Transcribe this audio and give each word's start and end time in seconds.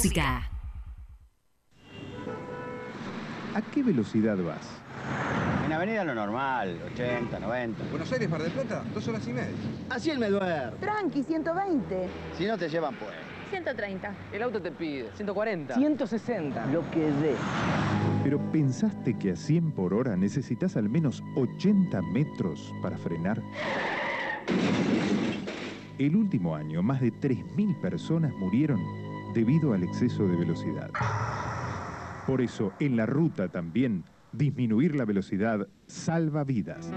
música. 0.00 0.48
¿A 3.54 3.62
qué 3.70 3.82
velocidad 3.82 4.38
vas? 4.38 4.66
En 5.66 5.72
avenida 5.72 6.04
lo 6.04 6.14
normal, 6.14 6.80
80, 6.94 7.38
90. 7.38 7.84
Buenos 7.90 8.10
Aires, 8.10 8.30
Mar 8.30 8.42
del 8.42 8.52
Plata, 8.52 8.82
dos 8.94 9.06
horas 9.08 9.28
y 9.28 9.32
media. 9.34 9.54
Así 9.90 10.10
el 10.10 10.18
me 10.18 10.30
duermo. 10.30 10.78
Tranqui, 10.80 11.22
120. 11.22 12.08
Si 12.38 12.46
no 12.46 12.56
te 12.56 12.70
llevan, 12.70 12.94
pues. 12.94 13.10
130. 13.50 14.14
El 14.32 14.42
auto 14.42 14.62
te 14.62 14.70
pide 14.70 15.10
140. 15.16 15.74
160. 15.74 16.66
Lo 16.66 16.88
que 16.90 17.00
dé. 17.00 17.34
Pero 18.24 18.38
¿pensaste 18.52 19.18
que 19.18 19.32
a 19.32 19.36
100 19.36 19.72
por 19.72 19.92
hora 19.92 20.16
necesitas 20.16 20.76
al 20.76 20.88
menos 20.88 21.22
80 21.36 22.00
metros 22.00 22.72
para 22.80 22.96
frenar? 22.96 23.42
El 25.98 26.16
último 26.16 26.56
año, 26.56 26.82
más 26.82 27.02
de 27.02 27.12
3.000 27.12 27.78
personas 27.80 28.32
murieron 28.36 28.80
debido 29.34 29.72
al 29.72 29.82
exceso 29.82 30.26
de 30.26 30.36
velocidad. 30.36 30.90
Por 32.26 32.40
eso, 32.40 32.72
en 32.80 32.96
la 32.96 33.06
ruta 33.06 33.48
también, 33.48 34.04
disminuir 34.32 34.94
la 34.94 35.04
velocidad 35.04 35.66
salva 35.86 36.44
vidas. 36.44 36.90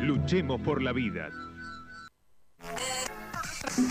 Luchemos 0.00 0.60
por 0.60 0.82
la 0.82 0.92
vida. 0.92 1.28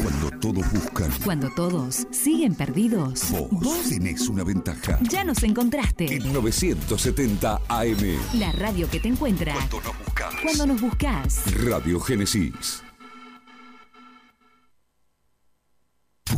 Cuando 0.01 0.29
todos 0.39 0.71
buscan, 0.71 1.11
Cuando 1.23 1.49
todos 1.55 2.07
siguen 2.11 2.53
perdidos, 2.55 3.31
vos, 3.31 3.89
tenés 3.89 4.27
una 4.29 4.43
ventaja. 4.43 4.99
ya 5.01 5.23
nos 5.23 5.41
encontraste. 5.43 6.13
En 6.15 6.31
970 6.33 7.61
AM, 7.67 8.17
La 8.39 8.51
radio 8.51 8.89
que 8.89 8.99
te 8.99 9.07
encuentra 9.07 9.53
cuando 9.53 9.81
nos 9.81 9.97
buscas. 10.05 10.35
cuando 10.43 10.65
nos 10.67 10.81
buscas. 10.81 11.63
Radio 11.65 11.99
Génesis. 11.99 12.83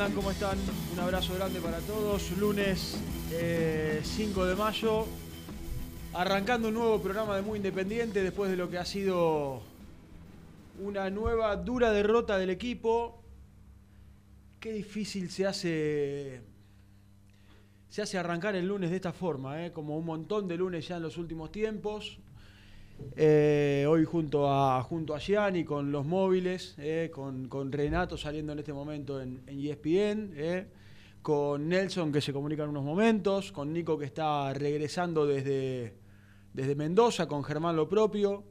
Andan? 0.00 0.12
¿Cómo 0.14 0.30
están? 0.30 0.58
Un 0.94 1.00
abrazo 1.00 1.34
grande 1.34 1.60
para 1.60 1.78
todos. 1.80 2.30
Lunes 2.38 2.96
eh, 3.32 4.00
5 4.02 4.46
de 4.46 4.56
mayo, 4.56 5.06
arrancando 6.14 6.68
un 6.68 6.74
nuevo 6.74 7.02
programa 7.02 7.36
de 7.36 7.42
Muy 7.42 7.58
Independiente 7.58 8.22
después 8.22 8.50
de 8.50 8.56
lo 8.56 8.70
que 8.70 8.78
ha 8.78 8.84
sido 8.86 9.60
una 10.80 11.10
nueva 11.10 11.54
dura 11.56 11.92
derrota 11.92 12.38
del 12.38 12.48
equipo. 12.48 13.22
Qué 14.58 14.72
difícil 14.72 15.30
se 15.30 15.46
hace 15.46 16.40
se 17.90 18.00
hace 18.00 18.16
arrancar 18.16 18.54
el 18.54 18.66
lunes 18.66 18.90
de 18.90 18.96
esta 18.96 19.12
forma, 19.12 19.66
¿eh? 19.66 19.72
como 19.72 19.98
un 19.98 20.06
montón 20.06 20.48
de 20.48 20.56
lunes 20.56 20.88
ya 20.88 20.96
en 20.96 21.02
los 21.02 21.18
últimos 21.18 21.52
tiempos. 21.52 22.18
Eh, 23.16 23.86
hoy 23.88 24.04
junto 24.04 24.50
a, 24.50 24.82
junto 24.82 25.14
a 25.14 25.18
Gianni 25.18 25.64
con 25.64 25.92
los 25.92 26.06
móviles, 26.06 26.74
eh, 26.78 27.10
con, 27.12 27.48
con 27.48 27.70
Renato 27.70 28.16
saliendo 28.16 28.52
en 28.52 28.60
este 28.60 28.72
momento 28.72 29.20
en, 29.20 29.42
ESPN, 29.46 30.32
eh, 30.36 30.66
con 31.22 31.68
Nelson 31.68 32.12
que 32.12 32.20
se 32.20 32.32
comunica 32.32 32.64
en 32.64 32.70
unos 32.70 32.84
momentos, 32.84 33.52
con 33.52 33.72
Nico 33.72 33.98
que 33.98 34.06
está 34.06 34.54
regresando 34.54 35.26
desde, 35.26 35.94
desde 36.54 36.74
Mendoza, 36.74 37.28
con 37.28 37.44
Germán 37.44 37.76
lo 37.76 37.88
propio, 37.88 38.44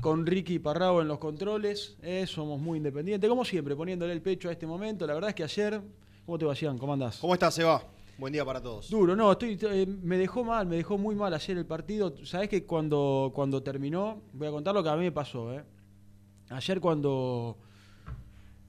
con 0.00 0.26
Ricky 0.26 0.58
Parrao 0.58 1.00
en 1.00 1.08
los 1.08 1.18
controles, 1.18 1.96
somos 2.26 2.60
muy 2.60 2.76
independientes, 2.76 3.28
como 3.28 3.44
siempre, 3.44 3.74
poniéndole 3.74 4.12
el 4.12 4.22
pecho 4.22 4.50
a 4.50 4.52
este 4.52 4.66
momento. 4.66 5.06
La 5.06 5.14
verdad 5.14 5.30
es 5.30 5.34
que 5.34 5.42
ayer, 5.42 5.80
¿cómo 6.24 6.38
te 6.38 6.44
va, 6.44 6.54
Gian? 6.54 6.78
¿Cómo 6.78 6.92
andás? 6.92 7.18
¿Cómo 7.18 7.34
estás, 7.34 7.54
Seba? 7.54 7.95
Buen 8.18 8.32
día 8.32 8.46
para 8.46 8.62
todos. 8.62 8.88
Duro, 8.88 9.14
no, 9.14 9.32
estoy, 9.32 9.58
eh, 9.60 9.86
me 9.86 10.16
dejó 10.16 10.42
mal, 10.42 10.66
me 10.66 10.76
dejó 10.76 10.96
muy 10.96 11.14
mal 11.14 11.34
ayer 11.34 11.58
el 11.58 11.66
partido. 11.66 12.14
Sabés 12.24 12.48
que 12.48 12.64
cuando, 12.64 13.30
cuando 13.34 13.62
terminó, 13.62 14.22
voy 14.32 14.48
a 14.48 14.50
contar 14.50 14.74
lo 14.74 14.82
que 14.82 14.88
a 14.88 14.96
mí 14.96 15.04
me 15.04 15.12
pasó, 15.12 15.52
¿eh? 15.52 15.62
Ayer 16.48 16.80
cuando, 16.80 17.58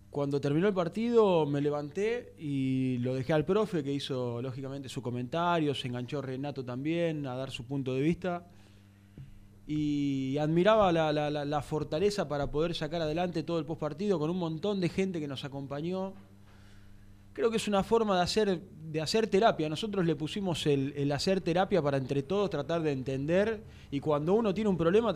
cuando 0.09 0.41
terminó 0.41 0.67
el 0.67 0.73
partido 0.73 1.45
me 1.45 1.61
levanté 1.61 2.33
y 2.37 2.97
lo 2.97 3.15
dejé 3.15 3.31
al 3.31 3.45
profe 3.45 3.83
que 3.83 3.93
hizo 3.93 4.41
lógicamente 4.41 4.89
su 4.89 5.01
comentario, 5.01 5.73
se 5.73 5.87
enganchó 5.87 6.21
Renato 6.21 6.65
también 6.65 7.25
a 7.25 7.35
dar 7.35 7.49
su 7.49 7.63
punto 7.63 7.93
de 7.93 8.01
vista 8.01 8.47
y 9.65 10.37
admiraba 10.39 10.91
la 10.91 11.61
fortaleza 11.61 12.27
para 12.27 12.51
poder 12.51 12.75
sacar 12.75 13.01
adelante 13.01 13.43
todo 13.43 13.59
el 13.59 13.65
postpartido 13.65 14.19
con 14.19 14.29
un 14.29 14.39
montón 14.39 14.81
de 14.81 14.89
gente 14.89 15.21
que 15.21 15.27
nos 15.27 15.45
acompañó. 15.45 16.15
Creo 17.37 17.51
que 17.51 17.57
es 17.57 17.67
una 17.67 17.83
forma 17.83 18.15
de 18.15 18.23
hacer, 18.23 18.59
de 18.59 18.99
hacer 18.99 19.27
terapia. 19.27 19.69
Nosotros 19.69 20.03
le 20.03 20.15
pusimos 20.15 20.65
el, 20.65 21.11
hacer 21.11 21.39
terapia 21.39 21.83
para 21.83 21.97
entre 21.97 22.23
todos 22.23 22.49
tratar 22.49 22.81
de 22.81 22.91
entender 22.91 23.61
y 23.91 23.99
cuando 23.99 24.33
uno 24.33 24.55
tiene 24.55 24.71
un 24.71 24.75
problema, 24.75 25.13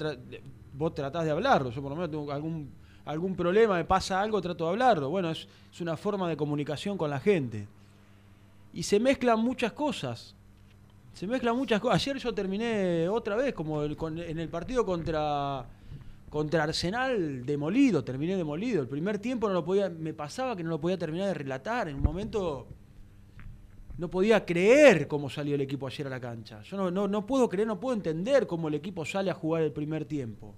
vos 0.72 0.94
tratás 0.94 1.26
de 1.26 1.32
hablarlo. 1.32 1.72
Yo 1.72 1.82
por 1.82 1.90
lo 1.90 1.96
menos 1.96 2.12
tengo 2.12 2.32
algún, 2.32 2.70
algún 3.06 3.36
problema, 3.36 3.76
me 3.76 3.86
pasa 3.86 4.22
algo, 4.22 4.40
trato 4.40 4.66
de 4.66 4.70
hablarlo. 4.70 5.10
Bueno, 5.10 5.32
es, 5.32 5.48
es 5.74 5.82
una 5.82 5.98
forma 5.98 6.30
de 6.30 6.38
comunicación 6.38 6.96
con 6.96 7.10
la 7.10 7.20
gente. 7.20 7.68
Y 8.72 8.84
se 8.84 9.00
mezclan 9.00 9.40
muchas 9.40 9.74
cosas. 9.74 10.36
Se 11.16 11.26
mezclan 11.26 11.58
muchas 11.58 11.82
cosas. 11.82 12.04
Ayer 12.04 12.18
yo 12.20 12.36
terminé 12.36 13.10
otra 13.10 13.36
vez, 13.36 13.56
como 13.56 13.84
en 13.84 14.40
el 14.40 14.48
partido 14.48 14.86
contra, 14.86 15.66
contra 16.31 16.63
Arsenal, 16.63 17.45
demolido, 17.45 18.04
terminé 18.06 18.36
demolido. 18.38 18.81
El 18.81 18.88
primer 18.88 19.19
tiempo 19.19 19.48
no 19.50 19.54
lo 19.54 19.66
podía, 19.66 19.89
me 19.89 20.13
pasaba 20.13 20.56
que 20.56 20.63
no 20.63 20.69
lo 20.69 20.80
podía 20.81 20.98
terminar 20.98 21.28
de 21.28 21.33
relatar. 21.33 21.89
En 21.89 21.98
un 21.98 22.01
momento 22.01 22.68
no 23.98 24.10
podía 24.10 24.45
creer 24.45 25.07
cómo 25.10 25.30
salió 25.30 25.56
el 25.56 25.62
equipo 25.62 25.88
ayer 25.88 26.07
a 26.07 26.10
la 26.10 26.19
cancha. 26.22 26.62
Yo 26.63 26.78
no, 26.78 26.89
no, 26.89 27.07
no 27.10 27.25
puedo 27.25 27.50
creer, 27.50 27.68
no 27.68 27.80
puedo 27.81 27.95
entender 27.95 28.48
cómo 28.48 28.69
el 28.69 28.75
equipo 28.75 29.04
sale 29.06 29.30
a 29.30 29.33
jugar 29.33 29.62
el 29.63 29.74
primer 29.74 30.06
tiempo. 30.06 30.56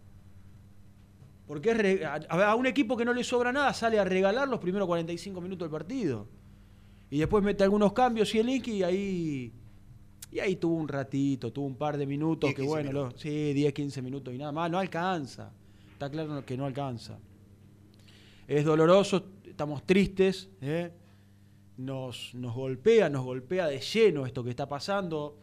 Porque 1.47 1.71
es 1.71 1.77
re- 1.77 2.05
a, 2.05 2.15
a 2.51 2.55
un 2.55 2.67
equipo 2.67 2.95
que 2.95 3.03
no 3.03 3.11
le 3.13 3.23
sobra 3.23 3.51
nada 3.51 3.73
sale 3.73 3.99
a 3.99 4.03
regalar 4.05 4.47
los 4.47 4.59
primeros 4.59 4.85
45 4.87 5.41
minutos 5.41 5.65
del 5.65 5.71
partido. 5.71 6.27
Y 7.09 7.17
después 7.17 7.43
mete 7.43 7.63
algunos 7.63 7.93
cambios 7.93 8.33
y 8.35 8.39
el 8.39 8.47
Inky 8.49 8.71
y 8.73 8.83
ahí. 8.83 9.53
Y 10.31 10.39
ahí 10.39 10.55
tuvo 10.55 10.75
un 10.75 10.87
ratito, 10.87 11.51
tuvo 11.51 11.65
un 11.65 11.75
par 11.75 11.97
de 11.97 12.05
minutos 12.07 12.47
10, 12.49 12.55
que 12.55 12.61
15 12.61 12.69
bueno, 12.73 12.91
lo- 12.91 13.17
sí, 13.17 13.53
10, 13.53 13.73
15 13.73 14.01
minutos 14.01 14.33
y 14.33 14.37
nada 14.37 14.51
más, 14.51 14.69
no 14.71 14.79
alcanza. 14.79 15.51
Está 16.03 16.11
claro 16.11 16.45
que 16.45 16.57
no 16.57 16.65
alcanza. 16.65 17.17
Es 18.45 18.65
doloroso, 18.65 19.25
estamos 19.45 19.83
tristes, 19.85 20.49
¿eh? 20.59 20.91
nos, 21.77 22.35
nos 22.35 22.53
golpea, 22.53 23.07
nos 23.09 23.23
golpea 23.23 23.67
de 23.67 23.79
lleno 23.79 24.25
esto 24.25 24.43
que 24.43 24.49
está 24.49 24.67
pasando. 24.67 25.37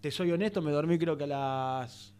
Te 0.00 0.12
soy 0.12 0.30
honesto, 0.30 0.62
me 0.62 0.70
dormí 0.70 1.00
creo 1.00 1.16
que 1.18 1.24
a 1.24 1.26
las 1.26 2.14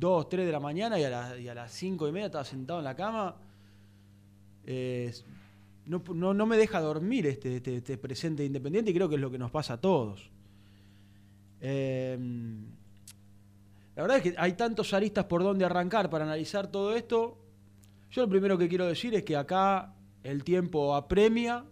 2, 0.00 0.28
3 0.28 0.46
de 0.46 0.50
la 0.50 0.58
mañana 0.58 0.98
y 0.98 1.04
a, 1.04 1.10
las- 1.10 1.38
y 1.38 1.48
a 1.48 1.54
las 1.54 1.70
5 1.70 2.08
y 2.08 2.12
media 2.12 2.26
estaba 2.26 2.44
sentado 2.44 2.80
en 2.80 2.84
la 2.86 2.96
cama. 2.96 3.36
No, 5.86 6.02
no- 6.12 6.34
no 6.34 6.46
me 6.46 6.56
deja 6.56 6.80
dormir 6.80 7.28
este, 7.28 7.58
este- 7.58 7.76
este 7.76 7.98
presente 7.98 8.42
de 8.42 8.46
independiente 8.48 8.90
y 8.90 8.94
creo 8.94 9.08
que 9.08 9.14
es 9.14 9.20
lo 9.20 9.30
que 9.30 9.38
nos 9.38 9.52
pasa 9.52 9.74
a 9.74 9.80
todos. 9.80 10.28
Eh, 11.60 12.18
la 13.96 14.02
verdad 14.02 14.16
es 14.18 14.22
que 14.22 14.34
hay 14.38 14.52
tantos 14.54 14.92
aristas 14.92 15.24
por 15.26 15.42
donde 15.42 15.64
arrancar 15.64 16.10
para 16.10 16.24
analizar 16.24 16.66
todo 16.70 16.94
esto. 16.96 17.38
Yo 18.10 18.22
lo 18.22 18.28
primero 18.28 18.58
que 18.58 18.68
quiero 18.68 18.86
decir 18.86 19.14
es 19.14 19.22
que 19.24 19.36
acá 19.36 19.94
el 20.22 20.42
tiempo 20.44 20.94
apremia, 20.94 21.64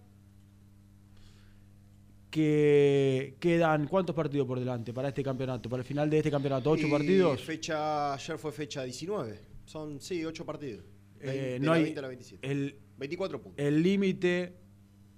que 2.30 3.36
quedan 3.40 3.86
cuántos 3.86 4.14
partidos 4.16 4.46
por 4.46 4.58
delante 4.58 4.92
para 4.94 5.08
este 5.08 5.22
campeonato, 5.22 5.68
para 5.68 5.82
el 5.82 5.86
final 5.86 6.08
de 6.08 6.18
este 6.18 6.30
campeonato, 6.30 6.70
ocho 6.70 6.86
Y 6.86 6.90
partidos. 6.90 7.40
Fecha, 7.42 8.14
ayer 8.14 8.38
fue 8.38 8.52
fecha 8.52 8.82
19. 8.84 9.38
Son, 9.66 10.00
sí, 10.00 10.24
8 10.24 10.44
partidos. 10.44 10.84
Eh, 11.20 11.52
de 11.52 11.60
no 11.60 11.66
la 11.72 11.76
hay- 11.76 11.82
20 11.84 11.98
a 11.98 12.02
la 12.02 12.08
27. 12.08 12.50
el, 12.50 12.76
24 12.98 13.40
puntos. 13.40 13.64
el 13.64 13.82
límite 13.82 14.56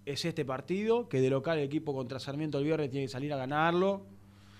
es 0.04 0.24
este 0.24 0.44
partido, 0.44 1.08
que 1.08 1.20
de 1.20 1.30
local 1.30 1.58
el 1.58 1.64
equipo 1.64 1.94
contra 1.94 2.18
Sarmiento 2.18 2.58
el 2.58 2.64
viernes 2.64 2.90
tiene 2.90 3.06
que 3.06 3.12
salir 3.12 3.32
a 3.32 3.36
ganarlo. 3.36 4.06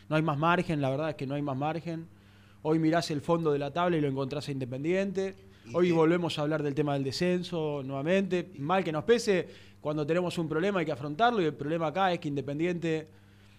No 0.08 0.17
hay 0.17 0.23
más 0.23 0.38
margen, 0.38 0.81
la 0.81 0.90
verdad 0.90 1.11
es 1.11 1.17
que 1.17 1.26
no 1.26 1.35
hay 1.35 1.43
más 1.43 1.56
margen. 1.56 2.08
Hoy 2.66 2.78
mirás 2.78 3.11
el 3.11 3.20
fondo 3.20 3.52
de 3.52 3.58
la 3.58 3.70
tabla 3.70 3.99
y 3.99 4.00
lo 4.00 4.08
encontrás 4.08 4.49
a 4.49 4.50
Independiente. 4.50 5.34
Hoy 5.75 5.93
volvemos 5.93 6.38
a 6.38 6.43
hablar 6.43 6.62
del 6.62 6.75
tema 6.75 6.94
del 6.94 7.05
descenso 7.05 7.82
nuevamente. 7.84 8.52
Mal 8.58 8.82
que 8.82 8.90
nos 8.90 9.05
pese, 9.05 9.46
cuando 9.82 10.06
tenemos 10.06 10.38
un 10.38 10.49
problema 10.49 10.81
hay 10.81 10.87
que 10.87 10.93
afrontarlo 10.93 11.43
y 11.43 11.44
el 11.44 11.52
problema 11.52 11.88
acá 11.88 12.11
es 12.12 12.20
que 12.20 12.28
Independiente... 12.28 13.08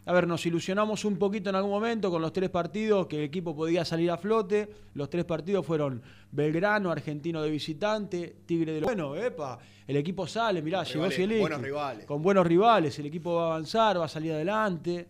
A 0.08 0.14
ver, 0.14 0.28
nos 0.28 0.44
ilusionamos 0.48 1.06
un 1.06 1.18
poquito 1.18 1.52
en 1.52 1.56
algún 1.56 1.70
momento 1.70 2.10
con 2.10 2.20
los 2.20 2.34
tres 2.34 2.50
partidos 2.50 3.06
que 3.06 3.18
el 3.18 3.24
equipo 3.26 3.56
podía 3.56 3.86
salir 3.86 4.10
a 4.10 4.18
flote. 4.18 4.70
Los 4.96 5.08
tres 5.08 5.24
partidos 5.24 5.64
fueron 5.64 6.02
Belgrano, 6.32 6.90
Argentino 6.90 7.44
de 7.44 7.52
visitante, 7.52 8.38
Tigre 8.48 8.74
de... 8.74 8.82
Bueno, 8.82 9.16
epa, 9.16 9.60
el 9.86 9.98
equipo 9.98 10.26
sale, 10.26 10.64
mirá, 10.64 10.80
Con 10.80 10.86
llegó 10.88 10.98
rivales, 11.04 11.16
Zielinski. 11.16 11.42
buenos 11.42 11.62
rivales. 11.62 12.06
Con 12.06 12.22
buenos 12.24 12.48
rivales, 12.48 12.98
el 12.98 13.06
equipo 13.06 13.36
va 13.36 13.44
a 13.44 13.46
avanzar, 13.48 14.00
va 14.00 14.06
a 14.06 14.08
salir 14.08 14.32
adelante. 14.32 15.08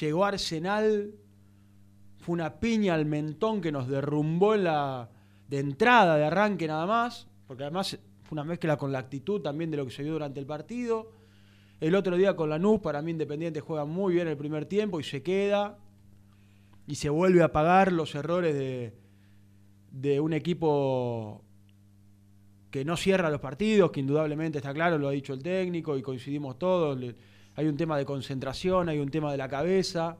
Llegó 0.00 0.24
Arsenal, 0.24 1.12
fue 2.20 2.34
una 2.34 2.60
piña 2.60 2.94
al 2.94 3.06
mentón 3.06 3.60
que 3.60 3.72
nos 3.72 3.88
derrumbó 3.88 4.54
la 4.54 5.08
de 5.48 5.58
entrada, 5.58 6.16
de 6.16 6.24
arranque 6.24 6.66
nada 6.68 6.86
más, 6.86 7.26
porque 7.46 7.64
además 7.64 7.98
fue 8.22 8.36
una 8.36 8.44
mezcla 8.44 8.76
con 8.76 8.92
la 8.92 9.00
actitud 9.00 9.40
también 9.40 9.70
de 9.70 9.78
lo 9.78 9.84
que 9.86 9.90
se 9.90 10.02
vio 10.02 10.12
durante 10.12 10.38
el 10.38 10.46
partido. 10.46 11.12
El 11.80 11.94
otro 11.94 12.16
día 12.16 12.36
con 12.36 12.50
Lanús, 12.50 12.80
para 12.80 13.00
mí 13.00 13.10
Independiente 13.10 13.60
juega 13.60 13.86
muy 13.86 14.14
bien 14.14 14.28
el 14.28 14.36
primer 14.36 14.66
tiempo 14.66 15.00
y 15.00 15.02
se 15.02 15.22
queda 15.22 15.78
y 16.86 16.96
se 16.96 17.08
vuelve 17.08 17.42
a 17.42 17.52
pagar 17.52 17.90
los 17.90 18.14
errores 18.14 18.54
de, 19.90 20.20
un 20.20 20.32
equipo 20.34 21.42
que 22.70 22.84
no 22.84 22.96
cierra 22.96 23.30
los 23.30 23.40
partidos, 23.40 23.90
que 23.90 24.00
indudablemente 24.00 24.58
está 24.58 24.74
claro, 24.74 24.98
lo 24.98 25.08
ha 25.08 25.12
dicho 25.12 25.32
el 25.32 25.42
técnico 25.42 25.96
y 25.96 26.02
coincidimos 26.02 26.58
todos. 26.58 26.98
hay 27.56 27.66
un 27.66 27.76
tema 27.76 27.96
de 27.96 28.04
concentración, 28.04 28.88
hay 28.90 28.98
un 28.98 29.08
tema 29.08 29.32
de 29.32 29.38
la 29.38 29.48
cabeza. 29.48 30.18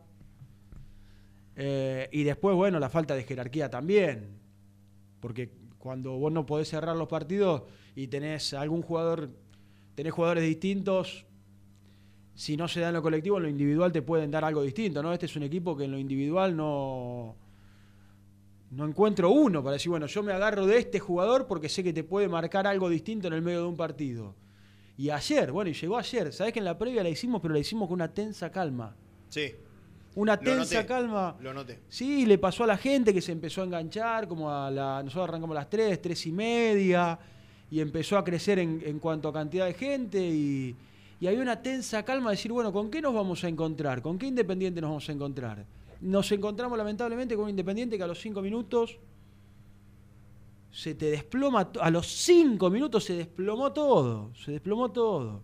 Eh, 1.56 2.08
y 2.12 2.22
después, 2.24 2.56
bueno, 2.56 2.78
la 2.78 2.88
falta 2.88 3.14
de 3.14 3.24
jerarquía 3.24 3.70
también. 3.70 4.38
Porque 5.20 5.50
cuando 5.78 6.12
vos 6.12 6.32
no 6.32 6.46
podés 6.46 6.68
cerrar 6.68 6.96
los 6.96 7.08
partidos 7.08 7.62
y 7.94 8.06
tenés 8.06 8.54
algún 8.54 8.82
jugador, 8.82 9.30
tenés 9.94 10.12
jugadores 10.12 10.44
distintos, 10.44 11.26
si 12.34 12.56
no 12.56 12.68
se 12.68 12.80
da 12.80 12.88
en 12.88 12.94
lo 12.94 13.02
colectivo, 13.02 13.36
en 13.36 13.42
lo 13.44 13.48
individual 13.48 13.92
te 13.92 14.02
pueden 14.02 14.30
dar 14.30 14.44
algo 14.44 14.62
distinto, 14.62 15.02
¿no? 15.02 15.12
Este 15.12 15.26
es 15.26 15.36
un 15.36 15.42
equipo 15.42 15.76
que 15.76 15.84
en 15.84 15.90
lo 15.90 15.98
individual 15.98 16.56
no, 16.56 17.36
no 18.70 18.86
encuentro 18.86 19.30
uno 19.30 19.62
para 19.62 19.74
decir, 19.74 19.90
bueno, 19.90 20.06
yo 20.06 20.22
me 20.22 20.32
agarro 20.32 20.66
de 20.66 20.78
este 20.78 21.00
jugador 21.00 21.46
porque 21.46 21.68
sé 21.68 21.82
que 21.82 21.92
te 21.92 22.04
puede 22.04 22.28
marcar 22.28 22.66
algo 22.66 22.88
distinto 22.88 23.26
en 23.28 23.34
el 23.34 23.42
medio 23.42 23.60
de 23.60 23.66
un 23.66 23.76
partido. 23.76 24.34
Y 24.96 25.10
ayer, 25.10 25.50
bueno, 25.50 25.70
y 25.70 25.74
llegó 25.74 25.96
ayer, 25.96 26.32
sabés 26.32 26.52
que 26.52 26.58
en 26.58 26.64
la 26.66 26.78
previa 26.78 27.02
la 27.02 27.08
hicimos, 27.08 27.40
pero 27.40 27.54
la 27.54 27.60
hicimos 27.60 27.88
con 27.88 27.94
una 27.94 28.12
tensa 28.12 28.50
calma. 28.50 28.96
Sí, 29.28 29.54
Una 30.16 30.34
Lo 30.36 30.42
tensa 30.42 30.76
noté. 30.76 30.86
calma. 30.86 31.36
lo 31.40 31.54
noté. 31.54 31.78
Sí, 31.88 32.26
le 32.26 32.36
pasó 32.38 32.64
a 32.64 32.66
la 32.66 32.76
gente 32.76 33.14
que 33.14 33.20
se 33.20 33.32
empezó 33.32 33.62
a 33.62 33.64
enganchar, 33.64 34.26
como 34.26 34.50
a 34.50 34.70
la. 34.70 35.02
Nosotros 35.02 35.28
arrancamos 35.28 35.56
a 35.56 35.60
las 35.60 35.70
3, 35.70 36.02
3 36.02 36.26
y 36.26 36.32
media, 36.32 37.18
y 37.70 37.80
empezó 37.80 38.18
a 38.18 38.24
crecer 38.24 38.58
en, 38.58 38.82
en 38.84 38.98
cuanto 38.98 39.28
a 39.28 39.32
cantidad 39.32 39.66
de 39.66 39.74
gente, 39.74 40.18
y, 40.20 40.74
y 41.20 41.26
había 41.28 41.40
una 41.40 41.62
tensa 41.62 42.02
calma 42.04 42.30
de 42.30 42.36
decir, 42.36 42.50
bueno, 42.50 42.72
¿con 42.72 42.90
qué 42.90 43.00
nos 43.00 43.14
vamos 43.14 43.44
a 43.44 43.48
encontrar? 43.48 44.02
¿Con 44.02 44.18
qué 44.18 44.26
Independiente 44.26 44.80
nos 44.80 44.90
vamos 44.90 45.08
a 45.08 45.12
encontrar? 45.12 45.64
Nos 46.00 46.32
encontramos 46.32 46.76
lamentablemente 46.76 47.36
con 47.36 47.44
un 47.44 47.50
Independiente 47.50 47.96
que 47.96 48.02
a 48.02 48.06
los 48.08 48.18
5 48.20 48.40
minutos 48.42 48.96
se 50.72 50.94
te 50.94 51.10
desploma, 51.10 51.70
a 51.80 51.90
los 51.90 52.06
5 52.06 52.70
minutos 52.70 53.04
se 53.04 53.14
desplomó 53.14 53.72
todo, 53.72 54.32
se 54.34 54.52
desplomó 54.52 54.90
todo. 54.90 55.42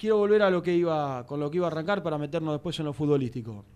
Quiero 0.00 0.16
volver 0.16 0.40
a 0.40 0.48
lo 0.48 0.62
que 0.62 0.74
iba, 0.74 1.26
con 1.26 1.40
lo 1.40 1.50
que 1.50 1.58
iba 1.58 1.66
a 1.66 1.70
arrancar 1.70 2.02
para 2.02 2.16
meternos 2.16 2.54
después 2.54 2.78
en 2.78 2.86
lo 2.86 2.94
futbolístico. 2.94 3.66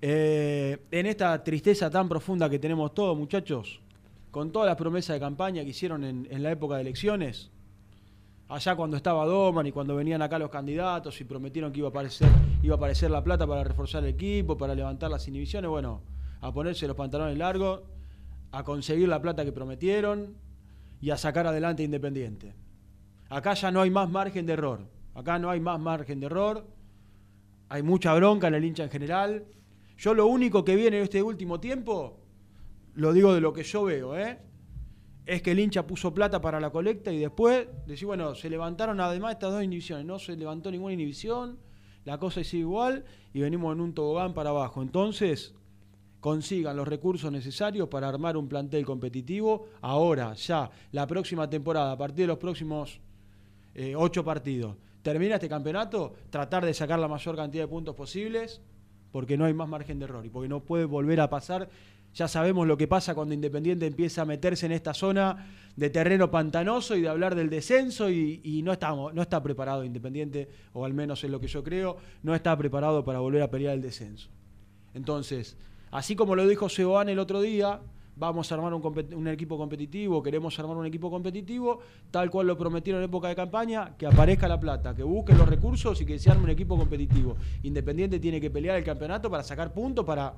Eh, 0.00 0.78
en 0.92 1.06
esta 1.06 1.42
tristeza 1.42 1.90
tan 1.90 2.08
profunda 2.08 2.48
que 2.48 2.60
tenemos 2.60 2.94
todos, 2.94 3.18
muchachos, 3.18 3.80
con 4.30 4.52
todas 4.52 4.68
las 4.68 4.76
promesas 4.76 5.14
de 5.14 5.18
campaña 5.18 5.64
que 5.64 5.70
hicieron 5.70 6.04
en, 6.04 6.40
la 6.40 6.52
época 6.52 6.76
de 6.76 6.82
elecciones, 6.82 7.50
allá 8.46 8.76
cuando 8.76 8.96
estaba 8.96 9.26
Doman 9.26 9.66
y 9.66 9.72
cuando 9.72 9.96
venían 9.96 10.22
acá 10.22 10.38
los 10.38 10.50
candidatos 10.50 11.20
y 11.20 11.24
prometieron 11.24 11.72
que 11.72 11.80
iba 11.80 11.88
a 11.88 11.90
aparecer, 11.90 12.28
iba 12.62 12.76
a 12.76 12.76
aparecer 12.76 13.10
la 13.10 13.24
plata 13.24 13.44
para 13.44 13.64
reforzar 13.64 14.04
el 14.04 14.10
equipo, 14.10 14.56
para 14.56 14.76
levantar 14.76 15.10
las 15.10 15.26
inhibiciones, 15.26 15.68
bueno, 15.68 16.00
a 16.40 16.52
ponerse 16.52 16.86
los 16.86 16.94
pantalones 16.94 17.36
largos, 17.36 17.80
a 18.52 18.62
conseguir 18.62 19.08
la 19.08 19.20
plata 19.20 19.44
que 19.44 19.50
prometieron 19.50 20.36
y 21.00 21.10
a 21.10 21.16
sacar 21.16 21.48
adelante 21.48 21.82
Independiente. 21.82 22.65
Acá 23.28 23.54
ya 23.54 23.70
no 23.70 23.80
hay 23.80 23.90
más 23.90 24.08
margen 24.10 24.46
de 24.46 24.52
error. 24.52 24.80
Acá 25.14 25.38
no 25.38 25.50
hay 25.50 25.60
más 25.60 25.80
margen 25.80 26.20
de 26.20 26.26
error. 26.26 26.66
Hay 27.68 27.82
mucha 27.82 28.14
bronca 28.14 28.48
en 28.48 28.54
el 28.54 28.64
hincha 28.64 28.84
en 28.84 28.90
general. 28.90 29.46
Yo 29.98 30.14
lo 30.14 30.26
único 30.26 30.64
que 30.64 30.76
viene 30.76 30.98
en 30.98 31.04
este 31.04 31.22
último 31.22 31.58
tiempo, 31.58 32.20
lo 32.94 33.12
digo 33.12 33.34
de 33.34 33.40
lo 33.40 33.52
que 33.52 33.62
yo 33.62 33.84
veo, 33.84 34.16
¿eh? 34.16 34.38
es 35.26 35.42
que 35.42 35.50
el 35.50 35.58
hincha 35.58 35.86
puso 35.86 36.14
plata 36.14 36.40
para 36.40 36.60
la 36.60 36.70
colecta 36.70 37.12
y 37.12 37.18
después 37.18 37.66
decir, 37.86 38.06
bueno, 38.06 38.34
se 38.34 38.48
levantaron 38.48 39.00
además 39.00 39.32
estas 39.32 39.52
dos 39.52 39.62
inhibiciones. 39.62 40.06
No 40.06 40.18
se 40.18 40.36
levantó 40.36 40.70
ninguna 40.70 40.94
inhibición, 40.94 41.58
la 42.04 42.18
cosa 42.18 42.42
es 42.42 42.54
igual 42.54 43.04
y 43.34 43.40
venimos 43.40 43.74
en 43.74 43.80
un 43.80 43.92
tobogán 43.92 44.34
para 44.34 44.50
abajo. 44.50 44.82
Entonces, 44.82 45.54
consigan 46.20 46.76
los 46.76 46.86
recursos 46.86 47.32
necesarios 47.32 47.88
para 47.88 48.08
armar 48.08 48.36
un 48.36 48.48
plantel 48.48 48.86
competitivo 48.86 49.66
ahora, 49.80 50.34
ya, 50.34 50.70
la 50.92 51.06
próxima 51.06 51.50
temporada, 51.50 51.92
a 51.92 51.98
partir 51.98 52.24
de 52.24 52.28
los 52.28 52.38
próximos 52.38 53.00
eh, 53.76 53.94
ocho 53.94 54.24
partidos. 54.24 54.74
Termina 55.02 55.34
este 55.34 55.50
campeonato, 55.50 56.14
tratar 56.30 56.64
de 56.64 56.72
sacar 56.72 56.98
la 56.98 57.08
mayor 57.08 57.36
cantidad 57.36 57.64
de 57.64 57.68
puntos 57.68 57.94
posibles, 57.94 58.62
porque 59.12 59.36
no 59.36 59.44
hay 59.44 59.52
más 59.52 59.68
margen 59.68 59.98
de 59.98 60.06
error 60.06 60.24
y 60.24 60.30
porque 60.30 60.48
no 60.48 60.60
puede 60.60 60.86
volver 60.86 61.20
a 61.20 61.28
pasar. 61.28 61.68
Ya 62.14 62.26
sabemos 62.26 62.66
lo 62.66 62.78
que 62.78 62.88
pasa 62.88 63.14
cuando 63.14 63.34
Independiente 63.34 63.86
empieza 63.86 64.22
a 64.22 64.24
meterse 64.24 64.64
en 64.64 64.72
esta 64.72 64.94
zona 64.94 65.46
de 65.76 65.90
terreno 65.90 66.30
pantanoso 66.30 66.96
y 66.96 67.02
de 67.02 67.10
hablar 67.10 67.34
del 67.34 67.50
descenso 67.50 68.08
y, 68.08 68.62
no, 68.64 68.72
estamos, 68.72 69.12
no 69.12 69.20
está 69.20 69.42
preparado 69.42 69.84
Independiente, 69.84 70.48
o 70.72 70.86
al 70.86 70.94
menos 70.94 71.22
es 71.22 71.30
lo 71.30 71.38
que 71.38 71.46
yo 71.46 71.62
creo, 71.62 71.98
no 72.22 72.34
está 72.34 72.56
preparado 72.56 73.04
para 73.04 73.18
volver 73.18 73.42
a 73.42 73.50
pelear 73.50 73.74
el 73.74 73.82
descenso. 73.82 74.30
Entonces, 74.94 75.58
así 75.90 76.16
como 76.16 76.34
lo 76.34 76.48
dijo 76.48 76.70
Seoane 76.70 77.12
el 77.12 77.18
otro 77.18 77.42
día, 77.42 77.80
vamos 78.16 78.50
a 78.50 78.54
armar 78.54 78.72
un, 78.72 79.28
equipo 79.28 79.58
competitivo, 79.58 80.22
queremos 80.22 80.58
armar 80.58 80.76
un 80.76 80.86
equipo 80.86 81.10
competitivo, 81.10 81.80
tal 82.10 82.30
cual 82.30 82.46
lo 82.46 82.56
prometieron 82.56 83.02
en 83.02 83.08
época 83.08 83.28
de 83.28 83.36
campaña, 83.36 83.94
que 83.96 84.06
aparezca 84.06 84.48
la 84.48 84.58
plata, 84.58 84.94
que 84.94 85.02
busquen 85.02 85.36
los 85.36 85.48
recursos 85.48 86.00
y 86.00 86.06
que 86.06 86.18
se 86.18 86.30
arme 86.30 86.44
un 86.44 86.50
equipo 86.50 86.76
competitivo. 86.78 87.36
Independiente 87.62 88.18
tiene 88.18 88.40
que 88.40 88.50
pelear 88.50 88.76
el 88.76 88.84
campeonato 88.84 89.30
para 89.30 89.42
sacar 89.42 89.72
puntos, 89.72 90.04
para, 90.04 90.34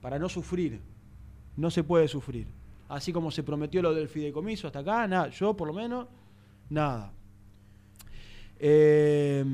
para 0.00 0.18
no 0.18 0.28
sufrir. 0.28 0.80
No 1.56 1.70
se 1.70 1.84
puede 1.84 2.08
sufrir. 2.08 2.48
Así 2.88 3.12
como 3.12 3.30
se 3.30 3.42
prometió 3.42 3.82
lo 3.82 3.94
del 3.94 4.08
fideicomiso 4.08 4.66
hasta 4.66 4.80
acá, 4.80 5.06
nada, 5.06 5.28
yo 5.28 5.54
por 5.54 5.68
lo 5.68 5.74
menos, 5.74 6.06
nada. 6.70 7.12
Eh, 8.66 9.44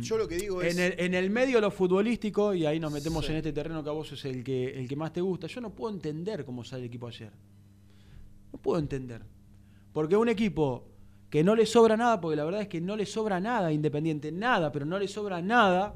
Yo 0.00 0.16
lo 0.16 0.28
que 0.28 0.36
digo 0.36 0.62
es. 0.62 0.76
en, 0.78 0.92
el, 0.92 0.94
en 1.00 1.14
el 1.14 1.28
medio 1.28 1.56
de 1.56 1.62
lo 1.62 1.72
futbolístico, 1.72 2.54
y 2.54 2.66
ahí 2.66 2.78
nos 2.78 2.92
metemos 2.92 3.24
Sí. 3.26 3.32
en 3.32 3.38
este 3.38 3.52
terreno 3.52 3.82
que 3.82 3.90
a 3.90 3.92
vos 3.92 4.12
es 4.12 4.24
el 4.24 4.44
que, 4.44 4.78
el 4.78 4.86
que 4.86 4.94
más 4.94 5.12
te 5.12 5.20
gusta, 5.20 5.48
yo 5.48 5.60
no 5.60 5.70
puedo 5.74 5.92
entender 5.92 6.44
cómo 6.44 6.62
sale 6.62 6.82
el 6.82 6.86
equipo 6.88 7.08
ayer. 7.08 7.32
No 8.52 8.60
puedo 8.60 8.78
entender. 8.78 9.22
Porque 9.92 10.16
un 10.16 10.28
equipo 10.28 10.86
que 11.30 11.42
no 11.42 11.56
le 11.56 11.66
sobra 11.66 11.96
nada, 11.96 12.20
porque 12.20 12.36
la 12.36 12.44
verdad 12.44 12.60
es 12.62 12.68
que 12.68 12.80
no 12.80 12.96
le 12.96 13.06
sobra 13.06 13.40
nada 13.40 13.72
Independiente, 13.72 14.30
nada, 14.30 14.70
pero 14.70 14.86
no 14.86 15.00
le 15.00 15.08
sobra 15.08 15.42
nada. 15.42 15.94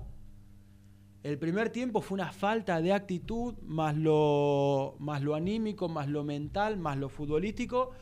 El 1.23 1.39
primer 1.39 1.71
tiempo 1.71 2.01
fue 2.01 2.17
una 2.17 2.33
falta 2.33 2.83
de 2.83 2.93
actitud, 2.93 3.55
más 3.63 3.97
lo, 3.97 4.97
más 4.99 5.23
lo 5.23 5.37
anímico, 5.37 5.89
más 5.89 6.09
lo 6.09 6.25
mental, 6.25 6.77
más 6.77 6.99
lo 6.99 7.09
futbolístico, 7.09 7.93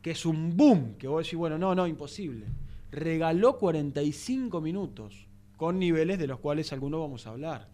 que 0.00 0.12
es 0.12 0.24
un 0.26 0.56
boom, 0.56 0.94
que 0.98 1.06
vos 1.08 1.24
decís, 1.24 1.38
bueno, 1.38 1.58
no, 1.58 1.74
no, 1.74 1.86
imposible. 1.86 2.46
Regaló 2.92 3.58
45 3.58 4.60
minutos, 4.60 5.26
con 5.56 5.78
niveles 5.78 6.18
de 6.18 6.26
los 6.26 6.38
cuales 6.38 6.72
algunos 6.72 7.00
vamos 7.00 7.26
a 7.26 7.30
hablar. 7.30 7.68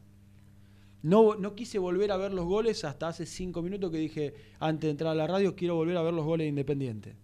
No, 1.02 1.34
no 1.34 1.54
quise 1.54 1.78
volver 1.78 2.10
a 2.10 2.16
ver 2.16 2.32
los 2.32 2.46
goles 2.46 2.84
hasta 2.84 3.08
hace 3.08 3.26
5 3.26 3.60
minutos 3.60 3.90
que 3.90 3.98
dije, 3.98 4.34
antes 4.60 4.88
de 4.88 4.90
entrar 4.92 5.12
a 5.12 5.14
la 5.14 5.26
radio, 5.26 5.54
quiero 5.54 5.74
volver 5.74 5.96
a 5.96 6.02
ver 6.02 6.14
los 6.14 6.24
goles 6.24 6.44
de 6.44 6.48
Independiente. 6.48 7.16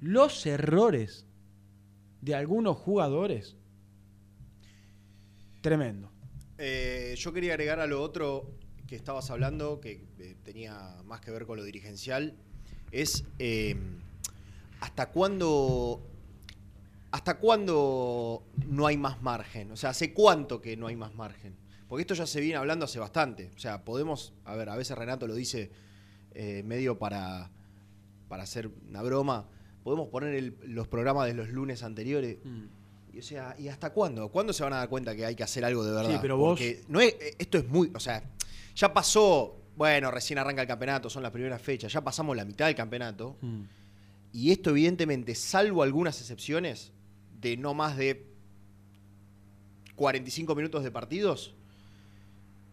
Los 0.00 0.46
errores 0.46 1.26
de 2.20 2.34
algunos 2.34 2.76
jugadores, 2.76 3.56
tremendo. 5.60 6.10
Eh, 6.58 7.14
yo 7.18 7.32
quería 7.32 7.52
agregar 7.52 7.80
a 7.80 7.86
lo 7.86 8.02
otro 8.02 8.50
que 8.86 8.96
estabas 8.96 9.30
hablando, 9.30 9.80
que 9.80 10.04
eh, 10.18 10.36
tenía 10.42 10.96
más 11.04 11.20
que 11.20 11.30
ver 11.30 11.46
con 11.46 11.56
lo 11.56 11.64
dirigencial, 11.64 12.36
es 12.92 13.24
eh, 13.38 13.76
hasta 14.80 15.10
cuándo 15.10 16.06
hasta 17.16 17.38
cuándo 17.38 18.42
no 18.68 18.86
hay 18.86 18.96
más 18.96 19.22
margen. 19.22 19.70
O 19.72 19.76
sea, 19.76 19.90
¿hace 19.90 20.12
cuánto 20.12 20.60
que 20.60 20.76
no 20.76 20.86
hay 20.86 20.96
más 20.96 21.14
margen? 21.14 21.56
Porque 21.88 22.02
esto 22.02 22.14
ya 22.14 22.26
se 22.26 22.40
viene 22.40 22.56
hablando 22.56 22.84
hace 22.84 22.98
bastante. 22.98 23.50
O 23.56 23.58
sea, 23.58 23.84
podemos, 23.84 24.32
a 24.44 24.54
ver, 24.54 24.68
a 24.68 24.76
veces 24.76 24.96
Renato 24.98 25.26
lo 25.26 25.34
dice 25.34 25.70
eh, 26.34 26.62
medio 26.64 26.98
para, 26.98 27.50
para 28.28 28.42
hacer 28.42 28.70
una 28.88 29.02
broma. 29.02 29.48
Podemos 29.82 30.08
poner 30.08 30.34
el- 30.34 30.56
los 30.64 30.88
programas 30.88 31.26
de 31.26 31.34
los 31.34 31.48
lunes 31.48 31.82
anteriores. 31.82 32.38
Y, 33.12 33.18
o 33.20 33.22
sea, 33.22 33.54
¿y 33.58 33.68
hasta 33.68 33.90
cuándo? 33.94 34.28
¿Cuándo 34.30 34.52
se 34.52 34.62
van 34.62 34.72
a 34.74 34.76
dar 34.76 34.88
cuenta 34.88 35.14
que 35.16 35.24
hay 35.24 35.34
que 35.34 35.42
hacer 35.44 35.64
algo 35.64 35.84
de 35.84 35.92
verdad? 35.92 36.10
Sí, 36.10 36.18
pero 36.20 36.36
vos- 36.36 36.50
Porque 36.58 36.82
no 36.88 37.00
es, 37.00 37.14
eh, 37.20 37.34
esto 37.38 37.56
es 37.58 37.68
muy. 37.68 37.90
O 37.94 38.00
sea, 38.00 38.22
ya 38.74 38.92
pasó. 38.92 39.56
Bueno, 39.76 40.10
recién 40.10 40.38
arranca 40.38 40.62
el 40.62 40.68
campeonato, 40.68 41.08
son 41.08 41.22
las 41.22 41.32
primeras 41.32 41.62
fechas. 41.62 41.92
Ya 41.92 42.02
pasamos 42.02 42.36
la 42.36 42.44
mitad 42.44 42.66
del 42.66 42.74
campeonato. 42.74 43.36
Mm. 43.42 43.62
Y 44.32 44.50
esto, 44.50 44.70
evidentemente, 44.70 45.34
salvo 45.34 45.82
algunas 45.82 46.20
excepciones, 46.20 46.92
de 47.40 47.56
no 47.56 47.74
más 47.74 47.96
de 47.96 48.26
45 49.94 50.54
minutos 50.54 50.84
de 50.84 50.90
partidos, 50.90 51.54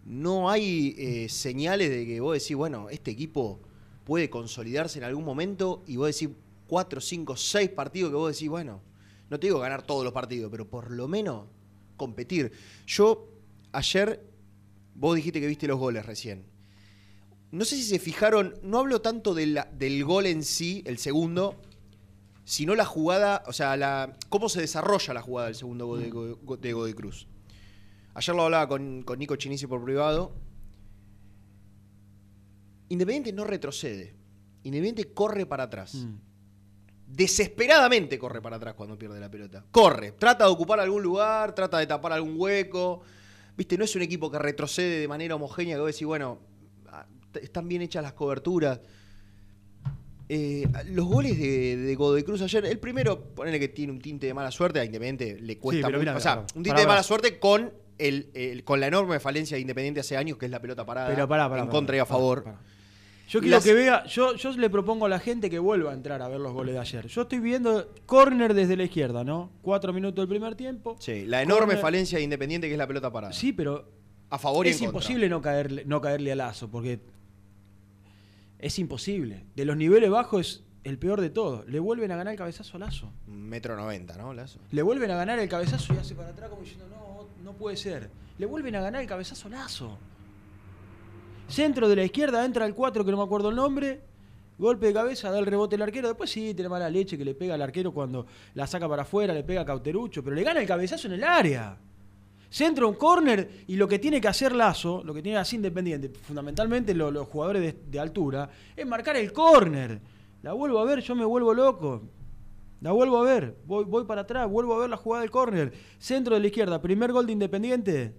no 0.05 0.49
hay 0.49 0.95
eh, 0.97 1.29
señales 1.29 1.89
de 1.89 2.05
que 2.05 2.19
vos 2.19 2.33
decís, 2.33 2.55
bueno, 2.55 2.89
este 2.89 3.11
equipo 3.11 3.61
puede 4.03 4.29
consolidarse 4.29 4.99
en 4.99 5.05
algún 5.05 5.23
momento 5.23 5.83
y 5.87 5.95
vos 5.95 6.07
decís 6.07 6.35
4, 6.67 6.99
5, 6.99 7.35
6 7.37 7.69
partidos 7.69 8.11
que 8.11 8.15
vos 8.15 8.33
decís, 8.33 8.49
bueno, 8.49 8.81
no 9.29 9.39
te 9.39 9.47
digo 9.47 9.59
ganar 9.59 9.83
todos 9.83 10.03
los 10.03 10.13
partidos, 10.13 10.51
pero 10.51 10.67
por 10.69 10.91
lo 10.91 11.07
menos 11.07 11.45
competir. 11.95 12.51
Yo 12.85 13.29
ayer, 13.71 14.21
vos 14.95 15.15
dijiste 15.15 15.39
que 15.39 15.47
viste 15.47 15.67
los 15.67 15.79
goles 15.79 16.05
recién. 16.05 16.45
No 17.51 17.65
sé 17.65 17.75
si 17.75 17.83
se 17.83 17.99
fijaron, 17.99 18.55
no 18.63 18.79
hablo 18.79 19.01
tanto 19.01 19.33
de 19.33 19.63
del 19.73 20.03
gol 20.03 20.25
en 20.25 20.43
sí, 20.43 20.83
el 20.85 20.97
segundo, 20.97 21.55
sino 22.45 22.75
la 22.75 22.85
jugada, 22.85 23.43
o 23.47 23.53
sea, 23.53 23.75
la, 23.77 24.17
cómo 24.29 24.49
se 24.49 24.61
desarrolla 24.61 25.13
la 25.13 25.21
jugada 25.21 25.47
del 25.47 25.55
segundo 25.55 25.87
gol 25.87 26.01
de, 26.01 26.09
Go- 26.09 26.57
de 26.57 26.73
Godoy 26.73 26.93
Cruz. 26.93 27.27
Ayer 28.15 28.35
lo 28.35 28.43
hablaba 28.43 28.67
con, 28.67 29.03
con 29.03 29.17
Nico 29.19 29.35
Chinisi 29.35 29.65
por 29.67 29.83
privado. 29.83 30.35
Independiente 32.89 33.33
no 33.33 33.43
retrocede. 33.43 34.15
Independiente 34.63 35.13
corre 35.13 35.45
para 35.45 35.63
atrás. 35.63 35.95
Mm. 35.95 36.15
Desesperadamente 37.07 38.17
corre 38.17 38.41
para 38.41 38.57
atrás 38.57 38.73
cuando 38.75 38.97
pierde 38.97 39.19
la 39.19 39.29
pelota. 39.29 39.63
Corre, 39.71 40.11
trata 40.13 40.45
de 40.45 40.51
ocupar 40.51 40.79
algún 40.79 41.03
lugar, 41.03 41.53
trata 41.55 41.77
de 41.79 41.87
tapar 41.87 42.13
algún 42.13 42.35
hueco. 42.37 43.01
Viste, 43.55 43.77
no 43.77 43.83
es 43.83 43.95
un 43.95 44.01
equipo 44.01 44.31
que 44.31 44.39
retrocede 44.39 44.99
de 44.99 45.07
manera 45.07 45.35
homogénea, 45.35 45.75
que 45.75 45.81
vos 45.81 45.91
decís, 45.91 46.07
bueno, 46.07 46.39
ah, 46.87 47.05
están 47.41 47.67
bien 47.67 47.81
hechas 47.83 48.01
las 48.03 48.13
coberturas. 48.13 48.79
Eh, 50.35 50.67
los 50.87 51.05
goles 51.05 51.37
de, 51.37 51.77
de 51.77 51.95
Godoy 51.95 52.23
Cruz 52.23 52.41
ayer, 52.41 52.65
el 52.65 52.79
primero, 52.79 53.21
ponele 53.35 53.59
que 53.59 53.67
tiene 53.67 53.91
un 53.93 53.99
tinte 53.99 54.25
de 54.25 54.33
mala 54.33 54.49
suerte, 54.49 54.79
a 54.79 54.83
Independiente 54.85 55.39
le 55.39 55.59
cuesta 55.59 55.85
pero 55.87 55.99
mucho. 55.99 56.15
o 56.15 56.19
sea, 56.19 56.43
un 56.55 56.63
tinte 56.63 56.81
de 56.81 56.87
mala 56.87 57.03
suerte 57.03 57.37
con, 57.37 57.71
el, 57.99 58.29
el- 58.33 58.63
con 58.63 58.79
la 58.79 58.87
enorme 58.87 59.19
falencia 59.19 59.55
de 59.57 59.61
Independiente 59.61 59.99
hace 59.99 60.17
años, 60.17 60.37
que 60.39 60.45
es 60.45 60.51
la 60.51 60.59
pelota 60.59 60.85
parada 60.87 61.09
Pero 61.09 61.27
pará, 61.27 61.47
pará, 61.47 61.61
en 61.61 61.67
pará, 61.67 61.71
contra 61.71 61.95
y 61.97 61.99
a 61.99 62.05
favor. 62.07 62.45
Yo 63.29 63.41
quiero 63.41 63.57
Las- 63.57 63.63
que 63.63 63.73
vea, 63.73 64.05
yo, 64.05 64.35
yo 64.35 64.51
le 64.57 64.69
propongo 64.71 65.05
a 65.05 65.09
la 65.09 65.19
gente 65.19 65.49
que 65.51 65.59
vuelva 65.59 65.91
a 65.91 65.93
entrar 65.93 66.21
a 66.23 66.27
ver 66.27 66.39
los 66.39 66.51
goles 66.51 66.73
de 66.73 66.79
ayer. 66.81 67.05
Yo 67.07 67.21
estoy 67.21 67.37
viendo 67.39 67.93
córner 68.07 68.55
desde 68.55 68.75
la 68.75 68.83
izquierda, 68.85 69.23
¿no? 69.23 69.51
Cuatro 69.61 69.93
minutos 69.93 70.15
del 70.23 70.27
primer 70.27 70.55
tiempo. 70.55 70.95
Sí, 70.99 71.25
la 71.27 71.43
enorme 71.43 71.77
falencia 71.77 72.17
de 72.17 72.23
Independiente 72.23 72.67
que 72.67 72.73
es 72.73 72.77
la 72.79 72.87
pelota 72.87 73.11
parada. 73.11 73.33
Sí, 73.33 73.53
pero 73.53 73.87
A 74.31 74.39
favor 74.39 74.65
y 74.65 74.71
es 74.71 74.79
en 74.81 74.85
imposible 74.85 75.29
no 75.29 75.41
caerle, 75.43 75.83
no 75.85 76.01
caerle 76.01 76.31
a 76.31 76.35
Lazo, 76.35 76.71
porque 76.71 76.99
es 78.63 78.79
imposible. 78.79 79.45
De 79.55 79.65
los 79.65 79.75
niveles 79.75 80.09
bajos 80.09 80.39
es 80.39 80.63
el 80.85 80.97
peor 80.97 81.19
de 81.19 81.29
todo. 81.29 81.65
Le 81.67 81.79
vuelven 81.79 82.11
a 82.13 82.15
ganar 82.15 82.31
el 82.31 82.37
cabezazo 82.37 82.77
a 82.77 82.79
Lazo. 82.79 83.11
Metro 83.27 83.75
noventa, 83.75 84.15
¿no? 84.15 84.33
Lazo? 84.33 84.59
Le 84.71 84.81
vuelven 84.81 85.11
a 85.11 85.15
ganar 85.15 85.37
el 85.37 85.49
cabezazo 85.49 85.93
y 85.93 85.97
hace 85.97 86.15
para 86.15 86.29
atrás 86.29 86.49
como 86.49 86.61
diciendo, 86.61 86.85
no, 86.89 87.27
no 87.43 87.57
puede 87.57 87.75
ser. 87.75 88.09
Le 88.37 88.45
vuelven 88.45 88.75
a 88.77 88.81
ganar 88.81 89.01
el 89.01 89.07
cabezazo 89.07 89.49
a 89.49 89.51
Lazo. 89.51 89.97
Centro 91.49 91.89
de 91.89 91.97
la 91.97 92.05
izquierda, 92.05 92.45
entra 92.45 92.65
el 92.65 92.73
4, 92.73 93.03
que 93.03 93.11
no 93.11 93.17
me 93.17 93.23
acuerdo 93.23 93.49
el 93.49 93.55
nombre. 93.57 94.01
Golpe 94.57 94.87
de 94.87 94.93
cabeza, 94.93 95.29
da 95.29 95.39
el 95.39 95.45
rebote 95.45 95.75
el 95.75 95.81
arquero. 95.81 96.07
Después 96.07 96.31
sí, 96.31 96.53
tiene 96.53 96.69
mala 96.69 96.89
leche 96.89 97.17
que 97.17 97.25
le 97.25 97.35
pega 97.35 97.55
al 97.55 97.61
arquero 97.61 97.91
cuando 97.91 98.25
la 98.53 98.65
saca 98.65 98.87
para 98.87 99.01
afuera, 99.01 99.33
le 99.33 99.43
pega 99.43 99.61
a 99.61 99.65
Cauterucho, 99.65 100.23
pero 100.23 100.37
le 100.37 100.43
gana 100.43 100.61
el 100.61 100.67
cabezazo 100.67 101.07
en 101.07 101.15
el 101.15 101.23
área. 101.25 101.77
Centro, 102.53 102.87
un 102.87 102.93
córner, 102.93 103.63
y 103.65 103.77
lo 103.77 103.87
que 103.87 103.97
tiene 103.97 104.21
que 104.21 104.27
hacer 104.27 104.53
Lazo, 104.53 105.01
lo 105.03 105.11
que 105.11 105.23
tiene 105.23 105.37
que 105.37 105.41
hacer 105.41 105.55
Independiente, 105.57 106.09
fundamentalmente 106.09 106.93
lo- 106.93 107.09
los 107.09 107.27
jugadores 107.27 107.75
de, 107.89 107.99
altura, 107.99 108.47
es 108.75 108.85
marcar 108.85 109.17
el 109.17 109.33
córner. 109.33 109.99
La 110.43 110.53
vuelvo 110.53 110.77
a 110.77 110.85
ver, 110.85 110.99
yo 110.99 111.15
me 111.15 111.25
vuelvo 111.25 111.51
loco. 111.51 112.03
La 112.81 112.91
vuelvo 112.91 113.17
a 113.17 113.23
ver, 113.23 113.57
voy, 113.65 113.85
voy 113.85 114.05
para 114.05 114.21
atrás, 114.21 114.47
vuelvo 114.47 114.75
a 114.75 114.81
ver 114.81 114.89
la 114.91 114.97
jugada 114.97 115.21
del 115.21 115.31
córner. 115.31 115.73
Centro 115.97 116.35
de 116.35 116.41
la 116.41 116.45
izquierda, 116.47 116.79
primer 116.79 117.11
gol 117.11 117.25
de 117.25 117.31
Independiente. 117.33 118.13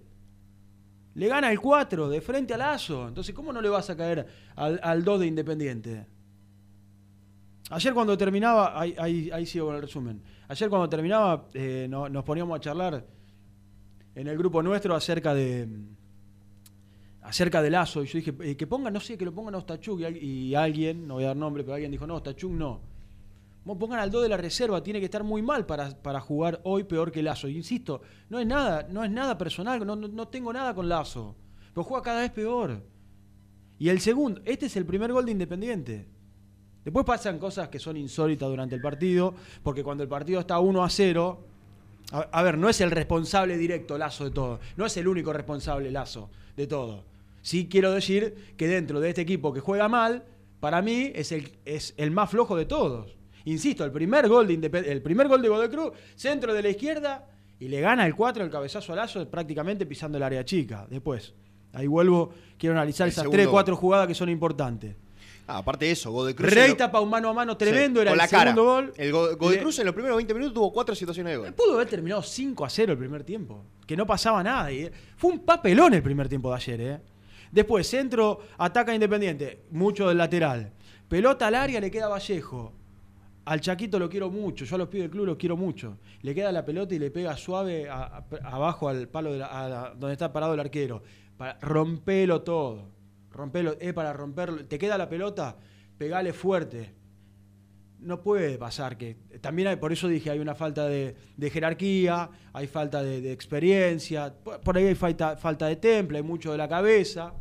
Le 1.15 1.29
gana 1.29 1.53
el 1.53 1.61
4 1.61 2.09
de 2.09 2.21
frente 2.21 2.55
a 2.55 2.57
Lazo. 2.57 3.07
Entonces, 3.07 3.33
¿cómo 3.37 3.53
no 3.53 3.63
le 3.63 3.69
vas 3.69 3.89
a 3.89 3.97
caer 3.97 4.27
al, 4.57 4.81
al 4.83 5.05
2 5.05 5.21
de 5.21 5.27
Independiente? 5.29 6.07
Ayer 7.71 7.95
cuando 7.95 8.19
terminaba, 8.19 8.79
ahí, 8.81 8.97
ahí, 8.99 9.31
ahí 9.33 9.47
sigo 9.47 9.67
con 9.67 9.77
el 9.77 9.83
resumen. 9.83 10.21
Ayer 10.49 10.69
cuando 10.69 10.89
terminaba, 10.89 11.47
eh, 11.55 11.87
no- 11.89 12.09
nos 12.09 12.25
poníamos 12.25 12.57
a 12.57 12.61
charlar 12.61 13.14
en 14.15 14.29
el 14.29 14.37
grupo 14.39 14.63
nuestro 14.63 14.95
acerca 14.95 15.35
de 15.35 15.69
acerca 17.23 17.63
de 17.63 17.71
Lazo. 17.71 18.03
Y 18.03 18.07
yo 18.07 18.19
dije, 18.19 18.35
eh, 18.41 18.57
que 18.57 18.67
pongan, 18.67 18.93
no 18.93 19.01
sé, 19.01 19.17
que 19.17 19.25
lo 19.25 19.33
pongan 19.35 19.55
a 19.55 19.59
Ostachuk. 19.59 20.01
Y, 20.01 20.05
al- 20.05 20.17
y 20.17 20.55
alguien, 20.55 21.07
no 21.07 21.15
voy 21.15 21.25
a 21.25 21.29
dar 21.29 21.37
nombre, 21.37 21.63
pero 21.65 21.75
alguien 21.75 21.91
dijo, 21.91 22.07
no, 22.07 22.17
Ostachuk 22.17 22.51
no. 22.53 22.81
Pongan 23.65 23.99
al 23.99 24.11
2 24.11 24.25
de 24.25 24.29
la 24.29 24.37
reserva, 24.37 24.83
tiene 24.83 24.99
que 24.99 25.07
estar 25.07 25.25
muy 25.25 25.41
mal 25.41 25.65
para, 25.65 25.91
para 26.03 26.21
jugar 26.21 26.61
hoy 26.65 26.85
peor 26.85 27.11
que 27.11 27.23
Lazo. 27.23 27.49
Y 27.49 27.57
insisto, 27.57 28.03
no 28.29 28.39
es 28.39 28.47
nada, 28.47 28.87
no 28.91 29.03
es 29.03 29.11
nada 29.11 29.39
personal, 29.39 29.85
no, 29.87 29.97
no, 29.97 30.07
no 30.07 30.29
tengo 30.29 30.53
nada 30.53 30.75
con 30.75 30.87
Lazo. 30.87 31.35
Pero 31.73 31.83
juega 31.85 32.03
cada 32.03 32.21
vez 32.21 32.31
peor. 32.31 32.83
Y 33.79 33.89
el 33.89 34.01
segundo, 34.01 34.43
este 34.45 34.67
es 34.67 34.77
el 34.77 34.85
primer 34.85 35.13
gol 35.13 35.25
de 35.25 35.33
Independiente. 35.33 36.07
Después 36.85 37.07
pasan 37.07 37.39
cosas 37.39 37.71
que 37.71 37.79
son 37.79 37.97
insólitas 37.97 38.47
durante 38.51 38.75
el 38.75 38.83
partido, 38.83 39.35
porque 39.63 39.83
cuando 39.83 40.03
el 40.03 40.11
partido 40.11 40.41
está 40.41 40.59
1 40.61 40.85
a 40.85 40.91
0, 40.91 41.47
a, 42.13 42.21
a 42.21 42.43
ver, 42.43 42.59
no 42.59 42.69
es 42.69 42.81
el 42.81 42.91
responsable 42.91 43.57
directo 43.57 43.99
Lazo 43.99 44.25
de 44.25 44.31
todo, 44.31 44.61
no 44.77 44.87
es 44.87 44.97
el 44.97 45.09
único 45.09 45.33
responsable 45.33 45.91
Lazo 45.91 46.31
de 46.57 46.67
todo. 46.67 47.05
Sí 47.43 47.69
quiero 47.69 47.93
decir 47.93 48.55
que 48.57 48.69
dentro 48.69 49.01
de 49.01 49.11
este 49.11 49.21
equipo 49.23 49.53
que 49.53 49.61
juega 49.61 49.89
mal, 49.89 50.25
para 50.61 50.81
mí 50.81 51.13
es 51.15 51.31
el, 51.33 51.53
es 51.65 51.93
el 51.99 52.11
más 52.11 52.31
flojo 52.31 52.57
de 52.57 52.65
todos. 52.65 53.17
Insisto, 53.45 53.85
el 53.85 53.93
primer 53.93 54.29
gol 54.29 54.47
de 54.47 54.55
Independ- 54.59 54.87
el 54.87 55.03
primer 55.03 55.29
gol 55.29 55.43
de 55.43 55.49
Godoy 55.49 55.69
Cruz, 55.69 55.93
centro 56.15 56.55
de 56.55 56.63
la 56.63 56.71
izquierda 56.71 57.27
y 57.61 57.69
le 57.69 57.81
gana 57.83 58.07
el 58.07 58.15
4 58.15 58.43
el 58.45 58.51
cabezazo 58.51 58.95
a 58.95 58.97
Lazo 58.97 59.29
prácticamente 59.29 59.85
pisando 59.85 60.17
el 60.17 60.23
área 60.25 60.43
chica. 60.45 60.87
Después, 60.89 61.35
ahí 61.75 61.87
vuelvo, 61.87 62.33
quiero 62.57 62.75
analizar 62.75 63.07
El 63.07 63.13
esas 63.13 63.23
segundo 63.25 63.37
3 63.37 63.47
gol. 63.47 63.53
4 63.53 63.77
jugadas 63.77 64.07
que 64.09 64.15
son 64.15 64.31
importantes. 64.31 64.97
Ah, 65.47 65.59
aparte 65.59 65.85
de 65.85 65.91
eso, 65.91 66.11
Godoy 66.11 66.33
Cruz. 66.35 66.53
Rey 66.53 66.75
tapa 66.75 67.01
un 67.01 67.11
mano 67.11 67.29
a 67.29 67.35
mano 67.35 67.57
tremendo, 67.57 68.01
Sí, 68.01 68.03
era 68.03 68.11
con 68.13 68.21
el 68.21 68.25
la 68.25 68.29
cara. 68.29 68.51
segundo 68.53 68.65
gol. 68.65 68.93
El 68.97 69.13
Go- 69.13 69.37
Godoy 69.37 69.57
Le- 69.57 69.61
Cruz 69.63 69.79
en 69.79 69.85
los 69.87 69.95
primeros 69.95 70.17
20 70.17 70.33
minutos 70.33 70.55
tuvo 70.55 70.73
cuatro 70.73 70.95
situaciones 70.95 71.33
de 71.33 71.37
gol. 71.37 71.53
Pudo 71.53 71.75
haber 71.75 71.89
terminado 71.89 72.23
5 72.23 72.65
a 72.65 72.71
0 72.71 72.93
el 72.93 72.99
primer 72.99 73.25
tiempo. 73.25 73.63
Que 73.87 73.97
no 73.97 74.07
pasaba 74.07 74.43
nada. 74.43 74.73
y, 74.73 74.85
eh, 74.85 74.93
fue 75.17 75.33
un 75.33 75.41
papelón 75.41 75.93
el 75.93 76.03
primer 76.03 76.29
tiempo 76.29 76.49
de 76.51 76.57
ayer. 76.57 76.81
eh. 76.81 76.99
Después, 77.53 77.87
centro, 77.87 78.41
ataca 78.59 78.95
Independiente. 78.95 79.65
Mucho 79.71 80.09
del 80.09 80.17
lateral. 80.19 80.73
Pelota 81.09 81.47
al 81.49 81.55
área, 81.57 81.79
le 81.81 81.91
queda 81.91 82.09
Vallejo. 82.09 82.73
Al 83.45 83.61
Chaquito 83.61 83.99
lo 83.99 84.09
quiero 84.09 84.31
mucho, 84.31 84.65
yo 84.65 84.75
a 84.77 84.79
los 84.79 84.89
pibes 84.89 85.05
del 85.05 85.11
club 85.11 85.27
los 85.27 85.37
quiero 85.37 85.55
mucho. 85.59 85.99
Le 86.23 86.35
queda 86.35 86.51
la 86.51 86.65
pelota 86.65 86.95
y 86.95 86.99
le 86.99 87.11
pega 87.11 87.37
suave 87.37 87.91
a- 87.91 88.05
a- 88.05 88.25
abajo 88.49 88.89
al 88.89 89.07
palo 89.09 89.31
de 89.33 89.39
la- 89.41 89.47
a 89.49 89.69
la- 89.69 89.91
donde 89.95 90.15
está 90.15 90.33
parado 90.33 90.55
el 90.55 90.61
arquero. 90.61 91.03
Para, 91.37 91.59
rompelo 91.61 92.41
todo. 92.41 92.94
Rompelo, 93.35 93.77
es 93.81 93.93
para 93.93 94.13
romperlo. 94.13 94.65
Te 94.65 94.79
queda 94.79 94.97
la 94.97 95.09
pelota, 95.09 95.57
pegale 95.99 96.33
fuerte. 96.33 96.95
No 97.99 98.21
puede 98.21 98.59
pasar 98.59 98.97
que. 98.97 99.17
También 99.41 99.69
hay, 99.69 99.77
por 99.77 99.93
eso 99.93 100.09
dije, 100.09 100.31
hay 100.31 100.39
una 100.39 100.55
falta 100.55 100.87
de, 100.87 101.17
de 101.37 101.51
jerarquía, 101.51 102.31
hay 102.53 102.67
falta 102.67 103.03
de, 103.03 103.33
experiencia, 103.33 104.33
por, 104.33 104.77
ahí 104.77 104.87
hay 104.87 104.95
falta, 104.95 105.37
falta 105.37 105.67
de 105.67 105.77
temple, 105.77 106.19
hay 106.19 106.25
mucho 106.25 106.53
de 106.53 106.59
la 106.59 106.69
cabeza. 106.69 107.35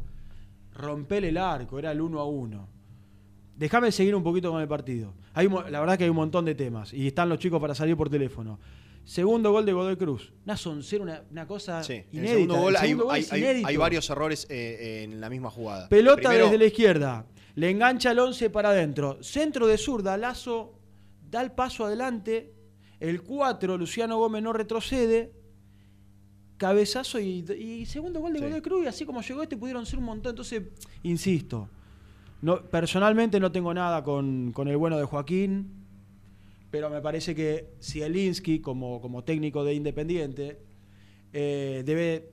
Rompele 0.74 1.30
el 1.30 1.38
arco, 1.38 1.78
era 1.78 1.92
el 1.92 2.02
uno 2.02 2.20
a 2.20 2.26
uno. 2.26 2.68
Déjame 3.56 3.92
seguir 3.92 4.16
un 4.16 4.24
poquito 4.24 4.52
con 4.52 4.62
el 4.62 4.68
partido. 4.68 5.14
Hay, 5.34 5.48
la 5.48 5.80
verdad 5.80 5.98
que 5.98 6.06
hay 6.06 6.10
un 6.10 6.16
montón 6.16 6.46
de 6.46 6.56
temas 6.56 6.92
y 6.92 7.06
están 7.06 7.30
los 7.30 7.38
chicos 7.38 7.62
para 7.62 7.76
salir 7.76 7.96
por 7.96 8.10
teléfono. 8.10 8.60
Segundo 9.06 9.52
gol 9.52 9.66
de 9.66 9.74
Godoy 9.74 9.98
Cruz. 9.98 10.32
Una 10.46 10.56
soncera, 10.56 11.04
una, 11.04 11.24
una 11.30 11.46
cosa 11.48 11.84
Sí, 11.84 12.04
inédita. 12.12 12.22
el 12.22 12.28
segundo 12.30 12.56
gol, 12.58 12.70
El 12.74 12.76
hay, 12.82 12.88
segundo 12.88 13.04
gol 13.06 13.16
hay- 13.16 13.22
es 13.22 13.34
hay- 13.34 13.42
inédito. 13.42 13.68
hay 13.68 13.78
varios 13.78 14.10
errores 14.10 14.48
eh, 14.50 15.04
en 15.04 15.20
la 15.20 15.30
misma 15.30 15.50
jugada. 15.50 15.90
Pelota 15.90 16.16
Primero, 16.30 16.46
desde 16.46 16.58
la 16.58 16.66
izquierda. 16.66 17.26
Le 17.56 17.70
engancha 17.70 18.12
el 18.12 18.20
11 18.20 18.50
para 18.50 18.70
adentro. 18.70 19.18
Centro 19.22 19.68
de 19.68 19.78
zurda. 19.78 20.16
Lazo 20.18 20.74
da 21.30 21.42
el 21.42 21.52
paso 21.52 21.86
adelante. 21.86 22.54
El 23.00 23.22
4, 23.24 23.78
Luciano 23.78 24.18
Gómez 24.18 24.42
no 24.42 24.54
retrocede. 24.54 25.34
Cabezazo 26.58 27.20
y, 27.20 27.40
y 27.60 27.86
segundo 27.86 28.22
gol 28.22 28.34
de 28.34 28.40
Sí. 28.40 28.46
Godoy 28.46 28.62
Cruz. 28.62 28.84
Y 28.86 28.88
así 28.88 29.06
como 29.06 29.22
llegó 29.22 29.44
este, 29.44 29.58
pudieron 29.58 29.86
ser 29.86 30.00
un 30.00 30.06
montón. 30.06 30.30
Entonces, 30.32 30.64
insisto. 31.04 31.68
No, 32.42 32.62
personalmente 32.62 33.40
no 33.40 33.52
tengo 33.52 33.74
nada 33.74 34.04
con, 34.04 34.52
con 34.54 34.68
el 34.68 34.78
bueno 34.78 34.98
de 34.98 35.04
Joaquín. 35.06 35.83
Pero 36.74 36.90
me 36.90 37.02
parece 37.02 37.36
que 37.36 37.68
Zielinski, 37.84 38.60
como, 38.60 39.00
como 39.00 39.24
técnico 39.24 39.64
de 39.64 39.76
Independiente, 39.76 40.58
eh, 41.32 41.84
debe 41.86 42.32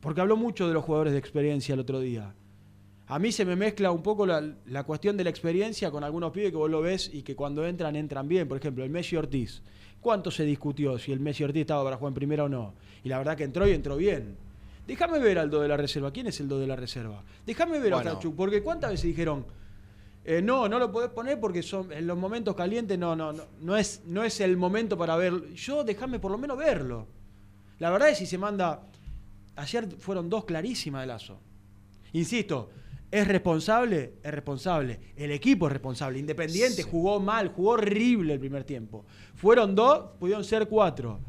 porque 0.00 0.22
habló 0.22 0.34
mucho 0.38 0.66
de 0.66 0.72
los 0.72 0.82
jugadores 0.82 1.12
de 1.12 1.18
experiencia 1.18 1.74
el 1.74 1.80
otro 1.80 2.00
día. 2.00 2.34
A 3.06 3.18
mí 3.18 3.30
se 3.30 3.44
me 3.44 3.54
mezcla 3.54 3.90
un 3.90 4.02
poco 4.02 4.24
la, 4.24 4.54
la 4.64 4.84
cuestión 4.84 5.18
de 5.18 5.24
la 5.24 5.30
experiencia 5.30 5.90
con 5.90 6.04
algunos 6.04 6.30
pibes 6.32 6.52
que 6.52 6.56
vos 6.56 6.70
lo 6.70 6.80
ves 6.80 7.10
y 7.12 7.20
que 7.20 7.36
cuando 7.36 7.66
entran, 7.66 7.96
entran 7.96 8.26
bien. 8.28 8.48
Por 8.48 8.56
ejemplo, 8.56 8.82
el 8.82 8.88
Messi 8.88 9.14
Ortiz. 9.16 9.60
¿Cuánto 10.00 10.30
se 10.30 10.44
discutió 10.46 10.98
si 10.98 11.12
el 11.12 11.20
Messi 11.20 11.44
Ortiz 11.44 11.60
estaba 11.60 11.84
para 11.84 11.96
jugar 11.98 12.12
en 12.12 12.14
primera 12.14 12.44
o 12.44 12.48
no? 12.48 12.76
Y 13.04 13.10
la 13.10 13.18
verdad 13.18 13.36
que 13.36 13.44
entró 13.44 13.68
y 13.68 13.72
entró 13.72 13.98
bien. 13.98 14.38
Déjame 14.86 15.18
ver 15.18 15.38
al 15.38 15.50
do 15.50 15.60
de 15.60 15.68
la 15.68 15.76
reserva. 15.76 16.10
¿Quién 16.14 16.28
es 16.28 16.40
el 16.40 16.48
do 16.48 16.58
de 16.58 16.66
la 16.66 16.76
reserva? 16.76 17.22
Déjame 17.44 17.78
ver 17.78 17.92
Bueno. 17.92 18.10
a 18.10 18.14
Kachuk. 18.14 18.34
Porque 18.34 18.62
¿cuántas 18.62 18.92
veces 18.92 19.04
dijeron? 19.04 19.44
Eh, 20.30 20.42
no, 20.42 20.68
no 20.68 20.78
lo 20.78 20.92
podés 20.92 21.08
poner 21.08 21.40
porque 21.40 21.62
son 21.62 21.90
en 21.90 22.06
los 22.06 22.18
momentos 22.18 22.54
calientes 22.54 22.98
no, 22.98 23.16
no, 23.16 23.32
no, 23.32 23.44
no 23.62 23.76
es, 23.78 24.02
no 24.04 24.22
es 24.24 24.40
el 24.40 24.58
momento 24.58 24.98
para 24.98 25.16
verlo. 25.16 25.46
Yo 25.54 25.84
déjame 25.84 26.18
por 26.18 26.30
lo 26.30 26.36
menos 26.36 26.58
verlo. 26.58 27.06
La 27.78 27.88
verdad 27.90 28.10
es 28.10 28.18
si 28.18 28.26
se 28.26 28.36
manda. 28.36 28.82
Ayer 29.56 29.88
fueron 29.98 30.28
dos 30.28 30.44
clarísimas 30.44 31.00
de 31.00 31.06
Lazo. 31.06 31.38
Insisto, 32.12 32.68
¿es 33.10 33.26
responsable? 33.26 34.16
Es 34.22 34.30
responsable. 34.30 35.00
El 35.16 35.30
equipo 35.30 35.66
es 35.66 35.72
responsable. 35.72 36.18
Independiente 36.18 36.82
Sí. 36.82 36.88
jugó 36.90 37.20
mal, 37.20 37.48
jugó 37.48 37.70
horrible 37.70 38.34
el 38.34 38.38
primer 38.38 38.64
tiempo. 38.64 39.06
Fueron 39.34 39.74
dos, 39.74 40.10
pudieron 40.20 40.44
ser 40.44 40.68
cuatro. 40.68 41.20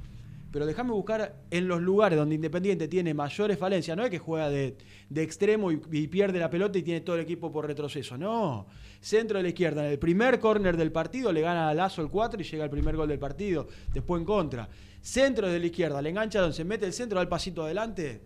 Pero 0.51 0.65
déjame 0.65 0.91
buscar 0.91 1.35
en 1.51 1.67
los 1.67 1.81
lugares 1.81 2.17
donde 2.17 2.35
Independiente 2.35 2.87
tiene 2.87 3.13
mayores 3.13 3.57
falencias. 3.57 3.95
No 3.95 4.03
es 4.03 4.09
que 4.09 4.17
juega 4.17 4.49
de, 4.49 4.75
de 5.09 5.21
extremo 5.23 5.71
y, 5.71 5.77
pierde 6.07 6.39
la 6.39 6.49
pelota 6.49 6.79
y 6.79 6.83
tiene 6.83 7.01
todo 7.01 7.17
el 7.17 7.21
equipo 7.21 7.51
por 7.51 7.67
retroceso. 7.67 8.17
No. 8.17 8.65
Centro 8.99 9.37
de 9.37 9.43
la 9.43 9.49
izquierda. 9.49 9.85
En 9.85 9.91
el 9.91 9.99
primer 9.99 10.39
córner 10.39 10.75
del 10.75 10.91
partido 10.91 11.31
le 11.31 11.41
gana 11.41 11.69
a 11.69 11.73
Lazo 11.73 12.01
el 12.01 12.09
4 12.09 12.41
y 12.41 12.43
llega 12.43 12.63
el 12.63 12.69
primer 12.69 12.95
gol 12.95 13.07
del 13.07 13.19
partido. 13.19 13.67
Después 13.93 14.19
en 14.19 14.25
contra. 14.25 14.67
Centro 15.01 15.47
de 15.47 15.59
la 15.59 15.65
izquierda. 15.67 16.01
Le 16.01 16.09
engancha 16.09 16.41
donde 16.41 16.55
se 16.55 16.63
mete 16.63 16.85
el 16.85 16.93
centro, 16.93 17.17
da 17.17 17.21
el 17.21 17.29
pasito 17.29 17.63
adelante 17.63 18.21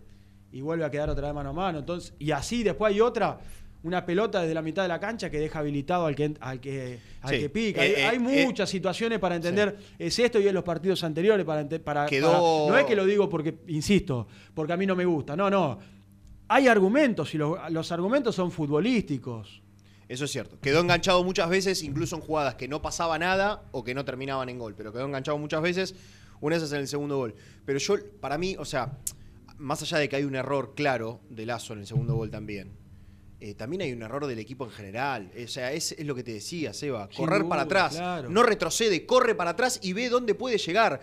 y 0.54 0.60
vuelve 0.60 0.84
a 0.84 0.90
quedar 0.90 1.10
otra 1.10 1.26
vez 1.26 1.34
mano 1.34 1.50
a 1.50 1.52
mano. 1.52 1.80
Entonces, 1.80 2.14
y 2.18 2.30
así 2.30 2.62
después 2.62 2.94
hay 2.94 3.00
otra, 3.00 3.38
una 3.84 4.04
pelota 4.04 4.40
desde 4.40 4.54
la 4.54 4.62
mitad 4.62 4.82
de 4.82 4.88
la 4.88 4.98
cancha 4.98 5.30
que 5.30 5.38
deja 5.38 5.60
habilitado 5.60 6.06
al 6.06 6.14
que, 6.16 6.34
al 6.40 6.58
que, 6.60 6.98
al 7.22 7.30
Sí. 7.34 7.40
que 7.40 7.48
pica. 7.50 7.82
Hay, 7.82 7.90
Eh, 7.90 7.94
eh, 8.00 8.04
hay 8.06 8.16
eh, 8.16 8.44
muchas 8.46 8.68
situaciones 8.68 9.18
para 9.18 9.36
entender, 9.36 9.78
es 9.98 10.18
esto 10.18 10.40
y 10.40 10.46
es 10.48 10.52
los 10.52 10.64
partidos 10.64 11.04
anteriores 11.04 11.44
para, 11.46 11.66
para, 11.80 12.06
Quedó- 12.06 12.32
para- 12.32 12.72
No 12.72 12.78
es 12.78 12.84
que 12.86 12.96
lo 12.96 13.04
digo 13.06 13.28
porque, 13.28 13.54
insisto, 13.68 14.26
porque 14.54 14.72
a 14.72 14.76
mí 14.76 14.86
no 14.86 14.96
me 14.96 15.04
gusta. 15.04 15.36
No, 15.36 15.48
no. 15.50 15.78
Hay 16.48 16.66
argumentos 16.68 17.34
y 17.34 17.38
los, 17.38 17.58
los 17.70 17.92
argumentos 17.92 18.34
son 18.34 18.50
futbolísticos. 18.50 19.62
Eso 20.08 20.26
es 20.26 20.30
cierto. 20.30 20.58
Quedó 20.60 20.80
enganchado 20.80 21.24
muchas 21.24 21.48
veces, 21.48 21.82
incluso 21.82 22.16
en 22.16 22.22
jugadas 22.22 22.54
que 22.56 22.68
no 22.68 22.82
pasaba 22.82 23.18
nada 23.18 23.62
o 23.72 23.82
que 23.84 23.94
no 23.94 24.04
terminaban 24.04 24.48
en 24.50 24.58
gol. 24.58 24.74
Pero 24.76 24.92
quedó 24.92 25.06
enganchado 25.06 25.38
muchas 25.38 25.62
veces. 25.62 25.94
Una 26.40 26.56
de 26.56 26.58
esas 26.58 26.72
en 26.72 26.80
el 26.80 26.88
segundo 26.88 27.16
gol. 27.16 27.34
Pero 27.64 27.78
yo, 27.78 27.94
para 28.20 28.36
mí, 28.36 28.54
o 28.58 28.64
sea, 28.66 28.98
más 29.56 29.80
allá 29.82 29.98
de 29.98 30.08
que 30.10 30.16
hay 30.16 30.24
un 30.24 30.34
error 30.34 30.74
claro 30.74 31.20
de 31.30 31.46
Lazo 31.46 31.72
en 31.72 31.78
el 31.80 31.86
segundo 31.86 32.14
gol 32.16 32.30
también, 32.30 32.72
eh, 33.44 33.54
también 33.54 33.82
hay 33.82 33.92
un 33.92 34.02
error 34.02 34.26
del 34.26 34.38
equipo 34.38 34.64
en 34.64 34.70
general. 34.70 35.30
O 35.42 35.48
sea, 35.48 35.70
es, 35.70 35.92
es 35.92 36.06
lo 36.06 36.14
que 36.14 36.22
te 36.22 36.32
decía, 36.32 36.72
Seba. 36.72 37.10
Correr 37.14 37.40
duda, 37.40 37.48
para 37.50 37.62
atrás. 37.62 37.94
claro. 37.94 38.30
No 38.30 38.42
retrocede, 38.42 39.04
corre 39.04 39.34
para 39.34 39.50
atrás 39.50 39.78
y 39.82 39.92
ve 39.92 40.08
dónde 40.08 40.34
puede 40.34 40.56
llegar. 40.56 41.00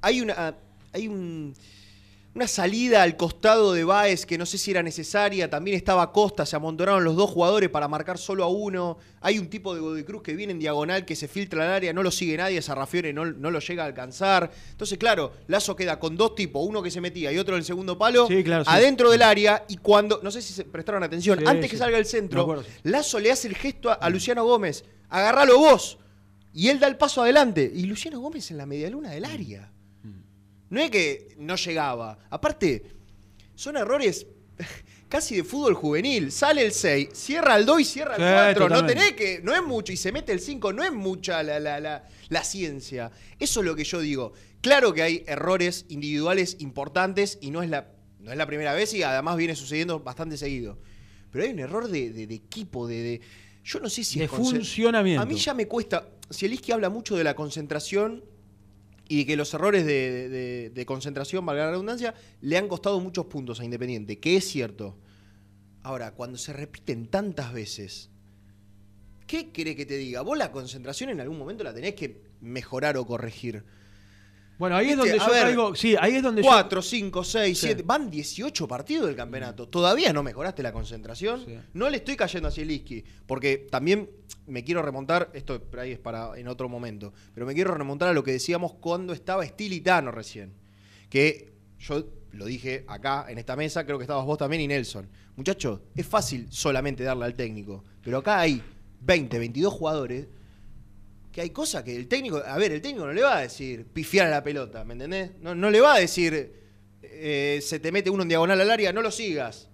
Hay 0.00 0.20
una. 0.20 0.56
Hay 0.92 1.06
un. 1.06 1.54
Una 2.36 2.46
salida 2.46 3.02
al 3.02 3.16
costado 3.16 3.72
de 3.72 3.84
Baez 3.84 4.26
que 4.26 4.36
no 4.36 4.44
sé 4.44 4.58
si 4.58 4.70
era 4.70 4.82
necesaria. 4.82 5.48
También 5.48 5.74
estaba 5.74 6.12
Costa, 6.12 6.44
se 6.44 6.54
amontonaron 6.54 7.02
los 7.02 7.16
dos 7.16 7.30
jugadores 7.30 7.70
para 7.70 7.88
marcar 7.88 8.18
solo 8.18 8.44
a 8.44 8.48
uno. 8.48 8.98
Hay 9.22 9.38
un 9.38 9.48
tipo 9.48 9.74
de 9.74 9.80
Godoy 9.80 10.04
Cruz 10.04 10.20
que 10.22 10.36
viene 10.36 10.52
en 10.52 10.58
diagonal, 10.58 11.06
que 11.06 11.16
se 11.16 11.28
filtra 11.28 11.64
al 11.64 11.70
área, 11.72 11.94
no 11.94 12.02
lo 12.02 12.10
sigue 12.10 12.36
nadie, 12.36 12.60
Sarrafiore 12.60 13.14
no, 13.14 13.24
no 13.24 13.50
lo 13.50 13.58
llega 13.60 13.84
a 13.84 13.86
alcanzar. 13.86 14.50
Entonces, 14.70 14.98
claro, 14.98 15.32
Lazo 15.46 15.74
queda 15.76 15.98
con 15.98 16.14
dos 16.18 16.34
tipos, 16.34 16.62
uno 16.68 16.82
que 16.82 16.90
se 16.90 17.00
metía 17.00 17.32
y 17.32 17.38
otro 17.38 17.54
en 17.54 17.60
el 17.60 17.64
segundo 17.64 17.96
palo, 17.96 18.26
Sí, 18.26 18.44
claro, 18.44 18.64
sí. 18.64 18.70
adentro 18.70 19.10
del 19.10 19.22
área. 19.22 19.64
Y 19.70 19.78
cuando, 19.78 20.20
no 20.22 20.30
sé 20.30 20.42
si 20.42 20.52
se 20.52 20.64
prestaron 20.66 21.02
atención, 21.02 21.38
Sí, 21.38 21.44
antes 21.46 21.70
que 21.70 21.78
salga 21.78 21.96
el 21.96 22.04
centro. 22.04 22.62
Lazo 22.82 23.18
le 23.18 23.32
hace 23.32 23.48
el 23.48 23.56
gesto 23.56 23.90
a, 23.90 23.94
a 23.94 24.10
Luciano 24.10 24.44
Gómez: 24.44 24.84
agarralo 25.08 25.58
vos. 25.58 25.96
Y 26.52 26.68
él 26.68 26.80
da 26.80 26.86
el 26.86 26.98
paso 26.98 27.22
adelante. 27.22 27.72
Y 27.74 27.84
Luciano 27.84 28.20
Gómez 28.20 28.50
en 28.50 28.58
la 28.58 28.66
medialuna 28.66 29.12
del 29.12 29.24
área. 29.24 29.72
No 30.70 30.80
es 30.80 30.90
que 30.90 31.34
no 31.38 31.56
llegaba. 31.56 32.18
Aparte, 32.30 32.82
son 33.54 33.76
errores 33.76 34.26
casi 35.08 35.36
de 35.36 35.44
fútbol 35.44 35.74
juvenil. 35.74 36.32
Sale 36.32 36.62
el 36.64 36.72
6, 36.72 37.10
cierra 37.12 37.56
el 37.56 37.64
2 37.66 37.80
y 37.80 37.84
cierra 37.84 38.16
el 38.16 38.22
Sí, 38.54 38.58
4. 38.58 38.68
No 38.68 38.86
tenés 38.86 39.12
que. 39.12 39.40
No 39.42 39.54
es 39.54 39.62
mucho. 39.62 39.92
Y 39.92 39.96
se 39.96 40.12
mete 40.12 40.32
el 40.32 40.40
5. 40.40 40.72
No 40.72 40.82
es 40.82 40.92
mucha 40.92 41.42
la, 41.42 41.60
la- 41.60 41.80
la- 41.80 42.08
la 42.28 42.44
ciencia. 42.44 43.10
Eso 43.38 43.60
es 43.60 43.66
lo 43.66 43.76
que 43.76 43.84
yo 43.84 44.00
digo. 44.00 44.32
Claro 44.60 44.92
que 44.92 45.02
hay 45.02 45.22
errores 45.28 45.86
individuales 45.88 46.56
importantes 46.58 47.38
y 47.40 47.50
no 47.52 47.62
es 47.62 47.70
la, 47.70 47.92
no 48.18 48.32
es 48.32 48.36
la 48.38 48.46
primera 48.46 48.74
vez 48.74 48.92
y 48.94 49.02
además 49.04 49.36
viene 49.36 49.54
sucediendo 49.54 50.00
bastante 50.00 50.36
seguido. 50.36 50.78
Pero 51.30 51.44
hay 51.44 51.50
un 51.52 51.60
error 51.60 51.86
de, 51.88 52.10
de- 52.10 52.26
de 52.26 52.34
equipo, 52.34 52.88
de, 52.88 53.02
de- 53.02 53.20
Yo 53.62 53.78
no 53.78 53.88
sé 53.88 54.02
si 54.02 54.18
De 54.18 54.24
es 54.24 54.30
funcionamiento. 54.32 55.22
A 55.22 55.26
mí 55.26 55.36
ya 55.36 55.54
me 55.54 55.68
cuesta. 55.68 56.08
Zielinski 56.32 56.72
habla 56.72 56.88
mucho 56.88 57.14
de 57.16 57.22
la 57.22 57.36
concentración 57.36 58.24
y 59.08 59.24
que 59.24 59.36
los 59.36 59.52
errores 59.54 59.86
de, 59.86 60.84
concentración, 60.86 61.44
valga 61.46 61.66
la 61.66 61.70
redundancia, 61.72 62.14
le 62.40 62.56
han 62.56 62.68
costado 62.68 63.00
muchos 63.00 63.26
puntos 63.26 63.60
a 63.60 63.64
Independiente, 63.64 64.18
que 64.18 64.36
es 64.36 64.44
cierto. 64.44 64.96
Ahora, 65.82 66.12
cuando 66.12 66.38
se 66.38 66.52
repiten 66.52 67.06
tantas 67.06 67.52
veces, 67.52 68.10
¿qué 69.26 69.52
quiere 69.52 69.76
que 69.76 69.86
te 69.86 69.96
diga? 69.96 70.22
Vos 70.22 70.36
la 70.36 70.50
concentración 70.50 71.10
en 71.10 71.20
algún 71.20 71.38
momento 71.38 71.62
la 71.62 71.74
tenés 71.74 71.94
que 71.94 72.22
mejorar 72.40 72.96
o 72.96 73.06
corregir. 73.06 73.64
Bueno, 74.58 74.76
ahí 74.76 74.90
es 74.90 74.96
donde 74.96 75.12
a 75.20 75.26
yo 75.26 75.30
ver, 75.32 75.42
caigo. 75.42 75.74
Sí, 75.74 75.96
ahí 76.00 76.14
es 76.16 76.22
donde 76.22 76.42
yo- 76.42 76.48
4, 76.48 76.80
5, 76.80 77.22
6, 77.24 77.58
Sí. 77.58 77.66
7. 77.66 77.82
Van 77.84 78.10
18 78.10 78.66
partidos 78.66 79.06
del 79.06 79.14
campeonato. 79.16 79.68
¿Todavía 79.68 80.12
no 80.12 80.22
mejoraste 80.22 80.62
la 80.62 80.72
concentración? 80.72 81.44
Sí. 81.44 81.58
No 81.74 81.90
le 81.90 81.98
estoy 81.98 82.16
cayendo 82.16 82.48
a 82.48 82.50
Zielinski. 82.52 83.04
Porque 83.26 83.66
también 83.70 84.08
me 84.46 84.64
quiero 84.64 84.80
remontar. 84.82 85.30
Esto 85.34 85.60
por 85.60 85.80
ahí 85.80 85.92
es 85.92 85.98
para 85.98 86.38
en 86.38 86.48
otro 86.48 86.68
momento. 86.68 87.12
Pero 87.34 87.44
me 87.46 87.52
quiero 87.54 87.74
remontar 87.74 88.08
a 88.08 88.12
lo 88.14 88.24
que 88.24 88.32
decíamos 88.32 88.72
cuando 88.74 89.12
estaba 89.12 89.44
Estilitano 89.44 90.10
recién. 90.10 90.52
Que 91.10 91.52
yo 91.78 92.06
lo 92.32 92.46
dije 92.46 92.84
acá 92.88 93.26
en 93.28 93.38
esta 93.38 93.56
mesa. 93.56 93.84
Creo 93.84 93.98
que 93.98 94.04
estabas 94.04 94.24
vos 94.24 94.38
también 94.38 94.62
y 94.62 94.68
Nelson. 94.68 95.06
Muchachos, 95.36 95.80
es 95.94 96.06
fácil 96.06 96.46
solamente 96.50 97.04
darle 97.04 97.26
al 97.26 97.34
técnico. 97.34 97.84
Pero 98.02 98.18
acá 98.18 98.40
hay 98.40 98.62
20, 99.02 99.38
22 99.38 99.72
jugadores 99.72 100.26
que 101.36 101.42
hay 101.42 101.50
cosas 101.50 101.82
que 101.82 101.94
el 101.94 102.08
técnico, 102.08 102.42
a 102.42 102.56
ver, 102.56 102.72
el 102.72 102.80
técnico 102.80 103.04
no 103.04 103.12
le 103.12 103.20
va 103.20 103.36
a 103.36 103.40
decir 103.42 103.84
pifiar 103.92 104.28
a 104.28 104.30
la 104.30 104.42
pelota, 104.42 104.84
¿me 104.84 104.94
entendés? 104.94 105.32
No, 105.42 105.54
no 105.54 105.70
le 105.70 105.82
va 105.82 105.96
a 105.96 105.98
decir 105.98 106.54
eh, 107.02 107.60
se 107.62 107.78
te 107.78 107.92
mete 107.92 108.08
uno 108.08 108.22
en 108.22 108.30
diagonal 108.30 108.58
al 108.58 108.70
área, 108.70 108.90
no 108.90 109.02
lo 109.02 109.10
sigas. 109.10 109.68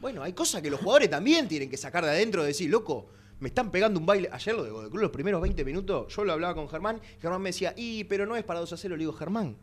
Bueno, 0.00 0.22
hay 0.22 0.34
cosas 0.34 0.62
que 0.62 0.70
los 0.70 0.78
jugadores 0.78 1.10
también 1.10 1.48
tienen 1.48 1.68
que 1.68 1.76
sacar 1.76 2.04
de 2.04 2.12
adentro, 2.12 2.42
de 2.42 2.48
decir, 2.48 2.70
loco, 2.70 3.08
me 3.40 3.48
están 3.48 3.72
pegando 3.72 3.98
un 3.98 4.06
baile. 4.06 4.28
Ayer 4.30 4.54
lo 4.54 4.62
de 4.62 4.70
Godecruz, 4.70 5.02
los 5.02 5.10
primeros 5.10 5.42
20 5.42 5.64
minutos, 5.64 6.14
yo 6.14 6.24
lo 6.24 6.32
hablaba 6.32 6.54
con 6.54 6.68
Germán, 6.68 7.00
Germán 7.20 7.42
me 7.42 7.48
decía, 7.48 7.74
y 7.76 8.04
pero 8.04 8.24
no 8.24 8.36
es 8.36 8.44
para 8.44 8.60
2 8.60 8.72
a 8.72 8.76
0, 8.76 8.94
le 8.94 9.00
digo, 9.00 9.12
Germán, 9.12 9.56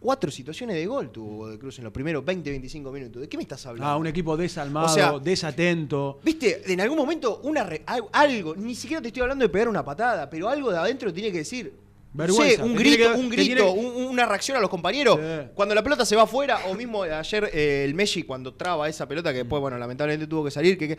Cuatro 0.00 0.30
situaciones 0.30 0.76
de 0.76 0.86
gol 0.86 1.10
tuvo 1.10 1.48
de 1.48 1.58
Cruz 1.58 1.78
en 1.78 1.84
los 1.84 1.92
primeros 1.92 2.24
20, 2.24 2.48
25 2.50 2.92
minutos. 2.92 3.20
¿De 3.20 3.28
qué 3.28 3.36
me 3.36 3.42
estás 3.42 3.66
hablando? 3.66 3.88
Ah, 3.90 3.96
un 3.96 4.06
equipo 4.06 4.36
desalmado, 4.36 4.86
O 4.86 4.88
sea, 4.88 5.18
desatento. 5.18 6.20
Viste, 6.22 6.72
en 6.72 6.80
algún 6.80 6.96
momento 6.98 7.40
una 7.42 7.64
re- 7.64 7.82
algo, 8.12 8.54
ni 8.54 8.76
siquiera 8.76 9.02
te 9.02 9.08
estoy 9.08 9.22
hablando 9.22 9.44
de 9.44 9.48
pegar 9.48 9.68
una 9.68 9.84
patada, 9.84 10.30
pero 10.30 10.48
algo 10.48 10.70
de 10.70 10.78
adentro 10.78 11.12
tiene 11.12 11.32
que 11.32 11.38
decir. 11.38 11.72
Vergüenza, 12.12 12.56
sé, 12.56 12.62
un 12.62 12.74
grito, 12.76 13.12
que- 13.12 13.18
un 13.20 13.28
que 13.28 13.36
grito, 13.36 13.72
tiene- 13.74 13.88
un- 13.88 14.04
una 14.06 14.24
reacción 14.24 14.56
a 14.56 14.60
los 14.60 14.70
compañeros. 14.70 15.16
Sí. 15.20 15.48
Cuando 15.54 15.74
la 15.74 15.82
pelota 15.82 16.06
se 16.06 16.14
va 16.14 16.22
afuera, 16.22 16.60
o 16.68 16.74
mismo 16.74 17.02
ayer 17.02 17.50
eh, 17.52 17.84
el 17.84 17.94
Messi 17.94 18.22
cuando 18.22 18.54
traba 18.54 18.88
esa 18.88 19.06
pelota 19.08 19.32
que 19.32 19.38
después, 19.38 19.60
bueno, 19.60 19.76
lamentablemente 19.78 20.26
tuvo 20.28 20.44
que 20.44 20.50
salir, 20.52 20.78
que, 20.78 20.88
que 20.88 20.98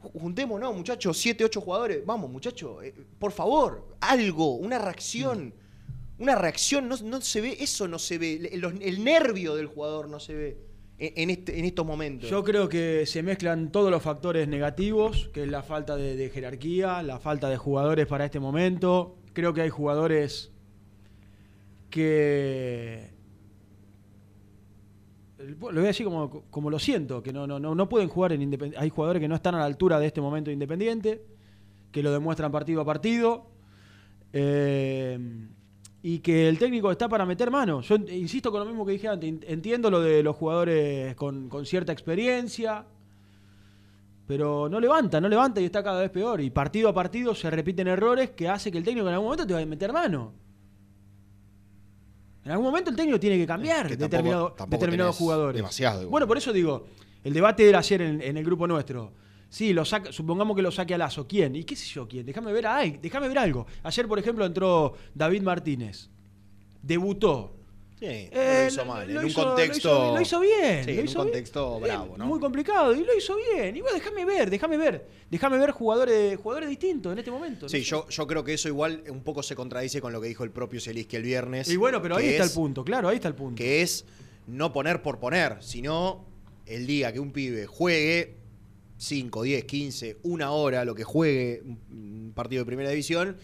juntémonos, 0.00 0.74
muchachos, 0.76 1.16
siete, 1.16 1.44
ocho 1.44 1.60
jugadores, 1.62 2.04
vamos, 2.04 2.30
muchachos, 2.30 2.84
eh, 2.84 2.94
por 3.18 3.32
favor, 3.32 3.86
algo, 4.00 4.56
una 4.56 4.78
reacción. 4.78 5.54
Una 6.18 6.36
reacción, 6.36 6.88
no, 6.88 6.96
no 7.02 7.20
se 7.20 7.40
ve, 7.40 7.56
eso 7.58 7.88
no 7.88 7.98
se 7.98 8.18
ve, 8.18 8.50
el, 8.52 9.04
nervio 9.04 9.56
del 9.56 9.66
jugador 9.66 10.08
no 10.08 10.20
se 10.20 10.34
ve 10.34 10.58
en, 10.98 11.28
este, 11.28 11.58
en 11.58 11.64
estos 11.64 11.84
momentos. 11.84 12.30
Yo 12.30 12.44
creo 12.44 12.68
que 12.68 13.04
se 13.06 13.22
mezclan 13.22 13.72
todos 13.72 13.90
los 13.90 14.00
factores 14.00 14.46
negativos, 14.46 15.28
que 15.32 15.42
es 15.42 15.48
la 15.48 15.64
falta 15.64 15.96
de, 15.96 16.30
jerarquía, 16.30 17.02
la 17.02 17.18
falta 17.18 17.48
de 17.48 17.56
jugadores 17.56 18.06
para 18.06 18.26
este 18.26 18.38
momento. 18.38 19.16
Creo 19.32 19.52
que 19.52 19.62
hay 19.62 19.70
jugadores 19.70 20.52
que... 21.90 23.12
Lo 25.38 25.56
voy 25.72 25.84
a 25.84 25.88
decir 25.88 26.06
como, 26.06 26.44
como 26.48 26.70
lo 26.70 26.78
siento, 26.78 27.22
que 27.22 27.32
no, 27.32 27.46
no, 27.46 27.58
no, 27.58 27.74
no 27.74 27.88
pueden 27.88 28.08
jugar 28.08 28.32
en 28.32 28.40
Independiente. 28.40 28.82
Hay 28.82 28.88
jugadores 28.88 29.20
que 29.20 29.28
no 29.28 29.34
están 29.34 29.56
a 29.56 29.58
la 29.58 29.64
altura 29.64 29.98
de 29.98 30.06
este 30.06 30.20
momento 30.20 30.48
de 30.48 30.54
Independiente, 30.54 31.26
que 31.90 32.04
lo 32.04 32.12
demuestran 32.12 32.52
partido 32.52 32.80
a 32.80 32.84
partido. 32.84 33.50
Eh, 34.32 35.18
y 36.06 36.18
que 36.18 36.50
el 36.50 36.58
técnico 36.58 36.90
está 36.90 37.08
para 37.08 37.24
meter 37.24 37.50
mano. 37.50 37.80
Yo 37.80 37.94
insisto 37.96 38.50
con 38.52 38.60
lo 38.60 38.66
mismo 38.66 38.84
que 38.84 38.92
dije 38.92 39.08
antes. 39.08 39.34
Entiendo 39.48 39.90
lo 39.90 40.02
de 40.02 40.22
los 40.22 40.36
jugadores 40.36 41.14
con, 41.16 41.48
con 41.48 41.64
cierta 41.64 41.92
experiencia, 41.92 42.84
pero 44.26 44.68
no 44.68 44.80
levanta, 44.80 45.18
no 45.18 45.30
levanta 45.30 45.62
y 45.62 45.64
está 45.64 45.82
cada 45.82 46.02
vez 46.02 46.10
peor. 46.10 46.42
Y 46.42 46.50
partido 46.50 46.90
a 46.90 46.92
partido 46.92 47.34
se 47.34 47.50
repiten 47.50 47.88
errores 47.88 48.32
que 48.32 48.50
hace 48.50 48.70
que 48.70 48.76
el 48.76 48.84
técnico 48.84 49.08
en 49.08 49.14
algún 49.14 49.28
momento 49.28 49.46
te 49.46 49.54
vaya 49.54 49.64
a 49.64 49.68
meter 49.68 49.94
mano. 49.94 50.34
En 52.44 52.50
algún 52.50 52.66
momento 52.66 52.90
el 52.90 52.96
técnico 52.96 53.18
tiene 53.18 53.38
que 53.38 53.46
cambiar 53.46 53.88
que 53.88 53.96
determinado- 53.96 54.54
determinados 54.68 55.16
jugadores. 55.16 55.56
demasiado. 55.56 56.10
Bueno, 56.10 56.26
por 56.26 56.36
eso 56.36 56.52
digo, 56.52 56.86
el 57.22 57.32
debate 57.32 57.66
era 57.66 57.78
ayer 57.78 58.02
en, 58.02 58.20
en 58.20 58.36
el 58.36 58.44
grupo 58.44 58.66
nuestro. 58.66 59.10
Sí, 59.54 59.72
lo 59.72 59.84
saca, 59.84 60.10
supongamos 60.10 60.56
que 60.56 60.62
lo 60.62 60.72
saque 60.72 60.94
a 60.94 60.98
Lazo. 60.98 61.28
¿Quién? 61.28 61.54
¿Y 61.54 61.62
qué 61.62 61.76
sé 61.76 61.86
yo 61.86 62.08
quién? 62.08 62.26
Déjame 62.26 62.52
ver, 62.52 62.66
ay, 62.66 62.98
déjame 63.00 63.28
ver 63.28 63.38
algo. 63.38 63.66
Ayer, 63.84 64.08
por 64.08 64.18
ejemplo, 64.18 64.44
entró 64.44 64.94
David 65.14 65.42
Martínez. 65.42 66.08
Debutó. 66.82 67.52
Sí, 68.00 68.06
Eh, 68.06 68.64
lo 68.66 68.72
hizo 68.72 68.84
mal. 68.84 69.14
lo 69.14 69.20
en 69.20 69.26
hizo- 69.28 69.40
un 69.40 69.44
lo 69.44 69.50
contexto. 69.54 69.76
hizo- 69.88 70.14
Lo 70.16 70.20
hizo, 70.20 70.40
bien. 70.40 70.84
Sí, 70.84 70.90
lo 70.90 70.92
en 70.94 70.98
un 70.98 71.04
hizo 71.04 71.18
bien. 71.20 71.24
contexto 71.28 71.76
Eh, 71.78 71.80
bravo, 71.82 72.18
¿no? 72.18 72.26
Muy 72.26 72.40
complicado. 72.40 72.92
Y 72.94 73.04
lo 73.04 73.16
hizo 73.16 73.36
bien. 73.36 73.76
Y 73.76 73.80
bueno, 73.80 73.96
déjame 73.96 74.24
ver, 74.24 74.50
déjame 74.50 74.76
ver. 74.76 75.06
Déjame 75.30 75.56
ver 75.58 75.70
jugadores, 75.70 76.36
jugadores 76.36 76.68
distintos 76.68 77.12
en 77.12 77.18
este 77.20 77.30
momento. 77.30 77.68
Sí, 77.68 77.82
yo, 77.82 78.08
yo 78.08 78.26
creo 78.26 78.42
que 78.42 78.54
eso 78.54 78.68
igual 78.68 79.04
un 79.08 79.22
poco 79.22 79.42
se 79.44 79.54
contradice 79.54 80.00
con 80.00 80.12
lo 80.12 80.20
que 80.20 80.26
dijo 80.26 80.42
el 80.42 80.50
propio 80.50 80.80
Zielinski 80.80 81.14
el 81.14 81.22
viernes. 81.22 81.68
Y 81.70 81.76
bueno, 81.76 82.02
pero 82.02 82.16
ahí 82.16 82.26
está 82.26 82.42
el 82.44 82.50
punto, 82.50 82.84
claro, 82.84 83.08
ahí 83.08 83.16
está 83.16 83.28
el 83.28 83.34
punto. 83.36 83.54
Que 83.56 83.82
es 83.82 84.04
no 84.48 84.72
poner 84.72 85.00
por 85.00 85.20
poner, 85.20 85.58
sino 85.60 86.26
el 86.66 86.86
día 86.88 87.12
que 87.12 87.20
un 87.20 87.30
pibe 87.30 87.66
juegue 87.66 88.42
5, 88.96 89.42
10, 89.42 89.64
15, 89.64 90.18
una 90.22 90.50
hora, 90.52 90.84
lo 90.84 90.94
que 90.94 91.04
juegue 91.04 91.62
un 91.64 92.32
partido 92.34 92.62
de 92.62 92.66
primera 92.66 92.90
división. 92.90 93.36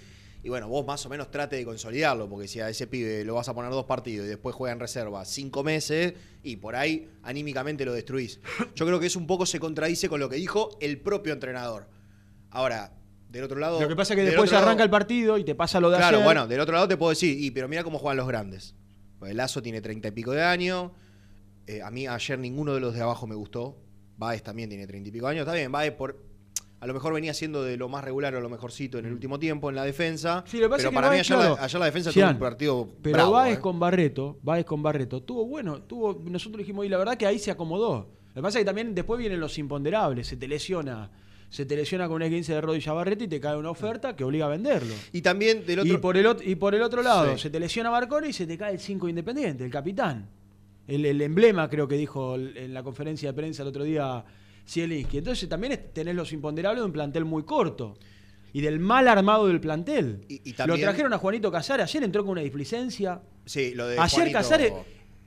Y 0.42 0.48
bueno, 0.48 0.68
vos 0.68 0.86
más 0.86 1.04
o 1.04 1.10
menos 1.10 1.30
trate 1.30 1.56
de 1.56 1.64
consolidarlo, 1.66 2.26
porque 2.28 2.48
si 2.48 2.60
a 2.60 2.70
ese 2.70 2.86
pibe 2.86 3.24
lo 3.26 3.34
vas 3.34 3.48
a 3.50 3.54
poner 3.54 3.70
dos 3.72 3.84
partidos 3.84 4.24
y 4.24 4.28
después 4.30 4.54
juega 4.56 4.72
en 4.72 4.80
reserva 4.80 5.22
cinco 5.26 5.62
meses, 5.62 6.14
y 6.42 6.56
por 6.56 6.76
ahí 6.76 7.10
anímicamente 7.22 7.84
lo 7.84 7.92
destruís. 7.92 8.40
Yo 8.74 8.86
creo 8.86 8.98
que 8.98 9.06
eso 9.06 9.18
un 9.18 9.26
poco 9.26 9.44
se 9.44 9.60
contradice 9.60 10.08
con 10.08 10.18
lo 10.18 10.30
que 10.30 10.36
dijo 10.36 10.78
el 10.80 10.98
propio 10.98 11.34
entrenador. 11.34 11.88
Ahora, 12.50 12.92
del 13.28 13.44
otro 13.44 13.58
lado. 13.60 13.80
Lo 13.80 13.86
que 13.88 13.94
pasa 13.96 14.14
es 14.14 14.18
que 14.18 14.24
después 14.24 14.50
lado- 14.50 14.64
arranca 14.66 14.82
el 14.82 14.88
partido 14.90 15.36
y 15.36 15.44
te 15.44 15.54
pasa 15.54 15.78
lo 15.78 15.90
de 15.90 15.98
Claro, 15.98 16.16
ayer. 16.16 16.24
bueno, 16.24 16.46
del 16.48 16.60
otro 16.60 16.74
lado 16.74 16.88
te 16.88 16.96
puedo 16.96 17.10
decir, 17.10 17.38
y, 17.38 17.50
pero 17.50 17.68
mira 17.68 17.84
cómo 17.84 17.98
juegan 17.98 18.16
los 18.16 18.26
grandes. 18.26 18.74
Pues 19.18 19.34
Lazo 19.34 19.60
tiene 19.60 19.82
treinta 19.82 20.08
y 20.08 20.12
pico 20.12 20.32
de 20.32 20.42
años. 20.42 20.92
eh, 21.66 21.82
a 21.82 21.90
mí 21.90 22.06
ayer 22.08 22.38
ninguno 22.38 22.72
de 22.74 22.80
los 22.80 22.94
de 22.94 23.02
abajo 23.02 23.26
me 23.26 23.34
gustó. 23.34 23.76
Baez 24.20 24.42
también 24.42 24.68
tiene 24.68 24.86
treinta 24.86 25.08
y 25.08 25.12
pico 25.12 25.26
años. 25.26 25.40
Está 25.40 25.54
bien, 25.54 25.72
Baez 25.72 25.92
por. 25.92 26.16
A 26.78 26.86
lo 26.86 26.94
mejor 26.94 27.12
venía 27.12 27.34
siendo 27.34 27.62
de 27.62 27.76
lo 27.76 27.88
más 27.88 28.04
regular 28.04 28.34
o 28.34 28.40
lo 28.40 28.48
mejorcito 28.48 28.98
en 28.98 29.04
el 29.06 29.12
último 29.12 29.38
tiempo 29.38 29.68
en 29.70 29.76
la 29.76 29.84
defensa. 29.84 30.44
Sí, 30.46 30.58
lo 30.58 30.66
que 30.66 30.70
pasa 30.70 30.76
pero 30.78 30.88
es 30.88 30.92
que 30.92 30.94
para 30.94 31.10
mí 31.10 31.18
ayer, 31.18 31.36
claro, 31.36 31.56
la, 31.56 31.64
ayer 31.64 31.78
la 31.80 31.86
defensa 31.86 32.12
Gian, 32.12 32.28
tuvo 32.28 32.32
un 32.32 32.38
partido. 32.38 32.88
Pero 33.02 33.14
bravo, 33.16 33.32
Baez 33.32 33.58
eh. 33.58 33.60
con 33.60 33.78
Barreto, 33.80 34.38
Baez 34.42 34.64
con 34.64 34.82
Barreto, 34.82 35.22
tuvo 35.22 35.44
bueno, 35.46 35.82
tuvo, 35.82 36.22
nosotros 36.24 36.58
dijimos, 36.58 36.86
y 36.86 36.88
la 36.88 36.96
verdad 36.98 37.16
que 37.18 37.26
ahí 37.26 37.38
se 37.38 37.50
acomodó. 37.50 38.08
Lo 38.28 38.34
que 38.34 38.42
pasa 38.42 38.58
es 38.58 38.62
que 38.62 38.66
también 38.66 38.94
después 38.94 39.18
vienen 39.18 39.40
los 39.40 39.58
imponderables, 39.58 40.26
se 40.26 40.36
te 40.38 40.48
lesiona, 40.48 41.10
se 41.50 41.66
te 41.66 41.76
lesiona 41.76 42.06
con 42.06 42.16
un 42.16 42.22
esguince 42.22 42.54
de 42.54 42.60
rodilla 42.62 42.92
Barreto 42.94 43.24
y 43.24 43.28
te 43.28 43.40
cae 43.40 43.56
una 43.56 43.70
oferta 43.70 44.16
que 44.16 44.24
obliga 44.24 44.46
a 44.46 44.48
venderlo. 44.48 44.94
Y 45.12 45.20
también 45.20 45.66
del 45.66 45.80
otro. 45.80 45.92
Y 45.92 45.96
por 45.98 46.16
el, 46.16 46.36
y 46.46 46.54
por 46.54 46.74
el 46.74 46.82
otro 46.82 47.02
lado, 47.02 47.34
Sí. 47.36 47.42
se 47.42 47.50
te 47.50 47.60
lesiona 47.60 47.90
Marconi 47.90 48.28
y 48.28 48.32
se 48.32 48.46
te 48.46 48.56
cae 48.56 48.72
el 48.72 48.80
5 48.80 49.08
Independiente, 49.08 49.64
el 49.64 49.70
capitán. 49.70 50.28
El, 50.90 51.04
el 51.06 51.20
emblema, 51.22 51.68
creo 51.70 51.86
que 51.88 51.96
dijo 51.96 52.34
en 52.36 52.74
la 52.74 52.82
conferencia 52.82 53.30
de 53.30 53.34
prensa 53.34 53.62
el 53.62 53.68
otro 53.68 53.84
día 53.84 54.24
Zielinski. 54.68 55.18
Entonces 55.18 55.48
también 55.48 55.78
tenés 55.92 56.14
los 56.14 56.32
imponderables 56.32 56.80
de 56.82 56.86
un 56.86 56.92
plantel 56.92 57.24
muy 57.24 57.44
corto. 57.44 57.96
Y 58.52 58.60
del 58.60 58.80
mal 58.80 59.06
armado 59.06 59.46
del 59.46 59.60
plantel. 59.60 60.24
Y- 60.28 60.40
y 60.44 60.50
Lo 60.50 60.56
también- 60.56 60.80
trajeron 60.80 61.12
a 61.12 61.18
Juanito 61.18 61.52
Casares, 61.52 61.84
ayer 61.84 62.02
entró 62.02 62.22
con 62.24 62.32
una 62.32 62.40
displicencia. 62.40 63.20
Sí, 63.46 63.72
lo 63.74 63.86
de. 63.86 63.96
Ayer 63.98 64.32
Casares, 64.32 64.72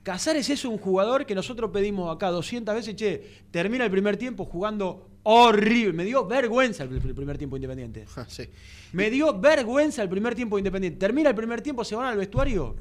Casares 0.02 0.50
es 0.50 0.64
un 0.66 0.76
jugador 0.76 1.24
que 1.24 1.34
nosotros 1.34 1.70
pedimos 1.72 2.14
acá 2.14 2.28
200 2.28 2.74
veces, 2.74 2.94
che, 2.94 3.22
termina 3.50 3.86
el 3.86 3.90
primer 3.90 4.18
tiempo 4.18 4.44
jugando 4.44 5.08
horrible. 5.22 5.94
Me 5.94 6.04
dio 6.04 6.26
vergüenza 6.26 6.84
el, 6.84 6.92
el 6.96 7.14
primer 7.14 7.38
tiempo 7.38 7.56
independiente. 7.56 8.04
Sí. 8.28 8.44
Me 8.92 9.08
dio 9.08 9.40
vergüenza 9.40 10.02
el 10.02 10.10
primer 10.10 10.34
tiempo 10.34 10.58
independiente. 10.58 10.98
Termina 10.98 11.30
el 11.30 11.34
primer 11.34 11.62
tiempo, 11.62 11.82
se 11.82 11.96
van 11.96 12.08
al 12.08 12.18
vestuario. 12.18 12.76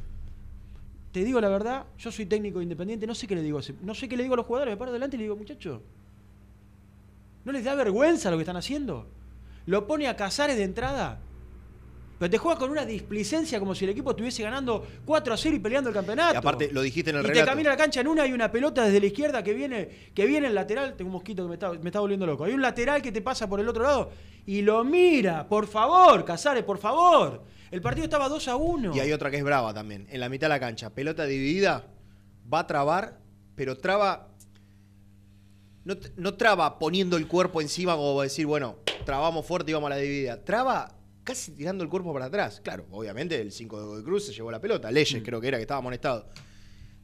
Te 1.14 1.24
digo 1.24 1.40
la 1.40 1.48
verdad, 1.48 1.86
yo 2.00 2.12
soy 2.12 2.26
técnico 2.26 2.60
independiente, 2.60 3.06
no 3.06 3.14
sé 3.14 3.28
qué 3.28 3.36
le 3.36 3.44
digo, 3.44 3.60
no 3.84 3.94
sé 3.94 4.10
qué 4.10 4.18
le 4.18 4.24
digo 4.24 4.34
a 4.34 4.38
los 4.38 4.48
jugadores, 4.48 4.74
me 4.74 4.78
paro 4.78 4.92
delante 4.92 5.16
y 5.16 5.20
le 5.20 5.26
digo, 5.26 5.36
muchachos, 5.36 5.80
¿no 7.46 7.52
les 7.52 7.64
da 7.64 7.76
vergüenza 7.76 8.32
lo 8.32 8.38
que 8.38 8.42
están 8.42 8.58
haciendo? 8.58 9.06
Lo 9.68 9.86
pone 9.86 10.08
a 10.08 10.16
Casares 10.16 10.58
de 10.58 10.64
entrada. 10.64 11.20
Pero 12.18 12.32
te 12.32 12.38
juega 12.38 12.58
con 12.58 12.72
una 12.72 12.86
displicencia 12.86 13.60
como 13.60 13.76
si 13.76 13.86
el 13.86 13.92
equipo 13.92 14.12
estuviese 14.12 14.42
ganando 14.42 14.88
4 15.06 15.34
a 15.34 15.38
0 15.38 15.56
y 15.56 15.60
peleando 15.60 15.90
el 15.90 15.96
campeonato. 15.96 16.34
Y 16.34 16.38
aparte, 16.38 16.72
lo 16.72 16.82
dijiste 16.82 17.12
en 17.12 17.18
el 17.18 17.26
y 17.26 17.28
relato. 17.28 17.46
te 17.46 17.52
camina 17.52 17.70
la 17.70 17.78
cancha 17.78 18.02
en 18.02 18.08
una 18.08 18.26
y 18.26 18.34
una 18.34 18.52
pelota 18.52 18.86
desde 18.86 19.00
la 19.00 19.06
izquierda 19.06 19.44
que 19.44 19.54
viene, 19.54 19.90
que 20.16 20.26
viene 20.26 20.48
el 20.48 20.56
lateral. 20.56 20.96
Tengo 20.96 21.10
un 21.10 21.14
mosquito 21.14 21.44
que 21.44 21.50
me 21.50 21.56
está, 21.56 21.74
me 21.74 21.90
está 21.90 22.00
volviendo 22.00 22.26
loco. 22.26 22.46
Hay 22.46 22.54
un 22.54 22.62
lateral 22.62 23.02
que 23.02 23.12
te 23.12 23.22
pasa 23.22 23.48
por 23.48 23.60
el 23.60 23.68
otro 23.68 23.84
lado 23.84 24.12
y 24.48 24.62
lo 24.62 24.84
mira. 24.84 25.48
Por 25.48 25.68
favor, 25.68 26.24
Casares, 26.24 26.64
por 26.64 26.78
favor. 26.78 27.44
El 27.74 27.82
partido 27.82 28.04
estaba 28.04 28.30
2 28.30 28.48
a 28.50 28.56
1. 28.56 28.96
Y 28.96 29.00
hay 29.00 29.12
otra 29.12 29.32
que 29.32 29.38
es 29.38 29.44
brava 29.44 29.74
también. 29.74 30.06
En 30.12 30.20
la 30.20 30.30
mitad 30.30 30.46
de 30.46 30.50
la 30.50 30.60
cancha, 30.60 30.92
pelota 30.92 31.26
dividida, 31.26 31.88
va 32.54 32.60
a 32.60 32.68
trabar, 32.68 33.20
pero 33.56 33.80
traba. 33.80 34.30
No, 35.84 36.36
traba 36.36 36.78
poniendo 36.78 37.18
el 37.18 37.28
cuerpo 37.28 37.62
encima 37.62 37.96
como 37.96 38.22
decir, 38.22 38.46
bueno, 38.46 38.78
trabamos 39.06 39.48
fuerte 39.48 39.72
y 39.72 39.74
vamos 39.74 39.88
a 39.88 39.96
la 39.96 39.98
dividida. 39.98 40.44
Traba 40.44 40.96
casi 41.24 41.54
tirando 41.54 41.84
el 41.84 41.90
cuerpo 41.90 42.14
para 42.14 42.26
atrás. 42.26 42.62
Claro, 42.64 42.86
obviamente 42.92 43.42
el 43.42 43.52
5 43.52 43.98
de 43.98 44.04
Cruz 44.04 44.28
se 44.28 44.34
llevó 44.34 44.52
la 44.52 44.62
pelota. 44.62 44.92
Leyes 44.92 45.20
Mm. 45.20 45.26
creo 45.26 45.42
que 45.42 45.48
era, 45.48 45.58
que 45.58 45.64
estaba 45.64 45.80
amonestado. 45.80 46.30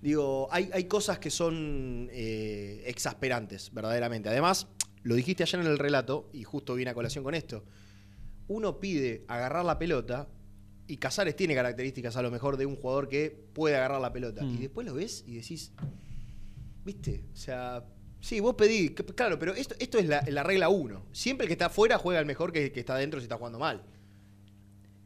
Digo, 0.01 0.49
hay, 0.51 0.69
hay 0.71 0.83
cosas 0.83 1.17
que 1.17 1.31
son 1.31 2.09
eh, 2.11 2.83
exasperantes, 2.85 3.73
verdaderamente. 3.73 4.29
Además, 4.29 4.67
lo 5.01 5.15
dijiste 5.15 5.41
ayer 5.41 5.61
en 5.61 5.65
el 5.67 5.79
relato, 5.79 6.29
y 6.31 6.43
justo 6.43 6.75
viene 6.75 6.91
a 6.91 6.93
colación 6.93 7.23
con 7.23 7.33
esto. 7.33 7.65
Uno 8.47 8.79
pide 8.79 9.25
agarrar 9.27 9.65
la 9.65 9.79
pelota, 9.79 10.27
y 10.89 10.97
Casares 10.97 11.35
tiene 11.35 11.55
características 11.55 12.15
a 12.17 12.21
lo 12.21 12.31
mejor 12.31 12.57
de 12.57 12.65
un 12.65 12.75
jugador 12.75 13.07
que 13.07 13.29
puede 13.53 13.75
agarrar 13.77 14.01
la 14.01 14.11
pelota. 14.11 14.43
Mm. 14.43 14.55
Y 14.55 14.57
después 14.57 14.85
lo 14.87 14.93
ves 14.95 15.23
y 15.27 15.35
decís, 15.35 15.71
¿viste? 16.85 17.23
O 17.33 17.35
sea, 17.37 17.83
sí, 18.19 18.39
vos 18.39 18.55
pedís, 18.55 18.91
que- 18.91 19.03
claro, 19.05 19.37
pero 19.39 19.53
esto, 19.53 19.75
esto 19.79 19.97
es 19.99 20.07
la, 20.07 20.23
la 20.27 20.43
regla 20.43 20.69
uno. 20.69 21.03
Siempre 21.11 21.45
el 21.45 21.47
que 21.47 21.53
está 21.53 21.67
afuera 21.67 21.97
juega 21.97 22.19
el 22.19 22.25
mejor 22.25 22.51
que 22.51 22.65
el 22.65 22.71
que 22.71 22.79
está 22.79 22.95
adentro 22.95 23.19
si 23.19 23.25
está 23.25 23.37
jugando 23.37 23.59
mal. 23.59 23.81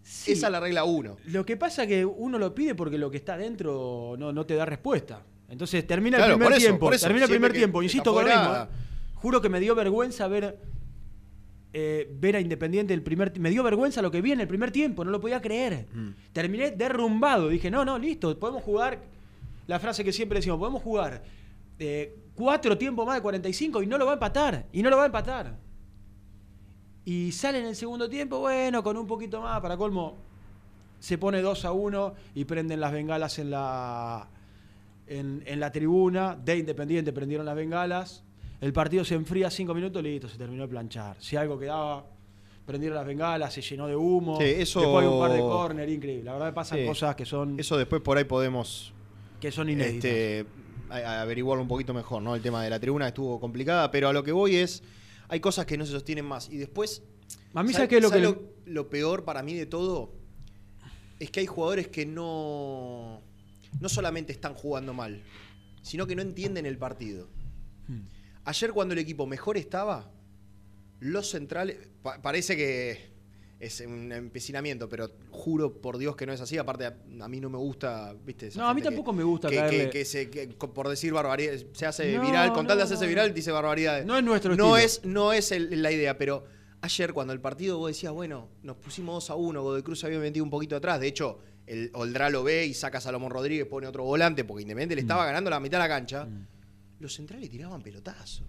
Sí. 0.03 0.33
Esa 0.33 0.47
es 0.47 0.51
la 0.51 0.59
regla 0.59 0.83
uno. 0.83 1.17
Lo 1.25 1.45
que 1.45 1.55
pasa 1.57 1.83
es 1.83 1.87
que 1.89 2.05
uno 2.05 2.37
lo 2.37 2.53
pide 2.53 2.75
porque 2.75 2.97
lo 2.97 3.09
que 3.09 3.17
está 3.17 3.35
adentro 3.35 4.15
no, 4.17 4.33
no 4.33 4.45
te 4.45 4.55
da 4.55 4.65
respuesta. 4.65 5.21
Entonces 5.49 5.85
termina 5.87 6.17
Claro, 6.17 6.33
el 6.33 6.39
primer 6.39 6.57
eso, 6.57 6.67
tiempo. 6.67 6.89
termina 6.89 7.25
el 7.25 7.29
primer 7.31 7.53
tiempo. 7.53 7.81
Insisto 7.83 8.13
con 8.13 8.25
lo 8.25 8.31
fuera- 8.31 8.65
mismo. 8.65 8.77
Juro 9.15 9.41
que 9.41 9.47
me 9.49 9.59
dio 9.61 9.73
vergüenza 9.75 10.27
ver, 10.27 10.57
eh, 11.75 12.07
ver 12.19 12.35
a 12.35 12.39
Independiente 12.39 12.93
el 12.93 13.01
primer 13.01 13.37
Me 13.39 13.49
dio 13.49 13.63
vergüenza 13.63 14.03
lo 14.03 14.11
que 14.11 14.21
vi 14.21 14.31
en 14.31 14.39
el 14.39 14.47
primer 14.47 14.71
tiempo. 14.71 15.03
No 15.03 15.09
lo 15.09 15.19
podía 15.19 15.41
creer. 15.41 15.87
Mm. 15.91 16.09
Terminé 16.31 16.71
derrumbado. 16.71 17.49
Dije, 17.49 17.71
no, 17.71 17.83
no, 17.83 17.97
listo. 17.97 18.37
Podemos 18.39 18.63
jugar. 18.63 19.01
La 19.65 19.79
frase 19.79 20.03
que 20.03 20.11
siempre 20.11 20.39
decimos, 20.39 20.59
podemos 20.59 20.83
jugar 20.83 21.23
eh, 21.79 22.15
cuatro 22.35 22.77
tiempos 22.77 23.05
más 23.05 23.15
de 23.15 23.21
45 23.21 23.81
y 23.81 23.87
no 23.87 23.97
lo 23.97 24.05
va 24.05 24.11
a 24.11 24.15
empatar. 24.15 24.67
Y 24.71 24.83
no 24.83 24.89
lo 24.89 24.97
va 24.97 25.03
a 25.03 25.05
empatar. 25.07 25.57
Y 27.05 27.31
sale 27.31 27.59
en 27.59 27.65
el 27.65 27.75
segundo 27.75 28.09
tiempo, 28.09 28.39
bueno, 28.39 28.83
con 28.83 28.95
un 28.95 29.07
poquito 29.07 29.41
más, 29.41 29.59
para 29.61 29.75
colmo, 29.75 30.17
se 30.99 31.17
pone 31.17 31.41
2 31.41 31.65
a 31.65 31.71
1 31.71 32.13
y 32.35 32.45
prenden 32.45 32.79
las 32.79 32.93
bengalas 32.93 33.39
en 33.39 33.51
la, 33.51 34.29
en, 35.07 35.43
en 35.45 35.59
la 35.59 35.71
tribuna 35.71 36.35
de 36.35 36.57
Independiente 36.57 37.11
prendieron 37.11 37.45
las 37.45 37.55
bengalas. 37.55 38.23
El 38.63 38.71
partido 38.71 39.03
se 39.03 39.15
enfría 39.15 39.49
cinco 39.51 39.73
minutos, 39.73 40.01
listo, 40.01 40.29
se 40.29 40.37
terminó 40.37 40.63
de 40.63 40.69
planchar. 40.69 41.17
Si 41.19 41.35
algo 41.35 41.59
quedaba, 41.59 42.05
prendieron 42.65 42.95
las 42.97 43.05
bengalas, 43.05 43.53
se 43.53 43.61
llenó 43.61 43.87
de 43.87 43.95
humo. 43.95 44.37
Sí, 44.39 44.45
eso- 44.45 44.79
Después 44.79 45.05
hay 45.05 45.11
un 45.11 45.19
par 45.19 45.31
de 45.33 45.39
córner, 45.39 45.89
increíble. 45.89 46.23
La 46.23 46.33
verdad 46.33 46.53
pasan 46.53 46.79
Sí. 46.79 46.85
cosas 46.85 47.15
que 47.17 47.25
son, 47.25 47.59
Eso 47.59 47.77
después 47.77 48.01
por 48.01 48.17
ahí 48.17 48.23
podemos 48.23 48.93
que 49.41 49.51
son 49.51 49.69
inéditas. 49.69 50.05
este, 50.05 50.45
averiguarlo 50.89 51.61
un 51.61 51.67
poquito 51.67 51.93
mejor, 51.93 52.21
¿no? 52.21 52.35
El 52.35 52.41
tema 52.41 52.63
de 52.63 52.69
la 52.69 52.79
tribuna 52.79 53.07
estuvo 53.09 53.37
complicada, 53.39 53.91
pero 53.91 54.07
a 54.07 54.13
lo 54.13 54.23
que 54.23 54.31
voy 54.31 54.55
es, 54.55 54.81
hay 55.27 55.41
cosas 55.41 55.65
que 55.65 55.77
no 55.77 55.85
se 55.85 55.91
sostienen 55.91 56.23
más. 56.23 56.49
Y 56.49 56.55
después, 56.55 57.03
A 57.53 57.63
mí, 57.63 57.73
¿sabe- 57.73 57.73
¿sabes 57.73 57.89
qué 57.89 57.97
es 57.97 58.01
lo 58.01 58.11
que 58.11 58.39
lo 58.71 58.89
peor 58.89 59.25
para 59.25 59.43
mí 59.43 59.55
de 59.55 59.65
todo? 59.65 60.13
Es 61.19 61.29
que 61.31 61.41
hay 61.41 61.47
jugadores 61.47 61.89
que 61.89 62.05
no, 62.05 63.19
no 63.81 63.89
solamente 63.89 64.31
están 64.31 64.53
jugando 64.53 64.93
mal, 64.93 65.21
sino 65.81 66.07
que 66.07 66.15
no 66.15 66.21
entienden 66.21 66.65
el 66.65 66.77
partido. 66.77 67.27
Hmm. 67.89 68.03
Ayer 68.45 68.71
cuando 68.73 68.93
el 68.93 68.99
equipo 68.99 69.25
mejor 69.25 69.57
estaba, 69.57 70.09
los 70.99 71.29
centrales, 71.29 71.77
pa- 72.01 72.21
parece 72.21 72.55
que 72.57 73.13
es 73.59 73.79
un 73.81 74.11
empecinamiento, 74.11 74.89
pero 74.89 75.09
juro 75.29 75.81
por 75.81 75.97
Dios 75.97 76.15
que 76.17 76.25
no 76.25 76.33
es 76.33 76.41
así. 76.41 76.57
Aparte, 76.57 76.85
a, 76.85 76.95
a 77.21 77.27
mí 77.29 77.39
no 77.39 77.49
me 77.49 77.57
gusta, 77.57 78.13
¿viste? 78.25 78.47
esa 78.47 78.59
No, 78.59 78.67
a 78.67 78.73
mí 78.73 78.81
gente 78.81 78.89
que- 78.89 78.95
tampoco 78.97 79.13
me 79.13 79.23
gusta 79.23 79.49
que, 79.49 79.65
que- 79.69 79.89
que 79.89 80.03
se, 80.05 80.27
por 80.27 80.89
decir 80.89 81.13
barbaridades, 81.13 81.65
se 81.71 81.85
hace 81.85 82.15
No, 82.17 82.21
viral, 82.25 82.51
con 82.51 82.67
tal 82.67 82.77
de 82.77 82.83
hacerse 82.83 83.07
viral, 83.07 83.33
dice 83.33 83.51
barbaridades. 83.51 84.05
No 84.05 84.17
es 84.17 84.23
nuestro 84.23 84.55
no 84.57 84.75
estilo. 84.75 84.77
es 84.77 85.05
No 85.05 85.31
es 85.33 85.51
el- 85.53 85.81
la 85.81 85.91
idea, 85.93 86.17
pero 86.17 86.43
ayer 86.81 87.13
cuando 87.13 87.31
el 87.31 87.39
partido 87.39 87.77
vos 87.77 87.87
decías, 87.87 88.11
bueno, 88.11 88.49
nos 88.61 88.75
pusimos 88.75 89.15
2 89.15 89.29
a 89.29 89.35
1, 89.35 89.61
Godoy 89.63 89.83
Cruz 89.83 90.01
se 90.01 90.07
había 90.07 90.19
metido 90.19 90.43
un 90.43 90.49
poquito 90.51 90.75
atrás, 90.75 90.99
de 90.99 91.07
hecho, 91.07 91.39
el 91.65 91.89
Oldra 91.93 92.29
lo 92.29 92.43
ve 92.43 92.65
y 92.65 92.73
saca 92.73 92.97
a 92.97 93.01
Salomón 93.01 93.31
Rodríguez, 93.31 93.65
pone 93.67 93.87
otro 93.87 94.03
volante, 94.03 94.43
porque 94.43 94.63
Independiente 94.63 94.95
le 94.95 95.01
Mm. 95.03 95.05
estaba 95.05 95.25
ganando 95.25 95.49
la 95.49 95.61
mitad 95.61 95.77
de 95.77 95.83
la 95.83 95.87
cancha, 95.87 96.27
los 97.03 97.13
centrales 97.13 97.49
tiraban 97.49 97.81
pelotazos. 97.81 98.45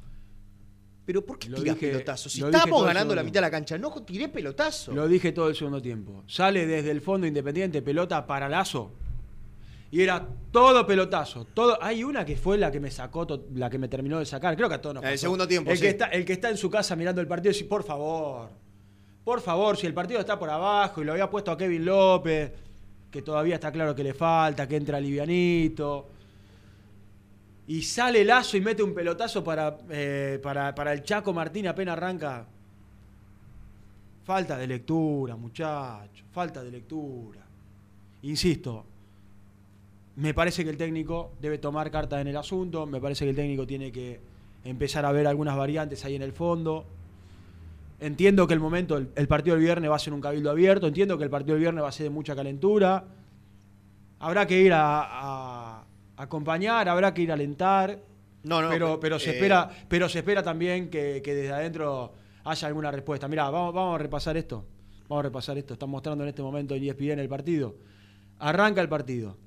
Pero 1.05 1.25
¿por 1.25 1.39
qué 1.39 1.51
Lo 1.51 1.59
tirás 1.59 1.75
dije- 1.77 1.91
pelotazos? 1.91 2.33
Si 2.33 2.43
estábamos 2.43 2.83
ganando 2.85 3.15
la 3.15 3.23
mitad 3.23 3.35
de 3.35 3.41
la 3.43 3.51
cancha, 3.51 3.77
no 3.77 3.91
tiré 4.03 4.29
pelotazo. 4.29 4.93
Lo 4.93 5.07
dije 5.07 5.33
todo 5.33 5.49
el 5.51 5.55
segundo 5.55 5.83
tiempo. 5.83 6.25
Sale 6.27 6.67
desde 6.67 6.91
el 6.91 7.03
fondo 7.03 7.27
Independiente, 7.27 7.83
pelota 7.83 8.27
para 8.27 8.49
Lazo. 8.49 8.91
Y 9.91 10.01
era 10.01 10.27
todo 10.51 10.87
pelotazo. 10.87 11.45
Todo. 11.45 11.81
Hay 11.83 12.03
una 12.03 12.25
que 12.25 12.37
fue 12.37 12.57
la 12.57 12.73
que 12.73 12.81
me 12.81 12.91
sacó, 12.91 13.27
la 13.55 13.69
que 13.71 13.79
me 13.79 13.87
terminó 13.89 14.19
de 14.19 14.25
sacar. 14.27 14.57
Creo 14.57 14.69
que 14.69 14.75
a 14.77 14.81
todos 14.81 14.95
nos 14.95 15.05
En 15.05 15.09
el 15.11 15.15
pasó. 15.15 15.21
segundo 15.23 15.47
tiempo, 15.47 15.71
El, 15.71 15.77
sí. 15.77 15.83
que 15.83 15.89
está, 15.91 16.07
el 16.07 16.25
que 16.25 16.33
está 16.33 16.49
en 16.51 16.57
su 16.57 16.71
casa 16.71 16.97
mirando 16.97 17.21
el 17.21 17.27
partido 17.29 17.51
y 17.51 17.55
dice, 17.55 17.67
por 17.67 17.85
favor, 17.85 18.49
por 19.25 19.41
favor, 19.41 19.77
si 19.77 19.87
el 19.87 19.95
partido 19.95 20.21
está 20.21 20.39
por 20.39 20.49
abajo 20.51 21.03
y 21.03 21.05
lo 21.05 21.13
había 21.13 21.29
puesto 21.31 21.51
a 21.53 21.57
Kevin 21.59 21.85
López, 21.85 22.51
que 23.11 23.23
todavía 23.23 23.55
está 23.57 23.71
claro 23.71 23.95
que 23.95 24.03
le 24.03 24.15
falta, 24.15 24.67
que 24.67 24.77
entra 24.77 24.99
livianito. 24.99 26.09
Y 27.67 27.83
sale 27.83 28.25
Lazo 28.25 28.57
y 28.57 28.61
mete 28.61 28.83
un 28.83 28.95
pelotazo 28.95 29.43
para, 29.43 29.79
eh, 29.89 30.39
para, 30.43 30.75
para 30.75 30.93
el 30.93 31.03
Chaco 31.03 31.33
Martín 31.33 31.67
apenas 31.67 31.97
arranca. 31.97 32.47
Falta 34.25 34.59
de 34.59 34.67
lectura, 34.67 35.37
muchacho. 35.37 36.25
Falta 36.33 36.63
de 36.63 36.71
lectura. 36.71 37.41
Insisto, 38.23 38.85
me 40.17 40.35
parece 40.35 40.63
que 40.65 40.71
el 40.71 40.77
técnico 40.77 41.33
debe 41.41 41.59
tomar 41.59 41.91
cartas 41.91 42.21
en 42.21 42.29
el 42.29 42.37
asunto. 42.37 42.87
Me 42.87 43.01
parece 43.01 43.25
que 43.25 43.31
el 43.31 43.37
técnico 43.37 43.67
tiene 43.67 43.91
que 43.91 44.21
empezar 44.65 45.05
a 45.07 45.13
ver 45.13 45.27
algunas 45.27 45.57
variantes 45.57 46.05
ahí 46.05 46.17
en 46.17 46.23
el 46.23 46.33
fondo. 46.33 46.85
Entiendo 48.01 48.47
que 48.47 48.55
el 48.55 48.61
momento, 48.61 48.99
el, 48.99 49.09
el 49.15 49.29
partido 49.29 49.57
del 49.57 49.65
viernes 49.65 49.91
va 49.91 49.97
a 49.97 49.99
ser 49.99 50.13
un 50.13 50.21
cabildo 50.21 50.51
abierto. 50.51 50.87
Entiendo 50.87 51.17
que 51.17 51.25
el 51.25 51.31
partido 51.31 51.55
del 51.55 51.63
viernes 51.63 51.83
va 51.83 51.89
a 51.89 51.93
ser 51.93 52.05
de 52.05 52.11
mucha 52.11 52.37
calentura. 52.37 53.05
Habrá 54.21 54.47
que 54.47 54.61
ir 54.61 54.73
a 54.75 55.84
acompañar, 56.17 56.89
habrá 56.89 57.13
que 57.15 57.23
ir 57.23 57.31
a 57.31 57.35
alentar. 57.35 57.99
No, 58.43 58.61
no, 58.61 58.69
pero, 58.69 59.01
pero 59.01 59.19
se 59.19 59.31
eh, 59.31 59.35
espera, 59.35 59.71
pero 59.89 60.09
se 60.09 60.19
espera 60.19 60.43
también 60.43 60.91
que, 60.91 61.23
que 61.25 61.35
desde 61.35 61.53
adentro 61.53 62.13
haya 62.45 62.69
alguna 62.69 62.91
respuesta. 62.91 63.27
Mirá, 63.27 63.49
vamos, 63.51 63.73
vamos 63.75 63.95
a 63.95 63.99
repasar 63.99 64.37
esto. 64.37 64.67
Vamos 65.09 65.21
a 65.21 65.23
repasar 65.29 65.57
esto. 65.59 65.75
Están 65.75 65.89
mostrando 65.91 66.25
en 66.25 66.29
este 66.29 66.43
momento 66.43 66.75
en 66.75 66.85
ESPN 66.85 67.19
el 67.21 67.29
partido. 67.29 67.75
Arranca 68.39 68.81
el 68.81 68.89
partido. 68.89 69.39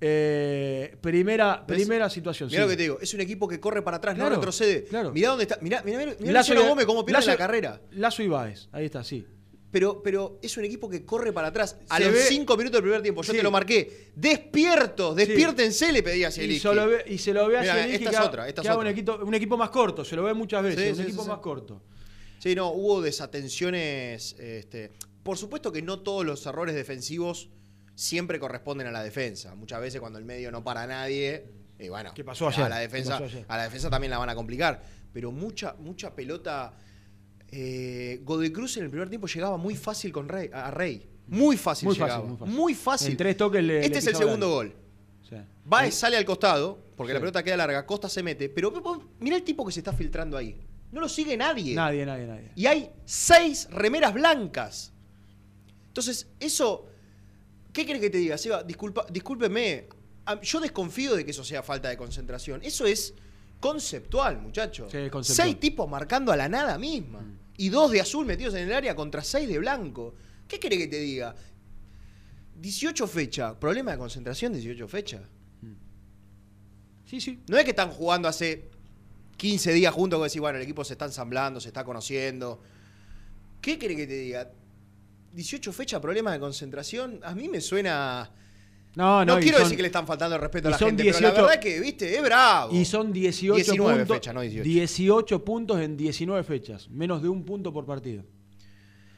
Eh, 0.00 0.96
primera, 1.00 1.64
¿Ves? 1.66 1.76
primera 1.78 2.08
situación. 2.08 2.48
Mirá 2.50 2.62
sí. 2.62 2.64
lo 2.66 2.70
que 2.70 2.76
te 2.76 2.82
digo, 2.82 2.98
es 3.00 3.12
un 3.14 3.20
equipo 3.20 3.48
que 3.48 3.58
corre 3.58 3.82
para 3.82 3.96
atrás, 3.96 4.14
Claro, 4.14 4.30
no 4.30 4.36
retrocede. 4.36 4.84
claro. 4.84 5.12
Mirá 5.12 5.30
dónde 5.30 5.42
está. 5.44 5.58
Mirá, 5.60 5.82
mirá, 5.82 6.14
mirá, 6.20 6.32
Lazo 6.32 6.54
Gómez 6.54 6.86
cómo 6.86 7.04
pierde 7.04 7.20
Lazo- 7.20 7.30
la 7.32 7.36
carrera. 7.36 7.80
Lazo 7.92 8.22
y 8.22 8.28
Báez. 8.28 8.68
Ahí 8.72 8.84
está, 8.84 9.02
sí. 9.02 9.26
Pero, 9.70 10.02
pero 10.02 10.38
es 10.42 10.56
un 10.56 10.64
equipo 10.64 10.88
que 10.88 11.04
corre 11.04 11.30
para 11.32 11.48
atrás. 11.48 11.76
A 11.90 11.98
Se 11.98 12.04
los 12.04 12.14
ve- 12.14 12.20
cinco 12.26 12.56
minutos 12.56 12.78
del 12.78 12.82
primer 12.84 13.02
tiempo, 13.02 13.22
yo 13.22 13.32
Sí. 13.32 13.36
te 13.36 13.42
lo 13.42 13.50
marqué. 13.50 14.12
Despiertos, 14.16 15.14
despiértense, 15.14 15.92
le 15.92 16.02
pedí 16.02 16.24
a 16.24 16.28
Y, 16.28 16.32
Zielinski. 16.32 16.68
ve, 16.68 17.04
y 17.06 17.18
se 17.18 17.34
lo 17.34 17.46
ve 17.48 17.58
a 17.58 17.60
Mirá, 17.60 17.74
Zielinski 17.74 18.04
esta 18.04 18.10
que 18.10 18.16
es 18.16 18.22
otra, 18.28 18.48
esta 18.48 18.62
que 18.62 18.66
es 18.68 18.70
haga 18.70 18.78
otra. 18.78 18.90
Un, 18.90 18.96
equipo, 18.98 19.16
un 19.24 19.34
equipo 19.34 19.56
más 19.58 19.68
corto. 19.70 20.04
Se 20.04 20.16
lo 20.16 20.22
ve 20.24 20.32
muchas 20.32 20.62
veces. 20.62 20.82
Sí, 20.84 20.88
un 20.90 20.96
sí, 20.96 21.02
equipo 21.02 21.18
sí, 21.22 21.24
sí. 21.24 21.30
más 21.30 21.38
corto. 21.40 21.82
Sí, 22.38 22.54
no, 22.54 22.70
hubo 22.70 23.02
desatenciones. 23.02 24.36
Este, 24.38 24.92
por 25.22 25.36
supuesto 25.36 25.70
que 25.72 25.82
no 25.82 26.00
todos 26.00 26.24
los 26.24 26.44
errores 26.46 26.74
defensivos 26.74 27.50
siempre 27.94 28.38
corresponden 28.38 28.86
a 28.86 28.90
la 28.90 29.02
defensa. 29.02 29.54
Muchas 29.54 29.80
veces 29.80 30.00
cuando 30.00 30.18
el 30.18 30.24
medio 30.24 30.50
no 30.50 30.62
para 30.64 30.84
a 30.84 30.86
nadie, 30.86 31.46
y 31.78 31.88
bueno, 31.88 32.12
¿Qué 32.14 32.24
pasó 32.24 32.46
a 32.46 32.50
ayer? 32.50 32.68
la 32.68 32.76
¿Qué 32.76 32.82
defensa, 32.82 33.10
pasó 33.18 33.24
ayer? 33.24 33.44
a 33.48 33.56
la 33.56 33.64
defensa 33.64 33.90
también 33.90 34.10
la 34.12 34.18
van 34.18 34.30
a 34.30 34.34
complicar. 34.34 34.82
Pero 35.12 35.30
mucha, 35.32 35.74
mucha 35.78 36.14
pelota. 36.14 36.74
Eh, 37.50 38.20
Godoy 38.24 38.52
Cruz 38.52 38.76
en 38.76 38.84
el 38.84 38.90
primer 38.90 39.08
tiempo 39.08 39.26
llegaba 39.26 39.56
muy 39.56 39.74
fácil 39.74 40.12
con 40.12 40.28
Rey, 40.28 40.50
a 40.52 40.70
Rey. 40.70 41.08
Muy 41.28 41.56
fácil 41.56 41.86
Muy 41.86 41.94
llegaba. 41.94 42.14
fácil, 42.14 42.28
muy 42.30 42.38
fácil. 42.38 42.54
Muy 42.54 42.74
fácil. 42.74 43.10
En 43.12 43.16
tres 43.16 43.36
toques 43.36 43.62
le- 43.64 43.78
Este 43.80 43.90
le 43.90 43.98
es 43.98 44.06
el 44.06 44.16
segundo 44.16 44.48
gol. 44.50 44.74
Sí. 45.28 45.36
Baez 45.64 45.94
sale 45.94 46.16
al 46.16 46.24
costado, 46.24 46.78
porque 46.96 47.10
Sí. 47.12 47.14
la 47.14 47.20
pelota 47.20 47.42
queda 47.42 47.56
larga, 47.56 47.84
Costa 47.86 48.08
se 48.08 48.22
mete, 48.22 48.48
pero 48.48 48.72
mirá 49.20 49.36
el 49.36 49.42
tipo 49.42 49.64
que 49.66 49.72
se 49.72 49.80
está 49.80 49.92
filtrando 49.92 50.36
ahí. 50.36 50.58
No 50.90 51.00
lo 51.00 51.08
sigue 51.08 51.36
nadie. 51.36 51.74
Nadie, 51.74 52.06
nadie, 52.06 52.26
nadie. 52.26 52.52
Y 52.56 52.64
hay 52.66 52.90
seis 53.04 53.68
remeras 53.70 54.14
blancas. 54.14 54.92
Entonces, 55.88 56.28
eso. 56.40 56.86
¿Qué 57.72 57.84
crees 57.84 58.00
que 58.00 58.10
te 58.10 58.18
diga, 58.18 58.38
Seba? 58.38 58.62
Disculpa, 58.62 59.06
discúlpeme. 59.10 59.88
a- 60.24 60.40
Yo 60.42 60.60
desconfío 60.60 61.14
de 61.16 61.24
que 61.24 61.30
eso 61.30 61.42
sea 61.44 61.62
falta 61.62 61.88
de 61.88 61.96
concentración. 61.96 62.60
Eso 62.62 62.84
es 62.86 63.14
conceptual. 63.60 64.50
Sí, 64.52 65.10
conceptual. 65.10 65.24
Seis 65.24 65.60
tipos 65.60 65.88
marcando 65.88 66.32
a 66.32 66.36
la 66.36 66.48
nada 66.48 66.78
misma. 66.78 67.24
Y 67.56 67.68
dos 67.70 67.90
de 67.90 68.00
azul 68.00 68.24
metidos 68.24 68.54
en 68.54 68.68
el 68.68 68.72
área 68.72 68.94
contra 68.94 69.22
seis 69.22 69.48
de 69.48 69.58
blanco. 69.58 70.14
¿Qué 70.46 70.60
crees 70.60 70.82
que 70.82 70.88
te 70.88 70.98
diga? 71.00 71.34
18 72.60 73.06
fechas. 73.06 73.54
¿Problema 73.54 73.92
de 73.92 73.98
concentración 73.98 74.52
18 74.52 74.88
fechas? 74.88 75.22
Sí, 77.04 77.20
sí. 77.20 77.40
No 77.48 77.56
es 77.56 77.64
que 77.64 77.70
están 77.70 77.90
jugando 77.90 78.28
hace 78.28 78.70
15 79.38 79.72
días 79.72 79.94
juntos 79.94 80.18
que 80.18 80.24
decís, 80.24 80.40
bueno, 80.40 80.58
el 80.58 80.64
equipo 80.64 80.84
se 80.84 80.94
está 80.94 81.06
ensamblando, 81.06 81.60
se 81.60 81.68
está 81.68 81.84
conociendo. 81.84 82.60
¿Qué 83.60 83.78
quiere 83.78 83.96
que 83.96 84.06
te 84.06 84.14
diga? 84.14 84.50
18 85.32 85.72
fechas, 85.72 86.00
problemas 86.00 86.34
de 86.34 86.40
concentración. 86.40 87.20
A 87.22 87.34
mí 87.34 87.48
me 87.48 87.60
suena. 87.60 88.30
No, 88.98 89.24
No, 89.24 89.38
quiero 89.38 89.58
son- 89.58 89.64
decir 89.66 89.76
que 89.76 89.82
le 89.82 89.86
están 89.88 90.06
faltando 90.08 90.34
el 90.34 90.40
respeto 90.42 90.66
a 90.68 90.70
la 90.72 90.78
gente, 90.78 91.04
pero 91.04 91.16
18 91.18 91.22
la 91.22 91.32
verdad 91.42 91.54
es 91.54 91.60
que, 91.60 91.80
viste, 91.80 92.16
es 92.16 92.20
bravo. 92.22 92.74
Y 92.74 92.84
son 92.84 93.12
18 93.12 93.54
19 93.54 93.98
puntos. 94.00 94.16
fechas, 94.16 94.34
no 94.34 94.40
18. 94.40 94.64
18 94.68 95.44
puntos 95.44 95.80
en 95.80 95.96
19 95.96 96.42
fechas. 96.42 96.90
Menos 96.90 97.22
de 97.22 97.28
un 97.28 97.44
punto 97.44 97.72
por 97.72 97.86
partido. 97.86 98.24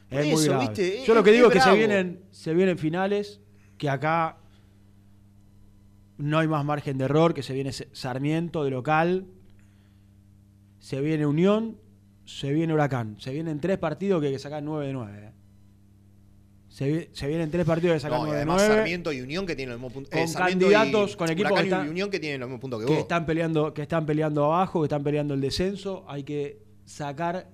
Por 0.07 0.19
es 0.19 0.25
muy 0.27 0.35
eso, 0.35 0.51
grave. 0.51 0.67
¿viste? 0.67 1.03
Yo 1.05 1.15
lo 1.15 1.23
que 1.23 1.31
digo 1.31 1.47
es 1.49 1.55
es 1.55 1.63
que 1.63 1.69
se 1.71 1.75
vienen, 1.75 2.21
se 2.29 2.53
vienen 2.53 2.77
finales, 2.77 3.41
que 3.79 3.89
acá 3.89 4.37
no 6.17 6.37
hay 6.37 6.47
más 6.47 6.63
margen 6.63 6.97
de 6.99 7.05
error, 7.05 7.33
que 7.33 7.41
se 7.41 7.53
viene 7.53 7.71
Sarmiento 7.73 8.63
de 8.63 8.69
local, 8.69 9.25
se 10.79 11.01
viene 11.01 11.25
Unión, 11.25 11.77
se 12.25 12.53
viene 12.53 12.71
Huracán. 12.73 13.15
Se 13.19 13.31
vienen 13.33 13.59
tres 13.59 13.79
partidos 13.79 14.21
que 14.21 14.27
hay 14.27 14.33
que 14.33 14.39
sacar 14.39 14.61
9 14.61 14.85
de 14.87 14.93
9. 14.93 15.17
eh. 15.27 15.31
Se, 16.71 16.89
vi- 16.89 17.07
se 17.11 17.27
vienen 17.27 17.51
tres 17.51 17.65
partidos 17.65 17.95
que 17.95 17.99
sacar 17.99 18.19
No, 18.19 18.25
y 18.27 18.29
9 18.29 18.35
de 18.37 18.41
además 18.43 18.61
9. 18.61 18.75
Sarmiento 18.75 19.11
y 19.11 19.19
Unión 19.21 19.45
que 19.45 19.55
tienen 19.57 19.71
los 19.73 19.79
mismos 19.79 19.93
puntos. 19.93 20.09
Con 20.11 20.19
eh, 20.19 20.25
y 20.29 20.33
candidatos, 20.33 21.15
con 21.17 21.29
equipos 21.29 21.51
que 21.59 21.63
están- 21.65 21.85
y 21.85 21.89
Unión 21.89 22.09
que 22.09 22.19
tienen 22.21 22.39
los 22.39 22.47
mismos 22.47 22.61
puntos 22.61 22.79
que, 22.79 22.85
que 22.85 22.93
vos. 22.93 23.01
están 23.01 23.25
peleando 23.25 23.73
que 23.73 23.81
están 23.81 24.05
peleando 24.05 24.45
abajo 24.45 24.79
que 24.81 24.85
están 24.85 25.03
peleando 25.03 25.33
el 25.33 25.41
descenso 25.41 26.05
hay 26.07 26.23
que 26.23 26.63
sacar 26.85 27.49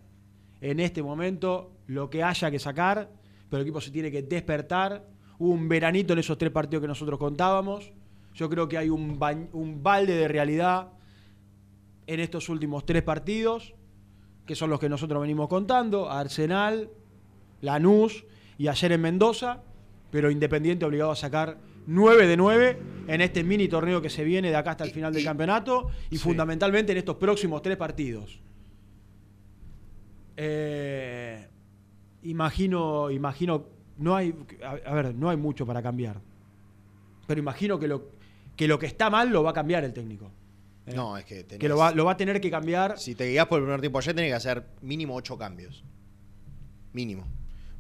en 0.62 0.80
este 0.80 1.02
momento 1.02 1.72
lo 1.88 2.10
que 2.12 2.22
haya 2.22 2.52
que 2.52 2.60
sacar 2.60 3.10
pero 3.50 3.62
el 3.62 3.68
equipo 3.68 3.82
se 3.82 3.90
tiene 3.90 4.12
que 4.12 4.22
despertar 4.22 5.08
hubo 5.40 5.50
un 5.52 5.68
veranito 5.68 6.14
en 6.14 6.20
esos 6.20 6.38
tres 6.38 6.52
partidos 6.52 6.82
que 6.84 6.88
nosotros 6.88 7.18
contábamos 7.18 7.92
yo 8.36 8.48
creo 8.52 8.68
que 8.70 8.78
hay 8.78 8.90
un 8.90 9.18
balde 9.82 10.14
de 10.16 10.28
realidad 10.28 10.90
en 12.06 12.20
estos 12.20 12.50
últimos 12.50 12.86
tres 12.86 13.02
partidos 13.02 13.74
que 14.46 14.54
son 14.56 14.70
los 14.70 14.80
que 14.80 14.90
nosotros 14.90 15.20
venimos 15.22 15.48
contando 15.50 16.10
Arsenal 16.12 16.92
Lanús 17.62 18.26
y 18.58 18.68
ayer 18.68 18.92
en 18.92 19.02
Mendoza 19.02 19.62
pero 20.10 20.32
Independiente 20.32 20.86
obligado 20.86 21.12
a 21.12 21.16
sacar 21.16 21.58
9 21.86 22.28
de 22.28 22.38
9 22.38 22.80
en 23.08 23.22
este 23.22 23.44
mini 23.44 23.68
torneo 23.68 24.02
que 24.02 24.10
se 24.10 24.24
viene 24.24 24.50
de 24.50 24.56
acá 24.56 24.72
hasta 24.72 24.84
el 24.86 24.92
final 24.92 25.14
del 25.14 25.24
campeonato 25.24 25.90
y 26.10 26.18
sí. 26.18 26.24
fundamentalmente 26.24 26.92
en 26.94 26.98
estos 27.00 27.18
próximos 27.18 27.62
tres 27.62 27.76
partidos. 27.78 28.40
Eh, 30.38 31.48
imagino, 32.24 33.10
imagino, 33.12 33.66
no 33.98 34.16
hay, 34.16 34.34
a, 34.64 34.90
a 34.90 34.94
ver, 34.94 35.16
no 35.16 35.30
hay 35.30 35.38
mucho 35.38 35.66
para 35.66 35.82
cambiar, 35.82 36.22
pero 37.26 37.40
imagino 37.40 37.80
que 37.80 37.88
lo, 37.88 38.12
que 38.56 38.68
lo 38.68 38.78
que 38.80 38.86
está 38.86 39.10
mal 39.10 39.30
lo 39.30 39.44
va 39.44 39.52
a 39.52 39.54
cambiar 39.54 39.84
el 39.84 39.94
técnico. 39.94 40.32
¿eh? 40.86 40.94
No, 40.96 41.18
es 41.18 41.26
que 41.26 41.46
tenés- 41.48 41.60
Que 41.60 41.68
lo 41.70 41.78
va, 41.78 41.92
lo 41.92 42.06
va 42.06 42.12
a 42.14 42.18
tener 42.18 42.40
que 42.40 42.52
cambiar. 42.52 42.98
Si 43.00 43.16
te 43.16 43.28
guías 43.30 43.48
por 43.48 43.60
el 43.60 43.66
primer 43.66 43.82
tiempo 43.82 43.98
ayer, 44.00 44.16
tenés 44.16 44.32
que 44.32 44.36
hacer 44.36 44.64
mínimo 44.82 45.16
ocho 45.16 45.38
cambios. 45.38 45.84
Mínimo. 46.94 47.26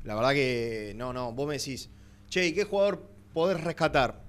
La 0.07 0.15
verdad 0.15 0.31
que 0.31 0.93
no, 0.95 1.11
no. 1.11 1.33
Vos 1.33 1.45
me 1.45 1.57
decís, 1.57 1.89
che, 2.29 2.47
¿y 2.47 2.53
qué 2.53 2.63
jugador 2.63 3.05
podés 3.33 3.61
rescatar? 3.61 4.23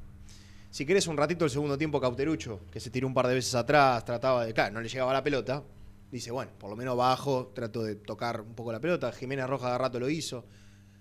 Si 0.70 0.84
querés 0.84 1.06
un 1.06 1.16
ratito 1.16 1.44
el 1.44 1.52
segundo 1.52 1.78
tiempo, 1.78 2.00
Cauterucho, 2.00 2.62
que 2.72 2.80
se 2.80 2.90
tiró 2.90 3.06
un 3.06 3.14
par 3.14 3.28
de 3.28 3.34
veces 3.34 3.54
atrás, 3.54 4.04
trataba 4.04 4.44
de. 4.44 4.52
Claro, 4.52 4.74
no 4.74 4.80
le 4.80 4.88
llegaba 4.88 5.12
la 5.12 5.22
pelota. 5.22 5.62
Dice, 6.10 6.32
bueno, 6.32 6.50
por 6.58 6.68
lo 6.68 6.74
menos 6.74 6.96
bajo, 6.96 7.52
trato 7.54 7.84
de 7.84 7.94
tocar 7.94 8.40
un 8.40 8.54
poco 8.54 8.72
la 8.72 8.80
pelota. 8.80 9.12
Jiménez 9.12 9.46
Roja 9.46 9.70
de 9.70 9.78
rato 9.78 10.00
lo 10.00 10.10
hizo. 10.10 10.44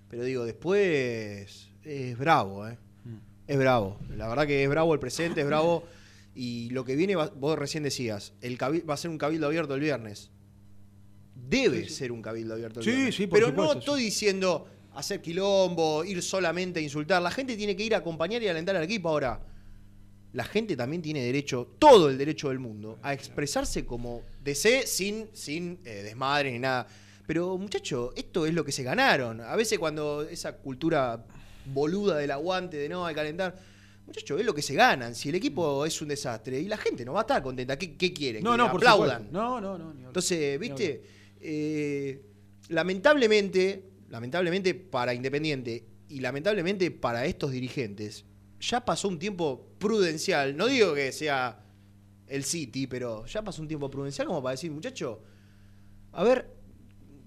Pero 0.10 0.24
digo, 0.24 0.46
después 0.46 1.70
es 1.84 2.18
bravo, 2.20 2.68
¿eh? 2.68 2.78
Es 3.48 3.58
bravo. 3.58 3.98
La 4.16 4.28
verdad 4.28 4.46
que 4.46 4.64
es 4.64 4.70
bravo 4.70 4.94
el 4.94 5.00
presente, 5.00 5.42
es 5.42 5.48
bravo. 5.48 5.86
Y 6.36 6.70
lo 6.70 6.86
que 6.86 6.96
viene, 6.96 7.16
vos 7.16 7.58
recién 7.58 7.82
decías, 7.82 8.34
el 8.42 8.62
va 8.62 8.94
a 8.94 8.98
ser 8.98 9.10
un 9.10 9.18
cabildo 9.18 9.48
abierto 9.48 9.74
el 9.74 9.82
viernes. 9.82 10.30
Debe 11.40 11.88
ser 11.88 12.12
un 12.12 12.22
cabildo 12.22 12.56
abierto 12.56 12.82
Sí, 12.82 13.12
sí, 13.12 13.28
por 13.28 13.40
Pero 13.40 13.50
supuesto, 13.50 13.74
no 13.74 13.80
estoy 13.80 14.04
diciendo 14.04 14.68
hacer 14.96 15.22
quilombo, 15.22 16.04
ir 16.04 16.22
solamente 16.24 16.80
a 16.80 16.84
insultar. 16.84 17.22
La 17.22 17.32
gente 17.32 17.56
tiene 17.56 17.76
que 17.76 17.84
ir 17.84 17.94
a 17.94 18.00
acompañar 18.00 18.42
y 18.42 18.48
alentar 18.48 18.76
al 18.76 18.84
equipo. 18.84 19.10
Ahora, 19.10 19.40
la 20.34 20.44
gente 20.44 20.76
también 20.76 21.02
tiene 21.02 21.24
derecho, 21.24 21.76
todo 21.80 22.10
el 22.10 22.18
derecho 22.18 22.50
del 22.50 22.60
mundo, 22.60 23.00
a 23.02 23.14
expresarse 23.14 23.86
como 23.86 24.24
desee 24.44 24.88
sin, 24.88 25.30
sin 25.34 25.80
eh, 25.86 26.02
desmadre 26.04 26.52
ni 26.52 26.60
nada. 26.60 26.88
Pero, 27.28 27.58
muchacho, 27.58 28.14
esto 28.16 28.46
es 28.46 28.54
lo 28.54 28.66
que 28.66 28.72
se 28.72 28.84
ganaron. 28.84 29.42
A 29.42 29.56
veces 29.56 29.78
cuando 29.78 30.24
esa 30.24 30.58
cultura 30.58 31.26
boluda 31.66 32.18
del 32.18 32.32
aguante, 32.32 32.78
de 32.78 32.90
no, 32.90 33.06
hay 33.06 33.14
que 33.14 33.20
calentar, 33.20 33.56
muchacho, 34.06 34.38
es 34.40 34.46
lo 34.46 34.56
que 34.56 34.62
se 34.62 34.74
ganan. 34.74 35.14
Si 35.14 35.30
el 35.30 35.36
equipo 35.36 35.86
es 35.86 36.02
un 36.02 36.08
desastre 36.08 36.60
y 36.60 36.68
la 36.68 36.78
gente 36.78 37.06
no 37.06 37.14
va 37.14 37.20
a 37.20 37.24
estar 37.24 37.44
contenta, 37.44 37.78
¿qué, 37.78 37.96
qué 37.96 38.14
quieren? 38.14 38.44
No, 38.44 38.52
que 38.52 38.58
no, 38.58 38.72
por 38.72 38.82
aplaudan. 38.82 39.26
supuesto. 39.26 39.38
No, 39.38 39.62
no, 39.62 39.78
no. 39.78 40.08
Entonces, 40.08 40.60
viste, 40.60 41.17
Eh, 41.42 42.22
lamentablemente, 42.70 43.84
lamentablemente 44.10 44.74
para 44.74 45.14
Independiente 45.14 45.86
y 46.10 46.20
lamentablemente 46.20 46.90
para 46.92 47.26
estos 47.26 47.52
dirigentes, 47.52 48.26
ya 48.60 48.84
pasó 48.86 49.08
un 49.08 49.20
tiempo 49.20 49.68
prudencial. 49.80 50.56
No 50.58 50.68
digo 50.68 50.94
que 50.94 51.12
sea 51.12 51.64
el 52.28 52.44
City, 52.44 52.88
pero 52.88 53.26
ya 53.26 53.42
pasó 53.44 53.62
un 53.62 53.68
tiempo 53.68 53.90
prudencial 53.90 54.28
como 54.28 54.42
para 54.42 54.52
decir, 54.52 54.72
muchacho, 54.72 55.22
a 56.12 56.24
ver, 56.24 56.50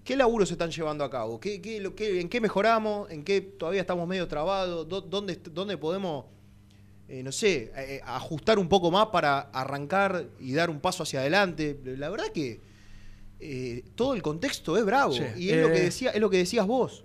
¿qué 0.04 0.16
laburos 0.16 0.48
se 0.48 0.54
están 0.54 0.70
llevando 0.70 1.04
a 1.04 1.10
cabo? 1.10 1.38
¿Qué, 1.40 1.60
qué- 1.60 2.20
¿En 2.20 2.28
qué 2.28 2.40
mejoramos? 2.40 3.10
¿En 3.10 3.22
qué 3.22 3.40
todavía 3.40 3.82
estamos 3.82 4.06
medio 4.08 4.26
trabados? 4.28 4.88
¿Dó- 4.88 5.00
¿Dónde, 5.02 5.36
dónde 5.52 5.76
podemos, 5.78 6.24
eh, 7.08 7.22
no 7.22 7.32
sé, 7.32 7.72
eh, 7.76 8.00
ajustar 8.04 8.58
un 8.58 8.68
poco 8.68 8.90
más 8.90 9.06
para 9.08 9.40
arrancar 9.52 10.26
y 10.40 10.52
dar 10.54 10.70
un 10.70 10.80
paso 10.80 11.02
hacia 11.04 11.20
adelante? 11.20 11.78
La 11.84 12.08
verdad 12.10 12.26
que 12.32 12.60
eh, 13.40 13.84
todo 13.94 14.14
el 14.14 14.22
contexto 14.22 14.76
es 14.76 14.84
bravo. 14.84 15.12
Sí. 15.14 15.22
Y 15.36 15.50
es, 15.50 15.56
lo 15.62 15.68
que 15.68 15.78
Eh. 15.78 15.84
decía, 15.84 16.10
es 16.10 16.20
lo 16.20 16.28
que 16.30 16.36
decías 16.38 16.66
vos. 16.66 17.04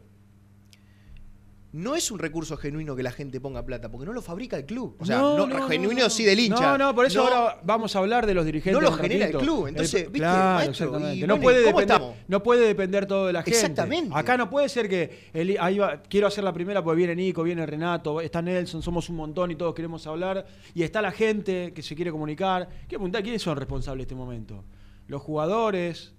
No 1.71 1.93
es 1.93 2.09
un 2.09 2.19
recurso 2.19 2.55
genuino 2.55 2.95
que 2.95 3.03
la 3.03 3.11
gente 3.11 3.41
ponga 3.41 3.61
plata, 3.65 3.91
porque 3.91 4.05
no 4.05 4.13
lo 4.13 4.21
fabrica 4.21 4.55
el 4.55 4.65
club. 4.65 4.95
O 4.97 5.05
sea, 5.05 5.17
no, 5.17 5.45
genuino 5.67 6.03
no. 6.03 6.09
sí 6.09 6.23
del 6.23 6.39
hincha. 6.39 6.61
No, 6.61 6.77
no, 6.77 6.95
por 6.95 7.05
eso 7.05 7.19
No- 7.21 7.27
ahora 7.27 7.59
vamos 7.65 7.93
a 7.93 7.99
hablar 7.99 8.25
de 8.25 8.33
los 8.33 8.45
dirigentes. 8.45 8.81
No 8.81 8.89
lo 8.89 8.93
genera 8.95 9.25
el 9.25 9.35
club, 9.37 9.67
entonces, 9.67 10.03
viste, 10.03 10.19
claro, 10.19 10.55
maestro, 10.55 10.85
exactamente. 10.85 11.17
y 11.17 11.27
no, 11.27 11.37
bueno, 11.37 11.41
puede 11.73 12.01
no 12.29 12.41
puede 12.43 12.65
depender 12.67 13.05
todo 13.07 13.27
de 13.27 13.33
la 13.33 13.43
gente. 13.43 13.57
Exactamente. 13.59 14.09
Acá 14.15 14.37
no 14.37 14.49
puede 14.49 14.69
ser 14.69 14.87
que 14.87 15.27
el- 15.33 15.57
ahí 15.59 15.77
va- 15.77 16.01
quiero 16.03 16.27
hacer 16.27 16.45
la 16.45 16.53
primera 16.53 16.81
porque 16.81 16.95
viene 16.95 17.13
Nico, 17.13 17.43
viene 17.43 17.65
Renato, 17.65 18.21
está 18.21 18.41
Nelson, 18.41 18.81
somos 18.81 19.09
un 19.09 19.17
montón 19.17 19.51
y 19.51 19.55
todos 19.57 19.75
queremos 19.75 20.07
hablar. 20.07 20.47
Y 20.73 20.81
está 20.83 21.01
la 21.01 21.11
gente 21.11 21.73
que 21.73 21.81
se 21.81 21.93
quiere 21.93 22.09
comunicar. 22.09 22.69
¿Qué 22.87 22.95
preguntar 22.95 23.21
quiénes 23.21 23.41
son 23.41 23.57
responsables 23.57 24.07
de 24.07 24.13
este 24.13 24.15
momento? 24.15 24.63
Los 25.07 25.21
jugadores. 25.21 26.13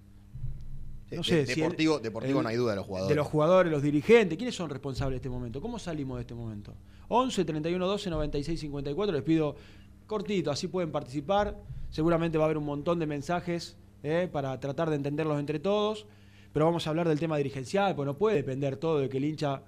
No 1.11 1.17
De- 1.17 1.23
sé, 1.23 1.39
el- 1.41 1.45
deportivo, 1.47 1.99
deportivo 1.99 2.39
el- 2.39 2.43
no 2.43 2.49
hay 2.49 2.55
duda 2.57 2.71
de 2.71 2.75
los 2.77 2.85
jugadores. 2.85 3.09
De 3.09 3.15
los 3.15 3.27
jugadores, 3.27 3.71
los 3.71 3.81
dirigentes. 3.81 4.37
¿Quiénes 4.37 4.55
son 4.55 4.69
responsables 4.69 5.13
de 5.13 5.17
este 5.17 5.29
momento? 5.29 5.61
¿Cómo 5.61 5.79
salimos 5.79 6.17
de 6.17 6.21
este 6.21 6.33
momento? 6.35 6.73
11 7.07 7.45
31 7.45 7.87
12 7.87 8.09
96 8.09 8.59
54. 8.59 9.13
Les 9.13 9.23
pido 9.23 9.55
cortito, 10.05 10.51
así 10.51 10.67
pueden 10.67 10.91
participar. 10.91 11.57
Seguramente 11.89 12.37
va 12.37 12.43
a 12.43 12.47
haber 12.47 12.57
un 12.57 12.65
montón 12.65 12.99
de 12.99 13.05
mensajes 13.05 13.77
eh, 14.03 14.29
para 14.31 14.59
tratar 14.59 14.89
de 14.89 14.95
entenderlos 14.97 15.39
entre 15.39 15.59
todos. 15.59 16.05
Pero 16.53 16.65
vamos 16.65 16.85
a 16.87 16.89
hablar 16.89 17.07
del 17.07 17.19
tema 17.19 17.37
dirigencial, 17.37 17.95
pues 17.95 18.05
no 18.05 18.17
puede 18.17 18.35
depender 18.37 18.77
todo 18.77 18.99
de 18.99 19.09
que 19.09 19.17
el 19.17 19.25
hincha 19.25 19.63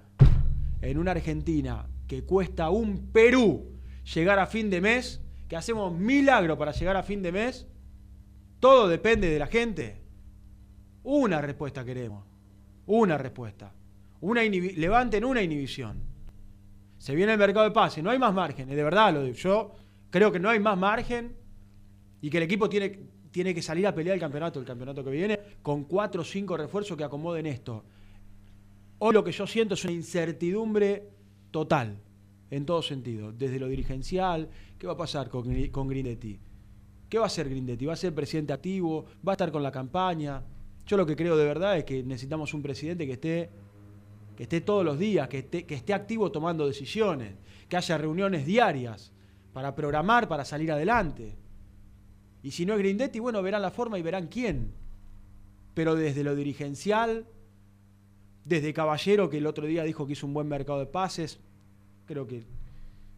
en 0.82 0.98
una 0.98 1.10
Argentina 1.12 1.86
que 2.06 2.24
cuesta 2.24 2.70
un 2.70 3.10
Perú 3.12 3.66
llegar 4.14 4.38
a 4.38 4.46
fin 4.46 4.70
de 4.70 4.80
mes, 4.80 5.20
que 5.48 5.56
hacemos 5.56 5.92
milagro 5.96 6.58
para 6.58 6.72
llegar 6.72 6.96
a 6.96 7.02
fin 7.02 7.22
de 7.22 7.32
mes, 7.32 7.66
todo 8.60 8.88
depende 8.88 9.28
de 9.30 9.38
la 9.38 9.46
gente. 9.46 9.99
Una 11.02 11.40
respuesta 11.40 11.84
queremos. 11.84 12.24
Una 12.86 13.16
respuesta. 13.16 13.72
Una 14.20 14.42
levanten 14.42 15.24
una 15.24 15.42
inhibición. 15.42 16.02
Se 16.98 17.14
viene 17.14 17.32
el 17.32 17.38
mercado 17.38 17.64
de 17.64 17.70
pase, 17.70 18.02
no 18.02 18.10
hay 18.10 18.18
más 18.18 18.34
margen, 18.34 18.68
de 18.68 18.84
verdad 18.84 19.14
lo 19.14 19.22
digo. 19.22 19.36
Yo 19.36 19.72
creo 20.10 20.30
que 20.30 20.38
no 20.38 20.50
hay 20.50 20.60
más 20.60 20.76
margen 20.76 21.34
y 22.20 22.28
que 22.28 22.36
el 22.36 22.42
equipo 22.42 22.68
tiene, 22.68 22.98
tiene 23.30 23.54
que 23.54 23.62
salir 23.62 23.86
a 23.86 23.94
pelear 23.94 24.14
el 24.14 24.20
campeonato, 24.20 24.60
el 24.60 24.66
campeonato 24.66 25.02
que 25.02 25.10
viene, 25.10 25.40
con 25.62 25.84
cuatro 25.84 26.20
o 26.20 26.24
cinco 26.24 26.56
refuerzos 26.56 26.98
que 26.98 27.04
acomoden 27.04 27.46
esto. 27.46 27.84
Hoy 28.98 29.14
lo 29.14 29.24
que 29.24 29.32
yo 29.32 29.46
siento 29.46 29.74
es 29.74 29.84
una 29.84 29.94
incertidumbre 29.94 31.08
total, 31.50 31.96
en 32.50 32.66
todo 32.66 32.82
sentido, 32.82 33.32
desde 33.32 33.58
lo 33.58 33.68
dirigencial, 33.68 34.48
¿qué 34.78 34.86
va 34.86 34.94
a 34.94 34.96
pasar 34.96 35.30
con, 35.30 35.68
con 35.68 35.88
Grindetti? 35.88 36.38
¿Qué 37.08 37.18
va 37.18 37.24
a 37.24 37.26
hacer 37.28 37.48
Grindetti? 37.48 37.86
¿Va 37.86 37.94
a 37.94 37.96
ser 37.96 38.14
presidente 38.14 38.52
activo? 38.52 39.06
¿Va 39.26 39.32
a 39.32 39.34
estar 39.34 39.50
con 39.50 39.62
la 39.62 39.72
campaña? 39.72 40.42
Yo 40.90 40.96
lo 40.96 41.06
que 41.06 41.14
creo 41.14 41.36
de 41.36 41.44
verdad 41.44 41.78
es 41.78 41.84
que 41.84 42.02
necesitamos 42.02 42.52
un 42.52 42.62
presidente 42.62 43.06
que 43.06 43.12
esté, 43.12 43.48
que 44.36 44.42
esté 44.42 44.60
todos 44.60 44.84
los 44.84 44.98
días, 44.98 45.28
que 45.28 45.38
esté, 45.38 45.94
activo 45.94 46.32
tomando 46.32 46.66
decisiones, 46.66 47.34
que 47.68 47.76
haya 47.76 47.96
reuniones 47.96 48.44
diarias 48.44 49.12
para 49.52 49.76
programar, 49.76 50.26
para 50.26 50.44
salir 50.44 50.72
adelante. 50.72 51.36
Y 52.42 52.50
si 52.50 52.66
no 52.66 52.72
es 52.72 52.80
Grindetti, 52.80 53.20
bueno, 53.20 53.40
verán 53.40 53.62
la 53.62 53.70
forma 53.70 54.00
y 54.00 54.02
verán 54.02 54.26
quién. 54.26 54.72
Pero 55.74 55.94
desde 55.94 56.24
lo 56.24 56.34
dirigencial, 56.34 57.24
desde 58.44 58.74
Caballero, 58.74 59.30
que 59.30 59.38
el 59.38 59.46
otro 59.46 59.66
día 59.66 59.84
dijo 59.84 60.08
que 60.08 60.14
hizo 60.14 60.26
un 60.26 60.34
buen 60.34 60.48
mercado 60.48 60.80
de 60.80 60.86
pases, 60.86 61.38
creo 62.06 62.26
que, 62.26 62.42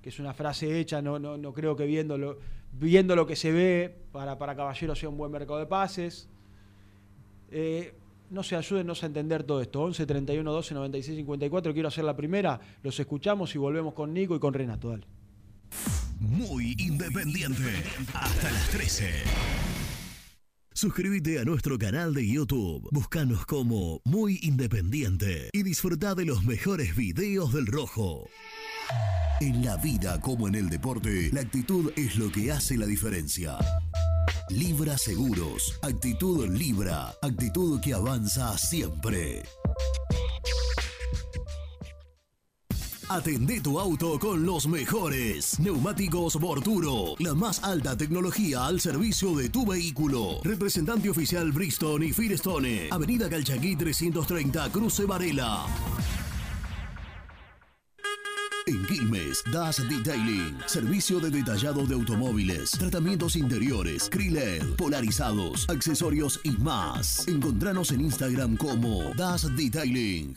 que 0.03 0.11
es 0.11 0.19
una 0.19 0.35
frase 0.35 0.79
hecha, 0.79 1.01
no, 1.01 1.19
no, 1.19 1.39
no 1.39 1.55
creo 1.55 1.75
que 1.75 1.87
viendo 1.87 2.19
lo, 2.19 2.37
viendo 2.71 3.17
lo 3.17 3.27
que 3.27 3.35
se 3.35 3.51
ve 3.51 3.97
para, 4.13 4.37
para 4.37 4.55
Caballero 4.55 4.95
sea 4.95 5.09
un 5.09 5.17
buen 5.17 5.33
mercado 5.33 5.59
de 5.59 5.65
pases. 5.65 6.29
Eh, 7.53 7.95
no 8.31 8.43
se 8.43 8.57
ayúdenos 8.57 9.03
a 9.03 9.07
entender 9.07 9.45
todo 9.45 9.61
esto. 9.61 9.83
11 9.83 10.07
31 10.07 10.53
12 10.53 10.75
96 10.75 11.17
54. 11.19 11.73
Quiero 11.73 11.89
hacer 11.89 12.05
la 12.05 12.17
primera. 12.17 12.59
Los 12.83 12.99
escuchamos 12.99 13.55
y 13.55 13.59
volvemos 13.59 13.95
con 13.95 14.13
Nico 14.13 14.35
y 14.35 14.41
con 14.41 14.55
Renato. 14.55 14.91
Dale. 14.91 15.07
Muy 16.19 16.75
independiente. 16.79 17.83
Hasta 18.15 18.51
las 18.51 18.71
13. 18.71 19.11
Suscríbete 20.75 21.39
a 21.39 21.45
nuestro 21.45 21.79
canal 21.79 22.15
de 22.15 22.27
YouTube. 22.27 22.89
Búscanos 22.91 23.45
como 23.45 24.01
Muy 24.05 24.39
Independiente 24.43 25.51
y 25.53 25.63
disfruta 25.63 26.15
de 26.15 26.25
los 26.25 26.45
mejores 26.45 26.97
videos 26.97 27.53
del 27.53 27.67
Rojo. 27.67 28.29
En 29.41 29.65
la 29.65 29.77
vida 29.77 30.21
como 30.21 30.49
en 30.49 30.55
el 30.55 30.71
deporte, 30.71 31.31
la 31.33 31.43
actitud 31.43 31.93
es 31.97 32.17
lo 32.17 32.33
que 32.33 32.51
hace 32.51 32.79
la 32.79 32.87
diferencia. 32.87 33.59
Libra 34.53 34.99
Seguros. 34.99 35.79
Actitud 35.83 36.47
Libra. 36.49 37.15
Actitud 37.23 37.81
que 37.81 37.95
avanza 37.95 38.57
siempre. 38.59 39.43
Atendé 43.09 43.61
tu 43.61 43.79
auto 43.79 44.19
con 44.19 44.45
los 44.45 44.67
mejores. 44.67 45.59
Neumáticos 45.59 46.37
Borturo. 46.37 47.15
La 47.19 47.35
más 47.35 47.63
alta 47.65 47.97
tecnología 47.97 48.67
al 48.67 48.81
servicio 48.81 49.35
de 49.35 49.49
tu 49.49 49.67
vehículo. 49.67 50.41
Representante 50.43 51.09
oficial 51.09 51.51
Bristol 51.53 52.05
y 52.05 52.13
Firestone. 52.13 52.89
Avenida 52.91 53.29
Calchaquí 53.31 53.77
330, 53.77 54.71
Cruce 54.71 55.07
Varela. 55.07 55.67
En 58.67 58.85
Quilmes, 58.87 59.43
Das 59.51 59.79
Detailing, 59.89 60.57
servicio 60.67 61.19
de 61.19 61.31
detallado 61.31 61.85
de 61.85 61.95
automóviles, 61.95 62.71
tratamientos 62.71 63.35
interiores, 63.35 64.09
Kriled, 64.09 64.77
polarizados, 64.77 65.69
accesorios 65.69 66.41
y 66.45 66.51
más. 66.53 67.27
Encontranos 67.27 67.91
en 67.91 68.03
Instagram 68.03 68.57
como 68.57 69.13
Das 69.17 69.55
Detailing. 69.57 70.37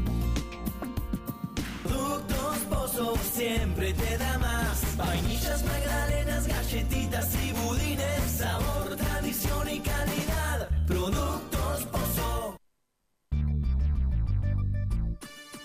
Siempre 3.41 3.93
te 3.93 4.17
da 4.17 4.37
más. 4.37 4.95
Vainillas, 4.97 5.63
magdalenas, 5.63 6.47
galletitas 6.47 7.29
y 7.43 7.53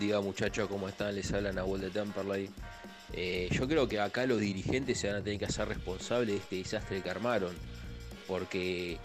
Día 0.00 0.18
muchachos, 0.20 0.66
¿cómo 0.66 0.88
están? 0.88 1.14
Les 1.14 1.30
habla 1.32 1.52
Nahuel 1.52 1.82
de 1.82 1.90
Temperley. 1.90 2.48
Eh, 3.12 3.48
yo 3.52 3.68
creo 3.68 3.86
que 3.86 4.00
acá 4.00 4.24
los 4.24 4.40
dirigentes 4.40 4.98
se 4.98 5.08
van 5.08 5.16
a 5.16 5.22
tener 5.22 5.38
que 5.38 5.44
hacer 5.44 5.68
responsables 5.68 6.28
de 6.28 6.36
este 6.36 6.56
desastre 6.56 7.02
que 7.02 7.10
armaron. 7.10 7.54
Porque, 8.26 8.98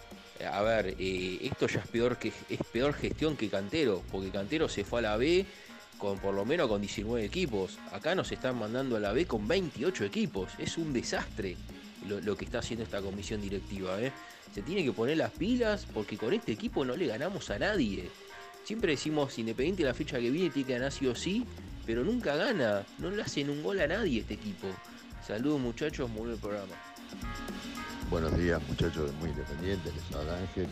a 0.50 0.62
ver, 0.62 0.96
eh, 0.98 1.39
esto 1.41 1.68
ya 1.68 1.82
es 1.82 1.88
peor, 1.88 2.18
que, 2.18 2.30
es 2.50 2.60
peor 2.72 2.93
gestión 2.93 3.36
que 3.36 3.50
Cantero. 3.50 4.04
Porque 4.10 4.30
Cantero 4.30 4.70
se 4.70 4.86
fue 4.86 5.00
a 5.00 5.02
la 5.02 5.18
B 5.18 5.46
con 5.98 6.18
por 6.20 6.34
lo 6.34 6.46
menos 6.46 6.70
con 6.70 6.80
19 6.80 7.26
equipos. 7.26 7.78
Acá 7.91 8.16
nos 8.16 8.32
están 8.32 8.58
mandando 8.58 8.96
a 8.96 9.00
la 9.02 9.12
B 9.12 9.26
con 9.26 9.48
28 9.50 10.06
equipos. 10.06 10.54
Es 10.58 10.78
un 10.78 10.93
desastre 10.93 11.58
lo, 12.08 12.38
que 12.38 12.46
está 12.46 12.60
haciendo 12.60 12.86
esta 12.86 13.02
comisión 13.02 13.41
directiva. 13.41 14.02
¿eh? 14.02 14.14
Se 14.54 14.62
tiene 14.62 14.86
que 14.86 14.93
poner 14.93 15.18
las 15.18 15.32
pilas 15.32 15.86
porque 15.93 16.18
con 16.18 16.34
este 16.34 16.54
equipo 16.54 16.86
no 16.86 16.96
le 16.96 17.08
ganamos 17.08 17.50
a 17.50 17.60
nadie. 17.60 18.10
Siempre 18.66 18.93
decimos 18.93 19.38
Independiente 19.38 19.84
la 19.84 19.93
fecha 19.93 20.20
que 20.20 20.32
viene 20.32 20.49
tiene 20.49 20.66
que 20.66 20.74
ganar 20.74 20.91
sí 20.91 21.05
o 21.05 21.13
sí, 21.13 21.45
pero 21.86 22.03
nunca 22.03 22.36
gana. 22.36 22.84
No 22.97 23.11
le 23.11 23.22
hacen 23.22 23.51
un 23.51 23.61
gol 23.61 23.80
a 23.80 23.86
nadie 23.86 24.22
este 24.22 24.34
equipo. 24.34 24.66
Saludos 25.26 25.59
muchachos, 25.59 26.09
muy 26.09 26.30
buen 26.30 26.39
programa. 26.39 26.74
Buenos 28.09 28.36
días 28.36 28.59
muchachos 28.68 29.11
de 29.11 29.18
Muy 29.18 29.30
Independiente, 29.30 29.91
les 29.91 30.18
habla 30.18 30.39
Ángel. 30.39 30.68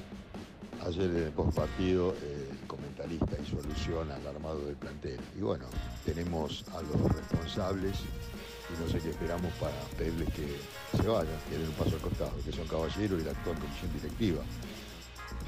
Ayer 0.88 1.04
en 1.04 1.18
el 1.18 1.32
postpartido 1.34 2.16
eh, 2.24 2.50
el 2.52 2.68
comentarista 2.68 3.38
hizo 3.40 3.60
alusión 3.60 4.12
al 4.12 4.26
armado 4.26 4.66
del 4.66 4.76
plantel. 4.76 5.20
Y 5.38 5.42
bueno, 5.42 5.66
tenemos 6.04 6.66
a 6.74 6.82
los 6.82 7.00
responsables 7.12 7.96
y 8.00 8.84
no 8.84 8.90
sé 8.90 8.98
qué 9.02 9.12
esperamos 9.12 9.54
para 9.60 9.80
pedirles 10.00 10.30
que 10.34 10.98
se 10.98 11.08
vayan, 11.08 11.38
que 11.48 11.60
den 11.60 11.68
un 11.68 11.74
paso 11.76 11.96
al 11.96 12.02
costado, 12.02 12.34
que 12.44 12.52
son 12.52 12.68
caballeros 12.68 13.22
y 13.22 13.24
la 13.24 13.32
actual 13.32 13.56
comisión 13.60 13.94
directiva. 13.94 14.42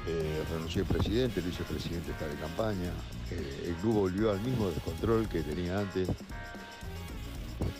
Eh, 0.08 0.44
renunció 0.52 0.82
el 0.82 0.88
presidente, 0.88 1.40
el 1.40 1.46
vicepresidente 1.46 2.12
está 2.12 2.28
de 2.28 2.36
campaña, 2.36 2.90
eh, 3.32 3.64
el 3.66 3.74
club 3.76 3.94
volvió 3.94 4.30
al 4.30 4.40
mismo 4.40 4.70
descontrol 4.70 5.28
que 5.28 5.42
tenía 5.42 5.80
antes, 5.80 6.08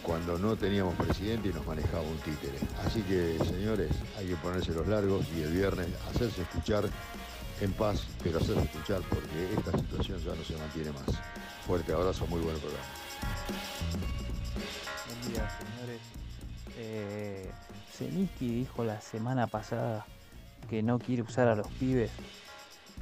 cuando 0.03 0.37
no 0.37 0.57
teníamos 0.57 0.95
presidente 0.97 1.51
y 1.51 1.53
nos 1.53 1.64
manejaba 1.66 2.03
un 2.03 2.18
títere. 2.18 2.59
Así 2.85 3.03
que, 3.03 3.39
señores, 3.45 3.91
hay 4.18 4.27
que 4.27 4.37
ponerse 4.37 4.72
los 4.72 4.89
largos 4.89 5.24
y 5.37 5.43
el 5.43 5.53
viernes 5.53 5.89
hacerse 6.11 6.43
escuchar 6.43 6.89
en 7.61 7.72
paz, 7.72 8.05
pero 8.22 8.39
hacerse 8.39 8.62
escuchar 8.62 9.03
porque 9.09 9.55
esta 9.57 9.72
situación 9.79 10.18
ya 10.18 10.35
no 10.35 10.45
se 10.45 10.57
mantiene 10.57 10.91
más. 10.93 11.07
Fuerte 11.64 11.93
abrazo, 11.93 12.27
muy 12.27 12.41
buen 12.41 12.57
programa. 12.59 12.85
Buen 15.07 15.33
día, 15.33 15.49
señores. 15.59 16.01
Eh, 16.79 17.51
Zelinsky 17.93 18.49
dijo 18.49 18.85
la 18.85 19.01
semana 19.01 19.47
pasada 19.47 20.07
que 20.68 20.82
no 20.82 20.98
quiere 20.98 21.22
usar 21.22 21.48
a 21.48 21.54
los 21.54 21.68
pibes, 21.68 22.10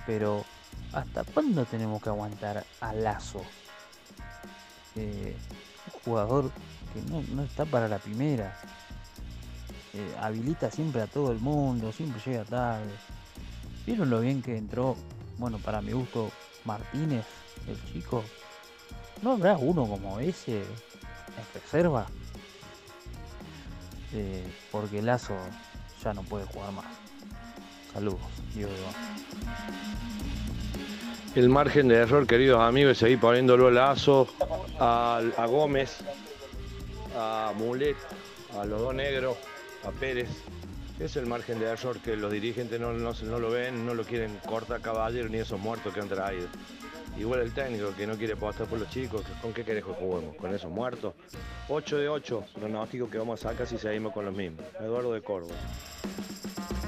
pero 0.07 0.45
¿hasta 0.93 1.25
cuándo 1.25 1.65
tenemos 1.65 2.03
que 2.03 2.09
aguantar 2.09 2.65
a 2.81 2.93
Lazo? 2.93 3.43
Eh, 4.97 5.37
un 5.93 6.01
jugador 6.01 6.51
que 6.93 7.03
no, 7.11 7.23
no 7.35 7.43
está 7.43 7.65
para 7.65 7.89
la 7.89 7.99
primera. 7.99 8.57
Eh, 9.93 10.15
habilita 10.21 10.71
siempre 10.71 11.03
a 11.03 11.07
todo 11.07 11.33
el 11.33 11.39
mundo, 11.39 11.93
siempre 11.93 12.21
llega 12.25 12.45
tarde. 12.45 12.93
¿Vieron 13.87 14.11
lo 14.11 14.21
bien 14.21 14.43
que 14.43 14.57
entró? 14.57 14.97
Bueno, 15.39 15.59
para 15.59 15.81
mi 15.83 15.93
gusto, 15.93 16.31
Martínez, 16.65 17.25
el 17.67 17.93
chico. 17.93 18.25
¿No 19.23 19.33
habrá 19.33 19.57
uno 19.57 19.87
como 19.87 20.21
ese 20.21 20.61
en 20.61 21.55
reserva? 21.55 22.07
Eh, 24.13 24.47
porque 24.71 25.03
Lazo 25.03 25.35
ya 26.03 26.15
no 26.15 26.23
puede 26.23 26.47
jugar 26.47 26.73
más. 26.73 27.04
Saludos. 27.95 28.21
El 31.37 31.49
margen 31.49 31.89
de 31.89 31.95
error, 31.95 32.27
queridos 32.27 32.61
amigos, 32.61 32.93
es 32.93 32.99
seguir 32.99 33.21
poniéndolo 33.21 33.71
Lazo, 33.71 34.29
a, 34.81 35.23
a 35.37 35.47
Gómez, 35.47 35.99
a 37.17 37.53
Mulet, 37.57 37.97
a 38.59 38.65
los 38.65 38.81
dos 38.81 38.95
negros, 38.95 39.37
a 39.85 39.93
Pérez. 39.93 40.29
Es 40.99 41.17
el 41.17 41.27
margen 41.27 41.61
de 41.61 41.67
error 41.67 41.99
que 41.99 42.17
los 42.17 42.33
dirigentes 42.33 42.81
no, 42.81 42.93
no, 42.93 43.39
lo 43.39 43.51
ven, 43.51 43.87
no 43.87 43.95
lo 43.95 44.05
quieren 44.05 44.39
cortar 44.47 44.81
caballero 44.81 45.29
ni 45.29 45.39
esos 45.39 45.61
muertos 45.61 45.95
que 45.95 46.01
han 46.01 46.09
traído. 46.09 46.49
Igual 47.17 47.41
el 47.41 47.55
técnico 47.55 47.95
que 47.95 48.07
no 48.07 48.17
quiere 48.17 48.33
apostar 48.33 48.67
por 48.67 48.79
los 48.79 48.91
chicos, 48.91 49.23
¿con 49.41 49.53
qué 49.53 49.65
querés 49.65 49.85
que 49.85 49.93
juguemos? 49.93 50.35
¿Con 50.37 50.53
esos 50.53 50.71
muertos? 50.71 51.15
8 51.69 51.99
de 51.99 52.09
8, 52.09 52.45
pronóstico 52.55 53.09
que 53.09 53.19
vamos 53.19 53.45
a 53.45 53.51
sacar 53.51 53.69
si 53.69 53.79
seguimos 53.79 54.13
con 54.13 54.25
los 54.25 54.35
mismos. 54.35 54.65
Eduardo 54.81 55.13
de 55.13 55.23
Córdoba. 55.23 55.55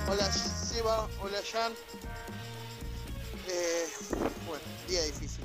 Hola 0.09 0.25
Seba, 0.25 1.09
hola 1.23 1.39
Jan. 1.53 1.73
Eh, 3.49 3.87
bueno, 4.47 4.65
día 4.89 5.03
difícil. 5.05 5.45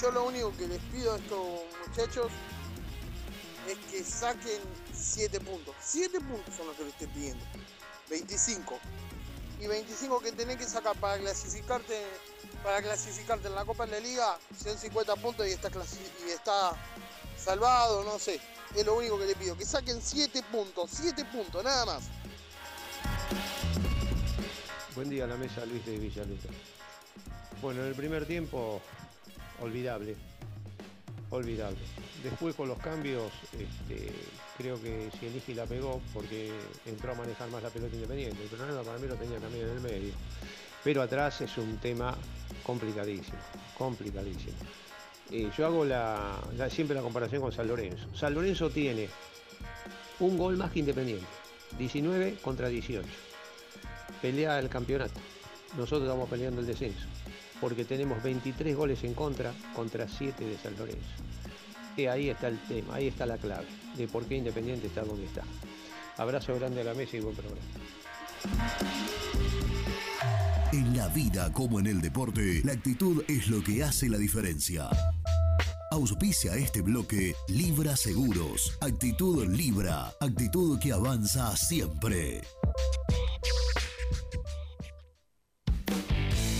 Yo 0.00 0.10
lo 0.10 0.24
único 0.24 0.56
que 0.56 0.68
les 0.68 0.80
pido 0.84 1.12
a 1.12 1.16
estos 1.18 1.46
muchachos 1.86 2.32
es 3.68 3.78
que 3.90 4.02
saquen 4.02 4.60
7 4.94 5.38
puntos. 5.40 5.74
7 5.80 6.18
puntos 6.20 6.54
son 6.54 6.66
los 6.68 6.76
que 6.76 6.84
les 6.84 6.92
estoy 6.94 7.08
pidiendo. 7.08 7.44
25. 8.08 8.78
Y 9.62 9.68
25 9.68 10.18
que 10.20 10.32
tenés 10.32 10.56
que 10.56 10.64
sacar 10.64 10.96
para 10.96 11.18
clasificarte 11.18 11.94
para 12.64 12.82
clasificarte 12.82 13.46
en 13.48 13.54
la 13.54 13.64
Copa 13.64 13.86
de 13.86 13.92
la 13.92 14.00
Liga, 14.00 14.38
son 14.60 14.76
50 14.76 15.16
puntos 15.16 15.46
y 15.46 15.50
está, 15.50 15.70
y 16.26 16.30
está 16.30 16.72
salvado, 17.36 18.04
no 18.04 18.18
sé. 18.18 18.40
Es 18.74 18.86
lo 18.86 18.96
único 18.96 19.18
que 19.18 19.26
le 19.26 19.34
pido. 19.34 19.56
Que 19.56 19.64
saquen 19.64 20.00
7 20.00 20.42
puntos, 20.50 20.90
7 20.92 21.24
puntos, 21.26 21.62
nada 21.62 21.86
más. 21.86 22.04
Buen 24.94 25.10
día 25.10 25.24
a 25.24 25.26
la 25.26 25.36
mesa, 25.36 25.64
Luis 25.64 25.84
de 25.86 25.98
Villaluta. 25.98 26.48
Bueno, 27.60 27.82
en 27.82 27.88
el 27.88 27.94
primer 27.94 28.26
tiempo, 28.26 28.80
olvidable. 29.60 30.16
Olvidable. 31.30 31.80
Después 32.22 32.54
con 32.54 32.68
los 32.68 32.78
cambios, 32.78 33.32
este, 33.52 34.12
creo 34.56 34.80
que 34.80 35.10
Sienigi 35.18 35.54
la 35.54 35.66
pegó 35.66 36.00
porque 36.14 36.52
entró 36.86 37.12
a 37.12 37.14
manejar 37.16 37.50
más 37.50 37.62
la 37.62 37.70
pelota 37.70 37.94
independiente. 37.94 38.42
El 38.42 38.48
problema 38.48 38.82
para 38.82 38.98
mí 38.98 39.08
lo 39.08 39.16
tenía 39.16 39.38
también 39.38 39.64
en 39.66 39.72
el 39.72 39.80
medio. 39.80 40.12
Pero 40.84 41.02
atrás 41.02 41.40
es 41.40 41.58
un 41.58 41.78
tema 41.78 42.16
complicadísimo, 42.62 43.38
complicadísimo. 43.76 44.56
Eh, 45.30 45.50
yo 45.56 45.66
hago 45.66 45.84
siempre 46.68 46.94
la 46.94 47.02
comparación 47.02 47.42
con 47.42 47.52
San 47.52 47.66
Lorenzo. 47.66 48.06
San 48.14 48.34
Lorenzo 48.34 48.70
tiene 48.70 49.08
un 50.20 50.36
gol 50.36 50.56
más 50.56 50.70
que 50.70 50.80
Independiente, 50.80 51.26
19 51.78 52.38
contra 52.42 52.68
18. 52.68 53.08
Pelea 54.20 54.58
el 54.58 54.68
campeonato. 54.68 55.18
Nosotros 55.76 56.02
estamos 56.02 56.28
peleando 56.28 56.60
el 56.60 56.66
descenso, 56.66 57.06
porque 57.60 57.84
tenemos 57.84 58.22
23 58.22 58.76
goles 58.76 59.02
en 59.04 59.14
contra 59.14 59.52
contra 59.74 60.06
7 60.06 60.44
de 60.44 60.58
San 60.58 60.76
Lorenzo. 60.76 61.08
Y 61.96 62.06
ahí 62.06 62.30
está 62.30 62.48
el 62.48 62.58
tema, 62.60 62.94
ahí 62.94 63.08
está 63.08 63.26
la 63.26 63.36
clave 63.36 63.66
de 63.96 64.08
por 64.08 64.24
qué 64.24 64.36
Independiente 64.36 64.86
está 64.86 65.02
donde 65.02 65.26
está. 65.26 65.42
Abrazo 66.16 66.54
grande 66.54 66.80
a 66.80 66.84
la 66.84 66.94
mesa 66.94 67.16
y 67.16 67.20
buen 67.20 67.34
programa. 67.34 67.60
En 70.72 70.96
la 70.96 71.08
vida 71.08 71.52
como 71.52 71.80
en 71.80 71.86
el 71.86 72.00
deporte, 72.00 72.62
la 72.64 72.72
actitud 72.72 73.22
es 73.28 73.48
lo 73.48 73.62
que 73.62 73.82
hace 73.82 74.08
la 74.08 74.18
diferencia. 74.18 74.88
Auspicia 75.90 76.54
este 76.54 76.80
bloque 76.80 77.34
Libra 77.48 77.96
Seguros. 77.96 78.78
Actitud 78.80 79.46
Libra. 79.46 80.10
Actitud 80.20 80.78
que 80.78 80.92
avanza 80.92 81.54
siempre. 81.54 82.40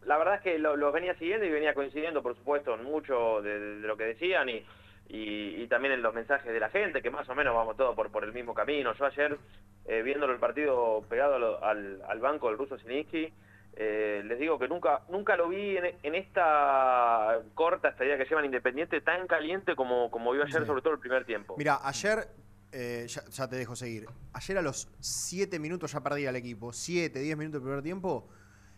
la 0.04 0.18
verdad 0.18 0.34
es 0.36 0.40
que 0.42 0.58
lo- 0.58 0.76
los 0.76 0.92
venía 0.92 1.14
siguiendo 1.14 1.46
y 1.46 1.50
venía 1.50 1.74
coincidiendo, 1.74 2.22
por 2.22 2.36
supuesto, 2.36 2.74
en 2.74 2.84
mucho 2.84 3.40
de, 3.42 3.58
de 3.80 3.86
lo 3.88 3.96
que 3.96 4.04
decían 4.04 4.48
y, 4.48 4.64
y, 5.08 5.62
y 5.62 5.66
también 5.68 5.94
en 5.94 6.02
los 6.02 6.12
mensajes 6.14 6.52
de 6.52 6.60
la 6.60 6.68
gente, 6.68 7.00
que 7.00 7.10
más 7.10 7.28
o 7.28 7.34
menos 7.34 7.54
vamos 7.54 7.76
todos 7.76 7.94
por, 7.96 8.10
por 8.10 8.22
el 8.24 8.32
mismo 8.32 8.52
camino. 8.54 8.92
Yo 8.94 9.06
ayer, 9.06 9.38
eh, 9.86 10.02
viéndolo 10.02 10.32
el 10.34 10.38
partido 10.38 11.02
pegado 11.08 11.38
lo- 11.38 11.64
al, 11.64 12.02
al 12.06 12.18
banco 12.20 12.48
del 12.48 12.58
ruso 12.58 12.76
Siniski, 12.78 13.32
eh, 13.76 14.22
les 14.24 14.38
digo 14.38 14.58
que 14.58 14.68
nunca 14.68 15.02
nunca 15.10 15.36
lo 15.36 15.48
vi 15.48 15.76
en, 15.76 15.84
en 16.02 16.14
esta 16.14 17.38
corta 17.54 17.88
estadía 17.90 18.16
que 18.16 18.24
llevan 18.24 18.44
Independiente 18.46 19.00
tan 19.02 19.26
caliente 19.26 19.76
como, 19.76 20.10
como 20.10 20.32
vio 20.32 20.42
ayer, 20.44 20.60
Sí. 20.62 20.66
sobre 20.66 20.82
todo 20.82 20.94
el 20.94 20.98
primer 21.00 21.24
tiempo. 21.26 21.54
Mira, 21.58 21.80
ayer, 21.82 22.28
eh, 22.72 23.06
ya, 23.08 23.22
ya 23.26 23.48
te 23.48 23.56
dejo 23.56 23.76
seguir. 23.76 24.06
Ayer 24.32 24.58
a 24.58 24.62
los 24.62 24.88
7 25.00 25.58
minutos 25.58 25.92
ya 25.92 26.00
perdía 26.02 26.30
el 26.30 26.36
equipo. 26.36 26.72
7, 26.72 27.18
10 27.20 27.36
minutos 27.36 27.60
del 27.60 27.66
primer 27.68 27.82
tiempo. 27.82 28.28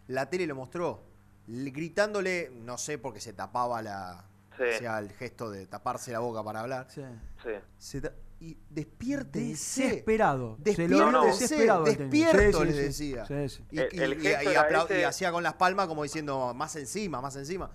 La 0.09 0.29
tele 0.29 0.47
lo 0.47 0.55
mostró. 0.57 1.03
Gritándole, 1.47 2.51
no 2.53 2.77
sé, 2.79 2.99
porque 2.99 3.21
se 3.21 3.33
tapaba 3.33 3.81
la. 3.83 4.25
Sí. 4.57 4.63
O 4.65 4.79
sea, 4.79 4.99
el 4.99 5.11
gesto 5.13 5.51
de 5.51 5.67
taparse 5.67 6.11
la 6.13 6.19
boca 6.19 6.43
para 6.43 6.61
hablar. 6.61 6.87
Sí. 6.91 7.03
Se 7.79 8.01
ta- 8.01 8.13
y 8.41 8.57
despiértense. 8.71 9.83
Desesperado. 9.83 10.57
Desesperado. 10.59 11.85
Despierto, 11.85 12.65
les 12.65 12.77
decía. 12.77 13.25
Y, 13.71 15.03
hacía 15.05 15.33
con 15.33 15.43
las 15.43 15.55
palmas 15.55 15.87
como 15.87 16.03
diciendo, 16.03 16.55
más 16.55 16.77
encima, 16.77 17.21
más 17.21 17.37
encima. 17.37 17.71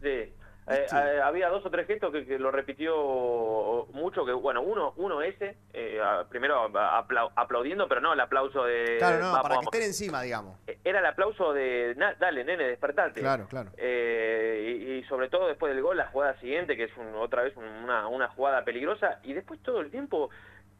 Sí. 0.00 0.32
Eh, 0.66 0.86
eh, 0.90 1.20
había 1.22 1.48
dos 1.50 1.64
o 1.66 1.70
tres 1.70 1.86
gestos 1.86 2.10
que, 2.10 2.24
que 2.24 2.38
lo 2.38 2.50
repitió 2.50 3.86
mucho, 3.92 4.24
que 4.24 4.32
bueno, 4.32 4.62
uno 4.62 4.94
uno 4.96 5.20
ese, 5.22 5.56
eh, 5.72 6.00
primero 6.30 6.64
apla- 6.74 7.30
aplaudiendo, 7.36 7.86
pero 7.88 8.00
no 8.00 8.14
el 8.14 8.20
aplauso 8.20 8.64
de... 8.64 8.96
Claro, 8.98 9.16
no, 9.18 9.22
"Vamos, 9.26 9.42
para 9.42 9.52
que 9.54 9.56
vamos". 9.58 9.74
estén 9.74 9.82
encima, 9.82 10.22
digamos. 10.22 10.58
Era 10.82 11.00
el 11.00 11.06
aplauso 11.06 11.52
de, 11.52 11.94
"Na- 11.96 12.14
dale, 12.14 12.44
nene, 12.44 12.64
despertate. 12.64 13.20
Claro, 13.20 13.46
claro. 13.48 13.70
Eh, 13.76 14.76
y, 14.80 14.92
y 14.92 15.04
sobre 15.04 15.28
todo 15.28 15.48
después 15.48 15.72
del 15.74 15.82
gol, 15.82 15.96
la 15.98 16.06
jugada 16.08 16.38
siguiente, 16.40 16.76
que 16.76 16.84
es 16.84 16.96
un- 16.96 17.14
otra 17.16 17.42
vez 17.42 17.54
una, 17.56 18.08
una 18.08 18.28
jugada 18.28 18.64
peligrosa, 18.64 19.18
y 19.22 19.34
después 19.34 19.60
todo 19.62 19.80
el 19.80 19.90
tiempo 19.90 20.30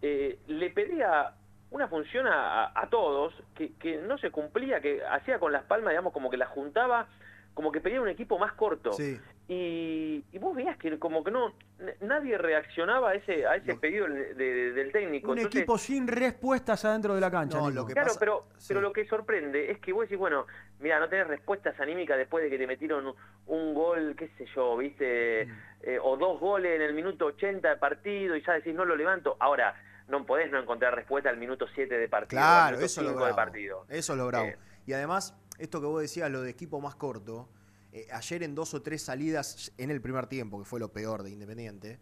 eh, 0.03 0.39
le 0.47 0.70
pedía 0.70 1.32
una 1.70 1.89
función 1.89 2.26
a, 2.26 2.64
a- 2.64 2.72
a 2.74 2.89
todos 2.89 3.35
que, 3.55 3.74
que 3.74 3.97
no 3.99 4.16
se 4.18 4.30
cumplía, 4.30 4.80
que 4.80 5.03
hacía 5.05 5.39
con 5.39 5.53
las 5.53 5.64
palmas, 5.64 5.91
digamos, 5.91 6.12
como 6.12 6.30
que 6.30 6.37
las 6.37 6.49
juntaba, 6.49 7.07
como 7.53 7.70
que 7.70 7.80
pedía 7.80 8.01
un 8.01 8.09
equipo 8.09 8.39
más 8.39 8.53
corto. 8.55 8.93
Sí. 8.95 9.20
Y, 9.47 10.24
y 10.32 10.38
vos 10.38 10.57
veías 10.57 10.78
que 10.78 10.99
como 10.99 11.22
que 11.22 11.30
no 11.30 11.53
nadie 12.01 12.38
reaccionaba 12.38 13.11
a 13.11 13.14
ese 13.14 13.47
a 13.47 13.57
ese 13.57 13.74
pedido 13.74 14.07
de- 14.09 14.32
de- 14.32 14.72
del 14.72 14.90
técnico. 14.90 15.32
Un 15.32 15.38
Entonces, 15.38 15.61
equipo 15.61 15.76
sin 15.76 16.09
respuestas 16.09 16.82
adentro 16.86 17.14
de 17.14 17.20
la 17.20 17.30
cancha. 17.30 17.59
No, 17.59 17.68
Nico. 17.68 17.82
lo 17.82 17.86
que 17.86 17.92
Claro, 17.92 18.07
pasa- 18.09 18.20
pero, 18.20 18.47
pero 18.66 18.80
lo 18.80 18.92
que 18.95 19.07
sorprende 19.07 19.70
es 19.70 19.78
que 19.80 19.92
vos 19.92 20.03
decís, 20.05 20.16
bueno, 20.16 20.47
mira, 20.80 20.99
no 20.99 21.11
tenés 21.11 21.26
respuestas 21.28 21.78
anímicas 21.78 22.16
después 22.16 22.42
de 22.42 22.49
que 22.49 22.57
te 22.57 22.66
metieron 22.66 23.14
un, 23.47 23.74
gol, 23.74 24.14
qué 24.16 24.28
sé 24.38 24.47
yo, 24.55 24.76
viste, 24.78 25.47
Mm. 25.47 25.51
Eh, 25.86 25.99
o 26.03 26.16
dos 26.16 26.40
goles 26.40 26.76
en 26.76 26.80
el 26.80 26.95
minuto 26.95 27.26
80 27.26 27.68
de 27.68 27.76
partido 27.76 28.34
y 28.36 28.42
ya 28.42 28.55
decís, 28.55 28.74
no 28.74 28.86
lo 28.86 28.97
levanto. 28.97 29.36
Ahora, 29.38 29.74
no 30.09 30.24
podés 30.24 30.51
no 30.51 30.59
encontrar 30.59 30.95
respuesta 30.95 31.28
al 31.28 31.36
minuto 31.36 31.66
7 31.74 31.99
de 31.99 32.09
partido, 32.09 32.40
al 32.40 32.47
Claro, 32.47 32.66
minuto 32.78 32.86
eso 32.86 33.01
es 33.03 33.05
lo 33.07 33.11
5 33.12 33.24
de 33.26 33.32
bravo. 33.32 33.36
partido. 33.36 33.84
Eso 33.90 34.12
es 34.14 34.18
lo 34.18 34.26
bravo. 34.26 34.47
Eh. 34.47 34.57
Y 34.86 34.95
además, 34.95 35.36
esto 35.59 35.82
que 35.82 35.86
vos 35.86 36.01
decías, 36.01 36.30
lo 36.30 36.40
de 36.40 36.49
equipo 36.49 36.80
más 36.80 36.95
corto, 36.95 37.51
eh, 37.95 38.09
ayer 38.12 38.42
en 38.42 38.55
dos 38.57 38.74
o 38.74 38.82
tres 38.82 39.03
salidas 39.03 39.72
en 39.78 39.90
el 39.90 40.01
primer 40.03 40.26
tiempo, 40.26 40.59
que 40.59 40.64
fue 40.64 40.80
lo 40.80 40.92
peor 40.92 41.22
de 41.22 41.30
Independiente, 41.30 42.01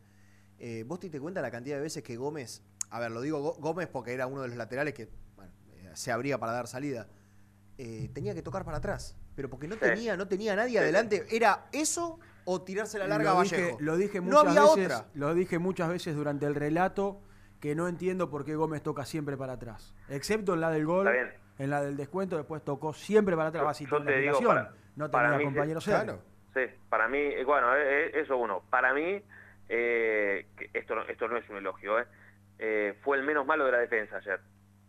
eh, 0.58 0.84
vos 0.86 0.98
te 0.98 1.06
diste 1.06 1.20
cuenta 1.20 1.42
la 1.42 1.50
cantidad 1.50 1.76
de 1.76 1.82
veces 1.82 2.02
que 2.02 2.16
Gómez, 2.16 2.62
a 2.90 2.98
ver, 2.98 3.10
lo 3.10 3.20
digo 3.20 3.38
Gó- 3.40 3.60
Gómez 3.60 3.88
porque 3.88 4.14
era 4.14 4.26
uno 4.26 4.40
de 4.40 4.48
los 4.48 4.56
laterales 4.56 4.94
que 4.94 5.10
bueno, 5.36 5.52
eh, 5.74 5.90
se 5.94 6.10
abría 6.10 6.38
para 6.38 6.52
dar 6.52 6.66
salida, 6.66 7.08
eh, 7.76 8.08
tenía 8.14 8.34
que 8.34 8.42
tocar 8.42 8.64
para 8.64 8.78
atrás, 8.78 9.16
pero 9.34 9.50
porque 9.50 9.68
no 9.68 9.74
Sí. 9.74 9.80
tenía, 9.80 10.16
no 10.16 10.26
tenía 10.28 10.56
nadie 10.56 10.78
adelante, 10.78 11.26
era 11.30 11.66
eso 11.72 12.18
o 12.46 12.62
tirarse 12.62 12.98
la 12.98 13.06
larga 13.06 13.32
a 13.32 13.34
lo 13.34 13.42
dije, 13.42 13.56
Vallejo. 13.62 13.76
lo 13.80 13.96
dije 13.98 14.18
no 14.20 14.24
muchas 14.24 14.46
había 14.46 14.62
veces, 14.62 14.84
otra. 14.86 15.06
Lo 15.14 15.34
dije 15.34 15.58
muchas 15.58 15.88
veces 15.90 16.14
durante 16.16 16.46
el 16.46 16.54
relato 16.54 17.20
que 17.60 17.74
no 17.74 17.86
entiendo 17.86 18.30
por 18.30 18.44
qué 18.46 18.56
Gómez 18.56 18.82
toca 18.82 19.04
siempre 19.04 19.36
para 19.36 19.52
atrás. 19.54 19.94
Excepto 20.08 20.54
en 20.54 20.60
la 20.62 20.70
del 20.70 20.86
gol, 20.86 21.06
Está 21.06 21.22
bien. 21.22 21.34
en 21.58 21.70
la 21.70 21.82
del 21.82 21.96
descuento, 21.98 22.36
después 22.38 22.64
tocó 22.64 22.92
siempre 22.94 23.36
para 23.36 23.50
atrás. 23.50 23.78
Yo- 23.78 24.02
te 24.04 24.18
digo, 24.20 24.40
para- 24.40 24.74
no 24.96 25.10
para 25.10 25.30
tenía 25.30 25.38
mí, 25.38 25.44
compañero 25.44 25.80
sí. 25.80 25.90
serio. 25.90 26.20
Sí, 26.54 26.60
para 26.88 27.08
mí, 27.08 27.18
eh, 27.18 27.44
bueno, 27.44 27.74
eh, 27.76 28.06
eh, 28.06 28.10
eso 28.20 28.36
uno. 28.36 28.62
Para 28.70 28.92
mí, 28.92 29.22
eh, 29.68 30.46
esto, 30.74 30.94
no, 30.94 31.02
esto 31.02 31.28
no 31.28 31.36
es 31.38 31.48
un 31.48 31.56
elogio, 31.56 31.98
eh, 32.00 32.04
eh, 32.58 32.98
fue 33.02 33.16
el 33.16 33.22
menos 33.24 33.46
malo 33.46 33.64
de 33.64 33.72
la 33.72 33.78
defensa 33.78 34.16
ayer. 34.18 34.40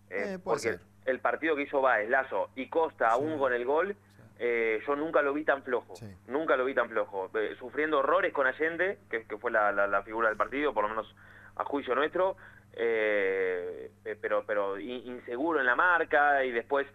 Eh, 0.09 0.33
Eh, 0.35 0.39
porque 0.43 0.59
ser. 0.61 0.79
el 1.05 1.19
partido 1.19 1.55
que 1.55 1.63
hizo 1.63 1.81
Baez, 1.81 2.09
Lazo 2.09 2.49
y 2.55 2.67
Costa, 2.69 3.09
aún 3.09 3.37
con 3.39 3.53
el 3.53 3.65
gol, 3.65 3.95
eh, 4.39 4.81
yo 4.85 4.95
nunca 4.95 5.21
lo 5.21 5.33
vi 5.33 5.45
tan 5.45 5.63
flojo. 5.63 5.93
Nunca 6.27 6.57
lo 6.57 6.65
vi 6.65 6.73
tan 6.73 6.89
flojo. 6.89 7.31
Eh, 7.35 7.55
sufriendo 7.57 7.99
horrores 7.99 8.33
con 8.33 8.45
Allende, 8.45 8.97
que, 9.09 9.23
que 9.25 9.37
fue 9.37 9.51
la, 9.51 9.71
la- 9.71 9.87
la 9.87 10.03
figura 10.03 10.27
del 10.27 10.37
partido, 10.37 10.73
por 10.73 10.83
lo 10.83 10.89
menos 10.89 11.15
a 11.55 11.63
juicio 11.63 11.95
nuestro, 11.95 12.35
eh, 12.73 13.91
eh, 14.05 14.17
pero, 14.19 14.43
pero 14.45 14.77
in- 14.79 15.05
inseguro 15.07 15.59
en 15.59 15.65
la 15.65 15.75
marca 15.75 16.43
y 16.43 16.51
después 16.51 16.85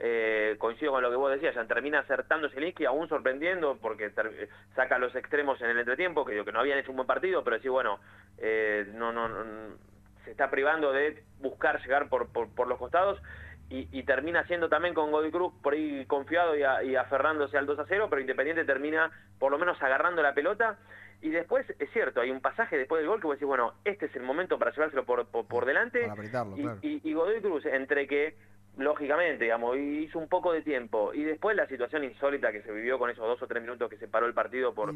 eh, 0.00 0.56
coincido 0.58 0.92
con 0.92 1.02
lo 1.02 1.10
que 1.10 1.16
vos 1.16 1.30
decías, 1.30 1.54
ya 1.54 1.64
termina 1.66 2.00
acertando 2.00 2.48
Zielinski, 2.50 2.84
aún 2.84 3.08
sorprendiendo 3.08 3.78
porque 3.80 4.10
saca 4.74 4.98
los 4.98 5.14
extremos 5.14 5.60
en 5.60 5.70
el 5.70 5.78
entretiempo, 5.78 6.24
que 6.24 6.32
digo 6.32 6.44
que 6.44 6.52
no 6.52 6.60
habían 6.60 6.78
hecho 6.78 6.90
un 6.90 6.96
buen 6.98 7.06
partido, 7.06 7.42
pero 7.44 7.58
sí, 7.60 7.68
bueno, 7.68 7.98
eh, 8.38 8.86
no, 8.94 9.12
no, 9.12 9.28
no- 9.28 9.76
se 10.24 10.30
está 10.32 10.50
privando 10.50 10.92
de 10.92 11.22
buscar 11.40 11.80
llegar 11.82 12.08
por, 12.08 12.28
por, 12.30 12.54
por 12.54 12.66
los 12.68 12.78
costados 12.78 13.18
y, 13.70 13.88
y 13.92 14.02
termina 14.04 14.44
siendo 14.46 14.68
también 14.68 14.94
con 14.94 15.10
Godoy 15.10 15.30
Cruz 15.30 15.52
por 15.62 15.72
ahí 15.72 16.04
confiado 16.06 16.54
y, 16.56 16.62
a- 16.62 16.82
y 16.82 16.96
aferrándose 16.96 17.56
al 17.58 17.66
2 17.66 17.78
a 17.78 17.86
0, 17.88 18.06
pero 18.10 18.20
Independiente 18.20 18.64
termina 18.64 19.10
por 19.38 19.50
lo 19.50 19.58
menos 19.58 19.80
agarrando 19.82 20.22
la 20.22 20.34
pelota. 20.34 20.78
Y 21.20 21.30
después, 21.30 21.66
es 21.80 21.90
cierto, 21.92 22.20
hay 22.20 22.30
un 22.30 22.40
pasaje 22.40 22.76
después 22.78 23.00
del 23.00 23.08
gol 23.08 23.20
que 23.20 23.26
vos 23.26 23.34
decís, 23.36 23.48
bueno, 23.48 23.74
este 23.84 24.06
es 24.06 24.14
el 24.16 24.22
momento 24.22 24.56
para 24.58 24.70
llevárselo 24.70 25.04
por, 25.04 25.26
por, 25.26 25.46
por 25.48 25.64
delante. 25.66 26.02
Para 26.02 26.12
apretarlo, 26.12 26.56
y, 26.56 26.62
claro. 26.62 26.78
y- 26.82 27.00
y 27.10 27.12
Godoy 27.14 27.40
Cruz, 27.40 27.66
entre 27.66 28.06
que, 28.06 28.36
lógicamente, 28.78 29.44
digamos, 29.44 29.76
hizo 29.76 30.18
un 30.18 30.28
poco 30.28 30.52
de 30.52 30.62
tiempo, 30.62 31.12
y 31.12 31.22
después 31.24 31.56
la 31.56 31.66
situación 31.68 32.04
insólita 32.04 32.52
que 32.52 32.62
se 32.62 32.72
vivió 32.72 32.98
con 32.98 33.10
esos 33.10 33.26
dos 33.26 33.42
o 33.42 33.46
tres 33.46 33.62
minutos 33.62 33.90
que 33.90 33.98
se 33.98 34.08
paró 34.08 34.26
el 34.26 34.34
partido 34.34 34.72
por, 34.74 34.94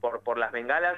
por, 0.00 0.20
por 0.22 0.38
las 0.38 0.52
bengalas, 0.52 0.96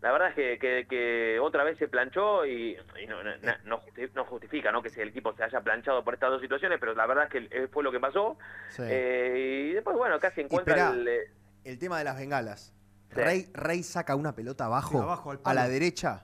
la 0.00 0.12
verdad 0.12 0.28
es 0.30 0.34
que, 0.34 0.58
que- 0.58 0.86
que 0.88 1.38
otra 1.40 1.62
vez 1.62 1.76
se 1.76 1.86
planchó 1.88 2.46
y, 2.46 2.74
y 3.02 3.06
no, 3.06 3.22
no- 3.22 3.32
no 3.64 3.80
justi- 3.82 4.10
no 4.14 4.24
justifica 4.24 4.72
¿no? 4.72 4.80
que 4.82 4.88
si 4.88 5.00
el 5.00 5.08
equipo 5.10 5.34
se 5.34 5.44
haya 5.44 5.60
planchado 5.60 6.02
por 6.02 6.14
estas 6.14 6.30
dos 6.30 6.40
situaciones, 6.40 6.78
pero 6.80 6.94
la 6.94 7.06
verdad 7.06 7.24
es 7.24 7.30
que 7.30 7.48
eh, 7.64 7.68
fue 7.68 7.82
lo 7.84 7.92
que 7.92 8.00
pasó. 8.00 8.38
Sí. 8.70 8.82
Eh, 8.86 9.68
y 9.70 9.74
después, 9.74 9.94
bueno, 9.98 10.18
casi 10.18 10.40
encuentra 10.40 10.74
esperá. 10.74 10.90
el... 10.92 11.06
eh, 11.08 11.30
El 11.64 11.78
tema 11.78 11.98
de 11.98 12.04
las 12.04 12.16
bengalas. 12.16 12.72
Sí. 13.10 13.20
Rey, 13.20 13.50
Rey 13.52 13.82
saca 13.82 14.14
una 14.14 14.34
pelota 14.34 14.64
abajo, 14.66 14.90
Sí, 14.98 15.04
abajo, 15.04 15.30
al 15.32 15.40
a 15.44 15.52
la 15.54 15.68
derecha. 15.68 16.22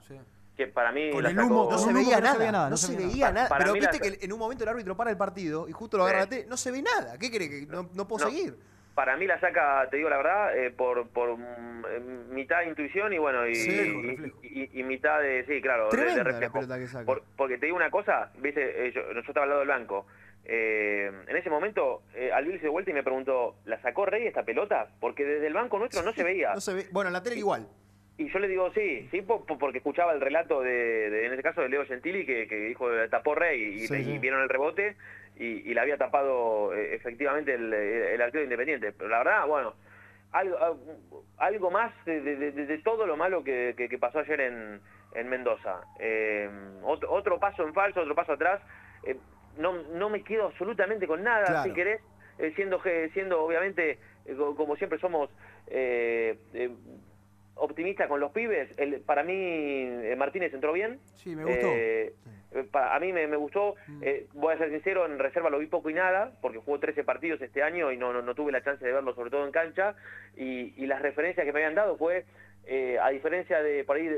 Que 0.57 0.67
para 0.67 0.91
mí... 0.91 1.11
Con 1.11 1.25
el 1.25 1.35
sacó- 1.35 1.47
humo, 1.47 1.67
No 1.71 1.77
se 1.77 1.93
veía 1.93 2.03
que 2.03 2.09
no 2.09 2.15
se 2.17 2.21
nada, 2.23 2.37
veía 2.39 2.51
nada, 2.51 2.63
no 2.65 2.69
no 2.71 2.77
se 2.77 2.95
veía 2.95 3.07
veía 3.07 3.17
nada. 3.27 3.33
nada. 3.33 3.49
Para 3.49 3.63
Pero 3.63 3.73
viste 3.75 3.99
la- 4.09 4.17
que 4.17 4.25
en 4.25 4.33
un 4.33 4.39
momento 4.39 4.63
el 4.63 4.69
árbitro 4.69 4.97
para 4.97 5.11
el 5.11 5.17
partido 5.17 5.69
y 5.69 5.71
justo 5.71 5.97
lo 5.97 6.03
agarra 6.03 6.23
Sí. 6.23 6.25
la 6.25 6.29
tele, 6.31 6.45
no 6.49 6.57
se 6.57 6.71
ve 6.71 6.81
nada. 6.81 7.17
¿Qué 7.19 7.29
cree 7.29 7.49
que 7.49 7.65
no, 7.67 7.89
no 7.93 8.07
puedo 8.07 8.25
No. 8.25 8.31
seguir? 8.31 8.55
para 8.97 9.15
mí 9.15 9.27
la 9.27 9.39
saca, 9.39 9.87
te 9.91 9.97
digo 9.97 10.09
la 10.09 10.17
verdad, 10.17 10.57
eh, 10.57 10.71
por, 10.71 11.07
por 11.09 11.37
mm, 11.37 11.85
eh, 11.87 11.99
mitad 12.31 12.63
intuición 12.63 13.13
y 13.13 13.19
bueno, 13.19 13.47
y, 13.47 13.51
y- 13.51 14.33
y- 14.41 14.79
y 14.79 14.83
mitad 14.83 15.21
de, 15.21 15.45
sí, 15.45 15.61
claro, 15.61 15.83
de- 15.83 15.89
de, 15.91 15.97
Tremenda 15.97 16.23
la 16.23 16.31
reflejo. 16.31 16.53
pelota 16.53 16.79
que 16.79 16.87
saca. 16.87 17.05
Por- 17.05 17.23
porque 17.35 17.59
te 17.59 17.67
digo 17.67 17.75
una 17.77 17.91
cosa, 17.91 18.31
viste, 18.39 18.87
eh, 18.87 18.91
yo, 18.95 19.01
yo 19.13 19.19
estaba 19.19 19.43
al 19.43 19.49
lado 19.49 19.59
del 19.59 19.69
banco. 19.69 20.07
eh, 20.49 21.11
en 21.27 21.35
ese 21.37 21.49
momento, 21.51 22.01
eh, 22.15 22.31
Alvil 22.33 22.53
se 22.55 22.61
dio 22.61 22.71
vuelta 22.71 22.89
y 22.89 22.93
me 22.95 23.03
preguntó, 23.03 23.57
¿la 23.65 23.79
sacó 23.81 24.05
Rey 24.07 24.25
esta 24.25 24.43
pelota? 24.43 24.87
Porque 24.99 25.25
desde 25.25 25.45
el 25.45 25.53
banco 25.53 25.77
nuestro 25.77 26.01
no 26.03 26.13
se 26.13 26.23
veía. 26.23 26.53
No 26.55 26.61
se 26.61 26.73
ve. 26.73 26.87
Bueno, 26.91 27.09
en 27.09 27.13
la 27.13 27.21
tele 27.21 27.35
igual. 27.35 27.67
Y 28.19 28.29
yo 28.31 28.39
le 28.39 28.47
digo, 28.47 28.71
sí, 28.73 29.07
sí, 29.11 29.21
po- 29.21 29.45
po- 29.45 29.59
porque 29.59 29.77
escuchaba 29.77 30.11
el 30.11 30.21
relato 30.21 30.61
de, 30.61 31.09
de- 31.09 31.25
en 31.27 31.31
este 31.33 31.43
caso, 31.43 31.61
de 31.61 31.69
Leo 31.69 31.85
Gentili, 31.85 32.25
que, 32.25 32.47
que 32.47 32.55
dijo, 32.55 32.89
"La 32.89 33.07
tapó 33.09 33.35
Rey, 33.35 33.61
y, 33.61 33.87
Sí, 33.87 33.93
y 33.95 34.03
sí. 34.03 34.17
vieron 34.19 34.41
el 34.41 34.49
rebote, 34.49 34.95
y, 35.35 35.69
y 35.69 35.73
la 35.75 35.83
había 35.83 35.97
tapado 35.97 36.73
eh, 36.73 36.95
efectivamente 36.95 37.53
el, 37.53 37.71
el 37.71 38.19
arquero 38.21 38.39
de 38.39 38.45
Independiente. 38.45 38.91
Pero 38.91 39.09
la 39.09 39.19
verdad, 39.19 39.45
bueno, 39.45 39.75
algo, 40.31 40.57
algo 41.37 41.69
más 41.71 41.93
de, 42.05 42.21
de- 42.21 42.51
de- 42.51 42.65
de 42.65 42.77
todo 42.79 43.05
lo 43.05 43.17
malo 43.17 43.43
que, 43.43 43.75
que- 43.77 43.87
que 43.87 43.99
pasó 43.99 44.17
ayer 44.19 44.41
en, 44.41 44.81
en 45.13 45.29
Mendoza. 45.29 45.81
Eh, 45.99 46.49
otro, 46.81 47.11
otro 47.11 47.39
paso 47.39 47.67
en 47.67 47.73
falso, 47.75 48.01
otro 48.01 48.15
paso 48.15 48.33
atrás. 48.33 48.61
Eh, 49.03 49.15
no, 49.59 49.73
no 49.93 50.09
me 50.09 50.23
quedo 50.23 50.47
absolutamente 50.47 51.05
con 51.05 51.21
nada, 51.23 51.45
Claro. 51.45 51.63
si 51.65 51.73
querés, 51.73 52.01
siendo, 52.55 52.81
siendo 53.13 53.43
obviamente, 53.43 53.99
co- 54.35 54.55
como 54.55 54.75
siempre 54.75 54.97
somos... 54.97 55.29
eh, 55.67 56.35
optimista 57.59 58.07
con 58.07 58.19
los 58.19 58.31
pibes. 58.31 58.69
El, 58.77 59.01
para 59.01 59.23
mí, 59.23 59.33
eh, 59.35 60.15
Martínez 60.17 60.53
entró 60.53 60.73
bien. 60.73 60.99
Sí, 61.15 61.35
me 61.35 61.43
gustó. 61.45 61.67
Eh, 61.71 62.13
para- 62.71 62.95
a 62.95 62.99
mí 62.99 63.11
me, 63.13 63.27
me 63.27 63.35
gustó. 63.37 63.75
Eh, 64.01 64.27
voy 64.33 64.53
a 64.53 64.57
ser 64.57 64.69
sincero, 64.71 65.05
en 65.05 65.19
reserva 65.19 65.49
lo 65.49 65.59
vi 65.59 65.67
poco 65.67 65.89
y 65.89 65.93
nada, 65.93 66.31
porque 66.41 66.59
jugó 66.59 66.79
13 66.79 67.03
partidos 67.03 67.41
este 67.41 67.61
año 67.61 67.91
y 67.91 67.97
no, 67.97 68.13
no, 68.13 68.21
no 68.21 68.33
tuve 68.35 68.51
la 68.51 68.63
chance 68.63 68.83
de 68.85 68.93
verlo, 68.93 69.13
sobre 69.13 69.29
todo 69.29 69.45
en 69.45 69.51
cancha. 69.51 69.95
Y, 70.35 70.73
y 70.81 70.85
las 70.87 71.01
referencias 71.01 71.45
que 71.45 71.51
me 71.51 71.59
habían 71.59 71.75
dado 71.75 71.97
fue, 71.97 72.25
eh, 72.65 72.97
a 73.01 73.09
diferencia 73.09 73.61
de, 73.61 73.83
por 73.83 73.97
ahí, 73.97 74.09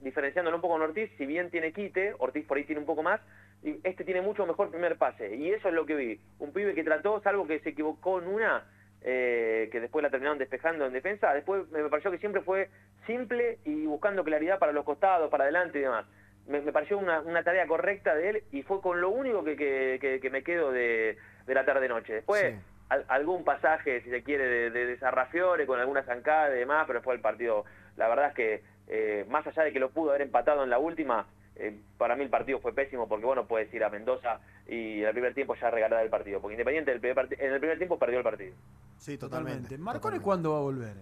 diferenciándolo 0.00 0.56
un 0.56 0.60
poco 0.62 0.74
con 0.74 0.82
Ortiz, 0.82 1.10
si 1.18 1.26
bien 1.26 1.50
tiene 1.50 1.72
quite, 1.72 2.14
Ortiz 2.18 2.44
por 2.46 2.56
ahí 2.56 2.64
tiene 2.64 2.80
un 2.80 2.86
poco 2.86 3.02
más, 3.02 3.20
y 3.62 3.76
este 3.84 4.04
tiene 4.04 4.22
mucho 4.22 4.44
mejor 4.46 4.70
primer 4.70 4.96
pase. 4.96 5.34
Y 5.36 5.50
eso 5.50 5.68
es 5.68 5.74
lo 5.74 5.86
que 5.86 5.94
vi. 5.94 6.20
Un 6.38 6.52
pibe 6.52 6.74
que 6.74 6.82
trató, 6.84 7.20
salvo 7.22 7.46
que 7.46 7.60
se 7.60 7.70
equivocó 7.70 8.20
en 8.20 8.28
una, 8.28 8.64
eh, 9.04 9.68
que 9.72 9.80
después 9.80 10.02
la 10.02 10.10
terminaron 10.10 10.38
despejando 10.38 10.86
en 10.86 10.92
defensa, 10.92 11.32
después 11.34 11.68
me 11.70 11.82
pareció 11.88 12.10
que 12.10 12.18
siempre 12.18 12.42
fue 12.42 12.68
simple 13.06 13.58
y 13.64 13.86
buscando 13.86 14.22
claridad 14.24 14.58
para 14.58 14.72
los 14.72 14.84
costados, 14.84 15.30
para 15.30 15.44
adelante 15.44 15.78
y 15.78 15.82
demás. 15.82 16.06
Me, 16.46 16.60
me 16.60 16.72
pareció 16.72 16.98
una, 16.98 17.20
una 17.20 17.42
tarea 17.44 17.66
correcta 17.66 18.14
de 18.14 18.30
él 18.30 18.42
y 18.50 18.62
fue 18.62 18.80
con 18.80 19.00
lo 19.00 19.10
único 19.10 19.44
que, 19.44 19.56
que- 19.56 19.98
que- 20.00 20.20
que 20.20 20.30
me 20.30 20.42
quedo 20.42 20.72
de, 20.72 21.16
de 21.46 21.54
la 21.54 21.64
tarde-noche. 21.64 22.12
Después, 22.14 22.54
al- 22.88 23.04
algún 23.08 23.44
pasaje, 23.44 24.00
si 24.02 24.10
se 24.10 24.22
quiere, 24.22 24.44
de, 24.46 24.70
de, 24.70 24.86
de 24.86 24.98
Sarrafiore 24.98 25.66
con 25.66 25.78
alguna 25.80 26.02
zancada 26.02 26.54
y 26.54 26.58
demás, 26.58 26.84
pero 26.86 26.98
después 26.98 27.14
el 27.16 27.22
partido, 27.22 27.64
la 27.96 28.08
verdad 28.08 28.28
es 28.28 28.34
que, 28.34 28.62
eh, 28.88 29.24
más 29.28 29.46
allá 29.46 29.62
de 29.62 29.72
que 29.72 29.78
lo 29.78 29.90
pudo 29.90 30.10
haber 30.10 30.22
empatado 30.22 30.64
en 30.64 30.70
la 30.70 30.78
última, 30.78 31.26
eh, 31.56 31.78
para 31.98 32.16
mí 32.16 32.24
el 32.24 32.30
partido 32.30 32.60
fue 32.60 32.74
pésimo 32.74 33.08
porque 33.08 33.26
bueno 33.26 33.46
puedes 33.46 33.72
ir 33.74 33.84
a 33.84 33.90
Mendoza 33.90 34.40
y 34.66 35.00
en 35.00 35.06
el 35.06 35.12
primer 35.12 35.34
tiempo 35.34 35.54
ya 35.54 35.70
regalar 35.70 36.02
el 36.02 36.10
partido 36.10 36.40
porque 36.40 36.54
Independiente 36.54 36.92
el 36.92 37.00
primer 37.00 37.28
en 37.38 37.52
el 37.52 37.60
primer 37.60 37.78
tiempo 37.78 37.98
perdió 37.98 38.18
el 38.18 38.24
partido 38.24 38.54
Sí, 38.98 39.18
Totalmente. 39.18 39.76
¿Marcone 39.78 40.20
cuándo 40.20 40.52
va 40.52 40.58
a 40.58 40.60
volver? 40.60 40.94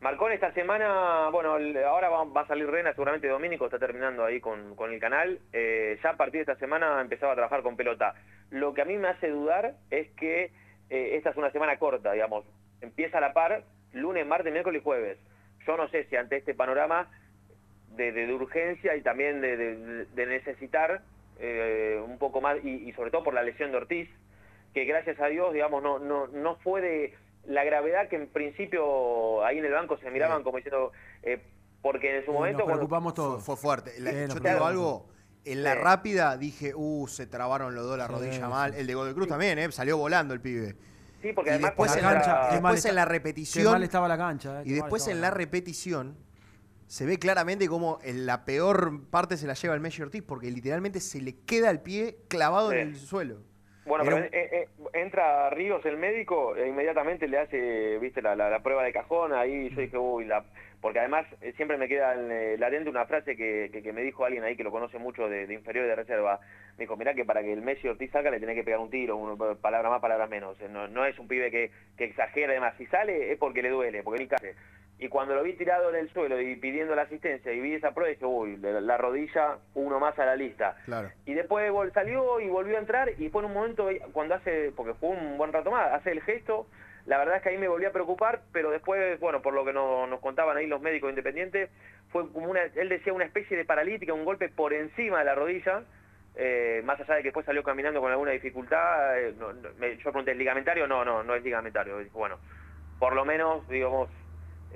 Marcón 0.00 0.32
esta 0.32 0.52
semana, 0.52 1.28
bueno, 1.30 1.56
ahora 1.86 2.08
va, 2.08 2.24
va 2.24 2.42
a 2.42 2.46
salir 2.46 2.66
Rena, 2.66 2.92
seguramente 2.92 3.28
Domínico 3.28 3.64
está 3.64 3.78
terminando 3.78 4.24
ahí 4.24 4.40
con, 4.40 4.74
con 4.74 4.92
el 4.92 5.00
canal. 5.00 5.40
Eh, 5.52 5.98
ya 6.02 6.10
a 6.10 6.16
partir 6.16 6.44
de 6.44 6.52
esta 6.52 6.56
semana 6.56 7.00
empezaba 7.00 7.32
a 7.32 7.34
trabajar 7.34 7.62
con 7.62 7.76
pelota. 7.76 8.14
Lo 8.50 8.72
que 8.72 8.82
a 8.82 8.84
mí 8.84 8.96
me 8.98 9.08
hace 9.08 9.28
dudar 9.28 9.74
es 9.90 10.08
que 10.12 10.52
eh, 10.90 11.16
esta 11.16 11.30
es 11.30 11.36
una 11.36 11.50
semana 11.50 11.78
corta, 11.78 12.12
digamos. 12.12 12.44
Empieza 12.80 13.18
a 13.18 13.20
la 13.20 13.32
par 13.32 13.64
lunes, 13.92 14.26
martes, 14.26 14.52
miércoles 14.52 14.80
y 14.80 14.84
jueves. 14.84 15.18
Yo 15.66 15.76
no 15.76 15.88
sé 15.88 16.04
si 16.04 16.16
ante 16.16 16.36
este 16.36 16.54
panorama 16.54 17.10
de, 17.96 18.12
de- 18.12 18.26
de 18.26 18.34
urgencia 18.34 18.94
y 18.96 19.02
también 19.02 19.40
de, 19.40 19.56
de- 19.56 20.04
de 20.06 20.26
necesitar 20.26 21.02
eh, 21.38 22.00
un 22.06 22.18
poco 22.18 22.40
más, 22.40 22.56
y, 22.64 22.88
y 22.88 22.92
sobre 22.92 23.10
todo 23.10 23.24
por 23.24 23.34
la 23.34 23.42
lesión 23.42 23.70
de 23.70 23.76
Ortiz, 23.78 24.08
que 24.74 24.84
gracias 24.84 25.18
a 25.20 25.26
Dios, 25.26 25.52
digamos, 25.52 25.82
no, 25.82 25.98
no, 25.98 26.26
no 26.28 26.56
fue 26.56 26.80
de 26.80 27.14
la 27.46 27.64
gravedad 27.64 28.08
que 28.08 28.16
en 28.16 28.26
principio 28.28 29.44
ahí 29.44 29.58
en 29.58 29.64
el 29.64 29.72
banco 29.72 29.96
se 29.98 30.10
miraban 30.10 30.42
como 30.42 30.56
diciendo, 30.58 30.92
eh, 31.22 31.40
porque 31.82 32.18
en 32.18 32.24
su 32.24 32.32
momento... 32.32 32.58
Nos 32.58 32.64
cuando- 32.64 32.80
preocupamos 32.80 33.14
todos. 33.14 33.44
Fue 33.44 33.56
fuerte. 33.56 33.92
La- 34.00 34.10
Sí, 34.10 34.16
nos 34.26 34.34
yo 34.34 34.40
te 34.42 34.48
digo 34.52 34.64
algo. 34.64 35.06
En 35.44 35.62
la 35.62 35.74
Sí. 35.74 35.78
rápida 35.80 36.36
dije, 36.36 36.72
uh, 36.74 37.06
se 37.06 37.26
trabaron 37.28 37.74
los 37.76 37.84
dos 37.86 37.96
la 37.96 38.08
Sí, 38.08 38.12
rodilla 38.14 38.32
sí. 38.32 38.40
mal. 38.40 38.74
El 38.74 38.86
de 38.88 38.94
Godoy 38.94 39.14
Cruz 39.14 39.28
también, 39.28 39.58
¿eh? 39.60 39.70
Salió 39.70 39.96
volando 39.96 40.34
el 40.34 40.40
pibe. 40.40 40.74
Sí, 41.22 41.32
porque 41.32 41.50
y 41.50 41.52
además 41.52 41.70
después, 41.70 41.96
en 41.96 42.02
la, 42.02 42.48
después 42.50 42.84
en 42.84 42.94
la 42.96 43.04
repetición. 43.04 43.64
Qué 43.64 43.70
mal 43.70 43.82
estaba 43.84 44.08
la 44.08 44.18
cancha. 44.18 44.60
eh, 44.62 44.64
y 44.66 44.72
después 44.72 45.06
en 45.06 45.20
la 45.20 45.30
repetición 45.30 46.16
se 46.86 47.04
ve 47.06 47.18
claramente 47.18 47.68
como 47.68 47.98
en 48.04 48.26
la 48.26 48.44
peor 48.44 49.08
parte 49.10 49.36
se 49.36 49.46
la 49.46 49.54
lleva 49.54 49.74
el 49.74 49.80
Messi 49.80 50.02
Ortiz 50.02 50.22
porque 50.22 50.50
literalmente 50.50 51.00
se 51.00 51.20
le 51.20 51.34
queda 51.46 51.70
el 51.70 51.80
pie 51.80 52.16
clavado 52.28 52.70
Sí. 52.70 52.76
en 52.78 52.88
el 52.88 52.96
suelo. 52.96 53.38
Bueno, 53.84 54.04
Era 54.04 54.14
pero 54.16 54.26
eh, 54.32 54.48
eh, 54.52 54.68
entra 54.94 55.48
Ríos, 55.50 55.84
el 55.86 55.96
médico, 55.96 56.56
e 56.56 56.66
inmediatamente 56.68 57.28
le 57.28 57.38
hace, 57.38 57.98
viste, 57.98 58.20
la, 58.20 58.34
la- 58.34 58.50
la 58.50 58.60
prueba 58.60 58.82
de 58.82 58.92
cajón, 58.92 59.32
ahí 59.32 59.70
yo 59.70 59.80
dije, 59.80 59.96
uy, 59.96 60.24
la... 60.24 60.44
porque 60.80 60.98
además 60.98 61.24
eh, 61.40 61.52
siempre 61.56 61.76
me 61.78 61.86
queda 61.86 62.14
en, 62.14 62.58
latente 62.58 62.90
una 62.90 63.06
frase 63.06 63.36
que, 63.36 63.70
que- 63.72 63.82
que 63.84 63.92
me 63.92 64.02
dijo 64.02 64.24
alguien 64.24 64.42
ahí 64.42 64.56
que 64.56 64.64
lo 64.64 64.72
conoce 64.72 64.98
mucho 64.98 65.28
de, 65.28 65.46
de 65.46 65.54
inferior 65.54 65.84
y 65.86 65.88
de 65.88 65.94
reserva. 65.94 66.40
Me 66.76 66.82
dijo, 66.84 66.96
mirá 66.96 67.14
que 67.14 67.24
para 67.24 67.42
que 67.42 67.52
el 67.52 67.62
Messi 67.62 67.86
Ortiz 67.86 68.10
salga 68.10 68.30
le 68.32 68.40
tenés 68.40 68.56
que 68.56 68.64
pegar 68.64 68.80
un 68.80 68.90
tiro, 68.90 69.16
uno, 69.16 69.36
palabra 69.56 69.88
más, 69.88 70.00
palabra 70.00 70.26
menos. 70.26 70.58
No, 70.68 70.88
no 70.88 71.04
es 71.06 71.16
un 71.20 71.28
pibe 71.28 71.52
que, 71.52 71.70
que 71.96 72.04
exagera 72.06 72.50
además. 72.50 72.74
Si 72.78 72.86
sale 72.86 73.30
es 73.32 73.38
porque 73.38 73.62
le 73.62 73.70
duele, 73.70 74.02
porque 74.02 74.20
ni 74.24 74.28
casi. 74.28 74.48
Y 74.98 75.08
cuando 75.08 75.34
lo 75.34 75.42
vi 75.42 75.52
tirado 75.52 75.90
en 75.90 75.96
el 75.96 76.10
suelo 76.10 76.40
y 76.40 76.56
pidiendo 76.56 76.94
la 76.94 77.02
asistencia 77.02 77.52
y 77.52 77.60
vi 77.60 77.74
esa 77.74 77.92
prueba, 77.92 78.10
dije, 78.10 78.24
uy, 78.24 78.56
la, 78.56 78.80
la 78.80 78.96
rodilla, 78.96 79.58
uno 79.74 80.00
más 80.00 80.18
a 80.18 80.24
la 80.24 80.36
lista. 80.36 80.76
Claro. 80.86 81.10
Y 81.26 81.34
después 81.34 81.70
salió 81.92 82.40
y 82.40 82.48
volvió 82.48 82.76
a 82.76 82.80
entrar 82.80 83.10
y 83.18 83.28
fue 83.28 83.42
en 83.42 83.46
un 83.48 83.54
momento 83.54 83.88
cuando 84.12 84.34
hace, 84.36 84.72
porque 84.74 84.94
fue 84.94 85.10
un 85.10 85.36
buen 85.36 85.52
rato 85.52 85.70
más, 85.70 85.92
hace 85.92 86.12
el 86.12 86.22
gesto, 86.22 86.66
la 87.04 87.18
verdad 87.18 87.36
es 87.36 87.42
que 87.42 87.50
ahí 87.50 87.58
me 87.58 87.68
volví 87.68 87.84
a 87.84 87.92
preocupar, 87.92 88.40
pero 88.52 88.70
después, 88.70 89.20
bueno, 89.20 89.42
por 89.42 89.52
lo 89.52 89.64
que 89.66 89.72
no- 89.74 90.06
nos 90.06 90.18
contaban 90.20 90.56
ahí 90.56 90.66
los 90.66 90.80
médicos 90.80 91.10
independientes, 91.10 91.68
fue 92.10 92.32
como 92.32 92.50
una, 92.50 92.62
él 92.62 92.88
decía 92.88 93.12
una 93.12 93.26
especie 93.26 93.56
de 93.56 93.64
paralítica, 93.66 94.14
un 94.14 94.24
golpe 94.24 94.48
por 94.48 94.72
encima 94.72 95.18
de 95.18 95.24
la 95.26 95.34
rodilla, 95.34 95.82
eh, 96.36 96.80
más 96.84 96.98
allá 97.00 97.14
de 97.16 97.20
que 97.20 97.28
después 97.28 97.44
salió 97.46 97.62
caminando 97.62 98.00
con 98.00 98.10
alguna 98.10 98.30
dificultad, 98.32 99.18
eh, 99.20 99.34
no- 99.38 99.52
no- 99.52 99.68
me- 99.78 99.96
yo 99.98 100.04
pregunté, 100.04 100.32
¿es 100.32 100.36
ligamentario? 100.38 100.86
No, 100.86 101.04
no, 101.04 101.22
no 101.22 101.34
es 101.34 101.42
ligamentario. 101.44 101.98
Dijo, 101.98 102.18
bueno, 102.18 102.38
por 102.98 103.14
lo 103.14 103.24
menos, 103.24 103.66
digamos, 103.68 104.08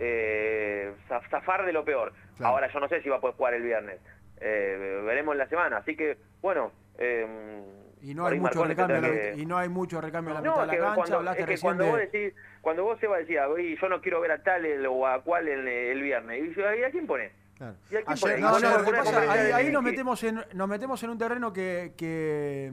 eh, 0.02 0.92
zaf- 1.08 1.28
zafar 1.30 1.64
de 1.66 1.72
lo 1.72 1.84
peor. 1.84 2.12
Claro. 2.38 2.54
Ahora 2.54 2.72
yo 2.72 2.80
no 2.80 2.88
sé 2.88 3.02
si 3.02 3.08
va 3.10 3.16
a 3.16 3.20
poder 3.20 3.36
jugar 3.36 3.54
el 3.54 3.62
viernes. 3.62 4.00
Eh, 4.40 5.02
veremos 5.04 5.32
en 5.34 5.38
la 5.38 5.48
semana. 5.48 5.76
Así 5.78 5.94
que, 5.94 6.16
bueno. 6.40 6.72
eh, 6.98 7.62
Y 8.02 8.14
no 8.14 8.26
hay 8.26 8.40
mucho 8.40 8.64
recambio 8.64 8.98
la 9.00 9.08
que- 9.10 9.34
y 9.36 9.44
no 9.44 9.58
hay 9.58 9.68
mucho 9.68 10.00
recambio 10.00 10.32
la 10.32 10.40
No, 10.40 10.52
mitad 10.52 10.64
es 10.64 10.70
de 10.70 10.76
la 10.78 10.82
cancha. 10.84 10.94
cuando, 10.96 11.16
Hablaste 11.18 11.42
es 11.42 11.48
que 11.48 11.58
cuando 11.60 11.84
de- 11.84 11.90
vos 11.90 11.98
decís, 12.00 12.34
cuando 12.62 12.84
vos 12.84 12.98
Seba 12.98 13.18
decía, 13.18 13.46
"Oye, 13.48 13.76
yo 13.78 13.88
no 13.90 14.00
quiero 14.00 14.20
ver 14.22 14.32
a 14.32 14.42
tal 14.42 14.64
el- 14.64 14.86
o 14.86 15.06
a 15.06 15.22
cual 15.22 15.46
el, 15.48 15.68
el 15.68 16.02
viernes. 16.02 16.42
Y 16.44 16.54
yo, 16.54 16.74
¿y 16.74 16.82
a 16.82 16.90
quién 16.90 17.06
pone? 17.06 17.30
Claro. 17.58 17.74
¿Y 17.90 17.96
a 17.96 17.98
quién 18.00 18.04
Ayer- 18.06 18.20
pone? 18.22 18.38
Y 18.38 18.40
No, 18.40 18.48
cuando 18.50 18.68
no, 18.68 18.72
vos 18.72 18.78
lo 18.80 18.84
que 18.86 18.90
ponés 18.90 19.00
pasa, 19.04 19.16
conferencia 19.26 19.56
ahí, 19.56 19.70
nos 19.70 19.82
metemos 19.82 20.24
en 20.24 20.44
nos 20.54 20.68
metemos 20.68 21.02
en 21.02 21.10
un 21.10 21.18
terreno 21.18 21.52
que, 21.52 21.92
que, 21.98 22.72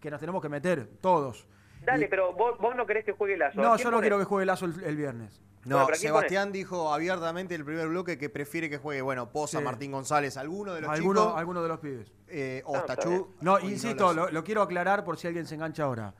que 0.00 0.10
nos 0.10 0.20
tenemos 0.20 0.40
que 0.40 0.48
meter 0.48 0.86
todos. 1.02 1.46
Dale, 1.84 2.08
pero 2.08 2.32
vos, 2.32 2.56
vos 2.58 2.74
no 2.74 2.86
querés 2.86 3.04
que 3.04 3.12
juegue 3.12 3.36
Lazo. 3.36 3.60
¿A 3.60 3.62
No, 3.62 3.76
yo 3.76 3.90
no 3.90 4.00
quiero 4.00 4.18
que 4.18 4.24
juegue 4.24 4.46
Lazo 4.46 4.64
el, 4.64 4.82
el 4.84 4.96
viernes. 4.96 5.42
No, 5.64 5.76
Bueno, 5.76 5.86
pero 5.86 5.96
¿a 5.96 5.98
quién 6.00 6.08
Sebastián 6.12 6.50
dijo 6.52 6.92
abiertamente 6.92 7.54
en 7.54 7.60
el 7.60 7.64
primer 7.64 7.86
bloque 7.88 8.18
que 8.18 8.28
prefiere 8.28 8.68
que 8.68 8.78
juegue, 8.78 9.00
bueno, 9.00 9.30
Poza, 9.30 9.58
Sí. 9.58 9.64
Martín 9.64 9.92
González, 9.92 10.36
alguno 10.36 10.74
de 10.74 10.80
los 10.80 10.90
Alguno, 10.90 11.20
chicos. 11.22 11.38
alguno 11.38 11.62
de 11.62 11.68
los 11.68 11.78
pibes. 11.78 12.12
eh, 12.28 12.62
o 12.66 12.76
No. 12.76 13.28
No, 13.40 13.60
insisto, 13.60 14.12
lo, 14.12 14.30
lo 14.30 14.42
quiero 14.42 14.62
aclarar 14.62 15.04
por 15.04 15.16
si 15.18 15.26
alguien 15.28 15.46
se 15.46 15.54
engancha 15.54 15.84
ahora. 15.84 16.14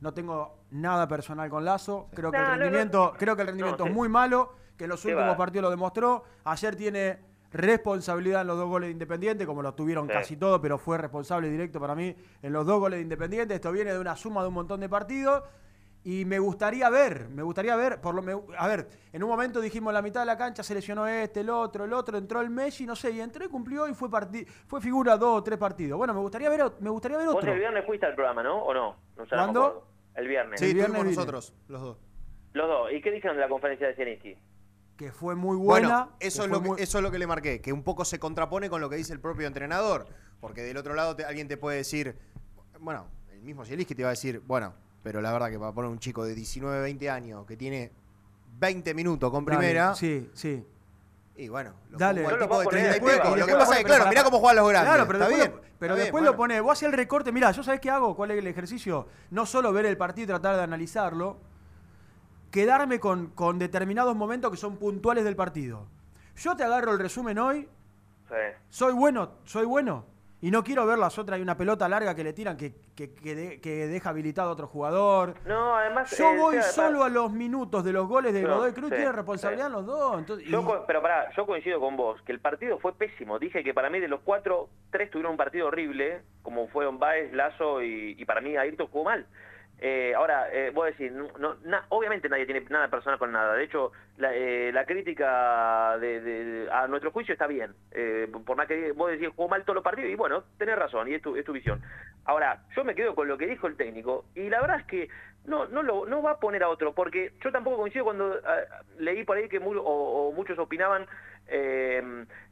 No 0.00 0.14
tengo 0.14 0.60
nada 0.70 1.06
personal 1.08 1.48
con 1.50 1.64
Lazo. 1.64 2.08
Creo 2.14 2.30
que 2.30 2.38
No, 2.38 2.44
el 2.44 2.50
no, 2.50 2.56
no. 2.56 2.62
rendimiento, 2.62 3.12
creo 3.18 3.34
que 3.36 3.42
el 3.42 3.48
rendimiento 3.48 3.78
No, 3.84 3.86
es 3.86 3.90
sí. 3.90 3.94
muy 3.96 4.08
malo, 4.08 4.52
que 4.78 4.84
en 4.84 4.90
los 4.90 5.04
últimos 5.04 5.24
va. 5.28 5.36
partidos 5.36 5.64
lo 5.64 5.70
demostró. 5.70 6.24
Ayer 6.44 6.76
tiene 6.76 7.18
responsabilidad 7.52 8.42
en 8.42 8.46
los 8.46 8.56
dos 8.58 8.68
goles 8.68 8.88
de 8.88 8.92
Independiente, 8.92 9.46
como 9.46 9.62
lo 9.62 9.74
tuvieron 9.74 10.06
Sí. 10.06 10.12
casi 10.12 10.36
todos, 10.36 10.60
pero 10.60 10.78
fue 10.78 10.98
responsable 10.98 11.48
directo 11.50 11.80
para 11.80 11.94
mí 11.94 12.14
en 12.42 12.52
los 12.52 12.64
dos 12.66 12.78
goles 12.80 12.98
de 12.98 13.02
Independiente. 13.02 13.54
Esto 13.54 13.72
viene 13.72 13.92
de 13.92 13.98
una 13.98 14.16
suma 14.16 14.42
de 14.42 14.48
un 14.48 14.54
montón 14.54 14.80
de 14.80 14.88
partidos. 14.88 15.42
Y 16.08 16.24
me 16.24 16.38
gustaría 16.38 16.88
ver, 16.88 17.28
me 17.30 17.42
gustaría 17.42 17.74
ver, 17.74 18.00
por 18.00 18.14
lo 18.14 18.22
me- 18.22 18.40
a 18.56 18.68
ver, 18.68 18.86
en 19.12 19.24
un 19.24 19.28
momento 19.28 19.60
dijimos 19.60 19.92
la 19.92 20.02
mitad 20.02 20.20
de 20.20 20.26
la 20.26 20.38
cancha 20.38 20.62
se 20.62 20.72
lesionó 20.72 21.04
este, 21.08 21.40
el 21.40 21.50
otro, 21.50 21.84
el 21.84 21.92
otro, 21.92 22.16
entró 22.16 22.40
el 22.40 22.48
Messi, 22.48 22.86
no 22.86 22.94
sé, 22.94 23.10
y 23.10 23.20
entró 23.20 23.44
y 23.44 23.48
cumplió 23.48 23.88
y 23.88 23.92
fue 23.92 24.08
fue 24.68 24.80
figura 24.80 25.16
dos 25.16 25.40
o 25.40 25.42
tres 25.42 25.58
partidos. 25.58 25.98
Bueno, 25.98 26.14
me 26.14 26.20
gustaría 26.20 26.48
ver, 26.48 26.60
me 26.78 26.90
gustaría 26.90 27.16
ver 27.18 27.26
Vos 27.26 27.34
otro. 27.38 27.52
el 27.52 27.58
viernes 27.58 27.84
fuiste 27.84 28.06
al 28.06 28.14
programa, 28.14 28.44
¿no? 28.44 28.62
¿O 28.62 28.72
no? 28.72 28.94
no 29.16 29.26
¿Cuándo? 29.28 29.88
El 30.14 30.28
viernes. 30.28 30.60
Sí, 30.60 30.66
El 30.66 30.74
viernes 30.74 31.04
nosotros, 31.06 31.52
los 31.66 31.80
dos. 31.82 31.98
Los 32.52 32.68
dos. 32.68 32.92
¿Y 32.92 33.00
qué 33.02 33.10
dijeron 33.10 33.36
de 33.36 33.42
la 33.42 33.48
conferencia 33.48 33.88
de 33.88 33.96
Zielinski? 33.96 34.36
Que 34.96 35.10
fue 35.10 35.34
muy 35.34 35.56
buena. 35.56 35.88
Bueno, 36.04 36.16
eso 36.20 36.42
que 36.42 36.46
es, 36.46 36.52
lo 36.52 36.62
que, 36.62 36.68
muy- 36.68 36.80
eso 36.80 36.98
es 36.98 37.02
lo 37.02 37.10
que 37.10 37.18
le 37.18 37.26
marqué, 37.26 37.60
que 37.60 37.72
un 37.72 37.82
poco 37.82 38.04
se 38.04 38.20
contrapone 38.20 38.70
con 38.70 38.80
lo 38.80 38.88
que 38.88 38.94
dice 38.94 39.12
el 39.12 39.18
propio 39.20 39.48
entrenador. 39.48 40.06
Porque 40.40 40.62
del 40.62 40.76
otro 40.76 40.94
lado 40.94 41.16
te- 41.16 41.24
alguien 41.24 41.48
te 41.48 41.56
puede 41.56 41.78
decir, 41.78 42.16
bueno, 42.78 43.08
el 43.32 43.40
mismo 43.42 43.64
Zielinski 43.64 43.96
te 43.96 44.04
va 44.04 44.10
a 44.10 44.12
decir, 44.12 44.40
bueno, 44.46 44.72
pero 45.06 45.20
la 45.20 45.30
verdad 45.32 45.50
que 45.50 45.56
para 45.60 45.70
poner 45.70 45.88
un 45.88 46.00
chico 46.00 46.24
de 46.24 46.34
19, 46.34 46.80
20 46.80 47.10
años 47.10 47.46
que 47.46 47.56
tiene 47.56 47.92
20 48.58 48.92
minutos 48.92 49.30
con 49.30 49.44
Dale, 49.44 49.56
primera. 49.56 49.94
Sí, 49.94 50.28
sí. 50.34 50.66
Y 51.36 51.46
bueno, 51.48 51.74
lo 51.90 51.96
Dale. 51.98 52.22
pongo 52.24 52.34
al 52.34 52.40
tipo 52.40 52.58
de 52.58 52.64
puedo 52.64 52.70
30 52.70 52.96
y 52.96 53.00
poner 53.00 53.14
pico. 53.14 53.22
después, 53.22 53.38
Lo 53.40 53.46
que 53.46 53.52
pasa 53.52 53.72
es 53.74 53.78
que, 53.78 53.84
claro, 53.84 54.00
pero 54.02 54.10
mirá 54.10 54.24
cómo 54.24 54.38
juegan 54.40 54.56
los 54.56 54.68
grandes. 54.68 54.92
Claro, 54.92 55.06
pero 55.06 55.18
Está 55.20 55.28
después, 55.28 55.48
bien. 55.48 55.62
lo, 55.62 55.78
pero 55.78 55.94
está 55.94 56.02
después 56.02 56.22
bien, 56.22 56.32
lo 56.32 56.36
pone, 56.36 56.60
vos 56.60 56.72
hacés 56.72 56.88
el 56.88 56.92
recorte, 56.94 57.30
mirá, 57.30 57.52
yo 57.52 57.62
sabés 57.62 57.78
qué 57.80 57.88
hago, 57.88 58.16
cuál 58.16 58.32
es 58.32 58.38
el 58.38 58.46
ejercicio, 58.48 59.06
no 59.30 59.46
solo 59.46 59.72
ver 59.72 59.86
el 59.86 59.96
partido 59.96 60.24
y 60.24 60.26
tratar 60.26 60.56
de 60.56 60.62
analizarlo, 60.64 61.36
quedarme 62.50 62.98
con, 62.98 63.28
con 63.28 63.60
determinados 63.60 64.16
momentos 64.16 64.50
que 64.50 64.56
son 64.56 64.76
puntuales 64.76 65.22
del 65.22 65.36
partido. 65.36 65.86
Yo 66.34 66.56
te 66.56 66.64
agarro 66.64 66.90
el 66.90 66.98
resumen 66.98 67.38
hoy, 67.38 67.68
Sí. 68.28 68.34
soy 68.70 68.92
bueno, 68.92 69.34
soy 69.44 69.66
bueno, 69.66 70.04
y 70.42 70.50
no 70.50 70.62
quiero 70.62 70.86
ver 70.86 70.98
las 70.98 71.18
otras, 71.18 71.36
hay 71.36 71.42
una 71.42 71.56
pelota 71.56 71.88
larga 71.88 72.14
que 72.14 72.22
le 72.22 72.32
tiran 72.34 72.56
que, 72.56 72.74
que, 72.94 73.14
que 73.14 73.34
de- 73.34 73.60
que 73.60 73.86
deja 73.86 74.10
habilitado 74.10 74.50
a 74.50 74.52
otro 74.52 74.66
jugador. 74.66 75.34
No, 75.46 75.74
además. 75.76 76.14
Yo 76.16 76.30
eh, 76.32 76.36
voy 76.38 76.62
solo 76.62 77.02
a 77.04 77.08
los 77.08 77.32
minutos 77.32 77.82
de 77.84 77.92
los 77.92 78.06
goles 78.06 78.34
de 78.34 78.42
No, 78.42 78.56
Godoy 78.56 78.72
Cruz, 78.72 78.90
sí, 78.90 78.96
tiene 78.96 79.12
responsabilidad 79.12 79.66
sí. 79.68 79.72
los 79.72 79.86
dos. 79.86 80.18
Entonces, 80.18 80.46
Yo 80.48 80.60
y- 80.60 80.64
co- 80.64 80.84
pero 80.86 81.00
pará, 81.00 81.30
yo 81.36 81.46
coincido 81.46 81.80
con 81.80 81.96
vos, 81.96 82.20
que 82.22 82.32
el 82.32 82.40
partido 82.40 82.78
fue 82.78 82.92
pésimo. 82.94 83.38
Dije 83.38 83.64
que 83.64 83.72
para 83.72 83.88
mí 83.90 83.98
de 83.98 84.08
los 84.08 84.20
cuatro, 84.20 84.68
tres 84.90 85.10
tuvieron 85.10 85.32
un 85.32 85.38
partido 85.38 85.68
horrible, 85.68 86.20
como 86.42 86.68
fueron 86.68 86.98
Baez, 86.98 87.32
Lazo 87.32 87.82
y, 87.82 88.14
y 88.18 88.24
para 88.26 88.40
mí 88.42 88.56
Ayrton 88.56 88.88
jugó 88.88 89.04
mal. 89.04 89.26
Eh, 89.78 90.14
ahora, 90.16 90.48
eh, 90.52 90.72
no, 91.12 91.28
no- 91.38 91.56
na- 91.64 91.84
obviamente 91.90 92.28
nadie 92.28 92.46
tiene 92.46 92.62
nada 92.70 92.88
personal 92.88 93.18
con 93.18 93.32
nada. 93.32 93.54
De 93.54 93.64
hecho, 93.64 93.92
la, 94.16 94.34
eh, 94.34 94.72
crítica 94.86 95.92
a 95.92 96.86
nuestro 96.88 97.10
juicio 97.10 97.32
está 97.32 97.46
bien. 97.46 97.74
Eh, 97.92 98.30
por 98.46 98.56
más 98.56 98.66
que 98.66 98.92
vos 98.92 99.10
decís, 99.10 99.28
jugó 99.34 99.48
mal 99.48 99.62
todos 99.64 99.74
los 99.74 99.84
partidos, 99.84 100.10
y 100.10 100.14
bueno, 100.14 100.44
tenés 100.58 100.78
razón, 100.78 101.08
y 101.08 101.14
es 101.14 101.22
tu, 101.22 101.32
visión. 101.52 101.82
Ahora, 102.24 102.62
yo 102.74 102.84
me 102.84 102.94
quedo 102.94 103.14
con 103.14 103.28
lo 103.28 103.36
que 103.36 103.46
dijo 103.46 103.66
el 103.66 103.76
técnico, 103.76 104.24
y 104.34 104.48
la 104.48 104.60
verdad 104.60 104.80
es 104.80 104.86
que 104.86 105.08
no, 105.44 105.68
va 106.22 106.32
a 106.32 106.40
poner 106.40 106.62
a 106.62 106.68
otro, 106.68 106.94
porque 106.94 107.32
yo 107.44 107.52
tampoco 107.52 107.76
coincido 107.76 108.04
cuando 108.04 108.40
ah, 108.44 108.82
leí 108.98 109.24
por 109.24 109.36
ahí 109.36 109.48
que 109.48 109.60
muchos 109.60 110.58
opinaban, 110.58 111.06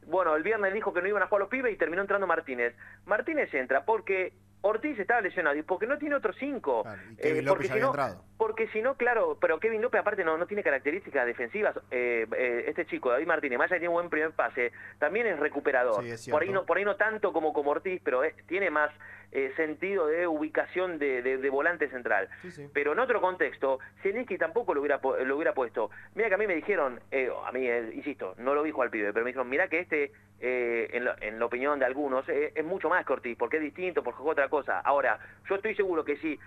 bueno, 0.05 0.35
el 0.35 0.43
viernes 0.43 0.73
dijo 0.73 0.93
que 0.93 1.01
no 1.01 1.07
iban 1.07 1.23
a 1.23 1.27
jugar 1.27 1.41
los 1.41 1.49
pibes 1.49 1.73
y 1.73 1.77
terminó 1.77 2.01
entrando 2.01 2.27
Martínez. 2.27 2.75
Martínez 3.05 3.53
entra 3.53 3.83
porque 3.83 4.33
Ortiz 4.65 4.97
estaba 4.97 5.21
lesionado 5.21 5.55
y 5.55 5.61
porque 5.61 5.85
no 5.85 5.97
tiene 5.99 6.15
otros 6.15 6.35
cinco. 6.39 6.83
y 7.11 7.15
Kevin 7.17 7.37
Eh, 7.37 7.41
López 7.43 7.47
porque 7.49 7.63
ya 7.67 7.67
si 7.67 7.71
había 7.73 7.83
no, 7.83 7.89
entrado. 7.89 8.23
porque 8.37 8.67
si 8.69 8.81
no, 8.81 8.95
claro, 8.95 9.37
pero 9.39 9.59
Kevin 9.59 9.81
López 9.81 10.01
aparte 10.01 10.23
no, 10.23 10.37
no 10.37 10.47
tiene 10.47 10.63
características 10.63 11.25
defensivas. 11.27 11.75
Eh, 11.91 12.25
eh, 12.35 12.65
este 12.67 12.85
chico, 12.87 13.11
David 13.11 13.27
Martínez, 13.27 13.59
más 13.59 13.71
allá 13.71 13.79
tiene 13.79 13.89
un 13.89 13.93
buen 13.95 14.09
primer 14.09 14.31
pase, 14.31 14.71
también 14.97 15.27
es 15.27 15.39
recuperador. 15.39 16.03
Sí, 16.03 16.09
es 16.11 16.27
por 16.29 16.41
ahí 16.41 16.49
no, 16.49 16.65
por 16.65 16.77
ahí 16.77 16.83
no 16.85 16.95
tanto 16.95 17.31
como 17.31 17.53
como 17.53 17.71
Ortiz, 17.71 18.01
pero 18.03 18.23
es- 18.23 18.35
tiene 18.47 18.69
más 18.71 18.89
eh, 19.31 19.51
sentido 19.55 20.07
de 20.07 20.27
ubicación 20.27 20.97
de, 20.99 21.21
de- 21.21 21.37
de 21.37 21.49
volante 21.49 21.89
central. 21.89 22.29
Pero 22.73 22.93
en 22.93 22.99
otro 22.99 23.21
contexto, 23.21 23.79
Zielinski 24.01 24.37
tampoco 24.37 24.73
lo 24.73 24.81
hubiera 24.81 24.99
lo 25.23 25.35
hubiera 25.35 25.53
puesto. 25.53 25.89
Mira 26.15 26.29
que 26.29 26.35
a 26.35 26.37
mí 26.37 26.47
me 26.47 26.55
dijeron, 26.55 26.99
eh, 27.11 27.29
a 27.45 27.51
mí, 27.51 27.67
eh, 27.67 27.91
insisto, 27.93 28.33
no 28.37 28.53
lo 28.53 28.63
dijo 28.63 28.81
al 28.81 28.89
pibe, 28.89 29.11
pero 29.13 29.23
me 29.25 29.29
dijeron, 29.29 29.49
mira 29.49 29.67
que 29.67 29.79
este, 29.79 30.11
en, 30.39 31.05
la, 31.05 31.15
en 31.21 31.39
la 31.39 31.45
opinión 31.45 31.79
de 31.79 31.85
algunos, 31.85 32.27
es 32.29 32.63
mucho 32.65 32.89
más 32.89 33.05
que 33.05 33.13
Ortiz, 33.13 33.37
porque 33.37 33.57
es 33.57 33.63
distinto, 33.63 34.03
porque 34.03 34.17
juega 34.17 34.31
otra 34.33 34.49
cosa. 34.49 34.79
Ahora, 34.81 35.17
yo 35.49 35.55
estoy 35.55 35.75
seguro 35.75 36.03
que 36.05 36.17
si 36.17 36.37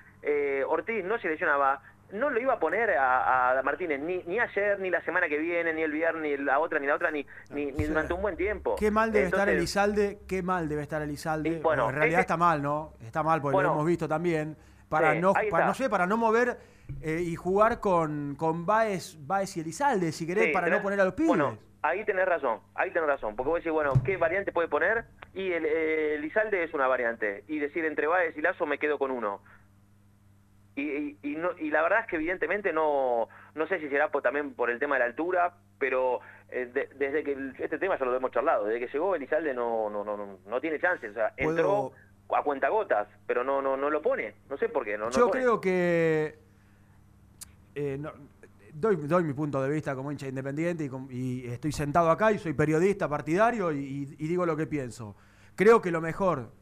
Ortiz 0.67 1.05
no 1.05 1.19
se 1.19 1.29
lesionaba, 1.29 1.83
no 2.13 2.31
lo 2.31 2.41
iba 2.41 2.55
a 2.55 2.59
poner 2.59 2.91
a, 2.91 3.59
a 3.59 3.63
Martínez 3.63 4.01
ni, 4.01 4.23
ni 4.25 4.39
ayer, 4.39 4.79
ni 4.81 4.91
la 4.91 5.03
semana 5.03 5.29
que 5.29 5.39
viene, 5.39 5.73
ni 5.73 5.83
el 5.83 5.93
viernes, 5.93 6.23
ni 6.23 6.45
la 6.45 6.59
otra, 6.59 6.79
ni 6.79 6.87
la 6.87 6.95
otra, 6.95 7.11
ni, 7.11 7.27
ni, 7.51 7.67
ni 7.73 7.85
durante 7.85 8.15
un 8.15 8.23
buen 8.23 8.37
tiempo. 8.37 8.77
Qué 8.79 8.91
mal 8.91 9.13
debe 9.13 9.27
estar 9.27 9.41
Entonces, 9.49 9.59
Elizalde, 9.59 10.19
qué 10.27 10.43
mal 10.43 10.69
debe 10.69 10.83
estar 10.83 11.03
Elizalde. 11.03 11.49
Y 11.51 11.59
bueno, 11.61 11.89
en 11.91 11.95
realidad 11.97 12.21
este- 12.21 12.33
está 12.33 12.37
mal, 12.37 12.63
¿no? 12.63 12.93
Está 13.03 13.23
mal 13.23 13.41
porque 13.43 13.55
Bueno. 13.55 13.69
lo 13.71 13.75
hemos 13.75 13.87
visto 13.87 14.09
también. 14.09 14.57
Para 14.89 15.13
Sí, 15.13 15.19
no, 15.21 15.35
para, 15.51 15.67
no 15.67 15.75
sé, 15.75 15.91
para 15.91 16.07
no 16.07 16.17
mover 16.17 16.59
eh, 17.03 17.21
y 17.23 17.37
jugar 17.37 17.79
con, 17.81 18.35
con 18.37 18.65
Baez, 18.65 19.19
Baez 19.27 19.55
y 19.59 19.61
Elizalde, 19.61 20.13
si 20.13 20.27
querés, 20.27 20.47
Sí, 20.47 20.53
para 20.53 20.67
tenés- 20.69 20.77
no 20.79 20.83
poner 20.83 21.01
a 21.01 21.05
los 21.05 21.13
pibes. 21.13 21.29
Bueno, 21.29 21.59
ahí 21.83 22.05
tenés 22.07 22.25
razón, 22.27 22.61
ahí 22.75 22.91
tenés 22.91 23.07
razón, 23.09 23.37
porque 23.37 23.51
vos 23.51 23.59
decís, 23.59 23.71
bueno, 23.73 23.93
¿qué 24.03 24.17
variante 24.17 24.51
puede 24.51 24.69
poner? 24.69 25.05
Y 25.35 25.53
el, 25.53 25.67
eh, 25.67 26.15
Elizalde 26.15 26.65
es 26.65 26.73
una 26.73 26.87
variante, 26.87 27.45
y 27.49 27.59
decir 27.59 27.85
entre 27.85 28.07
Baez 28.07 28.35
y 28.37 28.41
Lazo 28.41 28.65
me 28.65 28.79
quedo 28.79 28.99
con 28.99 29.11
uno. 29.11 29.43
Y, 30.81 31.17
y, 31.23 31.35
no- 31.37 31.59
y 31.59 31.71
la 31.71 31.83
verdad 31.83 32.01
es 32.01 32.07
que 32.07 32.17
evidentemente 32.17 32.73
no, 32.73 33.29
no 33.55 33.67
sé 33.67 33.81
si 33.81 33.89
será 33.89 34.11
por- 34.13 34.23
también 34.23 34.55
por 34.55 34.71
el 34.71 34.79
tema 34.79 34.95
de 34.95 35.01
la 35.01 35.05
altura, 35.07 35.55
pero 35.79 36.21
eh, 36.51 36.71
de- 36.73 36.89
desde 36.97 37.25
que 37.25 37.33
el- 37.33 37.55
este 37.59 37.79
tema 37.79 37.99
ya 37.99 38.05
lo 38.05 38.15
hemos 38.15 38.31
charlado, 38.31 38.65
desde 38.67 38.87
que 38.87 38.93
llegó 38.93 39.15
Elizalde 39.17 39.53
no, 39.55 39.91
no, 39.91 40.05
no, 40.05 40.17
no, 40.17 40.39
no 40.47 40.61
tiene 40.61 40.79
chances, 40.79 41.11
o 41.11 41.15
sea, 41.15 41.33
entró 41.37 41.93
a 42.31 42.43
cuentagotas, 42.45 43.09
pero 43.27 43.43
no, 43.43 43.61
no, 43.61 43.77
no 43.77 43.91
lo 43.91 44.01
pone, 44.03 44.35
no 44.49 44.57
sé 44.57 44.69
por 44.69 44.85
qué. 44.85 44.97
No, 44.97 45.11
Yo 45.11 45.31
creo 45.31 45.61
que. 45.61 46.39
eh, 47.75 47.97
no- 47.99 48.13
doy, 48.73 48.97
doy 48.97 49.25
mi 49.25 49.33
punto 49.33 49.61
de 49.63 49.71
vista 49.71 49.95
como 49.97 50.13
hincha 50.13 50.29
independiente 50.29 50.85
y, 50.85 50.89
com- 50.89 51.09
y 51.11 51.47
estoy 51.47 51.73
sentado 51.73 52.11
acá 52.11 52.31
y 52.31 52.39
soy 52.39 52.53
periodista 52.53 53.09
partidario 53.09 53.73
y 53.73 54.05
digo 54.05 54.47
lo 54.47 54.57
que 54.57 54.67
pienso. 54.69 55.17
Creo 55.57 55.83
que 55.83 55.91
lo 55.91 56.01
mejor 56.01 56.53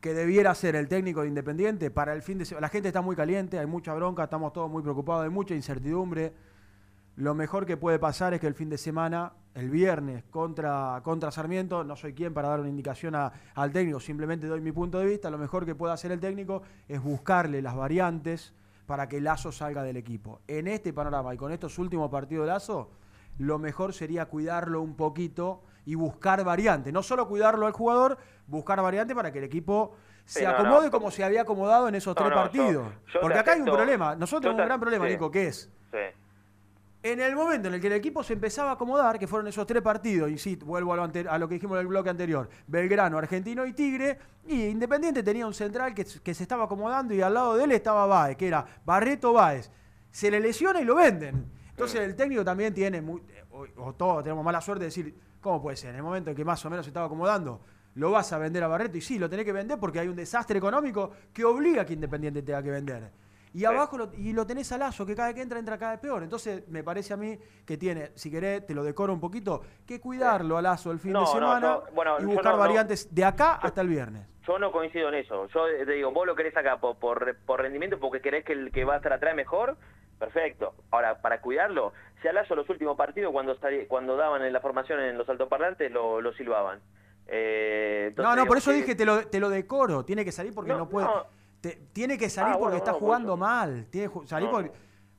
que 0.00 0.14
debiera 0.14 0.50
hacer 0.50 0.76
el 0.76 0.88
técnico 0.88 1.22
de 1.22 1.28
Independiente 1.28 1.90
para 1.90 2.14
el 2.14 2.22
fin 2.22 2.38
de 2.38 2.44
semana. 2.44 2.66
La 2.66 2.70
gente 2.70 2.88
está 2.88 3.02
muy 3.02 3.14
caliente, 3.14 3.58
hay 3.58 3.66
mucha 3.66 3.94
bronca, 3.94 4.24
estamos 4.24 4.52
todos 4.52 4.70
muy 4.70 4.82
preocupados, 4.82 5.24
hay 5.24 5.30
mucha 5.30 5.54
incertidumbre. 5.54 6.32
Lo 7.16 7.34
mejor 7.34 7.66
que 7.66 7.76
puede 7.76 7.98
pasar 7.98 8.32
es 8.32 8.40
que 8.40 8.46
el 8.46 8.54
fin 8.54 8.70
de 8.70 8.78
semana, 8.78 9.32
el 9.54 9.68
viernes, 9.68 10.24
contra, 10.30 11.00
contra 11.04 11.30
Sarmiento, 11.30 11.84
no 11.84 11.96
soy 11.96 12.14
quien 12.14 12.32
para 12.32 12.48
dar 12.48 12.60
una 12.60 12.70
indicación 12.70 13.14
al 13.14 13.72
técnico, 13.72 14.00
simplemente 14.00 14.46
doy 14.46 14.62
mi 14.62 14.72
punto 14.72 14.98
de 14.98 15.06
vista, 15.06 15.28
lo 15.28 15.36
mejor 15.36 15.66
que 15.66 15.74
puede 15.74 15.92
hacer 15.92 16.12
el 16.12 16.20
técnico 16.20 16.62
es 16.88 17.02
buscarle 17.02 17.60
las 17.60 17.76
variantes 17.76 18.54
para 18.86 19.06
que 19.06 19.20
Lazo 19.20 19.52
salga 19.52 19.82
del 19.82 19.98
equipo. 19.98 20.40
En 20.48 20.66
este 20.66 20.94
panorama 20.94 21.34
y 21.34 21.36
con 21.36 21.52
estos 21.52 21.78
últimos 21.78 22.10
partidos 22.10 22.46
de 22.46 22.52
Lazo, 22.52 22.90
lo 23.38 23.58
mejor 23.58 23.92
sería 23.92 24.26
cuidarlo 24.26 24.80
un 24.80 24.96
poquito 24.96 25.62
y 25.90 25.96
buscar 25.96 26.44
variantes. 26.44 26.92
No 26.92 27.02
solo 27.02 27.26
cuidarlo 27.26 27.66
al 27.66 27.72
jugador, 27.72 28.16
buscar 28.46 28.80
variantes 28.80 29.16
para 29.16 29.32
que 29.32 29.38
el 29.38 29.44
equipo 29.44 29.96
se 30.24 30.38
Sí, 30.40 30.44
no, 30.44 30.52
no, 30.52 30.58
acomode 30.58 30.88
como 30.90 31.10
se 31.10 31.24
había 31.24 31.42
acomodado 31.42 31.88
en 31.88 31.96
esos 31.96 32.14
tres 32.14 32.28
yo- 32.28 32.34
partidos. 32.36 32.92
yo 33.12 33.20
Porque 33.20 33.38
acá 33.38 33.52
hay 33.54 33.60
un 33.60 33.66
problema. 33.66 34.14
Nosotros 34.14 34.42
tenemos 34.42 34.58
te- 34.58 34.62
un 34.62 34.68
gran 34.68 34.78
problema, 34.80 35.06
sí. 35.06 35.12
Nico, 35.14 35.30
que 35.32 35.48
es 35.48 35.68
Sí. 35.90 35.98
en 37.02 37.20
el 37.20 37.34
momento 37.34 37.66
en 37.66 37.74
el 37.74 37.80
que 37.80 37.88
el 37.88 37.94
equipo 37.94 38.22
se 38.22 38.34
empezaba 38.34 38.70
a 38.70 38.74
acomodar, 38.74 39.18
que 39.18 39.26
fueron 39.26 39.48
esos 39.48 39.66
tres 39.66 39.82
partidos, 39.82 40.30
insisto, 40.30 40.64
vuelvo 40.64 40.92
a 40.92 40.96
lo, 40.96 41.02
ante- 41.02 41.26
a 41.28 41.36
lo 41.38 41.48
que 41.48 41.54
dijimos 41.54 41.74
en 41.74 41.80
el 41.80 41.86
bloque 41.88 42.10
anterior, 42.10 42.48
Belgrano, 42.68 43.18
Argentino 43.18 43.66
y 43.66 43.72
Tigre, 43.72 44.16
y 44.46 44.66
Independiente 44.66 45.24
tenía 45.24 45.44
un 45.44 45.54
central 45.54 45.92
que, 45.92 46.04
que 46.04 46.34
se 46.34 46.42
estaba 46.44 46.64
acomodando 46.66 47.14
y 47.14 47.20
al 47.20 47.34
lado 47.34 47.56
de 47.56 47.64
él 47.64 47.72
estaba 47.72 48.06
Baez, 48.06 48.36
que 48.36 48.46
era 48.46 48.64
Barreto 48.84 49.32
Baez. 49.32 49.72
Se 50.12 50.30
le 50.30 50.38
lesiona 50.38 50.80
y 50.80 50.84
lo 50.84 50.94
venden. 50.94 51.50
Entonces 51.70 52.00
el 52.02 52.14
técnico 52.14 52.44
también 52.44 52.72
tiene, 52.72 53.00
muy- 53.02 53.22
o, 53.50 53.64
o 53.78 53.92
todos 53.94 54.22
tenemos 54.22 54.44
mala 54.44 54.60
suerte 54.60 54.80
de 54.84 54.86
decir, 54.86 55.14
¿cómo 55.40 55.60
puede 55.62 55.76
ser? 55.76 55.90
En 55.90 55.96
el 55.96 56.02
momento 56.02 56.30
en 56.30 56.36
que 56.36 56.44
más 56.44 56.64
o 56.64 56.70
menos 56.70 56.84
se 56.84 56.90
estaba 56.90 57.06
acomodando, 57.06 57.60
lo 57.94 58.10
vas 58.10 58.32
a 58.32 58.38
vender 58.38 58.62
a 58.62 58.68
Barreto 58.68 58.96
y 58.96 59.00
sí, 59.00 59.18
lo 59.18 59.28
tenés 59.28 59.44
que 59.44 59.52
vender 59.52 59.78
porque 59.78 59.98
hay 60.00 60.08
un 60.08 60.16
desastre 60.16 60.58
económico 60.58 61.10
que 61.32 61.44
obliga 61.44 61.82
a 61.82 61.86
que 61.86 61.94
Independiente 61.94 62.42
tenga 62.42 62.62
que 62.62 62.70
vender. 62.70 63.10
Y 63.52 63.64
abajo 63.64 63.98
lo, 63.98 64.12
y 64.16 64.32
lo 64.32 64.46
tenés 64.46 64.70
a 64.70 64.78
Lazo, 64.78 65.04
que 65.04 65.16
cada 65.16 65.26
vez 65.28 65.34
que 65.34 65.42
entra, 65.42 65.58
entra 65.58 65.76
cada 65.76 65.90
vez 65.92 66.00
peor. 66.00 66.22
Entonces, 66.22 66.68
me 66.68 66.84
parece 66.84 67.12
a 67.14 67.16
mí 67.16 67.36
que 67.66 67.76
tiene, 67.76 68.12
si 68.14 68.30
querés, 68.30 68.64
te 68.64 68.74
lo 68.76 68.84
decoro 68.84 69.12
un 69.12 69.18
poquito, 69.18 69.62
que 69.84 69.98
cuidarlo 70.00 70.56
a 70.56 70.62
Lazo 70.62 70.92
el 70.92 71.00
fin 71.00 71.12
No, 71.14 71.20
de 71.20 71.24
no, 71.26 71.32
semana 71.32 71.60
yo- 71.60 71.84
bueno, 71.92 72.16
y 72.20 72.24
buscar 72.26 72.44
no- 72.44 72.52
no. 72.52 72.58
variantes 72.58 73.12
de 73.12 73.24
acá 73.24 73.54
hasta 73.54 73.80
el 73.80 73.88
viernes. 73.88 74.24
Yo 74.46 74.56
no 74.60 74.70
coincido 74.70 75.08
en 75.08 75.16
eso. 75.16 75.48
Yo 75.48 75.66
eh, 75.66 75.84
te 75.84 75.92
digo, 75.92 76.12
vos 76.12 76.28
lo 76.28 76.36
querés 76.36 76.56
acá 76.56 76.78
por, 76.80 76.96
por, 76.98 77.36
por 77.44 77.60
rendimiento 77.60 77.98
porque 77.98 78.20
querés 78.20 78.44
que 78.44 78.52
el 78.52 78.70
que 78.70 78.84
va 78.84 78.94
a 78.94 78.96
estar 78.98 79.12
atrás 79.12 79.34
mejor. 79.34 79.76
Perfecto. 80.20 80.74
Ahora, 80.92 81.20
para 81.20 81.40
cuidarlo, 81.40 81.92
si 82.22 82.28
a 82.28 82.32
Lazo 82.32 82.54
los 82.54 82.68
últimos 82.70 82.96
partidos, 82.96 83.32
cuando 83.32 83.56
cuando 83.88 84.16
daban 84.16 84.42
en 84.44 84.52
la 84.52 84.60
formación 84.60 85.00
en 85.00 85.18
los 85.18 85.28
altoparlantes, 85.28 85.90
lo, 85.90 86.20
lo 86.20 86.32
silbaban. 86.34 86.78
Eh, 87.26 88.06
entonces 88.08 88.30
no, 88.30 88.36
no, 88.36 88.46
por 88.46 88.58
eso 88.58 88.70
que- 88.70 88.76
dije, 88.76 88.94
te 88.94 89.04
lo, 89.06 89.26
te 89.26 89.40
lo 89.40 89.48
decoro. 89.48 90.04
Tiene 90.04 90.24
que 90.24 90.30
salir 90.30 90.52
porque 90.54 90.72
no, 90.72 90.78
No, 90.78 90.88
puede. 90.88 91.06
no. 91.06 91.24
te- 91.60 91.80
tiene 91.92 92.18
que 92.18 92.28
salir 92.28 92.50
Ah, 92.54 92.58
porque 92.58 92.64
bueno, 92.72 92.76
está 92.76 92.92
no, 92.92 92.98
jugando 92.98 93.36
mal. 93.36 93.86
Tiene 93.90 94.10
que 94.12 94.26
salir 94.26 94.48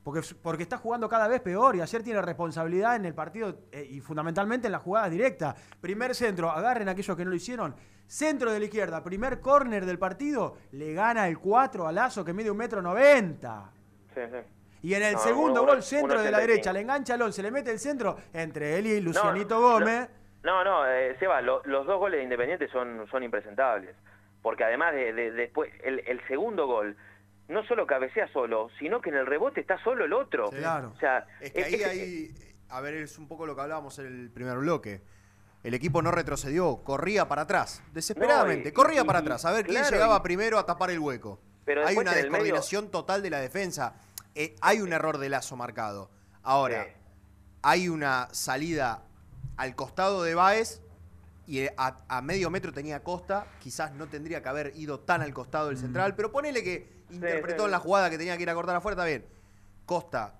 porque, 0.04 0.20
porque 0.42 0.62
está 0.64 0.78
jugando 0.78 1.08
cada 1.08 1.26
vez 1.28 1.40
peor 1.40 1.74
y 1.76 1.80
ayer 1.80 2.02
tiene 2.02 2.20
responsabilidad 2.22 2.96
en 2.96 3.04
el 3.06 3.14
partido 3.14 3.56
eh, 3.72 3.86
y 3.90 4.00
fundamentalmente 4.00 4.66
en 4.68 4.72
las 4.72 4.82
jugadas 4.82 5.10
directas. 5.10 5.54
Primer 5.80 6.14
centro, 6.14 6.50
agarren 6.50 6.88
a 6.88 6.92
aquellos 6.92 7.16
que 7.16 7.24
no 7.24 7.30
lo 7.30 7.36
hicieron. 7.36 7.74
Centro 8.06 8.52
de 8.52 8.58
la 8.60 8.64
izquierda, 8.66 9.02
primer 9.02 9.40
córner 9.40 9.86
del 9.86 9.98
partido, 9.98 10.56
le 10.72 10.92
gana 10.92 11.26
el 11.28 11.38
4 11.38 11.86
a 11.88 11.92
Lazo 11.92 12.24
que 12.24 12.32
mide 12.32 12.50
un 12.50 12.56
metro 12.58 12.82
noventa. 12.82 13.70
Sí, 14.14 14.20
sí. 14.30 14.38
Y 14.82 14.94
en 14.94 15.02
el 15.04 15.12
No, 15.14 15.18
segundo 15.20 15.64
gol, 15.64 15.82
centro 15.82 16.20
de 16.20 16.30
la 16.30 16.38
85. 16.38 16.40
derecha, 16.46 16.72
le 16.72 16.80
engancha 16.80 17.14
al 17.14 17.22
11, 17.22 17.42
le 17.42 17.50
mete 17.52 17.70
el 17.70 17.78
centro 17.78 18.16
entre 18.32 18.78
él 18.78 18.86
y 18.88 19.00
Lucianito 19.00 19.54
no, 19.54 19.60
Gómez. 19.60 20.08
No, 20.42 20.64
no, 20.64 20.86
eh, 20.88 21.16
Seba, 21.20 21.40
lo- 21.40 21.62
los 21.64 21.86
dos 21.86 21.98
goles 22.00 22.18
de 22.18 22.24
Independiente 22.24 22.68
son, 22.68 23.06
son 23.10 23.22
impresentables. 23.22 23.94
Porque 24.42 24.64
además 24.64 24.92
de, 24.92 25.12
de- 25.12 25.30
después, 25.30 25.72
el, 25.84 26.00
el 26.00 26.20
segundo 26.26 26.66
gol, 26.66 26.96
no 27.46 27.62
solo 27.66 27.86
cabecea 27.86 28.26
solo, 28.32 28.70
sino 28.80 29.00
que 29.00 29.10
en 29.10 29.16
el 29.16 29.26
rebote 29.26 29.60
está 29.60 29.78
solo 29.84 30.04
el 30.04 30.12
otro. 30.12 30.50
Claro. 30.50 30.92
O 30.96 30.98
sea, 30.98 31.26
Es 31.40 31.52
que 31.52 31.62
ahí, 31.64 31.74
eh, 31.74 31.84
ahí, 31.86 32.34
a 32.70 32.80
ver, 32.80 32.94
es 32.94 33.18
un 33.18 33.28
poco 33.28 33.46
lo 33.46 33.54
que 33.54 33.60
hablábamos 33.62 33.96
en 34.00 34.06
el 34.06 34.30
primer 34.30 34.58
bloque. 34.58 35.00
El 35.62 35.74
equipo 35.74 36.02
no 36.02 36.10
retrocedió, 36.10 36.82
corría 36.82 37.28
para 37.28 37.42
atrás, 37.42 37.84
desesperadamente, 37.92 38.64
No, 38.64 38.68
y- 38.70 38.72
corría 38.72 39.02
y- 39.02 39.04
para 39.04 39.20
atrás, 39.20 39.44
a 39.44 39.52
ver 39.52 39.64
quién 39.64 39.76
claro, 39.78 39.94
llegaba 39.94 40.16
y- 40.16 40.20
primero 40.22 40.58
a 40.58 40.66
tapar 40.66 40.90
el 40.90 40.98
hueco. 40.98 41.38
Pero 41.64 41.86
hay 41.86 41.96
una 41.96 42.10
medio- 42.10 42.24
descoordinación 42.24 42.90
total 42.90 43.22
de 43.22 43.30
la 43.30 43.38
defensa. 43.38 43.94
Eh, 44.34 44.56
hay 44.60 44.80
un 44.80 44.92
error 44.92 45.18
de 45.18 45.28
lazo 45.28 45.56
marcado. 45.56 46.10
Ahora, 46.42 46.86
hay 47.62 47.88
una 47.88 48.28
salida 48.32 49.04
al 49.56 49.74
costado 49.76 50.22
de 50.22 50.34
Baez 50.34 50.80
y 51.46 51.60
eh, 51.60 51.74
a, 51.76 51.98
a 52.08 52.22
medio 52.22 52.50
metro 52.50 52.72
tenía 52.72 53.02
Costa. 53.02 53.46
Quizás 53.60 53.92
no 53.92 54.08
tendría 54.08 54.42
que 54.42 54.48
haber 54.48 54.72
ido 54.76 55.00
tan 55.00 55.22
al 55.22 55.32
costado 55.34 55.68
del 55.68 55.78
central, 55.78 56.16
pero 56.16 56.32
ponele 56.32 56.62
que 56.62 57.04
interpretó 57.10 57.62
sí. 57.62 57.64
en 57.66 57.70
la 57.70 57.78
jugada 57.78 58.10
que 58.10 58.18
tenía 58.18 58.36
que 58.36 58.42
ir 58.42 58.50
a 58.50 58.54
cortar 58.54 58.76
afuera, 58.76 58.94
está 58.94 59.04
bien. 59.04 59.26
Costa, 59.86 60.38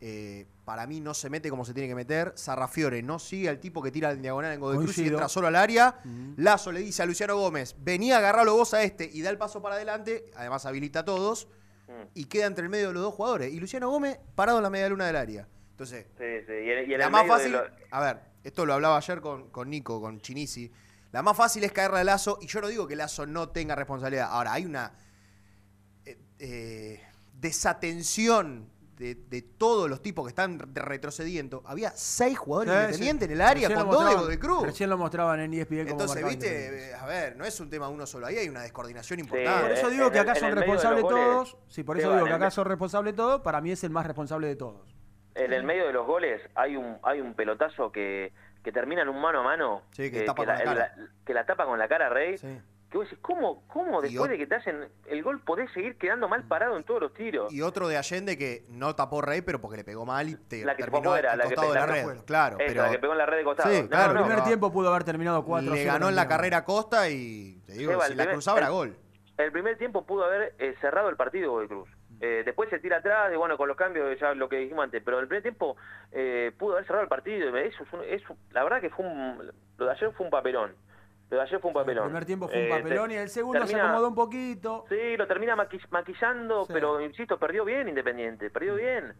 eh, 0.00 0.46
para 0.64 0.86
mí 0.86 1.00
no 1.00 1.14
se 1.14 1.30
mete 1.30 1.50
como 1.50 1.64
se 1.64 1.72
tiene 1.72 1.88
que 1.88 1.94
meter. 1.94 2.32
Sarrafiore 2.36 3.02
no 3.02 3.18
sigue 3.18 3.48
al 3.48 3.58
tipo 3.60 3.82
que 3.82 3.90
tira 3.90 4.10
en 4.10 4.22
diagonal 4.22 4.52
en 4.52 4.60
Godoy 4.60 4.84
Cruz 4.84 4.98
y 4.98 5.08
entra 5.08 5.28
solo 5.28 5.46
al 5.46 5.56
área. 5.56 6.00
Lazo 6.36 6.72
le 6.72 6.80
dice 6.80 7.02
a 7.02 7.06
Luciano 7.06 7.36
Gómez, 7.36 7.76
vení 7.78 8.12
a 8.12 8.18
agarrarlo 8.18 8.54
vos 8.54 8.74
a 8.74 8.82
este 8.82 9.08
y 9.10 9.22
da 9.22 9.30
el 9.30 9.38
paso 9.38 9.62
para 9.62 9.76
adelante. 9.76 10.30
Además 10.36 10.66
habilita 10.66 11.00
a 11.00 11.04
todos. 11.04 11.48
Y 12.14 12.24
queda 12.26 12.46
entre 12.46 12.64
el 12.64 12.70
medio 12.70 12.88
de 12.88 12.94
los 12.94 13.02
dos 13.02 13.14
jugadores. 13.14 13.52
Y 13.52 13.58
Luciano 13.60 13.88
Gómez 13.90 14.18
parado 14.34 14.58
en 14.58 14.64
la 14.64 14.70
media 14.70 14.88
luna 14.88 15.06
del 15.06 15.16
área. 15.16 15.48
Entonces, 15.70 16.06
Sí, 16.18 16.24
sí, 16.46 16.52
y 16.52 16.92
y 16.92 16.96
la 16.98 17.06
el 17.06 17.10
más 17.10 17.26
fácil, 17.26 17.52
lo- 17.52 17.64
a 17.90 18.00
ver, 18.00 18.20
esto 18.44 18.66
lo 18.66 18.74
hablaba 18.74 18.96
ayer 18.96 19.20
con, 19.20 19.50
con 19.50 19.70
Nico, 19.70 20.00
con 20.00 20.20
Chinisi. 20.20 20.70
La 21.12 21.22
más 21.22 21.36
fácil 21.36 21.64
es 21.64 21.72
caerle 21.72 22.00
a 22.00 22.04
Lazo, 22.04 22.38
y 22.42 22.46
yo 22.46 22.60
no 22.60 22.68
digo 22.68 22.86
que 22.86 22.96
Lazo 22.96 23.26
no 23.26 23.48
tenga 23.48 23.74
responsabilidad. 23.74 24.28
Ahora, 24.30 24.52
hay 24.52 24.66
una 24.66 24.92
eh, 26.04 26.18
eh, 26.38 27.00
desatención 27.40 28.68
de, 28.98 29.14
de 29.14 29.42
todos 29.42 29.88
los 29.88 30.02
tipos 30.02 30.24
que 30.26 30.30
están 30.30 30.58
re- 30.58 30.66
retrocediendo. 30.82 31.62
Había 31.66 31.90
seis 31.92 32.36
jugadores 32.36 32.72
Sí, 32.74 32.80
independientes 33.04 33.28
sí. 33.28 33.32
en 33.32 33.40
el 33.40 33.46
área 33.46 33.68
Recién 33.68 33.86
con 33.86 33.94
dos 34.04 34.28
de 34.28 34.38
Cruz. 34.38 34.62
Recién 34.64 34.90
lo 34.90 34.98
mostraban 34.98 35.40
en 35.40 35.54
ESPN 35.54 35.88
Entonces, 35.88 36.24
viste, 36.26 36.94
a 36.94 37.06
ver, 37.06 37.36
no 37.36 37.44
es 37.44 37.58
un 37.60 37.70
tema 37.70 37.88
uno 37.88 38.06
solo. 38.06 38.26
Ahí 38.26 38.36
hay 38.38 38.48
una 38.48 38.62
descoordinación 38.62 39.20
Por 39.26 39.38
importante. 39.38 39.74
eso 39.74 39.90
digo 39.90 40.10
que 40.10 40.18
acá 40.18 40.34
son 40.34 40.52
responsables 40.52 41.02
todos. 41.06 41.56
Sí, 41.68 41.82
por 41.84 41.98
eso 41.98 42.12
digo 42.12 42.26
que 42.26 42.32
acá 42.32 42.50
son 42.50 42.64
responsables 42.66 43.14
todos. 43.14 43.40
Para 43.42 43.60
mí 43.60 43.70
es 43.70 43.84
el 43.84 43.90
más 43.90 44.04
responsable 44.06 44.48
de 44.48 44.56
todos. 44.56 44.94
en 45.34 45.52
el 45.52 45.62
medio 45.62 45.86
de 45.86 45.92
los 45.92 46.04
goles 46.06 46.42
hay 46.56 46.76
un 46.76 46.98
hay 47.04 47.20
un 47.20 47.34
pelotazo 47.34 47.92
que, 47.92 48.32
que 48.64 48.72
termina 48.72 49.02
en 49.02 49.08
un 49.08 49.20
mano 49.20 49.40
a 49.40 49.42
mano 49.44 49.82
Sí, 49.92 50.10
que 50.10 50.22
eh, 50.22 50.24
tapa 50.24 50.42
que, 50.42 50.46
con 50.48 50.58
la 50.58 50.64
cara. 50.64 50.94
que 51.24 51.34
la 51.34 51.46
tapa 51.46 51.64
con 51.66 51.78
la 51.78 51.86
cara 51.86 52.08
Rey 52.08 52.34
que 52.90 52.96
vos 52.98 53.06
decís 53.06 53.18
¿cómo, 53.22 53.66
cómo 53.68 54.00
después 54.00 54.30
de 54.30 54.38
que 54.38 54.46
te 54.46 54.54
hacen 54.54 54.88
el 55.06 55.22
gol 55.22 55.40
podés 55.40 55.70
seguir 55.72 55.96
quedando 55.98 56.26
mal 56.28 56.44
parado 56.44 56.76
en 56.76 56.84
todos 56.84 57.00
los 57.02 57.14
tiros? 57.14 57.52
Y 57.52 57.60
otro 57.62 57.86
de 57.88 57.96
Allende 57.98 58.38
que 58.38 58.64
no 58.68 58.94
tapó 58.96 59.20
Rey, 59.20 59.42
pero 59.42 59.60
porque 59.60 59.76
le 59.76 59.84
pegó 59.84 60.06
mal 60.06 60.28
y 60.30 60.36
te 60.36 60.64
la 60.64 60.74
que 60.74 60.84
terminó 60.84 61.02
fue 61.02 61.12
fuera, 61.18 61.32
al 61.32 61.38
la 61.38 61.44
que, 61.44 61.54
costado 61.54 61.68
de 61.72 61.74
la 61.74 61.86
la 61.86 61.86
que 61.86 61.92
red. 62.00 62.04
fue- 62.04 62.24
Claro, 62.24 62.56
esa, 62.58 62.66
pero 62.68 62.82
la 62.82 62.90
que 62.90 62.98
pegó 62.98 63.12
en 63.12 63.18
la 63.18 63.26
red 63.26 63.36
de 63.38 63.44
costado. 63.44 63.74
Sí, 63.74 63.82
No, 63.82 63.88
claro, 63.88 64.12
no, 64.14 64.18
El 64.20 64.24
primer 64.24 64.38
no. 64.38 64.44
tiempo 64.44 64.72
pudo 64.72 64.88
haber 64.90 65.04
terminado 65.04 65.44
4 65.44 65.74
le 65.74 65.84
ganó 65.84 66.08
en 66.08 66.14
la 66.16 66.28
carrera 66.28 66.64
Costa 66.64 67.08
y 67.10 67.60
te 67.66 67.72
digo, 67.74 67.92
si 67.92 67.98
la 67.98 68.06
primer- 68.06 68.30
cruzaba 68.30 68.58
era 68.58 68.68
gol. 68.70 68.96
El 69.36 69.52
primer 69.52 69.76
tiempo 69.78 70.04
pudo 70.06 70.24
haber 70.24 70.54
eh, 70.58 70.74
cerrado 70.80 71.08
el 71.10 71.16
partido 71.16 71.52
Godoy 71.52 71.68
Cruz. 71.68 71.88
Eh, 72.20 72.42
después 72.44 72.68
se 72.70 72.80
tira 72.80 72.96
atrás 72.96 73.30
y 73.32 73.36
bueno, 73.36 73.56
con 73.56 73.68
los 73.68 73.76
cambios 73.76 74.18
ya 74.18 74.34
lo 74.34 74.48
que 74.48 74.56
dijimos 74.56 74.82
antes, 74.82 75.00
pero 75.04 75.20
el 75.20 75.28
primer 75.28 75.42
tiempo 75.42 75.76
eh, 76.10 76.50
pudo 76.58 76.72
haber 76.72 76.84
cerrado 76.86 77.02
el 77.04 77.08
partido. 77.08 77.56
Eso 77.56 77.84
es 77.84 77.92
un- 77.92 78.02
es 78.04 78.28
un- 78.30 78.36
la 78.50 78.64
verdad 78.64 78.80
que 78.80 78.90
fue 78.90 79.06
un, 79.06 79.52
lo 79.76 79.84
de 79.86 79.92
ayer 79.92 80.10
fue 80.14 80.24
un 80.26 80.30
papelón. 80.30 80.74
Lo 81.30 81.36
de 81.36 81.42
ayer 81.42 81.60
fue 81.60 81.68
un 81.68 81.74
papelón. 81.74 82.04
El 82.04 82.10
primer 82.10 82.24
tiempo 82.24 82.48
fue 82.48 82.58
un 82.58 82.64
Eh, 82.66 82.70
papelón 82.70 83.08
te- 83.08 83.14
y 83.14 83.16
el 83.18 83.28
segundo 83.28 83.60
se 83.60 83.66
termina- 83.66 83.84
acomodó 83.88 84.08
un 84.08 84.14
poquito. 84.14 84.84
Sí, 84.88 85.16
lo 85.16 85.26
termina 85.26 85.56
maqui- 85.56 85.86
maquillando, 85.90 86.64
Sí. 86.64 86.72
pero 86.72 87.00
insisto, 87.00 87.38
perdió 87.38 87.64
bien 87.64 87.88
Independiente, 87.88 88.48
perdió 88.50 88.74
bien. 88.76 89.12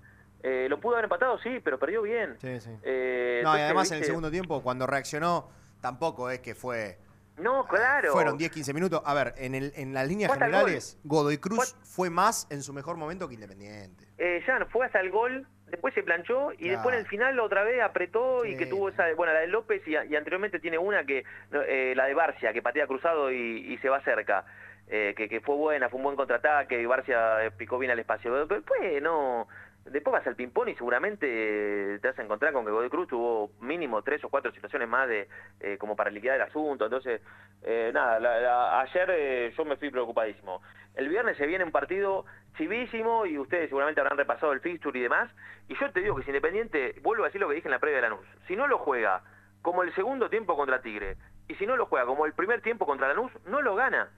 Eh, 0.43 0.69
lo 0.71 0.81
pudo 0.81 0.95
haber 0.95 1.05
empatado, 1.05 1.39
sí, 1.41 1.59
pero 1.63 1.79
perdió 1.79 2.01
bien. 2.03 2.37
Sí, 2.41 2.61
sí. 2.61 2.71
Eh, 2.83 3.41
No, 3.45 3.57
y 3.59 3.61
además 3.61 3.91
en 3.91 3.99
el 3.99 4.05
segundo 4.05 4.31
tiempo, 4.31 4.63
cuando 4.63 4.87
reaccionó, 4.87 5.49
tampoco 5.81 6.31
es 6.31 6.41
que 6.41 6.55
fue. 6.55 6.99
No, 7.37 7.67
claro. 7.67 8.13
Fueron 8.13 8.37
10, 8.39 8.51
15 8.51 8.73
minutos. 8.73 9.01
A 9.05 9.15
ver, 9.15 9.35
en, 9.37 9.55
el, 9.55 9.73
en 9.77 9.93
las 9.95 10.09
líneas 10.09 10.33
generales, 10.33 10.99
Godoy 11.05 11.39
Cruz 11.39 11.77
fue 11.85 12.09
más 12.11 12.47
en 12.51 12.63
su 12.63 12.73
mejor 12.73 12.97
momento 12.97 13.29
que 13.29 13.35
Independiente. 13.35 14.07
eh, 14.17 14.43
ya 14.47 14.65
fue 14.73 14.87
hasta 14.87 14.99
el 15.01 15.11
gol, 15.11 15.47
después 15.71 15.95
se 15.95 16.03
planchó 16.03 16.53
y 16.53 16.57
Claro. 16.57 16.73
después 16.73 16.95
en 16.95 17.01
el 17.01 17.07
final 17.07 17.39
otra 17.41 17.63
vez 17.65 17.81
apretó 17.83 18.45
y 18.45 18.57
que 18.57 18.67
tuvo 18.67 18.89
esa, 18.89 19.07
bueno, 19.15 19.33
la 19.33 19.41
de 19.41 19.47
López 19.49 19.83
y, 19.87 19.93
y 19.93 20.17
anteriormente 20.17 20.59
tiene 20.61 20.79
una 20.79 21.05
que, 21.05 21.25
eh, 21.53 21.93
la 21.97 22.07
de 22.07 22.15
Barcia, 22.15 22.53
que 22.53 22.63
patea 22.63 22.87
cruzado 22.87 23.31
y, 23.31 23.73
y 23.73 23.79
se 23.79 23.89
va 23.89 24.01
cerca, 24.03 24.45
eh, 24.89 25.15
que, 25.17 25.29
que 25.29 25.41
fue 25.41 25.55
buena, 25.57 25.89
fue 25.89 25.99
un 25.99 26.05
buen 26.05 26.17
contraataque 26.17 26.81
y 26.81 26.87
Barcia 26.87 27.45
eh, 27.45 27.51
picó 27.51 27.79
bien 27.79 27.93
al 27.93 27.99
espacio. 27.99 28.31
Pero 28.33 28.61
después 28.61 29.03
no, 29.03 29.47
después 29.91 30.13
vas 30.13 30.27
al 30.27 30.37
ping-pong 30.37 30.69
y 30.69 30.75
seguramente 30.75 31.27
eh, 31.95 31.99
te 31.99 32.09
vas 32.09 32.19
a 32.19 32.23
encontrar 32.23 32.53
con 32.53 32.65
que 32.65 32.71
Godoy 32.71 32.91
Cruz 32.91 33.09
tuvo 33.09 33.51
mínimo 33.61 34.03
tres 34.03 34.23
o 34.25 34.29
cuatro 34.29 34.53
situaciones 34.53 34.89
más 34.89 35.09
de 35.09 35.29
eh, 35.61 35.79
como 35.79 35.97
para 35.97 36.11
liquidar 36.11 36.37
el 36.37 36.43
asunto. 36.43 36.85
Entonces, 36.85 37.21
eh, 37.63 37.91
nada, 37.93 38.81
ayer 38.81 39.53
yo 39.57 39.65
me 39.65 39.77
fui 39.77 39.91
preocupadísimo. 39.91 40.63
El 40.95 41.09
viernes 41.09 41.37
se 41.37 41.47
viene 41.47 41.65
un 41.65 41.71
partido 41.71 42.25
chivísimo 42.57 43.27
y 43.27 43.39
ustedes 43.39 43.69
seguramente 43.69 44.01
habrán 44.01 44.19
repasado 44.19 44.53
el 44.53 44.61
fixture 44.61 44.99
y 44.99 45.03
demás. 45.03 45.31
Y 45.69 45.75
yo 45.79 45.91
te 45.93 46.01
digo 46.01 46.17
que 46.17 46.23
si 46.23 46.31
Independiente, 46.31 46.97
vuelvo 47.03 47.25
a 47.25 47.27
decir 47.27 47.41
lo 47.41 47.49
que 47.49 47.55
dije 47.55 47.69
en 47.69 47.73
la 47.73 47.79
previa 47.79 47.97
de 47.97 48.03
Lanús, 48.03 48.27
si 48.47 48.57
no 48.57 48.67
lo 48.67 48.79
juega 48.79 49.23
como 49.63 49.83
el 49.83 49.95
segundo 49.95 50.31
tiempo 50.31 50.57
contra 50.57 50.81
Tigre 50.81 51.17
y 51.49 51.55
si 51.55 51.67
no 51.67 51.77
lo 51.77 51.87
juega 51.87 52.07
como 52.07 52.27
el 52.27 52.33
primer 52.33 52.61
tiempo 52.63 52.87
contra 52.87 53.09
Lanús, 53.09 53.33
no 53.47 53.63
lo 53.63 53.75
gana. 53.75 54.09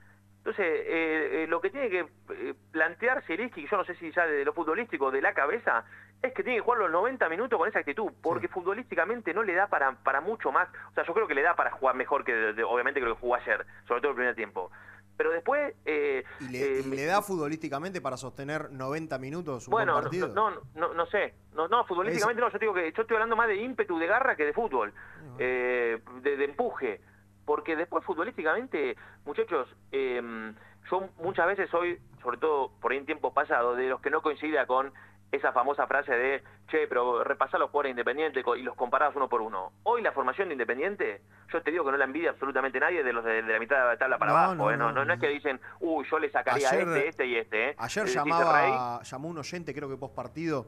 Entonces, 0.43 0.65
eh, 0.65 1.43
eh, 1.43 1.47
lo 1.47 1.61
que 1.61 1.69
tiene 1.69 1.87
que 1.89 1.99
eh, 1.99 2.55
plantear 2.71 3.21
Zielinski, 3.25 3.67
yo 3.69 3.77
no 3.77 3.85
sé 3.85 3.93
si 3.95 4.11
ya 4.11 4.25
de 4.25 4.43
lo 4.43 4.53
futbolístico, 4.53 5.11
de 5.11 5.21
la 5.21 5.35
cabeza, 5.35 5.85
es 6.23 6.33
que 6.33 6.41
tiene 6.41 6.57
que 6.57 6.63
jugar 6.63 6.79
los 6.79 6.91
90 6.91 7.29
minutos 7.29 7.59
con 7.59 7.69
esa 7.69 7.77
actitud, 7.79 8.11
porque 8.23 8.47
futbolísticamente 8.47 9.35
no 9.35 9.43
le 9.43 9.53
da 9.53 9.67
para, 9.67 9.91
para 10.03 10.19
mucho 10.19 10.51
más. 10.51 10.67
O 10.89 10.93
sea, 10.95 11.03
yo 11.05 11.13
creo 11.13 11.27
que 11.27 11.35
le 11.35 11.43
da 11.43 11.55
para 11.55 11.69
jugar 11.71 11.95
mejor 11.95 12.23
que, 12.25 12.33
de- 12.33 12.63
obviamente, 12.63 12.99
creo 12.99 13.13
que 13.13 13.21
jugó 13.21 13.35
ayer, 13.35 13.65
sobre 13.87 14.01
todo 14.01 14.11
el 14.11 14.15
primer 14.15 14.35
tiempo. 14.35 14.71
Pero 15.15 15.29
después... 15.29 15.75
eh, 15.85 16.23
¿Y 16.39 16.47
le, 16.49 16.79
y 16.79 16.83
le 16.85 17.05
da 17.05 17.21
futbolísticamente 17.21 18.01
para 18.01 18.17
sostener 18.17 18.71
90 18.71 19.19
minutos 19.19 19.67
un 19.67 19.71
bueno, 19.71 19.93
buen 19.93 20.03
no, 20.03 20.09
partido? 20.09 20.27
no, 20.29 20.51
no, 20.73 20.93
no 20.95 21.05
sé. 21.05 21.35
No, 21.53 21.67
no, 21.67 21.85
futbolísticamente 21.85 22.41
no. 22.41 22.49
Yo 22.49 22.57
digo 22.57 22.73
que 22.73 22.91
yo 22.91 23.01
estoy 23.03 23.15
hablando 23.17 23.35
más 23.35 23.47
de 23.47 23.57
ímpetu, 23.57 23.99
de 23.99 24.07
garra 24.07 24.35
que 24.35 24.45
de 24.45 24.53
fútbol. 24.53 24.91
Eh, 25.37 25.99
de, 26.23 26.37
de 26.37 26.45
empuje. 26.45 27.01
Porque 27.45 27.75
después 27.75 28.03
futbolísticamente, 28.05 28.95
muchachos, 29.25 29.67
eh, 29.91 30.53
yo 30.89 31.09
muchas 31.19 31.47
veces 31.47 31.69
soy, 31.69 31.99
sobre 32.21 32.37
todo 32.37 32.71
por 32.81 32.91
ahí 32.91 32.97
en 32.99 33.05
tiempos 33.05 33.33
pasados, 33.33 33.77
de 33.77 33.89
los 33.89 34.01
que 34.01 34.09
no 34.09 34.21
coincidía 34.21 34.65
con 34.65 34.91
esa 35.31 35.53
famosa 35.53 35.87
frase 35.87 36.11
de, 36.11 36.43
che, 36.69 36.87
pero 36.89 37.23
repasá 37.23 37.57
los 37.57 37.69
jugadores 37.69 37.91
independientes 37.91 38.43
y 38.57 38.61
los 38.63 38.75
comparás 38.75 39.15
uno 39.15 39.29
por 39.29 39.39
uno. 39.41 39.71
Hoy 39.83 40.01
la 40.01 40.11
formación 40.11 40.49
de 40.49 40.55
Independiente, 40.55 41.21
yo 41.53 41.61
te 41.63 41.71
digo 41.71 41.85
que 41.85 41.91
no 41.91 41.97
la 41.97 42.03
envidia 42.03 42.31
absolutamente 42.31 42.79
nadie 42.81 43.01
de 43.01 43.13
los 43.13 43.23
de, 43.23 43.41
de 43.41 43.53
la 43.53 43.57
mitad 43.59 43.77
de 43.77 43.85
la 43.93 43.97
tabla 43.97 44.17
para 44.17 44.31
No, 44.33 44.37
abajo. 44.37 44.55
no, 44.55 44.71
eh. 44.71 44.77
no, 44.77 44.91
no, 44.91 45.05
no, 45.05 45.13
es 45.13 45.21
que 45.21 45.29
dicen, 45.29 45.61
uy, 45.79 46.05
yo 46.11 46.19
le 46.19 46.29
sacaría 46.31 46.67
Ayer- 46.69 46.81
este, 46.85 47.07
este 47.07 47.25
y 47.27 47.35
este. 47.37 47.69
eh. 47.69 47.75
Ayer 47.77 48.05
Eh, 48.07 48.09
llamaba, 48.13 49.01
llamó 49.03 49.29
un 49.29 49.37
oyente, 49.37 49.73
creo 49.73 49.87
que 49.87 49.95
post 49.95 50.13
partido, 50.13 50.67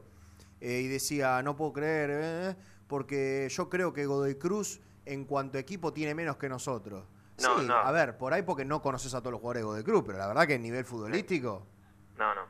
y 0.62 0.88
decía, 0.88 1.42
no 1.42 1.56
puedo 1.56 1.74
creer, 1.74 2.10
eh, 2.12 2.56
porque 2.88 3.48
yo 3.50 3.68
creo 3.68 3.92
que 3.92 4.06
Godoy 4.06 4.38
Cruz 4.38 4.80
en 5.06 5.24
cuanto 5.24 5.58
a 5.58 5.60
equipo 5.60 5.92
tiene 5.92 6.14
menos 6.14 6.36
que 6.36 6.48
nosotros. 6.48 7.04
No, 7.42 7.58
sí, 7.60 7.66
no. 7.66 7.74
a 7.74 7.90
ver, 7.92 8.16
por 8.16 8.32
ahí 8.32 8.42
porque 8.42 8.64
no 8.64 8.80
conoces 8.80 9.12
a 9.14 9.20
todos 9.20 9.32
los 9.32 9.40
jugadores 9.40 9.62
de 9.62 9.64
Godoy 9.66 9.82
Cruz, 9.84 10.04
pero 10.06 10.18
la 10.18 10.28
verdad 10.28 10.46
que 10.46 10.54
en 10.54 10.62
nivel 10.62 10.84
futbolístico, 10.84 11.66
No, 12.16 12.34
no. 12.34 12.42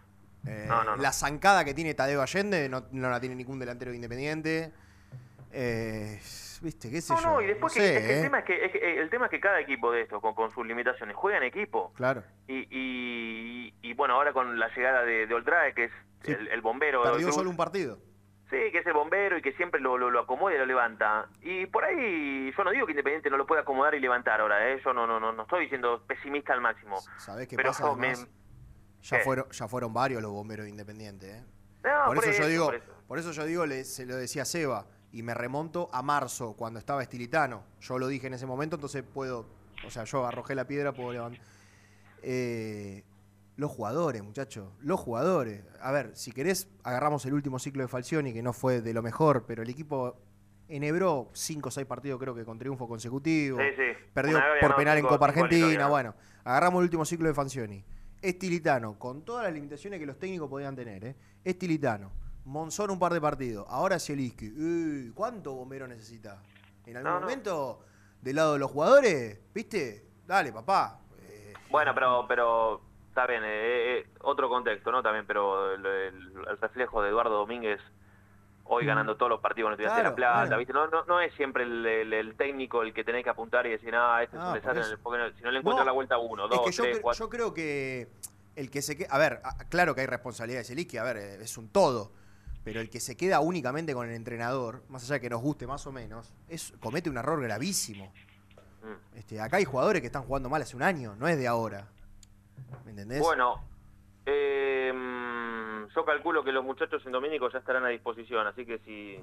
eh, 0.46 0.66
No, 0.68 0.84
no, 0.84 0.96
no. 0.96 1.02
la 1.02 1.12
zancada 1.12 1.64
que 1.64 1.72
tiene 1.72 1.94
Tadeo 1.94 2.20
Allende 2.20 2.68
no, 2.68 2.84
la 2.92 3.18
tiene 3.20 3.34
ningún 3.34 3.58
delantero 3.58 3.90
de 3.92 3.96
Independiente. 3.96 4.72
Eh, 5.52 6.20
Viste, 6.62 6.90
qué 6.90 7.00
sé 7.02 7.12
No, 7.14 7.20
yo. 7.20 7.26
no, 7.28 7.42
y 7.42 7.46
después 7.46 7.74
no 7.74 7.80
que, 7.82 7.86
sé, 7.88 7.96
es 7.98 8.02
que 8.06 8.12
el, 8.12 8.18
eh. 8.18 8.22
tema 8.22 8.38
es 8.38 8.44
que, 8.44 8.64
es 8.64 8.72
que, 8.72 8.78
eh, 8.78 9.00
el 9.00 9.10
tema 9.10 9.24
es 9.26 9.30
que 9.30 9.40
cada 9.40 9.60
equipo 9.60 9.92
de 9.92 10.02
estos, 10.02 10.20
con, 10.22 10.34
con 10.34 10.50
sus 10.50 10.66
limitaciones, 10.66 11.14
juega 11.14 11.36
en 11.38 11.44
equipo. 11.44 11.92
Claro. 11.94 12.22
Y, 12.48 12.66
y, 12.70 13.74
y, 13.82 13.94
bueno, 13.94 14.14
ahora 14.14 14.32
con 14.32 14.58
la 14.58 14.68
llegada 14.74 15.02
de, 15.02 15.26
de 15.26 15.34
Oltrae, 15.34 15.74
que 15.74 15.84
es 15.84 15.92
Sí. 16.22 16.32
el, 16.32 16.48
el 16.48 16.60
bombero. 16.62 17.02
Perdió 17.02 17.30
solo 17.32 17.50
un 17.50 17.56
partido. 17.56 17.98
Sí, 18.50 18.56
que 18.70 18.78
es 18.78 18.86
el 18.86 18.92
bombero 18.92 19.38
y 19.38 19.42
que 19.42 19.52
siempre 19.54 19.80
lo, 19.80 19.96
lo, 19.98 20.10
lo 20.10 20.20
acomoda 20.20 20.54
y 20.54 20.58
lo 20.58 20.66
levanta. 20.66 21.28
Y 21.42 21.66
por 21.66 21.84
ahí, 21.84 22.52
yo 22.56 22.64
no 22.64 22.70
digo 22.70 22.86
que 22.86 22.92
Independiente 22.92 23.30
no 23.30 23.36
lo 23.38 23.46
pueda 23.46 23.62
acomodar 23.62 23.94
y 23.94 24.00
levantar 24.00 24.40
ahora, 24.40 24.70
¿eh? 24.70 24.80
Yo 24.84 24.92
no, 24.92 25.06
no, 25.06 25.18
no, 25.18 25.32
no 25.32 25.42
estoy 25.42 25.62
diciendo 25.62 26.02
pesimista 26.06 26.52
al 26.52 26.60
máximo. 26.60 26.98
¿Sabés 27.18 27.48
qué 27.48 27.56
Pero 27.56 27.70
pasa? 27.70 27.94
me- 27.96 28.14
ya, 29.02 29.18
¿Qué? 29.18 29.24
fueron, 29.24 29.50
ya 29.50 29.66
fueron 29.66 29.92
varios 29.92 30.22
los 30.22 30.30
bomberos 30.30 30.64
de 30.64 30.70
Independiente. 30.70 31.38
¿eh? 31.38 31.44
No, 31.84 32.06
por, 32.06 32.16
por 32.16 32.24
eso 32.24 32.32
yo 32.32 32.38
eso, 32.38 32.48
digo, 32.48 32.64
por 32.66 32.74
eso. 32.76 32.92
por 33.08 33.18
eso 33.18 33.32
yo 33.32 33.44
digo, 33.44 33.66
le- 33.66 33.84
se 33.84 34.06
lo 34.06 34.14
decía 34.16 34.42
a 34.42 34.46
Seba, 34.46 34.86
y 35.12 35.22
me 35.22 35.32
remonto 35.34 35.88
a 35.92 36.02
marzo, 36.02 36.54
cuando 36.56 36.78
estaba 36.78 37.02
Estilitano. 37.02 37.64
Yo 37.80 37.98
lo 37.98 38.08
dije 38.08 38.26
en 38.26 38.34
ese 38.34 38.46
momento, 38.46 38.76
entonces 38.76 39.02
puedo, 39.02 39.46
o 39.86 39.90
sea, 39.90 40.04
yo 40.04 40.26
arrojé 40.26 40.54
la 40.54 40.66
piedra, 40.66 40.92
puedo 40.92 41.12
levantar. 41.12 41.40
Eh, 42.22 43.04
los 43.56 43.70
jugadores, 43.70 44.22
muchachos, 44.22 44.68
los 44.80 44.98
jugadores. 45.00 45.64
A 45.80 45.92
ver, 45.92 46.16
si 46.16 46.32
querés, 46.32 46.68
agarramos 46.82 47.24
el 47.26 47.34
último 47.34 47.58
ciclo 47.58 47.82
de 47.82 47.88
Falcioni, 47.88 48.32
que 48.32 48.42
no 48.42 48.52
fue 48.52 48.80
de 48.80 48.92
lo 48.94 49.02
mejor, 49.02 49.44
pero 49.46 49.62
el 49.62 49.70
equipo 49.70 50.16
enhebró 50.68 51.30
5 51.34 51.68
o 51.68 51.70
6 51.72 51.86
partidos, 51.86 52.18
creo 52.20 52.34
que 52.34 52.44
con 52.44 52.58
triunfo 52.58 52.88
consecutivo. 52.88 53.58
Sí, 53.58 53.64
sí. 53.76 54.06
Perdió 54.12 54.36
Una 54.38 54.46
por 54.60 54.76
penal 54.76 54.98
en 54.98 55.06
Copa 55.06 55.26
Argentina. 55.26 55.86
Bueno, 55.88 56.14
agarramos 56.42 56.80
el 56.80 56.84
último 56.84 57.04
ciclo 57.04 57.28
de 57.28 57.34
Falcioni. 57.34 57.84
Estilitano, 58.20 58.98
con 58.98 59.22
todas 59.24 59.44
las 59.44 59.52
limitaciones 59.52 60.00
que 60.00 60.06
los 60.06 60.18
técnicos 60.18 60.48
podían 60.48 60.74
tener, 60.74 61.04
¿eh? 61.04 61.16
Estilitano. 61.44 62.10
Monzón 62.46 62.90
un 62.90 62.98
par 62.98 63.12
de 63.12 63.20
partidos. 63.20 63.66
Ahora 63.68 63.98
Zielinski. 63.98 64.48
Uy, 64.50 65.12
¿Cuánto 65.14 65.54
bombero 65.54 65.86
necesita? 65.86 66.42
En 66.86 66.96
algún 66.96 67.10
No, 67.12 67.20
no. 67.20 67.26
momento, 67.26 67.80
del 68.20 68.36
lado 68.36 68.54
de 68.54 68.58
los 68.58 68.70
jugadores, 68.70 69.38
¿viste? 69.54 70.06
Dale, 70.26 70.52
papá. 70.52 71.00
Bueno, 71.70 71.92
pero, 71.94 72.24
pero 72.28 72.80
está 73.14 73.28
bien, 73.28 73.44
eh, 73.44 73.98
eh, 74.00 74.06
otro 74.22 74.48
contexto, 74.48 74.90
¿no? 74.90 75.00
También, 75.00 75.24
pero 75.24 75.72
el, 75.74 75.86
el- 75.86 76.32
el 76.48 76.58
reflejo 76.58 77.00
de 77.00 77.10
Eduardo 77.10 77.36
Domínguez 77.36 77.80
hoy 78.64 78.82
Mm. 78.84 78.86
ganando 78.88 79.16
todos 79.16 79.30
los 79.30 79.40
partidos 79.40 79.68
en 79.68 79.70
la 79.70 79.74
Universidad 79.76 79.96
de 79.98 80.10
La 80.10 80.14
Claro, 80.16 80.40
Plata. 80.48 80.56
¿viste? 80.56 80.72
No, 80.72 80.88
no, 80.88 81.04
no 81.04 81.20
es 81.20 81.32
siempre 81.34 81.62
el, 81.62 82.34
técnico 82.36 82.82
el 82.82 82.92
que 82.92 83.04
tenés 83.04 83.22
que 83.22 83.30
apuntar 83.30 83.66
y 83.66 83.70
decir, 83.70 83.94
ah, 83.94 84.20
este 84.22 84.36
es 84.36 84.42
un 84.42 84.52
desastre, 84.54 84.80
eso. 84.82 84.98
porque 85.02 85.18
no- 85.22 85.30
si 85.36 85.42
no 85.44 85.50
le 85.52 85.58
encuentras 85.60 85.86
la 85.86 85.92
vuelta 85.92 86.18
uno, 86.18 86.44
Es 86.46 86.50
dos, 86.50 86.62
que 86.64 86.72
yo, 86.72 86.82
tres, 86.82 86.98
cre- 86.98 87.02
cuatro. 87.02 87.24
yo 87.24 87.30
creo 87.30 87.54
que 87.54 88.08
el 88.56 88.70
que 88.70 88.82
se 88.82 88.96
queda. 88.96 89.08
A 89.14 89.18
ver, 89.18 89.40
claro 89.68 89.94
que 89.94 90.00
hay 90.00 90.06
responsabilidad 90.08 90.60
de 90.60 90.64
Zielinski, 90.64 90.96
a 90.98 91.04
ver, 91.04 91.16
eh, 91.18 91.34
es 91.42 91.56
un 91.56 91.68
todo. 91.68 92.10
Pero 92.64 92.80
el 92.80 92.88
que 92.90 92.98
se 92.98 93.16
queda 93.16 93.38
únicamente 93.40 93.92
con 93.94 94.08
el 94.08 94.14
entrenador, 94.14 94.82
más 94.88 95.04
allá 95.04 95.14
de 95.16 95.20
que 95.20 95.30
nos 95.30 95.42
guste 95.42 95.66
más 95.68 95.86
o 95.86 95.92
menos, 95.92 96.32
es, 96.48 96.72
comete 96.80 97.10
un 97.10 97.18
error 97.18 97.40
gravísimo. 97.42 98.10
Mm. 98.82 99.16
Este, 99.18 99.40
acá 99.40 99.58
hay 99.58 99.64
jugadores 99.66 100.00
que 100.00 100.06
están 100.06 100.22
jugando 100.22 100.48
mal 100.48 100.62
hace 100.62 100.74
un 100.74 100.82
año, 100.82 101.14
no 101.18 101.28
es 101.28 101.36
de 101.38 101.46
ahora. 101.46 101.86
¿Me 102.84 102.90
entendés? 102.90 103.20
Bueno, 103.20 103.56
eh, 104.26 104.92
mm, 104.94 105.86
yo 105.94 106.04
calculo 106.04 106.42
que 106.44 106.52
los 106.52 106.64
muchachos 106.64 107.04
en 107.06 107.12
Domínico 107.12 107.50
ya 107.50 107.58
estarán 107.58 107.84
a 107.84 107.88
disposición, 107.88 108.46
así 108.46 108.64
que 108.66 108.78
si, 108.80 109.18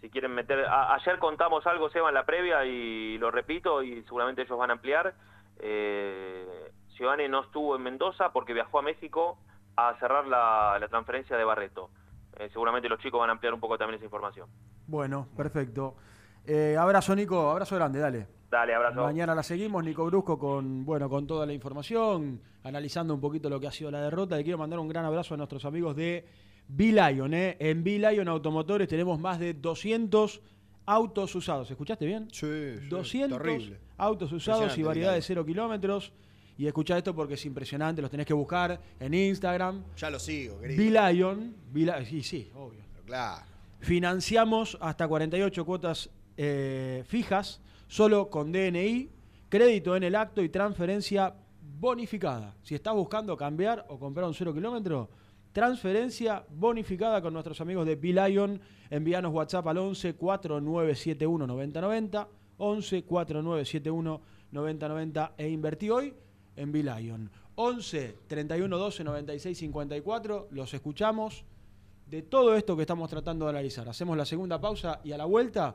si 0.00 0.10
quieren 0.10 0.32
meter... 0.34 0.64
a- 0.66 0.94
ayer 0.94 1.18
contamos 1.18 1.66
algo, 1.66 1.88
Seba, 1.90 2.08
en 2.08 2.14
la 2.14 2.24
previa 2.26 2.64
y 2.64 3.18
lo 3.18 3.30
repito 3.30 3.82
y 3.82 4.02
seguramente 4.04 4.42
ellos 4.42 4.58
van 4.58 4.70
a 4.70 4.74
ampliar. 4.74 5.14
Eh, 5.58 6.72
Giovanni 6.96 7.28
no 7.28 7.40
estuvo 7.42 7.76
en 7.76 7.82
Mendoza 7.82 8.32
porque 8.32 8.52
viajó 8.54 8.78
a 8.78 8.82
México 8.82 9.38
a 9.76 9.94
cerrar 9.98 10.26
la, 10.26 10.78
la 10.80 10.88
transferencia 10.88 11.36
de 11.36 11.44
Barreto. 11.44 11.90
Eh, 12.38 12.48
seguramente 12.52 12.88
los 12.88 12.98
chicos 13.00 13.20
van 13.20 13.30
a 13.30 13.32
ampliar 13.32 13.52
un 13.54 13.60
poco 13.60 13.76
también 13.78 13.96
esa 13.96 14.04
información. 14.04 14.48
Bueno, 14.86 15.28
perfecto. 15.36 15.96
Eh, 16.46 16.76
abrazo, 16.78 17.14
Nico. 17.16 17.50
Abrazo 17.50 17.76
grande, 17.76 17.98
dale. 17.98 18.26
Dale, 18.50 18.74
abrazo. 18.74 19.02
Mañana 19.02 19.34
la 19.34 19.42
seguimos, 19.42 19.82
Nico 19.84 20.04
Brusco, 20.04 20.38
con, 20.38 20.84
bueno, 20.84 21.08
con 21.08 21.26
toda 21.26 21.46
la 21.46 21.52
información, 21.52 22.40
analizando 22.62 23.14
un 23.14 23.20
poquito 23.20 23.50
lo 23.50 23.58
que 23.58 23.66
ha 23.66 23.72
sido 23.72 23.90
la 23.90 24.00
derrota. 24.00 24.36
Le 24.36 24.44
quiero 24.44 24.58
mandar 24.58 24.78
un 24.78 24.88
gran 24.88 25.04
abrazo 25.04 25.34
a 25.34 25.36
nuestros 25.36 25.64
amigos 25.64 25.96
de 25.96 26.24
B-Lion. 26.68 27.34
¿eh? 27.34 27.56
En 27.58 27.82
B-Lion 27.82 28.28
Automotores 28.28 28.88
tenemos 28.88 29.18
más 29.18 29.38
de 29.38 29.54
200 29.54 30.40
autos 30.86 31.34
usados. 31.34 31.70
¿Escuchaste 31.70 32.06
bien? 32.06 32.28
Sí, 32.32 32.46
200 32.88 33.38
terrible. 33.38 33.78
autos 33.98 34.32
usados 34.32 34.76
y 34.78 34.82
variedad 34.82 35.14
de 35.14 35.22
cero 35.22 35.44
kilómetros. 35.44 36.12
Y 36.58 36.66
escuchá 36.66 36.96
esto 36.96 37.14
porque 37.14 37.34
es 37.34 37.44
impresionante, 37.44 38.00
los 38.00 38.10
tenés 38.10 38.26
que 38.26 38.32
buscar 38.32 38.80
en 38.98 39.12
Instagram. 39.12 39.82
Ya 39.96 40.08
lo 40.08 40.18
sigo, 40.18 40.58
querido. 40.58 40.78
B-Lion, 40.78 41.54
B-Lion, 41.70 42.06
sí, 42.06 42.22
sí, 42.22 42.50
obvio. 42.54 42.80
Claro. 43.04 43.44
Financiamos 43.80 44.78
hasta 44.80 45.06
48 45.06 45.64
cuotas 45.66 46.08
eh, 46.38 47.04
fijas, 47.06 47.60
solo 47.88 48.30
con 48.30 48.52
DNI, 48.52 49.10
crédito 49.48 49.96
en 49.96 50.02
el 50.02 50.14
acto 50.14 50.42
y 50.42 50.48
transferencia 50.48 51.34
bonificada. 51.78 52.54
Si 52.62 52.74
estás 52.74 52.94
buscando 52.94 53.36
cambiar 53.36 53.84
o 53.88 53.98
comprar 53.98 54.26
un 54.26 54.34
cero 54.34 54.52
kilómetro, 54.54 55.10
transferencia 55.52 56.44
bonificada 56.50 57.22
con 57.22 57.32
nuestros 57.32 57.60
amigos 57.60 57.86
de 57.86 57.96
P-Lion. 57.96 58.60
Envíanos 58.90 59.32
WhatsApp 59.32 59.66
al 59.68 59.78
11 59.78 60.14
4971 60.14 61.46
9090, 61.46 62.28
11 62.58 63.02
4971 63.04 64.20
9090 64.52 65.34
e 65.38 65.48
invertí 65.48 65.90
hoy 65.90 66.14
en 66.56 66.72
B-Lion. 66.72 67.30
11 67.54 68.18
31 68.26 68.76
12 68.76 69.04
96 69.04 69.58
54, 69.58 70.48
los 70.50 70.74
escuchamos 70.74 71.44
de 72.06 72.22
todo 72.22 72.54
esto 72.54 72.76
que 72.76 72.82
estamos 72.82 73.08
tratando 73.08 73.46
de 73.46 73.52
analizar. 73.52 73.88
Hacemos 73.88 74.16
la 74.16 74.26
segunda 74.26 74.60
pausa 74.60 75.00
y 75.04 75.12
a 75.12 75.16
la 75.16 75.24
vuelta, 75.24 75.74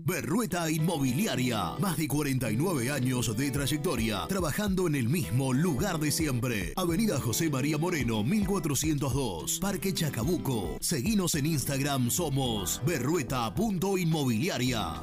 Berrueta 0.00 0.70
Inmobiliaria. 0.70 1.72
Más 1.78 1.96
de 1.96 2.08
49 2.08 2.90
años 2.90 3.36
de 3.36 3.50
trayectoria, 3.50 4.26
trabajando 4.28 4.86
en 4.86 4.94
el 4.94 5.08
mismo 5.08 5.52
lugar 5.52 5.98
de 5.98 6.10
siempre. 6.10 6.72
Avenida 6.76 7.20
José 7.20 7.50
María 7.50 7.78
Moreno, 7.78 8.24
1402, 8.24 9.58
Parque 9.60 9.92
Chacabuco. 9.92 10.76
Seguinos 10.80 11.34
en 11.34 11.46
Instagram, 11.46 12.10
somos 12.10 12.80
berrueta.inmobiliaria. 12.86 15.02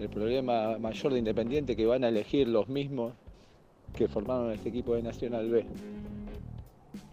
el 0.00 0.08
problema 0.08 0.78
mayor 0.78 1.12
de 1.12 1.18
Independiente 1.18 1.76
que 1.76 1.86
van 1.86 2.04
a 2.04 2.08
elegir 2.08 2.48
los 2.48 2.68
mismos 2.68 3.12
que 3.94 4.08
formaron 4.08 4.52
este 4.52 4.70
equipo 4.70 4.94
de 4.94 5.02
Nacional 5.02 5.50
B. 5.50 5.64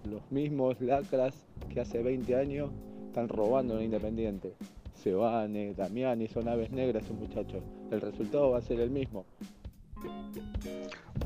Los 0.09 0.31
mismos 0.31 0.79
lacras 0.81 1.35
que 1.73 1.81
hace 1.81 2.01
20 2.01 2.35
años 2.35 2.71
están 3.07 3.27
robando 3.27 3.77
en 3.77 3.85
Independiente. 3.85 4.53
Sebane, 5.03 5.73
Damiani, 5.73 6.27
son 6.27 6.47
aves 6.47 6.71
negras 6.71 7.03
esos 7.03 7.17
muchachos. 7.17 7.63
El 7.91 8.01
resultado 8.01 8.51
va 8.51 8.57
a 8.57 8.61
ser 8.61 8.79
el 8.79 8.89
mismo. 8.89 9.25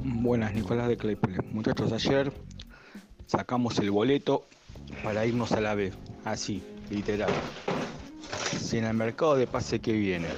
Buenas, 0.03 0.53
Nicolás 0.53 0.87
de 0.87 0.97
Claypole. 0.97 1.37
Muchachos, 1.51 1.91
ayer 1.91 2.31
sacamos 3.25 3.79
el 3.79 3.91
boleto 3.91 4.43
para 5.03 5.25
irnos 5.25 5.51
a 5.53 5.61
la 5.61 5.75
B. 5.75 5.91
Así, 6.25 6.61
literal. 6.89 7.31
Si 8.73 8.79
en 8.79 8.85
el 8.85 8.95
mercado 8.95 9.35
de 9.35 9.45
pase 9.45 9.79
que 9.79 9.93
viene 9.93 10.29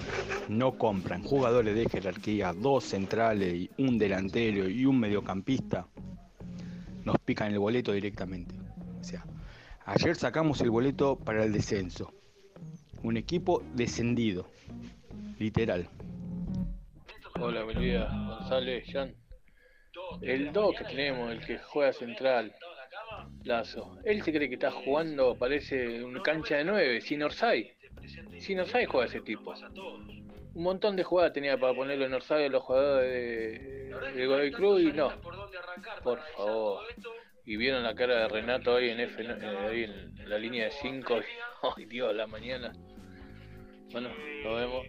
no 0.50 0.78
compran 0.78 1.24
jugadores 1.24 1.74
de 1.74 1.88
jerarquía, 1.88 2.52
dos 2.52 2.84
centrales, 2.84 3.70
un 3.78 3.98
delantero 3.98 4.68
y 4.68 4.86
un 4.86 5.00
mediocampista, 5.00 5.88
nos 7.06 7.18
pican 7.20 7.54
el 7.54 7.60
boleto 7.60 7.94
directamente. 7.94 8.54
O 9.00 9.04
sea, 9.06 9.24
ayer 9.86 10.18
sacamos 10.18 10.60
el 10.60 10.70
boleto 10.70 11.16
para 11.16 11.46
el 11.46 11.54
descenso. 11.54 12.14
Un 13.04 13.16
equipo 13.16 13.64
descendido, 13.74 14.50
literal. 15.40 15.88
Hola, 17.40 17.64
buen 17.64 17.80
día, 17.80 18.10
González, 18.28 18.84
Jan. 18.92 19.16
El 20.22 20.52
2 20.52 20.76
que 20.78 20.84
tenemos, 20.84 21.32
el 21.32 21.40
que 21.40 21.58
juega 21.58 21.94
central, 21.94 22.54
Lazo. 23.46 23.98
Él 24.04 24.22
se 24.24 24.34
cree 24.34 24.50
que 24.50 24.56
está 24.56 24.72
jugando, 24.72 25.38
parece 25.38 26.04
una 26.04 26.22
cancha 26.22 26.58
de 26.58 26.66
9, 26.66 27.00
sin 27.00 27.24
Orsay. 27.24 27.72
Sin 28.40 28.60
Orsay 28.60 28.86
juega 28.86 29.08
ese 29.08 29.22
tipo. 29.22 29.54
Un 30.54 30.64
montón 30.64 30.96
de 30.96 31.04
jugadas 31.04 31.34
tenía 31.34 31.60
para 31.60 31.74
ponerlo 31.74 32.06
en 32.06 32.14
Orsay 32.14 32.46
a 32.46 32.50
los 32.50 32.64
jugadores 32.64 33.12
de, 33.12 34.12
de 34.16 34.28
Godoy 34.28 34.52
Cruz 34.52 34.82
y 34.82 34.94
no. 34.94 35.12
Por 36.04 36.20
favor. 36.38 36.84
Y 37.46 37.58
vieron 37.58 37.84
la 37.84 37.94
cara 37.94 38.22
de 38.22 38.28
Renato 38.30 38.76
ahí 38.76 38.90
en 38.90 39.00
F, 39.02 39.22
eh, 39.22 39.58
ahí 39.70 39.84
en 39.84 40.30
la 40.30 40.38
línea 40.38 40.66
de 40.66 40.72
5. 40.72 41.16
Ay, 41.78 41.86
Dios, 41.86 42.16
la 42.16 42.26
mañana. 42.26 42.74
Bueno, 43.92 44.10
nos 44.44 44.56
vemos. 44.56 44.86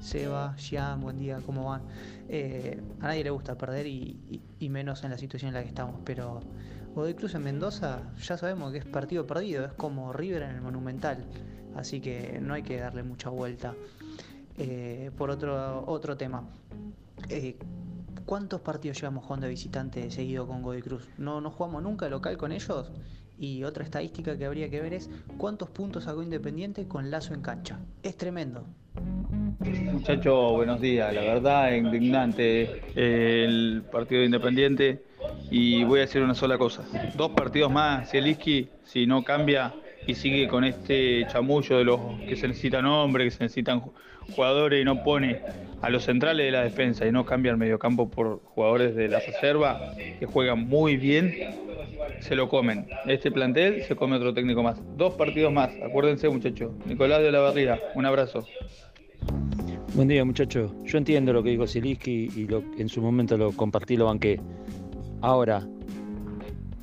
Seba, 0.00 0.54
Jean, 0.56 1.00
buen 1.00 1.18
día, 1.18 1.38
¿cómo 1.44 1.70
van? 1.70 1.82
Eh, 2.28 2.80
a 3.00 3.08
nadie 3.08 3.24
le 3.24 3.30
gusta 3.30 3.56
perder 3.56 3.86
y 3.86 4.68
menos 4.68 5.04
en 5.04 5.10
la 5.10 5.18
situación 5.18 5.48
en 5.48 5.54
la 5.54 5.62
que 5.62 5.68
estamos, 5.68 6.00
pero 6.04 6.42
Godoy 6.96 7.12
Cruz 7.12 7.34
en 7.34 7.42
Mendoza 7.42 8.00
ya 8.22 8.38
sabemos 8.38 8.72
que 8.72 8.78
es 8.78 8.86
partido 8.86 9.26
perdido, 9.26 9.66
es 9.66 9.72
como 9.74 10.14
River 10.14 10.44
en 10.44 10.52
el 10.52 10.62
Monumental, 10.62 11.26
así 11.74 12.00
que 12.00 12.38
no 12.40 12.54
hay 12.54 12.62
que 12.62 12.78
darle 12.78 13.02
mucha 13.02 13.28
vuelta. 13.28 13.74
Eh, 14.56 15.10
por 15.14 15.28
otro, 15.28 15.84
otro 15.86 16.16
tema, 16.16 16.48
eh, 17.28 17.58
¿cuántos 18.24 18.62
partidos 18.62 18.98
llevamos 18.98 19.24
jugando 19.24 19.44
de 19.44 19.50
visitante 19.50 20.10
seguido 20.10 20.46
con 20.46 20.62
Godoy 20.62 20.80
Cruz? 20.80 21.06
No, 21.18 21.42
no 21.42 21.50
jugamos 21.50 21.82
nunca 21.82 22.08
local 22.08 22.38
con 22.38 22.50
ellos 22.50 22.90
y 23.38 23.62
otra 23.64 23.84
estadística 23.84 24.38
que 24.38 24.46
habría 24.46 24.70
que 24.70 24.80
ver 24.80 24.94
es 24.94 25.10
cuántos 25.36 25.68
puntos 25.68 26.04
sacó 26.04 26.22
Independiente 26.22 26.88
con 26.88 27.10
Lazo 27.10 27.34
en 27.34 27.42
cancha. 27.42 27.78
Es 28.02 28.16
tremendo. 28.16 28.64
Muchachos, 29.92 30.52
buenos 30.52 30.80
días. 30.80 31.12
La 31.12 31.20
verdad, 31.20 31.72
indignante 31.72 32.80
eh, 32.94 33.44
el 33.44 33.82
partido 33.92 34.20
de 34.20 34.26
Independiente. 34.26 35.02
Y 35.50 35.84
voy 35.84 36.00
a 36.00 36.02
decir 36.02 36.22
una 36.22 36.34
sola 36.34 36.58
cosa. 36.58 36.82
Dos 37.16 37.30
partidos 37.30 37.70
más, 37.70 38.10
Zielinski, 38.10 38.68
si 38.84 39.06
no 39.06 39.22
cambia 39.22 39.74
y 40.06 40.14
sigue 40.14 40.48
con 40.48 40.64
este 40.64 41.26
chamullo 41.28 41.78
de 41.78 41.84
los 41.84 42.00
que 42.28 42.36
se 42.36 42.48
necesitan 42.48 42.84
hombres, 42.86 43.26
que 43.32 43.38
se 43.38 43.44
necesitan 43.44 43.80
ju- 43.80 43.92
jugadores 44.34 44.82
y 44.82 44.84
no 44.84 45.02
pone 45.02 45.40
a 45.82 45.90
los 45.90 46.04
centrales 46.04 46.46
de 46.46 46.50
la 46.50 46.62
defensa 46.62 47.06
y 47.06 47.12
no 47.12 47.24
cambia 47.24 47.50
el 47.52 47.58
mediocampo 47.58 48.08
por 48.10 48.40
jugadores 48.44 48.96
de 48.96 49.08
la 49.08 49.20
reserva 49.20 49.92
que 50.18 50.26
juegan 50.26 50.66
muy 50.66 50.96
bien, 50.96 51.32
se 52.20 52.34
lo 52.34 52.48
comen. 52.48 52.86
Este 53.06 53.30
plantel 53.30 53.82
se 53.84 53.94
come 53.94 54.16
otro 54.16 54.34
técnico 54.34 54.62
más. 54.62 54.80
Dos 54.96 55.14
partidos 55.14 55.52
más, 55.52 55.70
acuérdense 55.82 56.28
muchachos. 56.28 56.72
Nicolás 56.86 57.22
de 57.22 57.30
la 57.30 57.40
Barría, 57.40 57.78
un 57.94 58.04
abrazo. 58.06 58.48
Buen 59.94 60.08
día, 60.08 60.24
muchachos. 60.24 60.72
Yo 60.84 60.98
entiendo 60.98 61.32
lo 61.32 61.42
que 61.42 61.50
dijo 61.50 61.66
Zielinski 61.66 62.30
y 62.36 62.46
lo, 62.46 62.62
en 62.78 62.88
su 62.88 63.00
momento 63.00 63.36
lo 63.36 63.52
compartí, 63.52 63.96
lo 63.96 64.06
banqué. 64.06 64.40
Ahora, 65.20 65.66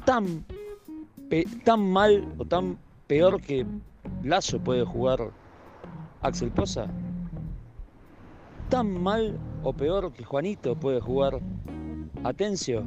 tan, 0.05 0.43
tan 1.63 1.91
mal 1.91 2.33
o 2.37 2.45
tan 2.45 2.77
peor 3.07 3.41
que 3.41 3.65
Lazo 4.23 4.59
puede 4.59 4.83
jugar 4.85 5.31
Axel 6.21 6.51
Poza. 6.51 6.87
Tan 8.69 9.01
mal 9.01 9.37
o 9.63 9.73
peor 9.73 10.11
que 10.13 10.23
Juanito 10.23 10.75
puede 10.75 10.99
jugar 10.99 11.39
Atencio. 12.23 12.83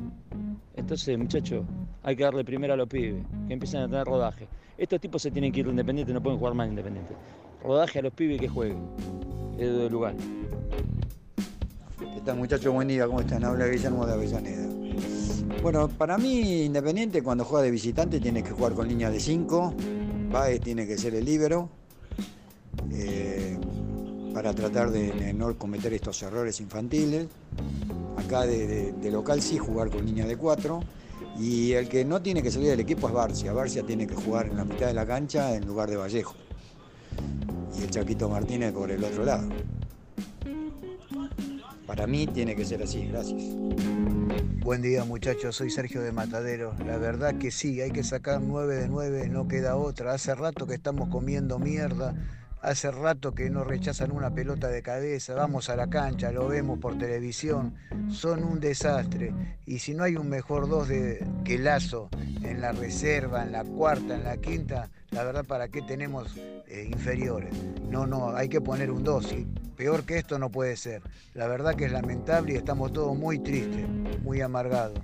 Entonces, 0.74 1.16
muchachos, 1.18 1.64
hay 2.02 2.16
que 2.16 2.24
darle 2.24 2.44
primero 2.44 2.74
a 2.74 2.76
los 2.76 2.88
pibes, 2.88 3.22
que 3.46 3.54
empiecen 3.54 3.82
a 3.82 3.88
tener 3.88 4.06
rodaje. 4.06 4.48
Estos 4.76 5.00
tipos 5.00 5.22
se 5.22 5.30
tienen 5.30 5.52
que 5.52 5.60
ir 5.60 5.66
de 5.66 5.70
Independiente, 5.70 6.12
no 6.12 6.22
pueden 6.22 6.38
jugar 6.38 6.54
más 6.54 6.66
en 6.66 6.72
Independiente. 6.72 7.14
Rodaje 7.62 8.00
a 8.00 8.02
los 8.02 8.12
pibes 8.12 8.40
que 8.40 8.48
jueguen. 8.48 8.78
Edu 9.58 9.78
de 9.78 9.90
lugar. 9.90 10.14
¿Qué 11.98 12.20
tal 12.24 12.36
muchachos? 12.36 12.72
Buen 12.72 12.88
día, 12.88 13.06
¿cómo 13.06 13.20
están? 13.20 13.44
Habla 13.44 13.66
Guillermo 13.68 14.04
de 14.06 14.12
Avellaneda. 14.12 14.66
Bueno, 15.62 15.88
para 15.88 16.16
mí 16.18 16.62
Independiente 16.64 17.22
cuando 17.22 17.44
juega 17.44 17.64
de 17.64 17.70
visitante 17.70 18.20
tiene 18.20 18.42
que 18.42 18.50
jugar 18.50 18.74
con 18.74 18.88
línea 18.88 19.10
de 19.10 19.18
5, 19.20 19.74
Baez 20.30 20.60
tiene 20.62 20.86
que 20.86 20.96
ser 20.96 21.14
el 21.14 21.24
líbero, 21.24 21.68
eh, 22.92 23.58
para 24.32 24.52
tratar 24.52 24.90
de, 24.90 25.32
no 25.32 25.56
cometer 25.56 25.92
estos 25.94 26.22
errores 26.22 26.60
infantiles. 26.60 27.26
Acá 28.16 28.42
de- 28.46 28.92
de 28.92 29.10
local 29.10 29.40
sí 29.40 29.56
jugar 29.58 29.90
con 29.90 30.04
línea 30.04 30.26
de 30.26 30.36
4. 30.36 30.82
Y 31.38 31.72
el 31.72 31.88
que 31.88 32.04
no 32.04 32.20
tiene 32.22 32.42
que 32.42 32.50
salir 32.50 32.68
del 32.68 32.80
equipo 32.80 33.08
es 33.08 33.14
Barcia. 33.14 33.52
Barcia 33.52 33.82
tiene 33.82 34.06
que 34.06 34.14
jugar 34.14 34.46
en 34.46 34.56
la 34.56 34.64
mitad 34.64 34.86
de 34.86 34.94
la 34.94 35.06
cancha 35.06 35.54
en 35.54 35.66
lugar 35.66 35.88
de 35.90 35.96
Vallejo. 35.96 36.34
Y 37.78 37.82
el 37.82 37.90
Chaquito 37.90 38.28
Martínez 38.28 38.72
por 38.72 38.90
el 38.90 39.02
otro 39.04 39.24
lado. 39.24 39.48
Para 41.86 42.06
mí 42.06 42.26
tiene 42.26 42.54
que 42.56 42.64
ser 42.64 42.82
así, 42.82 43.06
gracias. 43.06 43.42
Buen 44.42 44.82
día 44.82 45.04
muchachos, 45.04 45.56
soy 45.56 45.70
Sergio 45.70 46.02
de 46.02 46.12
Matadero. 46.12 46.74
La 46.84 46.98
verdad 46.98 47.38
que 47.38 47.50
sí, 47.50 47.80
hay 47.80 47.90
que 47.90 48.02
sacar 48.02 48.40
9 48.40 48.76
de 48.76 48.88
9, 48.88 49.28
no 49.28 49.48
queda 49.48 49.76
otra. 49.76 50.12
Hace 50.12 50.34
rato 50.34 50.66
que 50.66 50.74
estamos 50.74 51.08
comiendo 51.08 51.58
mierda, 51.58 52.14
hace 52.60 52.90
rato 52.90 53.34
que 53.34 53.48
no 53.48 53.64
rechazan 53.64 54.10
una 54.10 54.34
pelota 54.34 54.68
de 54.68 54.82
cabeza, 54.82 55.34
vamos 55.34 55.70
a 55.70 55.76
la 55.76 55.88
cancha, 55.88 56.32
lo 56.32 56.48
vemos 56.48 56.78
por 56.78 56.98
televisión, 56.98 57.74
son 58.10 58.42
un 58.42 58.60
desastre. 58.60 59.32
Y 59.66 59.78
si 59.78 59.94
no 59.94 60.04
hay 60.04 60.16
un 60.16 60.28
mejor 60.28 60.68
dos 60.68 60.88
de, 60.88 61.24
que 61.44 61.58
Lazo 61.58 62.08
en 62.42 62.60
la 62.60 62.72
reserva, 62.72 63.44
en 63.44 63.52
la 63.52 63.64
cuarta, 63.64 64.16
en 64.16 64.24
la 64.24 64.36
quinta, 64.36 64.90
la 65.10 65.24
verdad 65.24 65.44
para 65.44 65.68
qué 65.68 65.82
tenemos 65.82 66.36
eh, 66.36 66.88
inferiores. 66.90 67.54
No, 67.90 68.06
no, 68.06 68.34
hay 68.36 68.48
que 68.48 68.60
poner 68.60 68.90
un 68.90 69.04
2 69.04 69.32
y 69.32 69.46
peor 69.76 70.04
que 70.04 70.18
esto 70.18 70.38
no 70.38 70.50
puede 70.50 70.76
ser. 70.76 71.02
La 71.34 71.46
verdad 71.46 71.74
que 71.74 71.84
es 71.86 71.92
lamentable 71.92 72.54
y 72.54 72.56
estamos 72.56 72.92
todos 72.92 73.16
muy 73.16 73.38
tristes, 73.38 73.86
muy 74.22 74.40
amargados. 74.40 74.98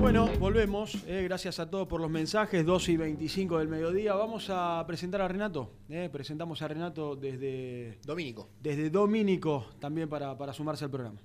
Bueno, 0.00 0.28
volvemos. 0.38 1.04
eh, 1.06 1.22
gracias 1.24 1.58
a 1.58 1.68
todos 1.68 1.86
por 1.86 2.00
los 2.00 2.10
mensajes. 2.10 2.64
2 2.64 2.88
y 2.88 2.96
25 2.96 3.58
del 3.58 3.68
mediodía. 3.68 4.14
Vamos 4.14 4.46
a 4.48 4.82
presentar 4.86 5.20
a 5.20 5.28
Renato. 5.28 5.72
eh, 5.88 6.08
presentamos 6.10 6.62
a 6.62 6.68
Renato 6.68 7.14
desde. 7.16 7.98
Domínico. 8.04 8.48
Desde 8.62 8.90
Domínico 8.90 9.66
también 9.80 10.08
para, 10.08 10.38
para 10.38 10.52
sumarse 10.52 10.84
al 10.84 10.90
programa. 10.90 11.20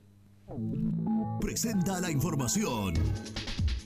Presenta 1.39 2.01
la 2.01 2.11
información. 2.11 2.93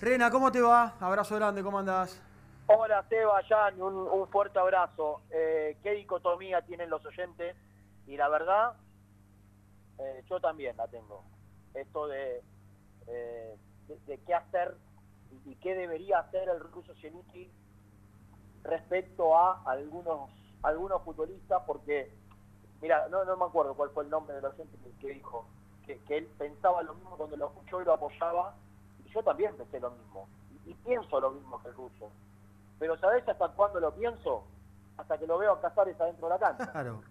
Rena, 0.01 0.31
¿cómo 0.31 0.51
te 0.51 0.63
va? 0.63 0.97
Abrazo 0.99 1.35
grande, 1.35 1.63
¿cómo 1.63 1.79
andás? 1.79 2.23
Hola 2.69 3.05
Seba, 3.11 3.43
Jan, 3.47 3.83
un, 3.83 3.95
un 3.95 4.29
fuerte 4.29 4.59
abrazo. 4.59 5.21
Eh, 5.31 5.77
¿Qué 5.83 5.91
dicotomía 5.91 6.63
tienen 6.63 6.89
los 6.89 7.05
oyentes? 7.05 7.55
Y 8.07 8.17
la 8.17 8.31
verdad, 8.31 8.73
eh, 9.99 10.25
yo 10.27 10.41
también 10.41 10.75
la 10.79 10.89
tengo. 10.89 11.23
Esto 11.75 12.07
de, 12.07 12.43
eh, 13.09 13.57
de, 13.89 13.97
de 14.07 14.19
qué 14.21 14.35
hacer 14.35 14.77
y 15.45 15.55
qué 15.57 15.75
debería 15.75 16.19
hacer 16.21 16.49
el 16.49 16.61
ruso 16.61 16.95
Zelensky 17.01 17.51
respecto 18.65 19.37
a 19.37 19.63
algunos 19.67 20.31
algunos 20.63 21.03
futbolistas, 21.05 21.63
porque, 21.67 22.13
mira, 22.83 23.09
no, 23.09 23.25
no 23.25 23.37
me 23.37 23.45
acuerdo 23.45 23.75
cuál 23.75 23.91
fue 23.91 24.03
el 24.05 24.11
nombre 24.11 24.35
del 24.35 24.45
oyente 24.45 24.77
que, 24.83 24.91
que 25.07 25.15
dijo, 25.15 25.47
que, 25.87 25.99
que 26.01 26.19
él 26.19 26.27
pensaba 26.37 26.83
lo 26.83 26.95
mismo 26.95 27.17
cuando 27.17 27.37
lo 27.37 27.47
escuchó 27.47 27.81
y 27.81 27.85
lo 27.85 27.93
apoyaba, 27.95 28.55
y 29.05 29.09
yo 29.11 29.23
también 29.23 29.57
pensé 29.57 29.79
lo 29.79 29.93
mismo, 29.93 30.29
y, 30.67 30.71
y 30.71 30.75
pienso 30.75 31.21
lo 31.21 31.31
mismo 31.31 31.63
que 31.63 31.69
el 31.69 31.75
ruso. 31.75 32.11
Pero 32.81 32.99
¿sabés 32.99 33.27
hasta 33.29 33.49
cuándo 33.51 33.79
lo 33.79 33.95
pienso? 33.95 34.43
Hasta 34.97 35.17
que 35.17 35.29
lo 35.29 35.39
veo 35.39 35.53
a 35.53 35.61
Casares 35.61 36.01
adentro 36.01 36.27
de 36.27 36.35
la 36.35 36.39
cancha. 36.41 36.73
Claro. 36.73 37.03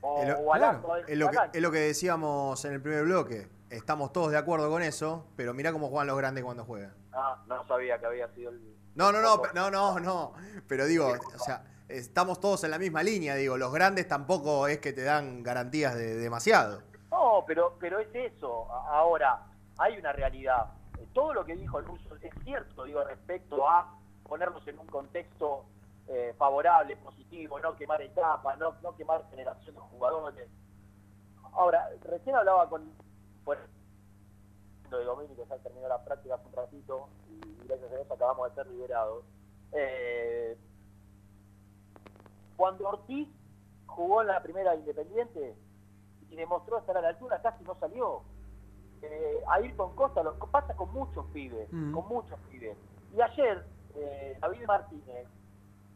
O, 0.00 0.20
Es 0.22 0.28
lo, 0.28 0.38
o 0.40 0.52
a 0.54 0.58
Lazo 0.58 0.92
adentro 0.92 0.96
es 0.96 1.06
de 1.06 1.16
lo 1.16 1.24
la 1.26 1.30
que, 1.30 1.36
cancha. 1.36 1.56
es 1.58 1.62
lo 1.62 1.70
que 1.70 1.78
decíamos 1.78 2.64
en 2.64 2.72
el 2.72 2.82
primer 2.82 3.04
bloque. 3.04 3.48
Estamos 3.72 4.12
todos 4.12 4.30
de 4.30 4.36
acuerdo 4.36 4.68
con 4.68 4.82
eso, 4.82 5.26
pero 5.34 5.54
mirá 5.54 5.72
cómo 5.72 5.88
juegan 5.88 6.06
los 6.06 6.18
grandes 6.18 6.44
cuando 6.44 6.62
juegan. 6.66 6.94
Ah, 7.10 7.42
no 7.46 7.66
sabía 7.66 7.98
que 7.98 8.04
había 8.04 8.28
sido 8.34 8.50
el... 8.50 8.76
No, 8.94 9.10
no, 9.10 9.22
no, 9.22 9.40
no, 9.54 9.70
no, 9.70 9.98
no. 9.98 10.34
Pero 10.68 10.84
digo, 10.84 11.06
o 11.08 11.38
sea, 11.38 11.64
estamos 11.88 12.38
todos 12.38 12.64
en 12.64 12.70
la 12.70 12.78
misma 12.78 13.02
línea, 13.02 13.34
digo, 13.34 13.56
los 13.56 13.72
grandes 13.72 14.06
tampoco 14.06 14.68
es 14.68 14.78
que 14.78 14.92
te 14.92 15.02
dan 15.02 15.42
garantías 15.42 15.94
de 15.94 16.16
demasiado. 16.16 16.82
No, 17.10 17.44
pero, 17.46 17.78
pero 17.80 17.98
es 17.98 18.14
eso. 18.14 18.70
Ahora, 18.70 19.46
hay 19.78 19.96
una 19.96 20.12
realidad. 20.12 20.66
Todo 21.14 21.32
lo 21.32 21.46
que 21.46 21.56
dijo 21.56 21.78
el 21.78 21.86
ruso 21.86 22.14
es 22.20 22.30
cierto, 22.44 22.84
digo, 22.84 23.02
respecto 23.04 23.66
a 23.66 23.98
ponernos 24.22 24.68
en 24.68 24.78
un 24.78 24.86
contexto 24.86 25.64
eh, 26.08 26.34
favorable, 26.36 26.94
positivo, 26.98 27.58
no 27.58 27.74
quemar 27.76 28.02
etapas, 28.02 28.58
no, 28.58 28.74
no 28.82 28.94
quemar 28.96 29.24
generación 29.30 29.74
de 29.74 29.80
jugadores. 29.80 30.48
Ahora, 31.54 31.88
recién 32.04 32.36
hablaba 32.36 32.68
con... 32.68 32.92
Bueno, 33.44 33.62
de 34.90 35.04
Domínico, 35.04 35.46
ya 35.48 35.56
terminó 35.58 35.88
la 35.88 36.04
práctica 36.04 36.34
hace 36.34 36.46
un 36.46 36.52
ratito 36.52 37.08
y 37.28 37.66
gracias 37.66 37.90
a 37.90 37.94
Dios 37.96 38.10
acabamos 38.10 38.48
de 38.50 38.54
ser 38.54 38.66
liberados. 38.72 39.24
Eh, 39.72 40.56
cuando 42.56 42.88
Ortiz 42.88 43.28
jugó 43.86 44.20
en 44.22 44.28
la 44.28 44.42
primera 44.42 44.74
Independiente 44.74 45.56
y 46.30 46.36
demostró 46.36 46.78
estar 46.78 46.96
a 46.96 47.00
la 47.00 47.08
altura, 47.08 47.40
casi 47.42 47.64
no 47.64 47.74
salió. 47.80 48.22
Eh, 49.02 49.42
Ayrton 49.48 49.96
Costa 49.96 50.22
lo 50.22 50.38
pasa 50.38 50.74
con 50.76 50.92
muchos 50.92 51.26
pibes, 51.32 51.68
Mm. 51.72 51.92
con 51.92 52.08
muchos 52.08 52.38
pibes. 52.50 52.76
Y 53.16 53.20
ayer, 53.20 53.64
eh, 53.96 54.38
David 54.40 54.64
Martínez, 54.66 55.26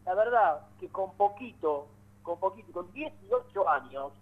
la 0.04 0.14
verdad 0.14 0.66
que 0.80 0.88
con 0.88 1.12
poquito, 1.14 1.86
con 2.22 2.38
poquito, 2.40 2.72
con 2.72 2.92
18 2.92 3.68
años, 3.68 4.12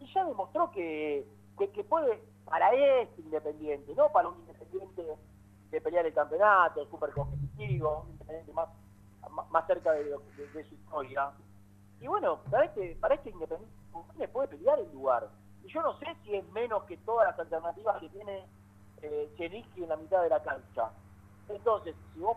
y 0.00 0.12
ya 0.12 0.24
demostró 0.24 0.70
que, 0.72 1.26
que, 1.58 1.70
puede, 1.84 2.22
para 2.44 2.72
este 2.74 3.20
Independiente, 3.22 3.94
no 3.94 4.10
para 4.12 4.28
un 4.28 4.38
Independiente 4.40 5.04
de 5.70 5.80
pelear 5.80 6.06
el 6.06 6.14
campeonato, 6.14 6.84
súper 6.86 7.10
competitivo, 7.12 8.02
un 8.06 8.10
Independiente 8.12 8.52
más, 8.52 8.68
más- 9.30 9.66
cerca 9.66 9.92
de, 9.92 10.04
de- 10.04 10.48
de 10.48 10.64
su 10.68 10.74
historia. 10.74 11.30
Y 12.00 12.06
bueno, 12.06 12.40
para 12.50 12.64
este, 12.66 12.96
para 12.96 13.14
este 13.14 13.30
Independiente 13.30 13.74
le 14.18 14.28
puede 14.28 14.48
pelear 14.48 14.78
el 14.78 14.92
lugar. 14.92 15.28
Y 15.64 15.68
yo 15.72 15.82
no 15.82 15.98
sé 15.98 16.06
si 16.22 16.34
es 16.34 16.46
menos 16.52 16.84
que 16.84 16.96
todas 16.98 17.28
las 17.28 17.38
alternativas 17.38 17.98
que 18.00 18.08
tiene 18.10 18.46
eh, 19.02 19.34
en 19.38 19.88
la 19.88 19.96
mitad 19.96 20.22
de 20.22 20.28
la 20.28 20.42
cancha. 20.42 20.90
Entonces, 21.48 21.94
si 22.12 22.20
vos 22.20 22.36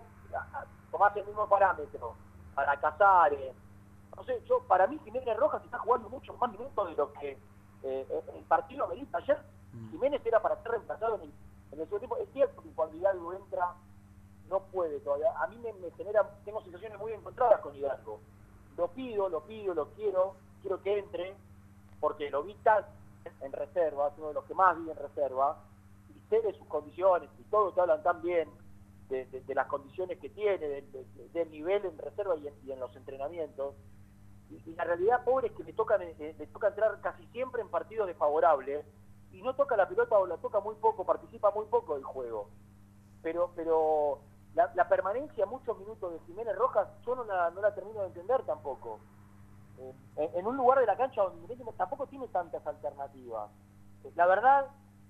tomás 0.91 1.15
el 1.15 1.25
mismo 1.25 1.47
parámetro 1.47 2.15
para 2.55 2.79
Casares, 2.79 3.55
no 4.15 4.23
sé, 4.23 4.41
yo 4.47 4.63
para 4.67 4.87
mí 4.87 4.99
Jiménez 5.03 5.37
Rojas 5.37 5.63
está 5.63 5.77
jugando 5.79 6.09
muchos 6.09 6.37
más 6.39 6.51
minutos 6.51 6.89
de 6.89 6.95
lo 6.95 7.13
que 7.13 7.37
eh, 7.87 8.23
el 8.35 8.43
partido 8.45 8.85
amerita 8.85 9.17
ayer. 9.19 9.37
Jiménez 9.91 10.25
era 10.25 10.41
para 10.41 10.55
ser 10.63 10.71
reemplazado 10.71 11.15
en 11.15 11.21
el, 11.23 11.33
en 11.71 11.79
el 11.79 11.85
segundo 11.87 11.99
tiempo. 11.99 12.17
Es 12.17 12.29
cierto 12.33 12.61
que 12.61 12.69
cuando 12.71 12.95
Hidalgo 12.97 13.33
entra 13.33 13.73
no 14.49 14.59
puede 14.71 14.99
todavía. 15.01 15.31
A 15.39 15.47
mí 15.47 15.57
me, 15.57 15.73
me 15.73 15.91
genera, 15.91 16.23
tengo 16.45 16.61
sensaciones 16.63 16.97
muy 16.99 17.11
encontradas 17.13 17.59
con 17.61 17.75
Hidalgo. 17.75 18.19
Lo 18.77 18.87
pido, 18.89 19.27
lo 19.29 19.41
pido, 19.41 19.73
lo 19.73 19.89
quiero, 19.91 20.35
quiero 20.61 20.81
que 20.81 20.97
entre, 20.99 21.35
porque 21.99 22.29
lo 22.29 22.43
vi 22.43 22.53
tan 22.63 22.85
en 23.41 23.51
reserva, 23.51 24.07
es 24.07 24.13
uno 24.17 24.29
de 24.29 24.33
los 24.35 24.45
que 24.45 24.53
más 24.53 24.77
vi 24.77 24.89
en 24.89 24.95
reserva, 24.95 25.57
y 26.09 26.19
sé 26.29 26.41
de 26.41 26.53
sus 26.53 26.65
condiciones, 26.67 27.29
y 27.39 27.43
todos 27.45 27.75
te 27.75 27.81
hablan 27.81 28.01
tan 28.03 28.21
bien 28.21 28.49
de, 29.09 29.25
de- 29.25 29.41
de 29.41 29.55
las 29.55 29.67
condiciones 29.67 30.17
que 30.19 30.29
tiene, 30.29 30.65
de- 30.65 30.81
de- 30.83 31.05
de- 31.15 31.29
del 31.33 31.51
nivel 31.51 31.83
en 31.85 31.97
reserva 31.97 32.35
y 32.37 32.47
en, 32.47 32.53
y 32.65 32.71
en 32.71 32.79
los 32.79 32.95
entrenamientos. 32.95 33.75
Y, 34.49 34.55
y 34.69 34.75
la 34.75 34.83
realidad, 34.85 35.23
pobre, 35.23 35.47
es 35.47 35.53
que 35.53 35.63
le 35.63 35.73
toca, 35.73 35.97
le 35.97 36.47
toca 36.53 36.67
entrar 36.69 36.99
casi 37.01 37.25
siempre 37.27 37.61
en 37.61 37.69
partidos 37.69 38.07
desfavorables, 38.07 38.85
y 39.31 39.41
no 39.41 39.55
toca 39.55 39.75
la 39.75 39.87
pelota 39.87 40.17
o 40.17 40.25
la 40.25 40.37
toca 40.37 40.59
muy 40.61 40.75
poco, 40.75 41.05
participa 41.05 41.51
muy 41.51 41.65
poco 41.67 41.95
del 41.95 42.03
juego. 42.03 42.49
Pero, 43.21 43.51
pero 43.55 44.19
la, 44.55 44.71
la 44.73 44.87
permanencia 44.87 45.45
muchos 45.45 45.77
minutos 45.79 46.13
de 46.13 46.19
Jiménez 46.21 46.55
Rojas, 46.55 46.87
yo 47.05 47.15
no 47.15 47.23
la, 47.25 47.49
no 47.51 47.61
la 47.61 47.75
termino 47.75 48.01
de 48.01 48.07
entender 48.07 48.43
tampoco. 48.45 48.99
Eh, 49.79 49.93
en, 50.15 50.39
en 50.39 50.47
un 50.47 50.55
lugar 50.57 50.79
de 50.79 50.85
la 50.85 50.95
cancha 50.97 51.21
donde 51.23 51.55
tampoco 51.77 52.07
tiene 52.07 52.27
tantas 52.29 52.65
alternativas. 52.65 53.51
Eh, 54.05 54.11
La 54.15 54.25
verdad, 54.27 54.67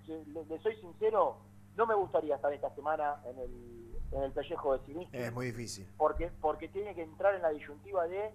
le, 0.07 0.45
le 0.45 0.59
soy 0.59 0.75
sincero, 0.77 1.37
no 1.75 1.85
me 1.85 1.93
gustaría 1.95 2.35
estar 2.35 2.51
esta 2.51 2.73
semana 2.73 3.21
en 3.25 3.37
el, 3.37 3.95
en 4.11 4.23
el 4.23 4.31
pellejo 4.31 4.73
de 4.77 4.85
Sinistro, 4.85 5.19
Es 5.19 5.31
muy 5.33 5.45
difícil. 5.47 5.87
porque, 5.97 6.31
porque 6.41 6.67
tiene 6.69 6.95
que 6.95 7.03
entrar 7.03 7.35
en 7.35 7.43
la 7.43 7.49
disyuntiva 7.49 8.07
de... 8.07 8.33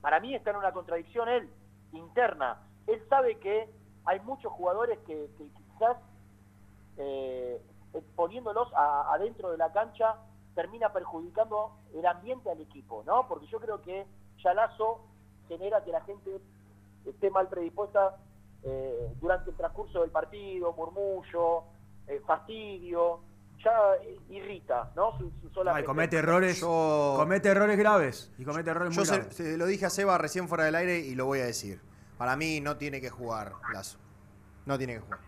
Para 0.00 0.20
mí 0.20 0.34
está 0.34 0.50
en 0.50 0.56
una 0.56 0.72
contradicción 0.72 1.28
él, 1.28 1.50
interna. 1.92 2.58
Él 2.86 3.02
sabe 3.08 3.38
que 3.38 3.68
hay 4.04 4.20
muchos 4.20 4.52
jugadores 4.52 4.98
que, 5.00 5.28
quizás 5.36 5.96
eh, 6.96 7.60
poniéndolos 8.16 8.72
a- 8.74 9.12
adentro 9.14 9.50
de 9.50 9.58
la 9.58 9.72
cancha 9.72 10.16
termina 10.54 10.92
perjudicando 10.92 11.72
el 11.94 12.04
ambiente 12.06 12.50
al 12.50 12.60
equipo, 12.60 13.02
¿no? 13.06 13.26
Porque 13.28 13.46
yo 13.46 13.60
creo 13.60 13.80
que 13.82 14.06
Yalazo 14.38 15.00
genera 15.48 15.82
que 15.84 15.92
la 15.92 16.00
gente 16.02 16.40
esté 17.06 17.30
mal 17.30 17.48
predispuesta 17.48 18.16
eh, 18.62 19.12
durante 19.20 19.50
el 19.50 19.56
transcurso 19.56 20.00
del 20.02 20.10
partido, 20.10 20.72
murmullo, 20.72 21.64
eh, 22.06 22.20
fastidio, 22.26 23.20
ya 23.64 23.72
irrita, 24.30 24.90
¿no? 24.96 25.16
Su, 25.18 25.30
su 25.42 25.50
sola 25.50 25.72
Ay, 25.72 25.82
presencia. 25.82 25.86
comete 25.86 26.16
errores, 26.16 26.60
comete 26.60 27.48
errores 27.48 27.78
graves 27.78 28.30
y 28.38 28.44
comete 28.44 28.70
errores 28.70 28.94
Yo 28.94 29.00
muy 29.00 29.06
se, 29.06 29.16
graves. 29.16 29.34
se 29.36 29.56
lo 29.56 29.66
dije 29.66 29.86
a 29.86 29.90
Seba 29.90 30.18
recién 30.18 30.48
fuera 30.48 30.64
del 30.64 30.74
aire 30.74 30.98
y 31.00 31.14
lo 31.14 31.26
voy 31.26 31.40
a 31.40 31.46
decir. 31.46 31.80
Para 32.18 32.36
mí 32.36 32.60
no 32.60 32.76
tiene 32.76 33.00
que 33.00 33.10
jugar 33.10 33.52
Lazo. 33.72 33.98
No 34.66 34.76
tiene 34.78 34.94
que 34.94 35.00
jugar. 35.00 35.20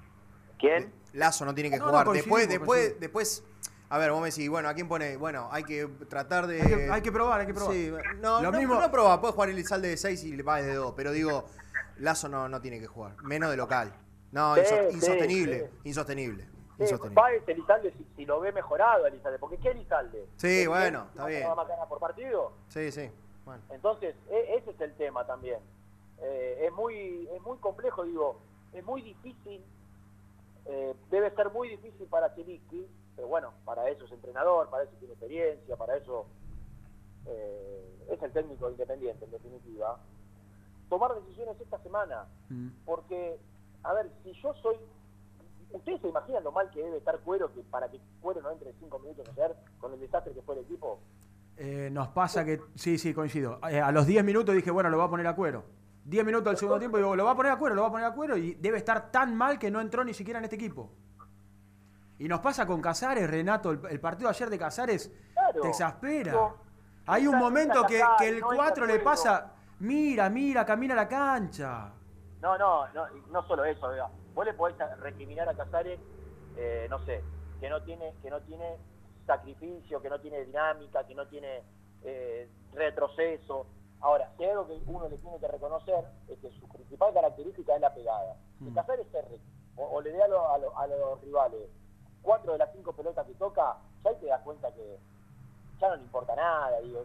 ¿Quién? 0.59 0.92
Lazo 1.14 1.44
no 1.44 1.54
tiene 1.54 1.70
que 1.70 1.78
No, 1.78 1.86
jugar. 1.88 2.09
después, 2.10 2.48
después, 2.48 2.98
después. 3.00 3.44
A 3.88 3.98
ver, 3.98 4.10
vos 4.10 4.22
me 4.22 4.30
decís, 4.30 4.48
bueno, 4.48 4.68
¿a 4.70 4.74
quién 4.74 4.88
pone? 4.88 5.16
Bueno, 5.18 5.48
hay 5.52 5.64
que 5.64 5.86
tratar 6.09 6.46
de. 6.46 6.62
Hay 6.62 6.68
que, 6.68 6.90
hay 6.90 7.02
que 7.02 7.12
probar, 7.12 7.40
hay 7.40 7.46
que 7.46 7.52
probar. 7.54 7.74
Sí, 7.74 7.92
no, 8.20 8.40
Lo 8.40 8.50
no, 8.50 8.59
mismo- 8.59 8.80
no 8.80 8.90
probar, 8.90 9.20
puede 9.20 9.34
jugar 9.34 9.50
Elizalde 9.50 9.88
de 9.88 9.96
6 9.98 10.24
y 10.24 10.32
le 10.36 10.42
va 10.42 10.62
de 10.62 10.72
2, 10.74 10.94
pero 10.96 11.12
digo, 11.12 11.44
Lazo 11.98 12.28
no, 12.30 12.48
no 12.48 12.60
tiene 12.62 12.80
que 12.80 12.86
jugar, 12.86 13.16
menos 13.22 13.50
de 13.50 13.56
local. 13.59 13.92
No, 14.30 14.54
Sí, 14.54 14.62
inso- 14.62 14.88
sí, 14.88 14.94
insostenible, 14.94 15.60
sí. 15.60 15.78
insostenible, 15.90 16.48
Sí, 16.86 16.92
insostenible. 16.94 17.20
Páez 17.22 17.48
Elizalde 17.48 17.92
si, 17.92 18.04
si 18.16 18.26
lo 18.26 18.40
ve 18.40 18.52
mejorado 18.52 19.06
Elizalde, 19.06 19.38
porque 19.38 19.59
¿qué 19.59 19.70
Elizalde? 19.70 20.26
Sí, 20.36 20.62
¿El 20.62 20.68
bueno, 20.68 21.06
está 21.10 21.26
bien. 21.26 21.48
¿Va 21.48 21.54
macana 21.54 21.86
por 21.86 21.98
partido? 21.98 22.52
Sí, 22.68 22.90
sí. 22.92 23.10
Bueno. 23.44 23.62
Entonces, 23.70 24.14
e- 24.30 24.56
ese 24.56 24.70
es 24.70 24.80
el 24.80 24.94
tema 24.94 25.26
también. 25.26 25.59
Eh, 26.20 26.66
es 26.66 26.72
muy 26.72 27.28
es 27.32 27.42
muy 27.42 27.59
complejo, 27.59 28.04
digo, 28.04 28.38
es 28.72 28.84
muy 28.84 29.02
difícil, 29.02 29.64
eh, 30.66 30.94
debe 31.10 31.30
ser 31.34 31.50
muy 31.50 31.68
difícil 31.68 32.06
para 32.06 32.30
Zielinski, 32.30 32.86
pero 33.16 33.26
bueno, 33.28 33.52
para 33.64 33.88
eso 33.88 34.04
es 34.04 34.12
entrenador, 34.12 34.70
para 34.70 34.84
eso 34.84 34.92
tiene 34.98 35.14
experiencia, 35.14 35.76
para 35.76 35.96
eso 35.96 36.26
eh, 37.26 38.06
es 38.10 38.22
el 38.22 38.32
técnico 38.32 38.70
independiente, 38.70 39.24
en 39.24 39.30
definitiva, 39.30 39.98
tomar 40.88 41.14
decisiones 41.20 41.60
esta 41.60 41.78
semana. 41.78 42.26
Mm. 42.48 42.68
Porque, 42.84 43.38
a 43.82 43.92
ver, 43.94 44.10
si 44.22 44.32
yo 44.34 44.54
soy... 44.54 44.76
¿Ustedes 45.73 46.01
se 46.01 46.09
imaginan 46.09 46.44
lo 46.44 46.53
mal 46.53 46.70
que 46.70 46.82
debe 46.82 46.99
estar 46.99 47.19
Cuero 47.20 47.53
que 47.53 47.61
para 47.62 47.89
que 47.90 47.99
Cuero 48.20 48.40
no 48.43 48.51
entre 48.51 48.73
cinco 48.78 48.99
minutos 48.99 49.27
ayer 49.31 49.55
con 49.81 49.93
el 49.93 50.01
desastre 50.01 50.32
que 50.35 50.43
fue 50.43 50.55
el 50.57 50.61
equipo? 50.62 50.99
Eh, 51.57 51.89
nos 51.93 52.09
pasa 52.09 52.44
que, 52.44 52.61
sí, 52.74 52.99
sí, 52.99 53.12
coincido. 53.15 53.59
Eh, 53.69 53.81
a 53.81 53.93
los 53.93 54.07
10 54.07 54.24
minutos 54.24 54.55
dije, 54.55 54.70
bueno, 54.70 54.90
lo 54.90 54.99
va 54.99 55.05
a 55.05 55.11
poner 55.11 55.27
a 55.27 55.35
cuero. 55.36 55.65
10 56.05 56.24
minutos 56.24 56.47
del 56.47 56.57
segundo 56.57 56.78
tiempo, 56.78 56.97
digo, 56.97 57.15
lo 57.15 57.24
va 57.24 57.32
a 57.32 57.36
poner 57.36 57.53
a 57.53 57.57
cuero, 57.59 57.74
lo 57.74 57.82
va 57.82 57.89
a 57.89 57.90
poner 57.93 58.07
a 58.07 58.12
cuero 58.15 58.36
y 58.36 58.55
debe 58.55 58.78
estar 58.78 59.11
tan 59.11 59.36
mal 59.36 59.59
que 59.59 59.70
no 59.70 59.81
entró 59.81 60.03
ni 60.05 60.15
siquiera 60.15 60.39
en 60.39 60.44
este 60.44 60.57
equipo. 60.57 60.90
Y 62.19 62.28
nos 62.28 62.40
pasa 62.40 62.66
con 62.66 62.81
Casares, 62.81 63.28
Renato, 63.31 63.70
el, 63.70 63.81
el 63.90 64.01
partido 64.01 64.28
ayer 64.28 64.49
de 64.51 64.59
Casares 64.59 65.11
Claro. 65.32 65.61
te 65.62 65.69
exaspera. 65.69 66.32
No. 66.32 66.55
Hay 67.07 67.27
un 67.27 67.36
momento 67.36 67.85
que, 67.85 68.01
el 68.20 68.40
no 68.40 68.53
entra 68.53 68.57
4 68.57 68.86
le 68.86 68.93
Cuero. 68.94 69.05
pasa, 69.05 69.53
mira, 69.81 70.28
mira, 70.31 70.65
camina 70.65 70.94
la 70.94 71.09
cancha. 71.09 71.93
No, 72.40 72.59
no, 72.59 72.89
no, 72.93 73.07
no 73.31 73.43
solo 73.47 73.65
eso, 73.65 73.86
oiga. 73.86 74.09
Vos 74.34 74.44
le 74.46 74.54
podés 74.54 74.76
recriminar 75.00 75.48
a 75.48 75.54
Casares, 75.54 76.00
eh, 76.54 76.86
no 76.90 76.98
sé, 77.04 77.24
que 77.60 77.68
no 77.68 77.82
tiene, 77.82 78.14
que 78.22 78.30
no 78.30 78.40
tiene 78.42 78.78
sacrificio, 79.26 80.00
que 80.02 80.10
no 80.10 80.20
tiene 80.20 80.44
dinámica, 80.44 81.06
que 81.06 81.14
no 81.14 81.26
tiene 81.28 81.62
eh, 82.02 82.50
retroceso. 82.72 83.66
Ahora, 84.00 84.30
si 84.36 84.44
hay 84.44 84.50
algo 84.50 84.66
que 84.66 84.80
uno 84.86 85.09
le 85.09 85.16
tiene 85.18 85.38
que 85.38 85.46
reconocer 85.48 86.04
es 86.28 86.38
que 86.40 86.50
su 86.59 86.68
principal 86.68 87.14
característica 87.14 87.74
es 87.74 87.80
la 87.80 87.94
pegada. 87.94 88.36
Si 88.59 88.64
Mm. 88.64 88.74
Casares 88.74 89.06
erre, 89.14 89.38
o, 89.76 89.84
o 89.86 90.00
le 90.00 90.10
dé 90.12 90.22
a, 90.22 90.28
lo- 90.28 90.48
a 90.50 90.59
lo- 90.59 90.76
a 90.76 90.86
los 90.86 91.20
rivales 91.22 91.70
cuatro 92.20 92.52
de 92.52 92.59
las 92.59 92.72
cinco 92.72 92.92
pelotas 92.94 93.26
que 93.26 93.34
toca, 93.34 93.76
ya 94.04 94.10
ahí 94.10 94.16
te 94.16 94.26
das 94.26 94.42
cuenta 94.42 94.72
que 94.72 94.98
ya 95.82 95.88
no 95.88 95.96
le 95.96 96.02
importa 96.04 96.36
nada, 96.36 96.78
digo, 96.80 97.04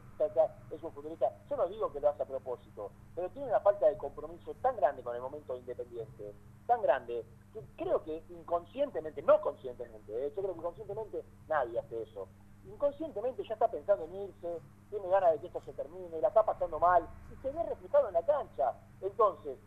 es 0.69 0.83
un 0.83 0.93
futbolista, 0.93 1.33
yo 1.49 1.57
no 1.57 1.67
digo 1.67 1.91
que 1.91 1.99
lo 1.99 2.09
hace 2.09 2.21
a 2.21 2.27
propósito, 2.27 2.91
pero 3.15 3.27
tiene 3.31 3.47
una 3.47 3.59
falta 3.59 3.87
de 3.87 3.97
compromiso 3.97 4.53
tan 4.61 4.75
grande 4.77 5.01
con 5.01 5.15
el 5.15 5.21
momento 5.21 5.53
de 5.53 5.59
independiente, 5.59 6.35
tan 6.67 6.79
grande, 6.83 7.25
que 7.51 7.63
creo 7.75 8.03
que 8.03 8.23
inconscientemente, 8.29 9.23
no 9.23 9.41
conscientemente, 9.41 10.11
¿eh? 10.13 10.31
yo 10.35 10.43
creo 10.43 10.53
que 10.53 10.59
inconscientemente 10.59 11.25
nadie 11.47 11.79
hace 11.79 12.03
eso. 12.03 12.29
Inconscientemente 12.65 13.43
ya 13.47 13.53
está 13.55 13.67
pensando 13.67 14.05
en 14.05 14.13
irse, 14.13 14.61
tiene 14.91 15.09
ganas 15.09 15.31
de 15.31 15.39
que 15.39 15.47
esto 15.47 15.61
se 15.61 15.73
termine, 15.73 16.21
la 16.21 16.27
está 16.27 16.45
pasando 16.45 16.79
mal, 16.79 17.07
y 17.31 17.35
se 17.37 17.51
ve 17.51 17.63
reflejado 17.63 18.09
en 18.09 18.13
la 18.13 18.23
cancha. 18.23 18.75
Entonces, 19.01 19.57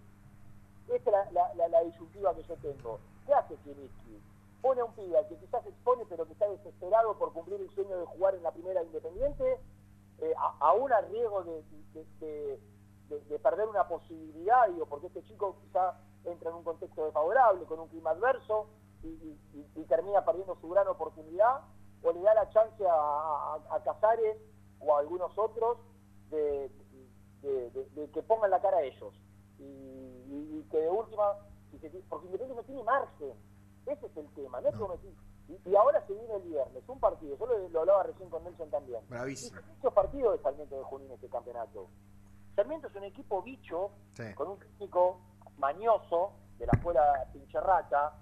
esta 0.86 1.22
es 1.24 1.32
la, 1.32 1.52
la, 1.54 1.68
la- 1.68 1.80
disyuntiva 1.82 2.34
que 2.34 2.42
yo 2.44 2.56
tengo. 2.58 3.00
¿Qué 3.26 3.32
hace 3.34 3.56
Zielinski? 3.58 4.22
Pone 4.62 4.80
a 4.80 4.84
un 4.84 4.92
pibe 4.94 5.16
al 5.16 5.26
que 5.28 5.38
quizás 5.38 5.64
expone, 5.66 6.04
pero 6.06 6.26
que 6.26 6.32
está 6.32 6.48
desesperado 6.48 7.16
por 7.18 7.32
cumplir 7.32 7.60
el 7.60 7.70
sueño 7.70 7.96
de 7.98 8.04
jugar 8.06 8.34
en 8.34 8.42
la 8.42 8.52
primera 8.52 8.82
Independiente, 8.82 9.58
eh, 10.18 10.34
a- 10.36 10.56
aún 10.60 10.92
a 10.92 11.00
riesgo 11.02 11.42
de, 11.44 11.62
de- 11.94 12.04
de- 12.20 12.60
de- 13.08 13.20
de 13.22 13.38
perder 13.38 13.68
una 13.68 13.88
posibilidad, 13.88 14.68
digo, 14.68 14.86
porque 14.86 15.06
este 15.08 15.22
chico 15.24 15.56
quizá 15.62 15.98
entra 16.24 16.50
en 16.50 16.56
un 16.56 16.64
contexto 16.64 17.04
desfavorable, 17.06 17.64
con 17.64 17.80
un 17.80 17.88
clima 17.88 18.10
adverso, 18.10 18.66
y, 19.02 19.36
termina 19.88 20.24
perdiendo 20.24 20.54
su 20.60 20.68
gran 20.68 20.86
oportunidad, 20.88 21.62
o 22.02 22.12
le 22.12 22.20
da 22.20 22.34
la 22.34 22.48
chance 22.50 22.86
a, 22.86 22.92
a- 22.94 23.60
a 23.70 23.82
Casares 23.82 24.36
o 24.78 24.94
a 24.94 25.00
algunos 25.00 25.36
otros 25.36 25.78
de, 26.30 26.70
que 28.12 28.22
pongan 28.22 28.50
la 28.50 28.60
cara 28.60 28.76
a 28.78 28.82
ellos. 28.82 29.14
Y, 29.58 30.62
que 30.70 30.78
de 30.78 30.88
última, 30.90 31.34
porque 32.08 32.26
Independiente 32.26 32.54
no 32.54 32.62
tiene 32.62 32.82
margen. 32.84 33.34
Ese 33.92 34.06
es 34.06 34.16
el 34.16 34.28
tema. 34.34 34.60
No 34.60 34.68
es 34.68 34.76
como 34.76 34.92
decir, 34.94 35.14
y, 35.48 35.68
y 35.70 35.74
ahora 35.76 36.04
se 36.06 36.12
viene 36.14 36.34
el 36.34 36.42
viernes, 36.42 36.82
un 36.88 37.00
partido, 37.00 37.36
yo 37.36 37.46
lo, 37.46 37.68
lo 37.68 37.80
hablaba 37.80 38.02
recién 38.04 38.30
con 38.30 38.44
Nelson 38.44 38.70
también. 38.70 39.00
Bravísimo. 39.08 39.60
Muchos 39.76 39.92
partidos 39.92 40.36
de 40.36 40.42
Sarmiento 40.42 40.76
de 40.76 40.84
Junín 40.84 41.10
este 41.10 41.28
campeonato. 41.28 41.88
Sarmiento 42.54 42.86
es 42.88 42.94
un 42.94 43.04
equipo 43.04 43.42
bicho, 43.42 43.90
Sí. 44.12 44.32
con 44.34 44.48
un 44.48 44.58
técnico 44.58 45.18
mañoso 45.58 46.32
de 46.58 46.66
la 46.66 46.72
escuela 46.74 47.26
Pincherrata, 47.32 48.14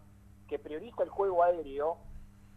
que 0.47 0.59
prioriza 0.59 1.03
el 1.03 1.11
juego 1.11 1.43
aéreo, 1.43 1.99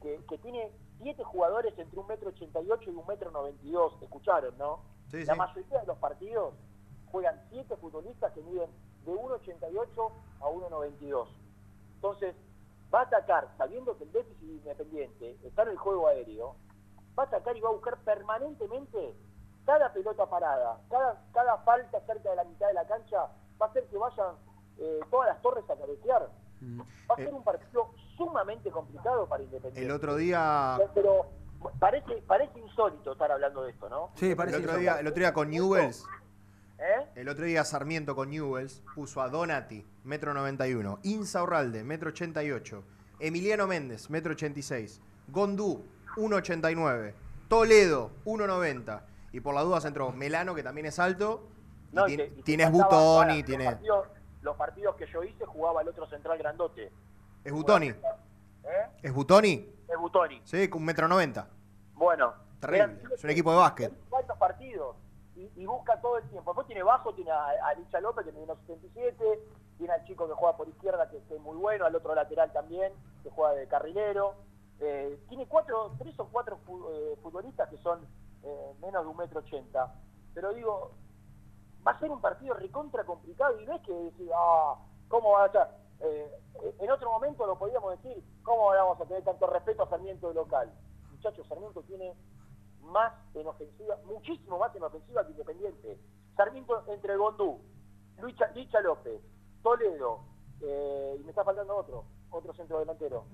que, 0.01 0.23
que 0.29 0.37
tiene 0.37 0.71
siete 1.01 1.23
jugadores 1.23 1.77
entre 1.77 1.99
un 1.99 2.07
metro 2.07 2.29
ochenta 2.29 2.61
y 2.61 2.69
ocho 2.71 2.89
y 2.91 2.95
un 2.95 3.05
metro 3.07 3.31
noventa 3.31 3.65
y 3.65 3.71
dos, 3.71 3.93
escucharon, 4.01 4.57
¿no? 4.57 4.79
Sí, 5.09 5.25
la 5.25 5.33
sí. 5.33 5.39
mayoría 5.39 5.79
de 5.79 5.85
los 5.87 5.97
partidos 5.97 6.53
juegan 7.11 7.41
siete 7.49 7.75
futbolistas 7.77 8.31
que 8.33 8.41
miden 8.41 8.69
de 9.05 9.11
1,88 9.11 10.11
a 10.39 10.45
1,92. 10.45 11.27
Entonces, 11.95 12.35
va 12.93 12.99
a 12.99 13.03
atacar, 13.03 13.47
sabiendo 13.57 13.97
que 13.97 14.03
el 14.03 14.11
déficit 14.11 14.41
independiente 14.43 15.37
está 15.43 15.63
en 15.63 15.69
el 15.69 15.77
juego 15.77 16.07
aéreo, 16.07 16.55
va 17.17 17.23
a 17.23 17.25
atacar 17.27 17.55
y 17.55 17.61
va 17.61 17.69
a 17.69 17.73
buscar 17.73 17.97
permanentemente 17.99 19.15
cada 19.65 19.93
pelota 19.93 20.25
parada, 20.29 20.79
cada, 20.89 21.21
cada 21.33 21.57
falta 21.59 21.99
cerca 22.05 22.29
de 22.29 22.35
la 22.35 22.43
mitad 22.43 22.67
de 22.67 22.73
la 22.73 22.85
cancha, 22.87 23.27
va 23.61 23.67
a 23.67 23.69
hacer 23.69 23.85
que 23.85 23.97
vayan 23.97 24.35
eh, 24.79 24.99
todas 25.09 25.29
las 25.29 25.41
torres 25.41 25.63
a 25.69 25.75
cabecear. 25.75 26.29
Va 27.09 27.15
a 27.15 27.17
ser 27.17 27.33
un 27.33 27.43
partido 27.43 27.89
sumamente 28.15 28.69
complicado 28.69 29.27
para 29.27 29.41
Independiente. 29.41 29.81
El 29.83 29.91
otro 29.91 30.15
día, 30.15 30.77
Pero 30.93 31.25
parece, 31.79 32.21
parece 32.27 32.59
insólito 32.59 33.13
estar 33.13 33.31
hablando 33.31 33.63
de 33.63 33.71
esto, 33.71 33.89
¿no? 33.89 34.11
Sí, 34.13 34.35
parece 34.35 34.57
el 34.57 34.63
otro 34.63 34.73
insólito. 34.73 34.93
día, 34.93 34.99
el 34.99 35.07
otro 35.07 35.19
día 35.19 35.33
con 35.33 35.49
Newells, 35.49 36.05
¿Eh? 36.83 37.05
el 37.15 37.29
otro 37.29 37.45
día 37.45 37.63
Sarmiento 37.63 38.15
con 38.15 38.31
Newells 38.31 38.81
puso 38.95 39.21
a 39.21 39.29
Donati, 39.29 39.85
metro 40.03 40.33
91, 40.33 40.99
Insaurralde, 41.03 41.83
metro 41.83 42.09
88, 42.09 42.83
Emiliano 43.19 43.67
Méndez, 43.67 44.09
metro 44.09 44.31
86, 44.31 44.99
Gondú, 45.27 45.85
1,89, 46.15 47.13
Toledo, 47.47 48.11
1,90. 48.25 49.01
Y 49.31 49.39
por 49.41 49.53
las 49.53 49.63
dudas 49.63 49.85
entró 49.85 50.11
Melano, 50.11 50.55
que 50.55 50.63
también 50.63 50.87
es 50.87 50.97
alto, 50.97 51.47
No, 51.91 52.07
y 52.07 52.13
y 52.13 52.41
tienes 52.43 52.71
Butoni, 52.71 53.37
los 53.37 53.45
tiene... 53.45 53.65
partidos- 53.65 54.07
Los 54.41 54.57
partidos 54.57 54.95
que 54.95 55.05
yo 55.05 55.23
hice 55.23 55.45
jugaba 55.45 55.83
el 55.83 55.87
otro 55.89 56.07
central 56.07 56.35
grandote. 56.39 56.91
¿Es 57.43 57.53
Butoni? 57.53 57.89
¿Eh? 57.89 57.95
¿Es 59.03 59.13
Butoni? 59.13 59.69
Es 59.87 59.97
Butoni. 59.99 60.41
Sí, 60.45 60.67
con 60.67 60.81
un 60.81 60.85
metro 60.87 61.07
90. 61.07 61.47
Bueno. 61.93 62.33
Terrible. 62.59 62.83
eran- 62.85 63.01
Es 63.13 63.23
un 63.23 63.29
equipo 63.29 63.51
de 63.51 63.57
básquet. 63.57 63.93
cuántos 64.09 64.35
partidos 64.37 64.95
y, 65.55 65.65
busca 65.65 65.99
todo 66.01 66.17
el 66.17 66.29
tiempo. 66.29 66.51
Después 66.51 66.67
tiene 66.67 66.83
bajo, 66.83 67.13
tiene 67.13 67.31
a, 67.31 67.49
a 67.49 67.73
Licha 67.73 67.99
López 67.99 68.25
que 68.25 68.31
mide 68.31 68.43
unos 68.43 68.59
77, 68.59 69.39
tiene 69.77 69.93
al 69.93 70.03
chico 70.05 70.27
que 70.27 70.33
juega 70.33 70.57
por 70.57 70.67
izquierda 70.67 71.09
que, 71.09 71.17
es 71.17 71.41
muy 71.41 71.57
bueno, 71.57 71.85
al 71.85 71.95
otro 71.95 72.13
lateral 72.13 72.51
también, 72.51 72.93
que 73.23 73.29
juega 73.29 73.53
de 73.53 73.67
carrilero. 73.67 74.35
Eh, 74.79 75.19
tiene 75.29 75.47
cuatro, 75.47 75.95
tres 75.97 76.19
o 76.19 76.27
cuatro 76.27 76.59
eh, 76.91 77.17
futbolistas 77.21 77.69
que 77.69 77.77
son 77.77 77.99
eh, 78.43 78.73
menos 78.81 79.03
de 79.03 79.09
un 79.09 79.17
metro 79.17 79.39
ochenta. 79.39 79.93
Pero 80.33 80.53
digo, 80.53 80.91
va 81.85 81.91
a 81.91 81.99
ser 81.99 82.11
un 82.11 82.21
partido 82.21 82.53
recontra 82.53 83.03
complicado 83.03 83.59
y 83.59 83.65
no 83.65 83.75
es 83.75 83.81
que 83.81 83.93
decir, 83.93 84.29
ah, 84.35 84.75
¿cómo 85.07 85.31
va 85.31 85.45
a 85.45 85.51
ser? 85.51 85.67
Eh, 86.01 86.31
en 86.79 86.91
otro 86.91 87.11
momento 87.11 87.45
lo 87.45 87.57
podíamos 87.57 88.01
decir, 88.01 88.23
¿cómo 88.43 88.67
vamos 88.67 88.99
a 88.99 89.05
tener 89.05 89.23
tanto 89.23 89.47
respeto 89.47 89.83
a 89.83 89.89
Sarmiento 89.89 90.29
de 90.29 90.35
local? 90.35 90.71
Muchachos, 91.11 91.47
Sarmiento 91.47 91.81
tiene 91.83 92.15
más 92.83 93.13
en 93.35 93.47
ofensiva, 93.47 93.97
muchísimo 94.05 94.57
más 94.59 94.75
en 94.75 94.83
ofensiva 94.83 95.25
que 95.25 95.31
Independiente. 95.31 95.99
Sarmiento 96.35 96.83
entre 96.87 97.15
Gondú, 97.15 97.61
Lucha, 98.19 98.47
Licha 98.51 98.79
López, 98.81 99.21
Toledo, 99.61 100.21
eh, 100.61 101.17
y 101.19 101.23
me 101.23 101.29
está 101.31 101.43
faltando 101.43 101.75
otro, 101.75 102.05
otro 102.29 102.53
centro 102.53 102.79
delantero 102.79 103.25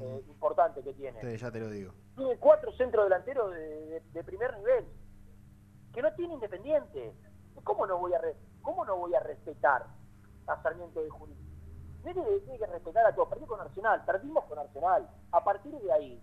eh, 0.00 0.24
importante 0.28 0.82
que 0.82 0.92
tiene. 0.94 1.20
Sí, 1.20 1.36
ya 1.36 1.50
te 1.50 1.60
lo 1.60 1.68
digo. 1.68 1.92
Tiene 2.16 2.36
cuatro 2.38 2.72
centros 2.72 3.04
delanteros 3.04 3.52
de, 3.54 3.86
de- 3.86 4.00
de 4.00 4.24
primer 4.24 4.56
nivel 4.58 4.86
que 5.92 6.02
no 6.02 6.12
tiene 6.14 6.34
Independiente. 6.34 7.14
¿Cómo 7.64 7.86
no 7.86 7.98
voy 7.98 8.12
a 8.14 8.18
re- 8.18 8.36
cómo 8.62 8.84
no 8.84 8.96
voy 8.96 9.14
a 9.14 9.20
respetar 9.20 9.86
a 10.46 10.62
Sarmiento 10.62 11.02
de 11.02 11.10
Junín? 11.10 11.36
Tiene, 12.02 12.22
tiene 12.40 12.58
que 12.58 12.66
respetar 12.66 13.06
a 13.06 13.14
todos. 13.14 13.28
Perdí 13.28 13.44
con 13.46 13.60
Arsenal, 13.60 14.04
perdimos 14.04 14.44
con 14.44 14.58
Arsenal. 14.58 15.08
A 15.30 15.44
partir 15.44 15.72
de 15.78 15.92
ahí, 15.92 16.20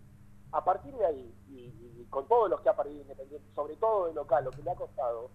a 0.52 0.64
partir 0.64 0.96
de 0.96 1.06
ahí, 1.06 1.36
y, 1.50 2.02
y 2.02 2.08
con 2.10 2.28
todos 2.28 2.50
los 2.50 2.62
que 2.62 2.70
ha 2.70 2.76
perdido 2.76 3.02
Independiente, 3.02 3.48
sobre 3.54 3.76
todo 3.76 4.08
de 4.08 4.14
local, 4.14 4.44
lo 4.44 4.52
que 4.52 4.64
le 4.64 4.72
ha 4.72 4.76
costado, 4.76 5.30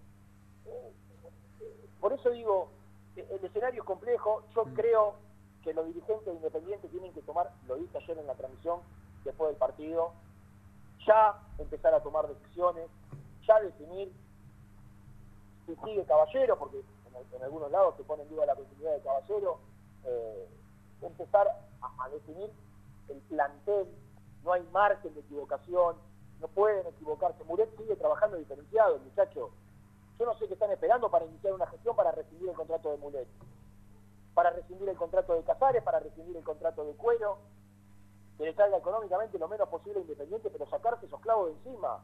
eh, 0.65 0.93
por 1.99 2.13
eso 2.13 2.29
digo, 2.31 2.69
eh, 3.15 3.27
el 3.31 3.45
escenario 3.45 3.81
es 3.81 3.87
complejo. 3.87 4.43
Yo 4.53 4.65
creo 4.75 5.15
que 5.63 5.73
los 5.73 5.85
dirigentes 5.87 6.25
de 6.25 6.33
Independiente 6.33 6.87
tienen 6.89 7.13
que 7.13 7.21
tomar, 7.21 7.51
lo 7.67 7.75
dije 7.75 7.97
ayer 7.97 8.17
en 8.17 8.27
la 8.27 8.35
transmisión, 8.35 8.81
después 9.23 9.49
del 9.49 9.57
partido, 9.57 10.11
ya 11.07 11.39
empezar 11.57 11.93
a 11.93 12.03
tomar 12.03 12.27
decisiones, 12.27 12.89
ya 13.47 13.59
definir 13.61 14.11
si 15.65 15.75
sigue 15.77 16.05
Caballero, 16.05 16.59
porque 16.59 16.77
en, 16.77 17.35
en 17.35 17.43
algunos 17.43 17.71
lados 17.71 17.95
se 17.97 18.03
pone 18.03 18.23
en 18.23 18.29
duda 18.29 18.45
la 18.45 18.55
continuidad 18.55 18.93
de 18.93 19.01
Caballero, 19.01 19.59
eh, 20.03 20.47
empezar 21.01 21.47
a, 21.81 22.03
a 22.03 22.09
definir 22.09 22.51
el 23.09 23.17
plantel, 23.21 23.87
no 24.45 24.53
hay 24.53 24.63
margen 24.71 25.13
de 25.13 25.19
equivocación, 25.19 25.97
no 26.39 26.47
pueden 26.49 26.85
equivocarse. 26.87 27.43
Muret 27.43 27.75
sigue 27.77 27.95
trabajando 27.95 28.37
diferenciado, 28.37 28.99
muchacho. 28.99 29.49
Yo 30.19 30.25
no 30.25 30.37
sé 30.37 30.47
qué 30.47 30.53
están 30.53 30.71
esperando 30.71 31.09
para 31.09 31.25
iniciar 31.25 31.53
una 31.53 31.67
gestión 31.67 31.95
para 31.95 32.11
rescindir 32.11 32.49
el 32.49 32.55
contrato 32.55 32.91
de 32.91 32.97
Mulet, 32.97 33.27
para 34.33 34.51
rescindir 34.51 34.87
el 34.87 34.95
contrato 34.95 35.33
de 35.33 35.43
Casares, 35.43 35.83
para 35.83 35.99
rescindir 35.99 36.37
el 36.37 36.43
contrato 36.43 36.85
de 36.85 36.93
Cuero, 36.93 37.39
que 38.37 38.45
le 38.45 38.53
salga 38.53 38.77
económicamente 38.77 39.37
lo 39.37 39.47
menos 39.47 39.67
posible 39.67 40.01
Independiente, 40.01 40.49
pero 40.49 40.69
sacarse 40.69 41.05
esos 41.05 41.19
clavos 41.19 41.47
de 41.47 41.53
encima. 41.53 41.99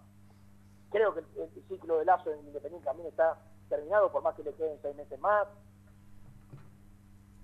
Creo 0.90 1.14
que 1.14 1.20
el, 1.20 1.50
ciclo 1.70 2.00
de 2.00 2.06
Lazo 2.06 2.32
en 2.32 2.40
Independiente 2.40 2.86
también 2.86 3.08
está 3.08 3.38
terminado, 3.70 4.12
por 4.12 4.24
más 4.24 4.36
que 4.36 4.44
le 4.44 4.54
queden 4.54 4.78
seis 4.82 4.96
meses 4.96 5.20
más. 5.20 5.48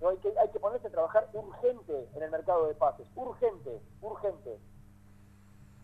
Hay, 0.05 0.17
que, 0.17 0.37
hay 0.37 0.49
que 0.49 0.59
ponerse 0.59 0.87
a 0.87 0.91
trabajar 0.91 1.29
urgente 1.33 2.09
en 2.13 2.23
el 2.23 2.29
mercado 2.29 2.67
de 2.67 2.75
pases, 2.75 3.07
urgente, 3.15 3.81
urgente. 4.01 4.59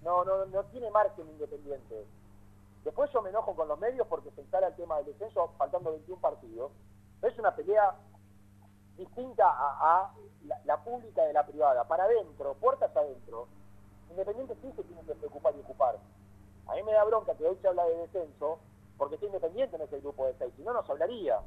No, 0.04 0.26
no, 0.26 0.46
no 0.46 0.64
tiene 0.66 0.90
margen 0.92 1.30
Independiente. 1.30 2.06
Después 2.84 3.10
yo 3.12 3.22
me 3.22 3.30
enojo 3.30 3.56
con 3.56 3.68
los 3.68 3.80
medios 3.80 4.06
porque 4.08 4.30
se 4.32 4.42
instala 4.42 4.68
el 4.68 4.76
tema 4.76 4.98
del 4.98 5.06
descenso 5.06 5.54
faltando 5.58 5.92
21 5.92 6.22
partidos. 6.22 6.72
Es 7.22 7.38
una 7.40 7.56
pelea 7.56 7.96
distinta 8.98 9.46
a, 9.48 10.14
la, 10.66 10.84
pública 10.84 11.24
de 11.24 11.34
la 11.34 11.46
privada. 11.46 11.86
Para 11.86 12.04
adentro, 12.04 12.56
puertas 12.56 12.96
adentro. 12.96 13.48
Independiente 14.10 14.56
sí 14.62 14.72
se 14.76 14.84
tiene 14.84 15.02
que 15.04 15.16
preocupar 15.16 15.56
y 15.56 15.62
ocupar. 15.62 15.98
A 16.68 16.76
mí 16.76 16.84
me 16.84 16.92
da 16.92 17.04
bronca 17.06 17.36
que 17.36 17.46
hoy 17.46 17.58
se 17.62 17.68
habla 17.68 17.86
de 17.86 17.98
descenso 17.98 18.60
porque 18.98 19.16
está 19.16 19.28
Independiente 19.28 19.78
en 19.78 19.84
ese 19.84 20.00
grupo 20.02 20.26
de 20.26 20.36
seis. 20.38 20.54
Si 20.58 20.64
no, 20.64 20.74
nos 20.74 20.90
hablaría. 20.90 21.40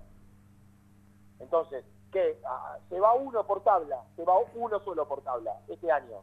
Entonces, 1.38 1.84
¿qué? 2.10 2.40
Ah, 2.46 2.78
se 2.88 2.98
va 2.98 3.12
uno 3.12 3.46
por 3.46 3.62
tabla. 3.62 4.02
Se 4.16 4.24
va 4.24 4.38
uno 4.54 4.80
solo 4.80 5.06
por 5.06 5.20
tabla 5.20 5.60
este 5.68 5.92
año. 5.92 6.22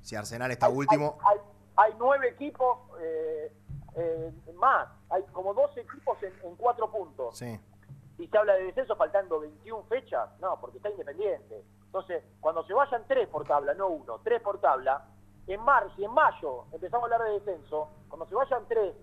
Si 0.00 0.16
Arsenal 0.16 0.50
está 0.50 0.68
último, 0.68 1.18
Hay, 1.24 1.38
hay 1.76 1.94
nueve 1.98 2.28
equipos 2.28 2.78
eh, 3.00 3.52
eh, 3.96 4.32
más. 4.54 4.88
Hay 5.10 5.22
como 5.32 5.54
12 5.54 5.80
equipos 5.80 6.22
en, 6.22 6.32
en 6.44 6.56
cuatro 6.56 6.90
puntos. 6.90 7.36
sí. 7.36 7.58
Y 8.18 8.28
se 8.28 8.36
habla 8.36 8.52
de 8.52 8.64
descenso 8.64 8.96
faltando 8.96 9.40
21 9.40 9.82
fechas. 9.84 10.28
No, 10.40 10.60
porque 10.60 10.76
está 10.76 10.90
Independiente. 10.90 11.64
Entonces, 11.86 12.22
cuando 12.40 12.62
se 12.66 12.74
vayan 12.74 13.02
tres 13.08 13.26
por 13.28 13.46
tabla, 13.46 13.72
no 13.74 13.88
uno, 13.88 14.20
tres 14.22 14.42
por 14.42 14.60
tabla, 14.60 15.06
en 15.46 15.60
marzo 15.62 15.94
y 15.96 16.04
en 16.04 16.12
mayo 16.12 16.66
empezamos 16.70 17.10
a 17.10 17.14
hablar 17.14 17.28
de 17.28 17.40
descenso. 17.40 17.88
Cuando 18.08 18.26
se 18.26 18.34
vayan 18.34 18.68
tres 18.68 18.94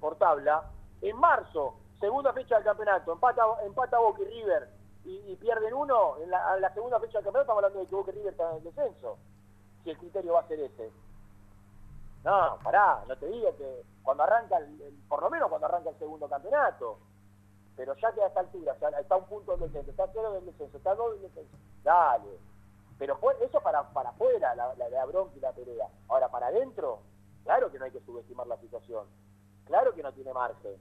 por 0.00 0.16
tabla, 0.16 0.70
en 1.02 1.16
marzo, 1.18 1.74
segunda 2.00 2.32
fecha 2.32 2.56
del 2.56 2.64
campeonato, 2.64 3.12
empata, 3.12 3.42
empata 3.64 3.98
Boca 3.98 4.22
y 4.22 4.24
River 4.24 4.70
y, 5.04 5.16
y 5.32 5.36
pierden 5.36 5.74
uno, 5.74 6.16
en 6.18 6.30
la, 6.30 6.56
en 6.56 6.62
la 6.62 6.72
segunda 6.74 6.98
fecha 6.98 7.18
del 7.18 7.24
campeonato 7.24 7.42
estamos 7.42 7.58
hablando 7.64 7.78
de 7.80 7.86
que 7.86 7.94
Boca 7.94 8.10
y 8.10 8.14
River 8.14 8.32
están 8.32 8.50
en 8.50 8.56
el 8.56 8.64
descenso. 8.64 9.18
Si 9.82 9.90
el 9.90 9.98
criterio 9.98 10.34
va 10.34 10.40
a 10.40 10.48
ser 10.48 10.60
ese. 10.60 10.90
No, 12.24 12.58
pará, 12.62 13.04
no 13.08 13.16
te 13.16 13.26
digo 13.26 13.56
que 13.56 13.82
cuando 14.02 14.22
arranca, 14.22 14.58
el, 14.58 15.02
por 15.08 15.22
lo 15.22 15.30
menos 15.30 15.48
cuando 15.48 15.66
arranca 15.66 15.90
el 15.90 15.98
segundo 15.98 16.28
campeonato. 16.28 16.98
Pero 17.74 17.94
ya 17.96 18.12
que 18.12 18.22
a 18.22 18.26
esta 18.26 18.40
altura, 18.40 18.76
ya 18.80 18.88
está 18.90 19.16
un 19.16 19.24
punto 19.24 19.52
del 19.52 19.60
descenso, 19.60 19.90
está 19.90 20.06
cero 20.12 20.32
del 20.32 20.44
descenso, 20.44 20.76
está 20.76 20.94
dos 20.94 21.12
del 21.12 21.22
descenso, 21.22 21.56
dale. 21.82 22.38
Pero 22.98 23.18
eso 23.40 23.60
para, 23.60 23.82
para 23.92 24.10
afuera, 24.10 24.54
la, 24.54 24.74
la, 24.74 24.88
la 24.88 25.04
bronca 25.06 25.36
y 25.36 25.40
la 25.40 25.52
pelea. 25.52 25.88
Ahora, 26.08 26.28
para 26.28 26.48
adentro, 26.48 27.00
claro 27.44 27.72
que 27.72 27.78
no 27.78 27.86
hay 27.86 27.90
que 27.90 28.00
subestimar 28.02 28.46
la 28.46 28.58
situación. 28.58 29.06
Claro 29.64 29.94
que 29.94 30.02
no 30.02 30.12
tiene 30.12 30.32
margen. 30.32 30.76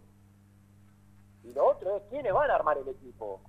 Y 1.44 1.54
lo 1.54 1.68
otro 1.70 1.96
es, 1.96 2.04
¿quiénes 2.10 2.34
van 2.34 2.52
a 2.52 2.56
armar 2.56 2.78
el 2.78 2.88
equipo? 2.88 3.40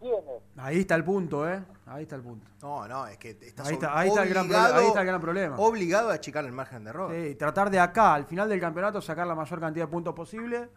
¿Quiénes? 0.00 0.42
Ahí 0.56 0.80
está 0.80 0.94
el 0.94 1.04
punto, 1.04 1.48
¿eh? 1.48 1.62
Ahí 1.86 2.02
está 2.02 2.16
el 2.16 2.22
punto. 2.22 2.46
No, 2.62 2.86
no, 2.86 3.06
es 3.06 3.18
que 3.18 3.30
estás 3.30 3.66
Ahí 3.66 3.74
está, 3.74 3.98
ahí 3.98 4.08
está 4.08 4.22
el 4.22 4.28
gran. 4.28 4.46
Ahí 4.52 4.86
está 4.86 5.00
el 5.00 5.06
gran 5.06 5.20
problema. 5.20 5.58
Obligado 5.58 6.10
a 6.10 6.14
achicar 6.14 6.44
el 6.44 6.52
margen 6.52 6.84
de 6.84 6.90
error. 6.90 7.12
Sí, 7.12 7.34
tratar 7.34 7.70
de 7.70 7.80
acá, 7.80 8.14
al 8.14 8.24
final 8.24 8.48
del 8.48 8.60
campeonato, 8.60 9.00
sacar 9.00 9.26
la 9.26 9.34
mayor 9.34 9.60
cantidad 9.60 9.86
de 9.86 9.90
puntos 9.90 10.14
posible. 10.14 10.68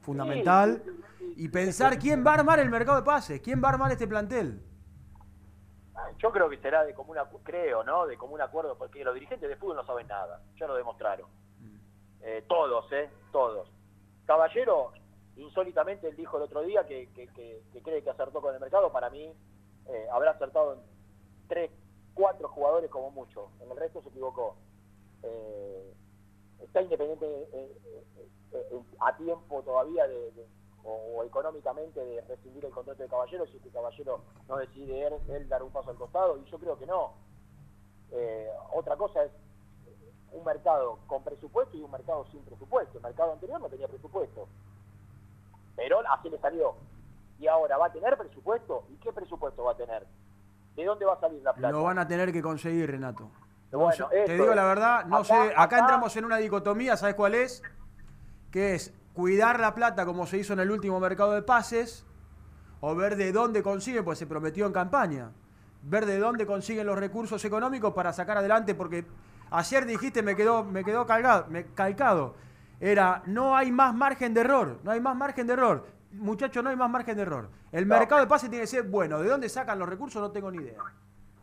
Fundamental. 0.00 0.82
Y 1.36 1.48
pensar 1.48 1.98
quién 1.98 2.24
va 2.26 2.32
a 2.32 2.34
armar 2.34 2.58
el 2.58 2.68
mercado 2.68 2.98
de 2.98 3.04
pases, 3.04 3.40
quién 3.40 3.62
va 3.62 3.68
a 3.68 3.72
armar 3.72 3.92
este 3.92 4.06
plantel. 4.06 4.62
Yo 6.18 6.30
creo 6.30 6.48
que 6.48 6.58
será 6.58 6.84
de 6.84 6.94
común 6.94 7.18
acuerdo, 7.18 7.44
creo, 7.44 7.84
¿no? 7.84 8.06
De 8.06 8.16
común 8.16 8.40
acuerdo, 8.40 8.76
porque 8.76 9.04
los 9.04 9.14
dirigentes 9.14 9.48
de 9.48 9.56
fútbol 9.56 9.76
no 9.76 9.86
saben 9.86 10.06
nada. 10.06 10.40
Ya 10.58 10.66
lo 10.66 10.74
demostraron. 10.74 11.26
Eh, 12.20 12.44
todos, 12.48 12.90
¿eh? 12.92 13.10
Todos. 13.32 13.68
Caballero, 14.26 14.92
insólitamente, 15.36 16.08
él 16.08 16.16
dijo 16.16 16.36
el 16.36 16.44
otro 16.44 16.62
día 16.62 16.86
que, 16.86 17.08
que- 17.12 17.28
que- 17.28 17.62
cree 17.82 18.02
que 18.02 18.10
acertó 18.10 18.40
con 18.40 18.54
el 18.54 18.60
mercado. 18.60 18.92
Para 18.92 19.10
mí, 19.10 19.32
eh, 19.88 20.06
habrá 20.12 20.32
acertado 20.32 20.74
en 20.74 20.80
tres, 21.48 21.70
cuatro 22.14 22.48
jugadores 22.48 22.90
como 22.90 23.10
mucho. 23.10 23.48
En 23.60 23.70
el 23.70 23.76
resto 23.76 24.02
se 24.02 24.08
equivocó. 24.10 24.56
Eh, 25.22 25.94
está 26.60 26.82
Independiente 26.82 27.26
eh, 27.26 27.48
eh, 27.84 28.04
eh, 28.52 28.82
a 29.00 29.16
tiempo 29.16 29.62
todavía 29.62 30.06
de, 30.06 30.46
o, 30.84 30.90
o 31.18 31.24
económicamente 31.24 32.04
de 32.04 32.20
rescindir 32.22 32.64
el 32.64 32.72
contrato 32.72 33.02
de 33.02 33.08
Caballero 33.08 33.46
si 33.46 33.56
este 33.56 33.70
Caballero 33.70 34.20
no 34.48 34.56
decide 34.58 35.06
él, 35.06 35.14
él 35.28 35.48
dar 35.48 35.62
un 35.62 35.70
paso 35.70 35.90
al 35.90 35.96
costado 35.96 36.38
y 36.38 36.44
yo 36.50 36.58
creo 36.58 36.76
que 36.78 36.86
no. 36.86 37.14
Otra 38.74 38.96
cosa 38.96 39.24
es 39.24 39.32
un 40.32 40.44
mercado 40.44 40.98
con 41.06 41.22
presupuesto 41.22 41.76
y 41.76 41.82
un 41.82 41.90
mercado 41.90 42.24
sin 42.30 42.42
presupuesto. 42.44 42.98
El 42.98 43.04
mercado 43.04 43.32
anterior 43.32 43.60
no 43.60 43.68
tenía 43.68 43.88
presupuesto. 43.88 44.48
Pero 45.76 46.00
así 46.10 46.28
le 46.30 46.38
salió. 46.38 46.74
Y 47.38 47.46
ahora 47.48 47.76
va 47.76 47.86
a 47.86 47.92
tener 47.92 48.16
presupuesto. 48.16 48.84
¿Y 48.90 48.96
qué 48.96 49.12
presupuesto 49.12 49.64
va 49.64 49.72
a 49.72 49.76
tener? 49.76 50.06
¿De 50.76 50.84
dónde 50.84 51.04
va 51.04 51.14
a 51.14 51.20
salir 51.20 51.42
la 51.42 51.52
plata? 51.52 51.72
Lo 51.72 51.82
van 51.82 51.98
a 51.98 52.06
tener 52.06 52.32
que 52.32 52.40
conseguir, 52.42 52.90
Renato. 52.90 53.30
Bueno, 53.72 54.08
te 54.08 54.32
digo 54.34 54.50
es. 54.50 54.56
la 54.56 54.64
verdad, 54.64 55.04
no 55.06 55.16
Acá- 55.16 55.24
sé, 55.24 55.34
acá, 55.34 55.62
acá- 55.62 55.78
entramos 55.78 56.14
en 56.16 56.24
una 56.26 56.36
dicotomía, 56.36 56.96
¿sabes 56.96 57.14
cuál 57.14 57.34
es? 57.34 57.62
Que 58.50 58.74
es 58.74 58.92
cuidar 59.14 59.60
la 59.60 59.74
plata 59.74 60.04
como 60.04 60.26
se 60.26 60.36
hizo 60.38 60.52
en 60.52 60.60
el 60.60 60.70
último 60.70 61.00
mercado 61.00 61.32
de 61.32 61.40
pases, 61.42 62.04
o 62.80 62.94
ver 62.94 63.16
de 63.16 63.32
dónde 63.32 63.62
consiguen, 63.62 64.04
pues 64.04 64.18
se 64.18 64.26
prometió 64.26 64.66
en 64.66 64.72
campaña, 64.72 65.30
ver 65.84 66.04
de 66.04 66.18
dónde 66.18 66.44
consiguen 66.46 66.86
los 66.86 66.98
recursos 66.98 67.42
económicos 67.46 67.94
para 67.94 68.12
sacar 68.12 68.36
adelante, 68.36 68.74
porque 68.74 69.06
ayer 69.50 69.86
dijiste, 69.86 70.22
me 70.22 70.36
quedó, 70.36 70.64
me 70.64 70.84
quedó 70.84 71.06
calgado, 71.06 71.46
me, 71.48 71.64
calcado, 71.72 72.34
era, 72.82 73.22
no 73.26 73.56
hay 73.56 73.70
más 73.70 73.94
margen 73.94 74.34
de 74.34 74.40
error, 74.40 74.78
no 74.82 74.90
hay 74.90 75.00
más 75.00 75.14
margen 75.16 75.46
de 75.46 75.52
error. 75.52 75.86
Muchachos, 76.10 76.62
no 76.64 76.68
hay 76.70 76.76
más 76.76 76.90
margen 76.90 77.16
de 77.16 77.22
error. 77.22 77.48
El 77.70 77.86
No. 77.86 77.96
mercado 77.96 78.20
de 78.20 78.26
pases 78.26 78.50
tiene 78.50 78.64
que 78.64 78.66
ser 78.66 78.82
bueno. 78.82 79.20
¿De 79.20 79.28
dónde 79.28 79.48
sacan 79.48 79.78
los 79.78 79.88
recursos? 79.88 80.20
No 80.20 80.32
tengo 80.32 80.50
ni 80.50 80.58
idea. 80.58 80.78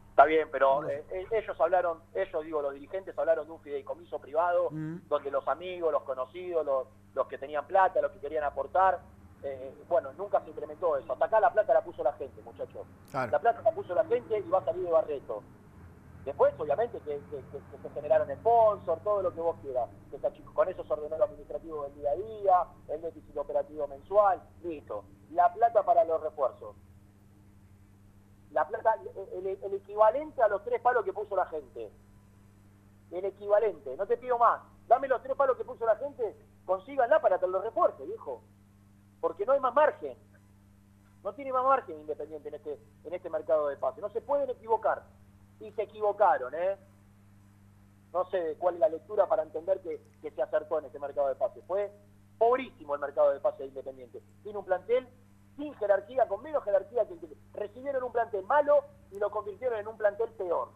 Está 0.09 0.25
bien, 0.25 0.49
pero 0.51 0.87
eh, 0.89 1.05
eh, 1.11 1.25
ellos 1.31 1.59
hablaron, 1.61 1.99
ellos 2.13 2.43
digo, 2.43 2.61
los 2.61 2.73
dirigentes 2.73 3.17
hablaron 3.17 3.45
de 3.47 3.53
un 3.53 3.61
fideicomiso 3.61 4.19
privado, 4.19 4.69
Mm. 4.69 4.97
donde 5.07 5.31
los 5.31 5.47
amigos, 5.47 5.93
los 5.93 6.03
conocidos, 6.03 6.65
los, 6.65 6.87
los 7.15 7.25
que 7.27 7.37
tenían 7.37 7.65
plata, 7.65 8.01
los 8.01 8.11
que 8.11 8.19
querían 8.19 8.43
aportar, 8.43 8.99
eh, 9.41 9.73
bueno, 9.87 10.09
nunca 10.17 10.41
se 10.41 10.49
implementó 10.49 10.97
eso. 10.97 11.13
Hasta 11.13 11.25
acá 11.25 11.39
la 11.39 11.53
plata 11.53 11.73
la 11.73 11.81
puso 11.81 12.03
la 12.03 12.11
gente, 12.13 12.41
muchachos. 12.43 12.85
Claro. 13.11 13.31
La 13.31 13.39
plata 13.39 13.61
la 13.61 13.71
puso 13.71 13.95
la 13.95 14.03
gente 14.03 14.37
y 14.45 14.49
va 14.49 14.59
a 14.59 14.65
salir 14.65 14.83
de 14.83 14.91
Barreto. 14.91 15.41
Después, 16.29 16.53
obviamente, 16.59 16.99
que, 16.99 17.19
se 17.81 17.89
generaron 17.89 18.29
sponsors, 18.37 19.01
todo 19.01 19.23
lo 19.23 19.33
que 19.33 19.41
vos 19.41 19.55
quieras. 19.63 19.89
Con 20.53 20.69
eso 20.69 20.83
se 20.83 20.93
ordenó 20.93 21.17
lo 21.17 21.23
administrativo 21.23 21.85
del 21.85 21.95
día 21.95 22.11
a 22.11 22.15
día, 22.15 22.67
el 22.89 23.01
déficit 23.01 23.35
operativo 23.35 23.87
mensual, 23.87 24.39
listo. 24.61 25.05
La 25.31 25.51
plata 25.51 25.81
para 25.81 26.03
los 26.03 26.21
refuerzos. 26.21 26.75
La 28.51 28.67
plata, 28.67 28.93
el, 29.33 29.47
el- 29.47 29.63
el 29.63 29.73
equivalente 29.73 30.39
a 30.43 30.47
los 30.49 30.63
tres 30.63 30.79
palos 30.81 31.03
que 31.03 31.13
puso 31.13 31.35
la 31.35 31.47
gente. 31.47 31.91
El 33.09 33.25
equivalente, 33.25 33.97
no 33.97 34.05
te 34.05 34.15
pido 34.17 34.37
más. 34.37 34.61
Dame 34.87 35.07
los 35.07 35.23
tres 35.23 35.35
palos 35.35 35.57
que 35.57 35.65
puso 35.65 35.83
la 35.83 35.95
gente, 35.95 36.37
consíganla 36.67 37.19
para 37.23 37.39
que 37.39 37.47
los 37.47 37.63
refuerce, 37.63 38.05
viejo. 38.05 38.43
Porque 39.19 39.47
no 39.47 39.53
hay 39.53 39.59
más 39.59 39.73
margen. 39.73 40.15
No 41.23 41.33
tiene 41.33 41.51
más 41.51 41.63
margen 41.65 41.99
Independiente 42.01 42.49
en 42.49 42.53
este, 42.55 42.79
en 43.03 43.13
este 43.15 43.31
mercado 43.31 43.67
de 43.69 43.77
pase. 43.77 43.99
No 43.99 44.09
se 44.11 44.21
pueden 44.21 44.47
equivocar. 44.51 45.03
Y 45.59 45.71
se 45.73 45.83
equivocaron, 45.83 46.53
¿eh? 46.55 46.77
No 48.13 48.25
sé 48.29 48.55
cuál 48.57 48.75
es 48.75 48.79
la 48.79 48.89
lectura 48.89 49.27
para 49.27 49.43
entender 49.43 49.79
que, 49.81 50.01
que 50.21 50.31
se 50.31 50.41
acertó 50.41 50.79
en 50.79 50.85
este 50.85 50.99
mercado 50.99 51.27
de 51.27 51.35
pase. 51.35 51.61
Fue 51.67 51.91
pobrísimo 52.37 52.95
el 52.95 53.01
mercado 53.01 53.31
de 53.31 53.39
pase 53.39 53.63
de 53.63 53.69
Independiente. 53.69 54.21
Tiene 54.43 54.57
un 54.57 54.65
plantel 54.65 55.07
sin 55.57 55.73
jerarquía, 55.75 56.27
con 56.27 56.41
menos 56.41 56.63
jerarquía 56.63 57.05
que 57.07 57.13
el 57.13 57.19
que 57.19 57.27
recibieron 57.53 58.03
un 58.03 58.11
plantel 58.11 58.45
malo 58.45 58.75
y 59.11 59.19
lo 59.19 59.29
convirtieron 59.29 59.77
en 59.79 59.87
un 59.87 59.97
plantel 59.97 60.29
peor. 60.31 60.69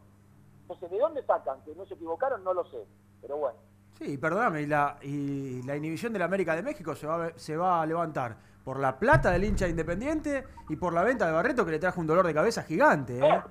Entonces, 0.61 0.91
¿de 0.91 0.99
dónde 0.99 1.25
sacan? 1.25 1.61
Que 1.63 1.73
no 1.75 1.85
se 1.85 1.93
equivocaron, 1.95 2.43
no 2.43 2.53
lo 2.53 2.65
sé. 2.65 2.85
Pero 3.21 3.37
bueno. 3.37 3.57
Sí, 3.97 4.17
perdóname, 4.17 4.61
y 4.63 4.65
la, 4.65 4.97
y 5.01 5.61
la 5.63 5.75
inhibición 5.75 6.11
de 6.13 6.19
la 6.19 6.25
América 6.25 6.55
de 6.55 6.63
México 6.63 6.95
se 6.95 7.07
va, 7.07 7.27
a- 7.27 7.31
se 7.37 7.55
va 7.55 7.81
a 7.81 7.85
levantar 7.85 8.35
por 8.63 8.79
la 8.79 8.97
plata 8.97 9.31
del 9.31 9.43
hincha 9.43 9.67
independiente 9.67 10.45
y 10.69 10.75
por 10.75 10.93
la 10.93 11.03
venta 11.03 11.25
de 11.27 11.31
Barreto 11.31 11.63
que 11.65 11.71
le 11.71 11.79
trajo 11.79 11.99
un 12.01 12.07
dolor 12.07 12.25
de 12.25 12.33
cabeza 12.33 12.63
gigante, 12.63 13.19
¿eh? 13.19 13.41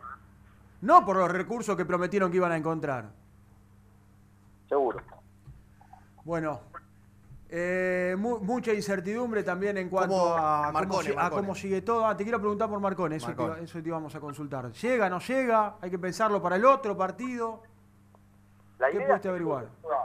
No 0.82 1.04
por 1.04 1.16
los 1.16 1.30
recursos 1.30 1.76
que 1.76 1.84
prometieron 1.84 2.30
que 2.30 2.36
iban 2.36 2.52
a 2.52 2.56
encontrar. 2.56 3.10
Seguro. 4.68 5.00
Bueno, 6.24 6.60
eh, 7.48 8.14
mu- 8.18 8.40
mucha 8.40 8.72
incertidumbre 8.72 9.42
también 9.42 9.76
en 9.76 9.88
cuanto 9.88 10.14
Como 10.14 10.34
a, 10.34 10.72
cómo, 10.72 11.00
a 11.20 11.30
cómo 11.30 11.54
sigue 11.54 11.82
todo. 11.82 12.06
Ah, 12.06 12.16
te 12.16 12.24
quiero 12.24 12.38
preguntar 12.38 12.68
por 12.68 12.80
Marcone, 12.80 13.16
eso, 13.16 13.32
Te, 13.34 13.64
eso 13.64 13.82
te 13.82 13.88
íbamos 13.88 14.14
a 14.14 14.20
consultar. 14.20 14.70
¿Llega, 14.72 15.08
no 15.08 15.18
llega? 15.20 15.76
Hay 15.80 15.90
que 15.90 15.98
pensarlo 15.98 16.40
para 16.42 16.56
el 16.56 16.64
otro 16.64 16.96
partido. 16.96 17.62
La 18.78 18.88
¿Qué 18.90 18.96
idea 18.96 19.06
pudiste 19.06 19.14
es 19.16 19.22
que 19.22 19.28
averiguar? 19.28 19.64
llegue. 19.64 19.96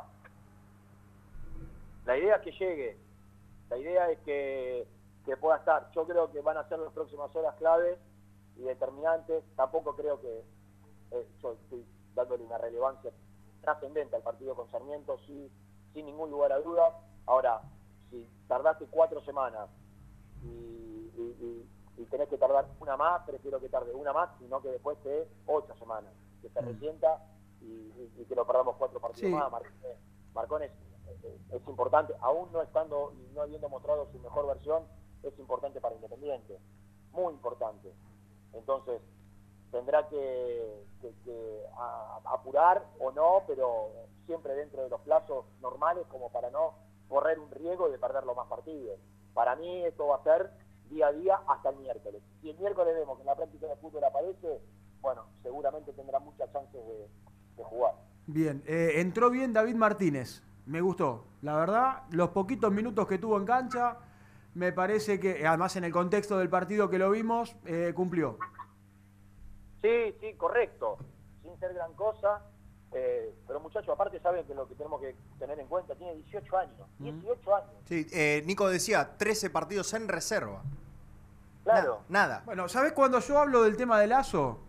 La 2.06 2.18
idea 2.18 2.36
es 2.36 2.42
que 2.42 2.52
llegue. 2.52 2.98
La 3.70 3.78
idea 3.78 4.10
es 4.12 4.20
que, 4.20 4.88
que 5.26 5.38
pueda 5.38 5.58
estar. 5.58 5.90
Yo 5.96 6.06
creo 6.06 6.32
que 6.32 6.42
van 6.42 6.58
a 6.58 6.68
ser 6.70 6.80
las 6.80 6.94
próximas 6.94 7.36
horas 7.36 7.56
claves 7.56 7.98
y 8.58 8.62
determinantes. 8.64 9.44
Tampoco 9.56 9.96
creo 9.96 10.20
que 10.22 10.44
eh, 11.12 11.28
yo 11.42 11.54
estoy 11.54 11.86
dándole 12.14 12.44
una 12.44 12.58
relevancia 12.58 13.12
trascendente 13.62 14.16
al 14.16 14.24
partido 14.24 14.56
con 14.56 14.70
Sarmiento, 14.72 15.18
sí, 15.26 15.52
sin 15.94 16.06
ningún 16.06 16.32
lugar 16.32 16.52
a 16.52 16.60
duda. 16.60 17.00
Ahora, 17.26 17.62
si 18.10 18.28
tardaste 18.48 18.88
cuatro 18.88 19.22
semanas 19.22 19.70
y, 20.44 20.48
y- 20.48 21.38
y- 21.98 22.02
y 22.02 22.06
tenés 22.06 22.30
que 22.30 22.38
tardar 22.38 22.68
una 22.80 22.96
más, 22.96 23.24
prefiero 23.26 23.60
que 23.60 23.70
tarde 23.70 23.94
una 23.94 24.14
más 24.14 24.30
y 24.40 24.46
no 24.46 24.62
que 24.62 24.70
después 24.70 24.98
te 25.02 25.10
dé 25.10 25.28
ocho 25.48 25.76
semanas, 25.78 26.14
que 26.42 26.50
se 26.50 26.62
resienta 26.62 27.22
y, 27.62 28.26
que 28.28 28.36
lo 28.36 28.46
perdamos 28.46 28.76
cuatro 28.78 29.00
partidos 29.00 29.30
Sí. 29.32 29.36
más. 29.36 29.52
Mar- 29.52 29.64
Marcón 30.34 30.62
es, 30.64 30.72
eh, 31.24 31.40
es 31.52 31.68
importante, 31.68 32.14
aún 32.22 32.52
no 32.52 32.62
estando 32.62 33.14
y 33.14 33.34
no 33.34 33.42
habiendo 33.42 33.68
mostrado 33.70 34.06
su 34.12 34.20
mejor 34.20 34.46
versión, 34.48 34.84
es 35.24 35.38
importante 35.40 35.82
para 35.82 35.96
Independiente, 35.96 36.60
muy 37.12 37.34
importante. 37.34 37.92
Entonces, 38.54 39.02
tendrá 39.72 40.08
que, 40.08 40.84
que- 41.02 41.64
a- 41.78 42.20
apurar 42.34 42.84
o 43.00 43.12
no, 43.12 43.44
pero 43.48 43.90
siempre 44.26 44.54
dentro 44.56 44.84
de 44.84 44.90
los 44.90 45.02
plazos 45.02 45.46
normales 45.62 46.06
como 46.08 46.32
para 46.32 46.50
no 46.50 46.74
correr 47.08 47.40
un 47.40 47.50
riesgo 47.52 47.90
de 47.90 47.98
perder 47.98 48.24
los 48.26 48.36
más 48.36 48.48
partidos. 48.48 49.00
Para 49.34 49.56
mí 49.56 49.84
esto 49.86 50.08
va 50.08 50.18
a 50.18 50.24
ser 50.24 50.52
día 50.90 51.08
a 51.08 51.12
día 51.12 51.40
hasta 51.48 51.70
el 51.70 51.78
miércoles. 51.78 52.22
Si 52.42 52.50
el 52.50 52.58
miércoles 52.58 52.94
vemos 52.96 53.18
que 53.18 53.22
en 53.22 53.28
la 53.28 53.36
práctica 53.36 53.68
de 53.68 53.76
fútbol 53.78 54.04
aparece, 54.04 54.62
bueno, 55.02 55.26
seguramente 55.44 55.94
tendrá 55.94 56.20
muchas 56.20 56.52
chances 56.52 56.82
de, 56.86 57.08
de 57.58 57.64
jugar. 57.64 57.94
Bien, 58.26 58.64
eh, 58.66 58.94
entró 58.96 59.30
bien 59.30 59.54
David 59.54 59.76
Martínez. 59.76 60.44
Me 60.66 60.82
gustó. 60.82 61.26
La 61.42 61.56
verdad, 61.56 62.04
los 62.12 62.30
poquitos 62.32 62.72
minutos 62.74 63.08
que 63.08 63.18
tuvo 63.18 63.38
en 63.38 63.46
cancha, 63.46 64.00
me 64.54 64.74
parece 64.74 65.18
que, 65.20 65.46
además 65.48 65.76
en 65.78 65.86
el 65.86 65.94
contexto 65.94 66.38
del 66.40 66.50
partido 66.50 66.90
que 66.90 66.98
lo 66.98 67.10
vimos, 67.12 67.56
eh, 67.66 67.94
cumplió. 67.96 68.38
Sí, 69.82 70.16
sí, 70.20 70.34
correcto. 70.36 70.98
Sin 71.44 71.58
ser 71.60 71.74
gran 71.74 71.94
cosa. 71.94 72.42
eh, 72.94 73.34
pero 73.46 73.60
muchachos, 73.60 73.90
aparte 73.90 74.20
saben 74.22 74.46
que 74.46 74.54
lo 74.56 74.68
que 74.68 74.76
tenemos 74.76 75.00
que 75.02 75.16
tener 75.40 75.60
en 75.60 75.68
cuenta, 75.68 75.94
tiene 75.96 76.16
18 76.16 76.58
años. 76.58 76.88
18 77.00 77.56
años. 77.56 77.70
Sí, 77.86 78.08
eh, 78.14 78.44
Nico 78.46 78.68
decía 78.70 79.18
13 79.18 79.50
partidos 79.50 79.94
en 79.94 80.08
reserva. 80.08 80.62
Claro. 81.64 82.00
Nada. 82.10 82.44
Bueno, 82.46 82.70
¿sabés 82.70 82.94
cuando 82.94 83.20
yo 83.20 83.38
hablo 83.40 83.64
del 83.64 83.76
tema 83.76 84.00
del 84.00 84.10
Lazo? 84.12 84.60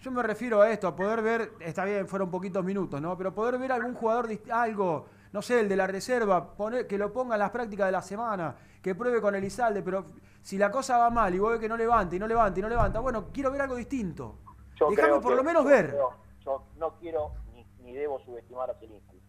Yo 0.00 0.10
me 0.10 0.22
refiero 0.22 0.60
a 0.60 0.70
esto, 0.70 0.88
a 0.88 0.94
poder 0.96 1.22
ver, 1.22 1.52
está 1.60 1.84
bien, 1.84 2.06
fueron 2.08 2.30
poquitos 2.30 2.64
minutos, 2.64 3.00
¿no? 3.00 3.16
Pero 3.16 3.34
poder 3.34 3.58
ver 3.58 3.72
algún 3.72 3.94
jugador, 3.94 4.28
dist- 4.28 4.50
algo, 4.50 5.06
no 5.32 5.42
sé, 5.42 5.60
el 5.60 5.68
de 5.68 5.76
la 5.76 5.86
reserva, 5.88 6.54
poner, 6.54 6.86
que 6.86 6.98
lo 6.98 7.12
ponga 7.12 7.34
en 7.34 7.40
las 7.40 7.50
prácticas 7.50 7.86
de 7.86 7.92
la 7.92 8.02
semana, 8.02 8.54
que 8.82 8.94
pruebe 8.94 9.20
con 9.20 9.34
Elizalde, 9.34 9.82
pero 9.82 10.04
si 10.42 10.56
la 10.56 10.70
cosa 10.70 10.98
va 10.98 11.10
mal 11.10 11.34
y 11.34 11.38
vos 11.40 11.50
ves 11.52 11.60
que 11.60 11.68
no 11.68 11.76
levanta 11.76 12.14
y 12.14 12.18
no 12.20 12.28
levanta 12.28 12.58
y 12.60 12.62
no 12.62 12.68
levanta, 12.68 13.00
bueno, 13.00 13.26
quiero 13.32 13.50
ver 13.50 13.62
algo 13.62 13.74
distinto. 13.74 14.36
Yo 14.78 14.90
Déjame 14.90 15.08
creo 15.08 15.20
por 15.20 15.30
que- 15.32 15.36
lo 15.36 15.44
menos 15.44 15.64
yo 15.64 15.68
ver. 15.70 15.88
creo- 15.90 16.10
yo 16.40 16.62
no 16.76 16.92
quiero 16.98 17.32
ni, 17.52 17.64
ni 17.80 17.92
debo 17.94 18.18
subestimar 18.20 18.70
a 18.70 18.74
Zielinski. 18.74 19.20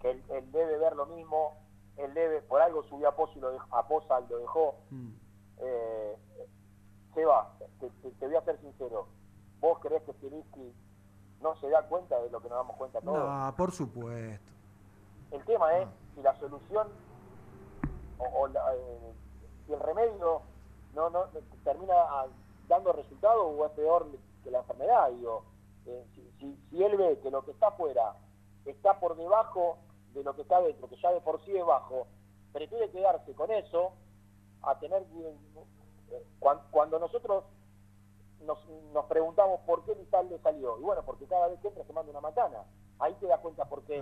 Que 0.00 0.10
él, 0.12 0.24
él 0.30 0.50
debe 0.52 0.78
ver 0.78 0.96
lo 0.96 1.06
mismo, 1.06 1.52
él 1.96 2.14
debe, 2.14 2.40
por 2.42 2.62
algo 2.62 2.82
subió 2.84 3.08
a 3.08 3.16
Pozo 3.16 3.34
y 3.36 3.40
lo 3.40 3.50
dejó, 3.52 3.76
a 3.76 3.86
Poza 3.86 4.20
lo 4.20 4.38
dejó. 4.38 4.74
Mm. 4.90 5.10
Eh, 5.58 6.16
Seba, 7.14 7.52
te, 7.80 7.90
te- 7.90 8.10
te 8.12 8.26
voy 8.26 8.36
a 8.36 8.44
ser 8.44 8.58
sincero, 8.60 9.08
¿vos 9.60 9.78
creés 9.80 10.02
que 10.04 10.12
Zielinski 10.14 10.72
no 11.42 11.56
se 11.56 11.68
da 11.68 11.82
cuenta 11.88 12.18
de 12.22 12.30
lo 12.30 12.40
que 12.40 12.48
nos 12.48 12.56
damos 12.58 12.76
cuenta 12.76 13.00
todos? 13.00 13.18
No, 13.18 13.54
por 13.56 13.72
supuesto. 13.72 14.50
El 15.32 15.44
tema 15.44 15.76
es 15.78 15.88
si 16.14 16.22
la 16.22 16.34
solución 16.38 16.88
o, 18.18 18.24
o 18.24 18.46
la, 18.48 18.60
eh, 18.74 19.12
si 19.66 19.72
el 19.72 19.80
remedio 19.80 20.42
no, 20.94 21.10
no 21.10 21.24
termina 21.64 21.94
ah, 21.96 22.26
dando 22.70 22.92
resultado 22.92 23.46
o 23.46 23.66
es 23.66 23.72
peor 23.72 24.06
que 24.42 24.50
la 24.50 24.60
enfermedad. 24.60 25.10
Digo, 25.10 25.44
Eh, 25.86 26.04
si, 26.14 26.82
él 26.84 26.94
ve 26.96 27.18
que 27.22 27.30
lo 27.30 27.42
que 27.42 27.52
está 27.52 27.68
afuera 27.68 28.14
está 28.66 29.00
por 29.00 29.16
debajo 29.16 29.78
de 30.12 30.22
lo 30.22 30.34
que 30.34 30.42
está 30.42 30.60
dentro, 30.60 30.88
que 30.90 30.96
ya 31.00 31.10
de 31.10 31.20
por 31.22 31.42
sí 31.44 31.56
es 31.56 31.64
bajo, 31.64 32.06
prefiere 32.52 32.90
quedarse 32.90 33.32
con 33.34 33.50
eso 33.50 33.92
a 34.62 34.78
tener 34.78 35.02
eh, 35.02 36.22
cuan- 36.38 36.60
cuando 36.70 36.98
nosotros 36.98 37.44
nos, 38.42 38.58
nos 38.92 39.06
preguntamos 39.06 39.60
por 39.66 39.82
qué 39.84 39.94
Lizalde 39.94 40.38
salió, 40.42 40.78
y 40.78 40.82
bueno, 40.82 41.02
porque 41.06 41.26
cada 41.26 41.48
vez 41.48 41.58
que 41.60 41.68
entra 41.68 41.84
se 41.84 41.92
manda 41.94 42.10
una 42.10 42.20
macana. 42.20 42.64
Ahí 42.98 43.14
te 43.14 43.26
das 43.26 43.40
cuenta 43.40 43.64
por 43.64 43.82
qué. 43.84 44.00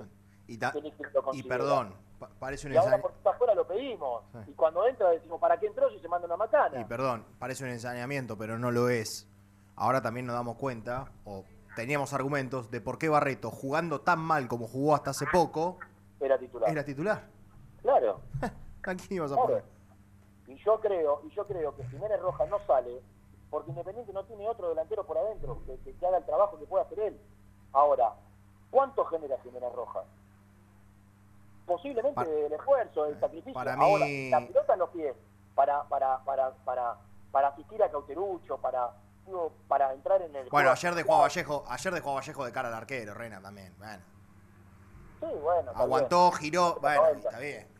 Y, 0.48 1.42
perdón, 1.42 1.94
pa- 2.18 2.30
parece 2.38 2.66
un 2.66 2.72
Y 2.72 2.76
ahora 2.76 2.96
está 2.96 3.30
afuera 3.30 3.54
lo 3.54 3.66
pedimos. 3.66 4.24
Sí. 4.32 4.50
Y 4.50 4.54
cuando 4.54 4.86
entra 4.86 5.10
decimos, 5.10 5.38
¿para 5.40 5.58
qué 5.60 5.66
entró 5.66 5.90
si 5.90 5.98
se 6.00 6.08
manda 6.08 6.26
una 6.26 6.36
macana? 6.36 6.80
Y 6.80 6.84
perdón, 6.84 7.24
parece 7.38 7.64
un 7.64 7.70
ensañamiento, 7.70 8.36
pero 8.38 8.58
no 8.58 8.70
lo 8.70 8.88
es. 8.88 9.28
Ahora 9.76 10.00
también 10.02 10.26
nos 10.26 10.34
damos 10.34 10.56
cuenta, 10.56 11.12
o 11.24 11.44
teníamos 11.76 12.12
argumentos, 12.14 12.70
de 12.70 12.80
por 12.80 12.98
qué 12.98 13.08
Barreto, 13.08 13.50
jugando 13.50 14.00
tan 14.00 14.18
mal 14.18 14.48
como 14.48 14.66
jugó 14.66 14.94
hasta 14.94 15.10
hace 15.10 15.26
poco, 15.30 15.78
Era 16.20 16.38
titular. 16.38 16.70
era 16.70 16.84
titular. 16.84 17.22
Claro. 17.82 18.20
¿A 18.42 18.94
quién 18.94 18.98
ibas 19.18 19.30
a 19.32 19.36
poner? 19.36 19.62
Y 20.46 20.56
yo 20.64 20.80
creo, 20.80 21.20
y 21.24 21.30
yo 21.34 21.46
creo 21.46 21.76
que 21.76 21.84
Jiménez 21.88 22.18
Rojas 22.22 22.48
no 22.48 22.58
sale 22.66 23.02
porque 23.50 23.70
Independiente 23.70 24.12
no 24.14 24.24
tiene 24.24 24.48
otro 24.48 24.70
delantero 24.70 25.04
por 25.04 25.18
adentro 25.18 25.62
que, 25.66 25.76
que- 25.80 25.94
que 25.94 26.06
haga 26.06 26.16
el 26.18 26.24
trabajo 26.24 26.58
que 26.58 26.64
pueda 26.66 26.84
hacer 26.84 26.98
él. 27.00 27.20
Ahora, 27.72 28.14
¿cuánto 28.70 29.04
genera 29.04 29.36
Jiménez 29.42 29.70
Rojas? 29.74 30.04
Posiblemente 31.68 32.14
Pa- 32.14 32.24
el 32.24 32.52
esfuerzo, 32.52 33.04
el 33.06 33.20
sacrificio. 33.20 33.52
para 33.52 33.74
Ahora, 33.74 34.06
la 34.08 34.46
pelota 34.46 34.72
en 34.72 34.78
los 34.78 34.88
pies 34.90 35.14
para, 35.54 35.84
para, 35.84 36.18
para, 36.24 36.50
para, 36.64 36.96
para 37.30 37.48
asistir 37.48 37.82
a 37.82 37.90
Cauterucho, 37.90 38.56
para, 38.58 38.90
digo, 39.26 39.52
para 39.68 39.92
entrar 39.92 40.22
en 40.22 40.34
el 40.34 40.48
Bueno, 40.48 40.70
ayer 40.70 40.94
dejó 40.94 41.16
a 41.16 41.20
Vallejo, 41.20 41.64
ayer 41.68 41.92
dejó 41.92 42.10
a 42.12 42.14
Vallejo 42.14 42.44
de 42.46 42.52
cara 42.52 42.68
al 42.68 42.74
arquero, 42.74 43.12
Reina 43.14 43.40
también. 43.40 43.74
Bueno, 43.78 44.02
Sí, 45.20 45.26
bueno. 45.42 45.72
aguantó, 45.74 46.30
bien. 46.30 46.40
giró, 46.40 46.78
bueno, 46.80 47.06
está 47.08 47.38
bien. 47.38 47.62
eh, 47.62 47.68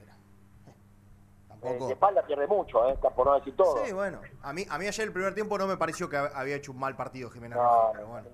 Eh, 1.60 1.76
de 1.86 1.92
espalda 1.92 2.22
pierde 2.22 2.46
mucho, 2.46 2.88
eh, 2.88 2.96
por 3.16 3.26
no 3.26 3.34
decir 3.34 3.56
todo. 3.56 3.84
Sí, 3.84 3.92
bueno. 3.92 4.20
A 4.42 4.52
mí, 4.52 4.64
a 4.70 4.78
mí 4.78 4.86
ayer 4.86 5.06
el 5.08 5.12
primer 5.12 5.34
tiempo 5.34 5.58
no 5.58 5.66
me 5.66 5.76
pareció 5.76 6.08
que 6.08 6.16
hab- 6.16 6.30
había 6.34 6.54
hecho 6.54 6.70
un 6.70 6.78
mal 6.78 6.94
partido 6.94 7.30
Jiménez 7.30 7.56
No, 7.58 7.64
Rojas, 7.64 7.90
pero 7.94 8.06
bueno. 8.06 8.28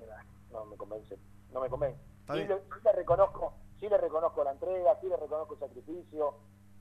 no 0.50 0.64
me 0.66 0.76
convence, 0.76 1.18
no 1.50 1.60
me 1.60 1.70
convence. 1.70 1.98
Bien. 2.28 2.48
le, 2.48 2.56
sí 2.58 2.64
le 2.84 2.92
reconozco, 2.92 3.54
sí 3.84 3.90
le 3.90 3.98
reconozco 3.98 4.42
la 4.42 4.52
entrega, 4.52 4.98
sí 5.00 5.06
le 5.08 5.16
reconozco 5.16 5.54
el 5.54 5.60
sacrificio. 5.60 6.34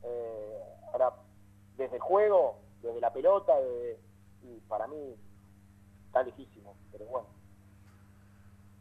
eh, 0.05 0.59
ahora, 0.91 1.13
desde 1.77 1.95
el 1.95 2.01
juego, 2.01 2.57
desde 2.81 2.99
la 2.99 3.13
pelota, 3.13 3.57
desde- 3.57 3.97
y 4.43 4.59
para 4.67 4.85
mí 4.85 5.15
está 6.07 6.21
lejísimo, 6.23 6.75
pero 6.91 7.05
bueno. 7.05 7.27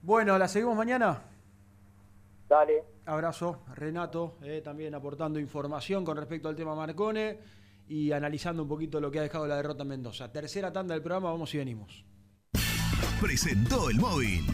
Bueno, 0.02 0.36
¿la 0.36 0.48
seguimos 0.48 0.74
mañana? 0.76 1.22
Dale. 2.48 2.82
Abrazo, 3.06 3.60
Renato, 3.74 4.34
eh, 4.42 4.62
también 4.62 4.96
aportando 4.96 5.38
información 5.38 6.04
con 6.04 6.16
respecto 6.16 6.48
al 6.48 6.56
tema 6.56 6.74
Marcone 6.74 7.38
y 7.88 8.10
analizando 8.10 8.64
un 8.64 8.68
poquito 8.68 9.00
lo 9.00 9.08
que 9.12 9.20
ha 9.20 9.22
dejado 9.22 9.46
la 9.46 9.54
derrota 9.56 9.82
en 9.82 9.88
Mendoza. 9.90 10.32
Tercera 10.32 10.72
tanda 10.72 10.94
del 10.94 11.02
programa, 11.04 11.30
vamos 11.30 11.54
y 11.54 11.58
venimos. 11.58 12.04
Presentó 13.22 13.88
el 13.88 13.98
móvil. 14.00 14.44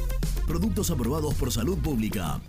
Productos 0.51 0.91
aprobados 0.91 1.33
por 1.35 1.49
salud 1.49 1.77
pública. 1.77 2.41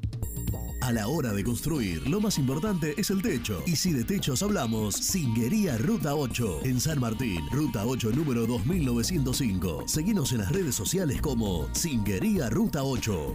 A 0.82 0.93
la 0.93 1.09
hora 1.09 1.32
de 1.32 1.43
construir, 1.43 2.09
lo 2.09 2.20
más 2.20 2.39
importante 2.39 2.94
es 2.97 3.10
el 3.10 3.20
techo. 3.20 3.60
Y 3.66 3.74
si 3.74 3.93
de 3.93 4.05
techos 4.05 4.44
hablamos, 4.44 4.94
Singuería 4.94 5.77
Ruta 5.78 6.15
8, 6.15 6.60
en 6.62 6.81
San 6.81 7.01
Martín, 7.01 7.40
Ruta 7.51 7.85
8 7.85 8.12
número 8.12 8.47
2905. 8.47 9.89
Seguinos 9.89 10.31
en 10.31 10.39
las 10.39 10.52
redes 10.52 10.77
sociales 10.77 11.20
como 11.20 11.66
Singuería 11.74 12.48
Ruta 12.51 12.85
8. 12.85 13.35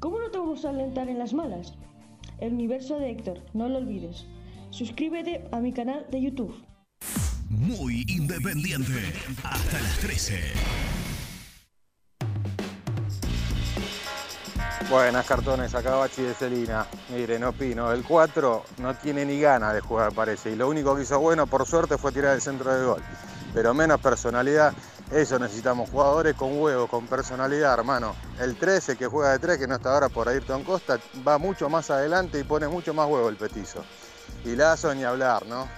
¿cómo 0.00 0.18
no 0.18 0.30
te 0.30 0.38
vamos 0.38 0.64
a 0.64 0.70
alentar 0.70 1.08
en 1.08 1.18
las 1.18 1.32
malas? 1.32 1.74
El 2.38 2.54
universo 2.54 2.98
de 2.98 3.10
Héctor, 3.10 3.42
no 3.52 3.68
lo 3.68 3.78
olvides. 3.78 4.26
Suscríbete 4.70 5.46
a 5.52 5.60
mi 5.60 5.72
canal 5.72 6.06
de 6.10 6.22
YouTube. 6.22 6.54
Muy 7.50 8.04
independiente. 8.08 9.12
Hasta 9.44 9.80
las 9.80 9.98
13. 9.98 10.40
Buenas 14.88 15.26
cartones, 15.26 15.74
acá 15.74 15.94
Bachi 15.96 16.22
de 16.22 16.34
Celina. 16.34 16.86
Miren, 17.14 17.44
opino, 17.44 17.92
el 17.92 18.02
4 18.02 18.64
no 18.78 18.94
tiene 18.94 19.24
ni 19.24 19.38
ganas 19.38 19.74
de 19.74 19.80
jugar 19.80 20.12
parece. 20.12 20.52
Y 20.52 20.56
lo 20.56 20.68
único 20.68 20.96
que 20.96 21.02
hizo 21.02 21.20
bueno, 21.20 21.46
por 21.46 21.66
suerte, 21.66 21.98
fue 21.98 22.10
tirar 22.10 22.34
el 22.34 22.40
centro 22.40 22.74
del 22.74 22.86
gol. 22.86 23.02
Pero 23.52 23.74
menos 23.74 24.00
personalidad, 24.00 24.72
eso 25.10 25.38
necesitamos. 25.38 25.90
Jugadores 25.90 26.34
con 26.34 26.58
huevo, 26.60 26.86
con 26.86 27.06
personalidad, 27.06 27.74
hermano. 27.74 28.14
El 28.38 28.56
13 28.56 28.96
que 28.96 29.06
juega 29.06 29.32
de 29.32 29.38
3, 29.38 29.58
que 29.58 29.66
no 29.66 29.76
está 29.76 29.92
ahora 29.92 30.08
por 30.08 30.28
Ayrton 30.28 30.62
Costa, 30.62 30.98
va 31.26 31.38
mucho 31.38 31.68
más 31.68 31.90
adelante 31.90 32.38
y 32.38 32.44
pone 32.44 32.68
mucho 32.68 32.94
más 32.94 33.08
huevo 33.08 33.28
el 33.28 33.36
petizo. 33.36 33.84
Y 34.44 34.54
Lazo 34.54 34.94
ni 34.94 35.04
hablar, 35.04 35.44
¿no? 35.46 35.68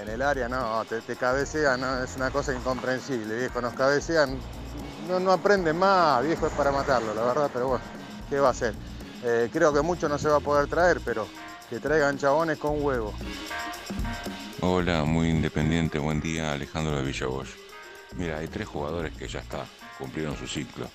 En 0.00 0.08
el 0.08 0.20
área 0.20 0.48
no, 0.48 0.84
te, 0.84 1.16
cabecean, 1.16 1.80
¿no? 1.80 2.04
es 2.04 2.16
una 2.16 2.30
cosa 2.30 2.54
incomprensible, 2.54 3.34
viejo, 3.34 3.62
nos 3.62 3.72
cabecean, 3.72 4.38
no, 5.08 5.18
no 5.18 5.32
aprenden 5.32 5.78
más, 5.78 6.22
viejo, 6.22 6.46
es 6.46 6.52
para 6.52 6.70
matarlo, 6.70 7.14
la 7.14 7.22
verdad, 7.22 7.50
pero 7.50 7.68
bueno, 7.68 7.84
¿qué 8.28 8.38
va 8.38 8.48
a 8.48 8.50
hacer? 8.50 8.74
Eh, 9.24 9.48
creo 9.50 9.72
que 9.72 9.80
mucho 9.80 10.06
no 10.06 10.18
se 10.18 10.28
va 10.28 10.36
a 10.36 10.40
poder 10.40 10.68
traer, 10.68 11.00
pero 11.02 11.26
que 11.70 11.80
traigan 11.80 12.18
chabones 12.18 12.58
con 12.58 12.84
huevo. 12.84 13.14
Hola, 14.60 15.04
muy 15.04 15.30
independiente, 15.30 15.98
buen 15.98 16.20
día, 16.20 16.52
Alejandro 16.52 16.94
de 16.96 17.02
Villaboy. 17.02 17.65
Mira, 18.16 18.38
hay 18.38 18.48
tres 18.48 18.66
jugadores 18.66 19.12
que 19.12 19.28
ya 19.28 19.40
está, 19.40 19.66
cumplieron 19.98 20.36
su 20.36 20.46
ciclo, 20.46 20.88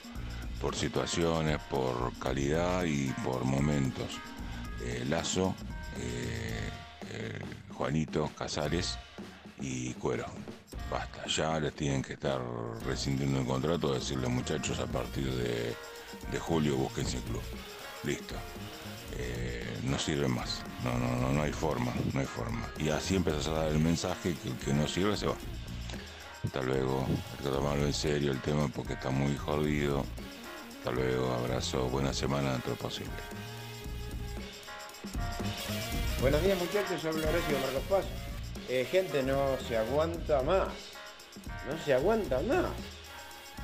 por 0.60 0.76
situaciones, 0.76 1.60
por 1.70 2.18
calidad 2.18 2.84
y 2.84 3.10
por 3.24 3.44
momentos. 3.44 4.20
Eh, 4.84 5.06
Lazo, 5.08 5.54
eh, 6.00 6.70
eh, 7.10 7.40
Juanito, 7.74 8.32
Casares 8.36 8.98
y 9.60 9.94
Cuero. 9.94 10.26
Basta, 10.90 11.26
ya 11.28 11.60
les 11.60 11.74
tienen 11.74 12.02
que 12.02 12.14
estar 12.14 12.42
rescindiendo 12.86 13.40
el 13.40 13.46
contrato, 13.46 13.94
decirle 13.94 14.28
muchachos 14.28 14.80
a 14.80 14.88
partir 14.88 15.32
de, 15.32 15.76
julio 16.40 16.76
búsquense 16.76 17.18
el 17.18 17.24
club. 17.24 17.42
Listo. 18.04 18.36
No 19.84 20.00
sirve 20.00 20.28
más. 20.28 20.62
No, 20.84 20.98
no, 20.98 21.16
no, 21.18 21.34
no 21.34 21.44
hay 21.44 21.54
forma, 21.54 21.94
no 22.14 22.20
hay 22.20 22.26
forma. 22.26 22.68
Y 22.80 22.90
así 22.90 23.16
empezás 23.16 23.48
a 23.48 23.52
dar 23.52 23.68
el 23.68 23.80
mensaje 23.80 24.36
que 24.42 24.50
el 24.50 24.56
que 24.58 24.74
no 24.74 24.88
sirve 24.88 25.16
se 25.18 25.28
va. 25.28 25.36
Hasta 26.44 26.62
luego, 26.62 27.06
hay 27.08 27.44
que 27.44 27.50
tomarlo 27.50 27.86
en 27.86 27.94
serio 27.94 28.32
el 28.32 28.42
tema 28.42 28.68
porque 28.68 28.94
está 28.94 29.12
muy 29.12 29.36
jodido. 29.38 30.04
Hasta 30.80 30.92
luego, 30.92 31.32
abrazo, 31.34 31.88
buena 31.90 32.14
semana 32.14 32.54
dentro 32.54 32.74
posible. 32.76 33.12
Buenos 36.20 36.42
días 36.44 36.58
muchachos, 36.58 37.06
hablo 37.06 37.20
Horacio 37.28 37.56
de 37.56 37.62
Marcos 37.62 37.84
Paz. 37.90 38.06
Eh, 38.70 38.88
gente, 38.90 39.22
no 39.22 39.58
se 39.68 39.78
aguanta 39.78 40.42
más. 40.42 40.70
No 41.70 41.84
se 41.86 41.94
aguanta 41.94 42.40
más. 42.42 42.72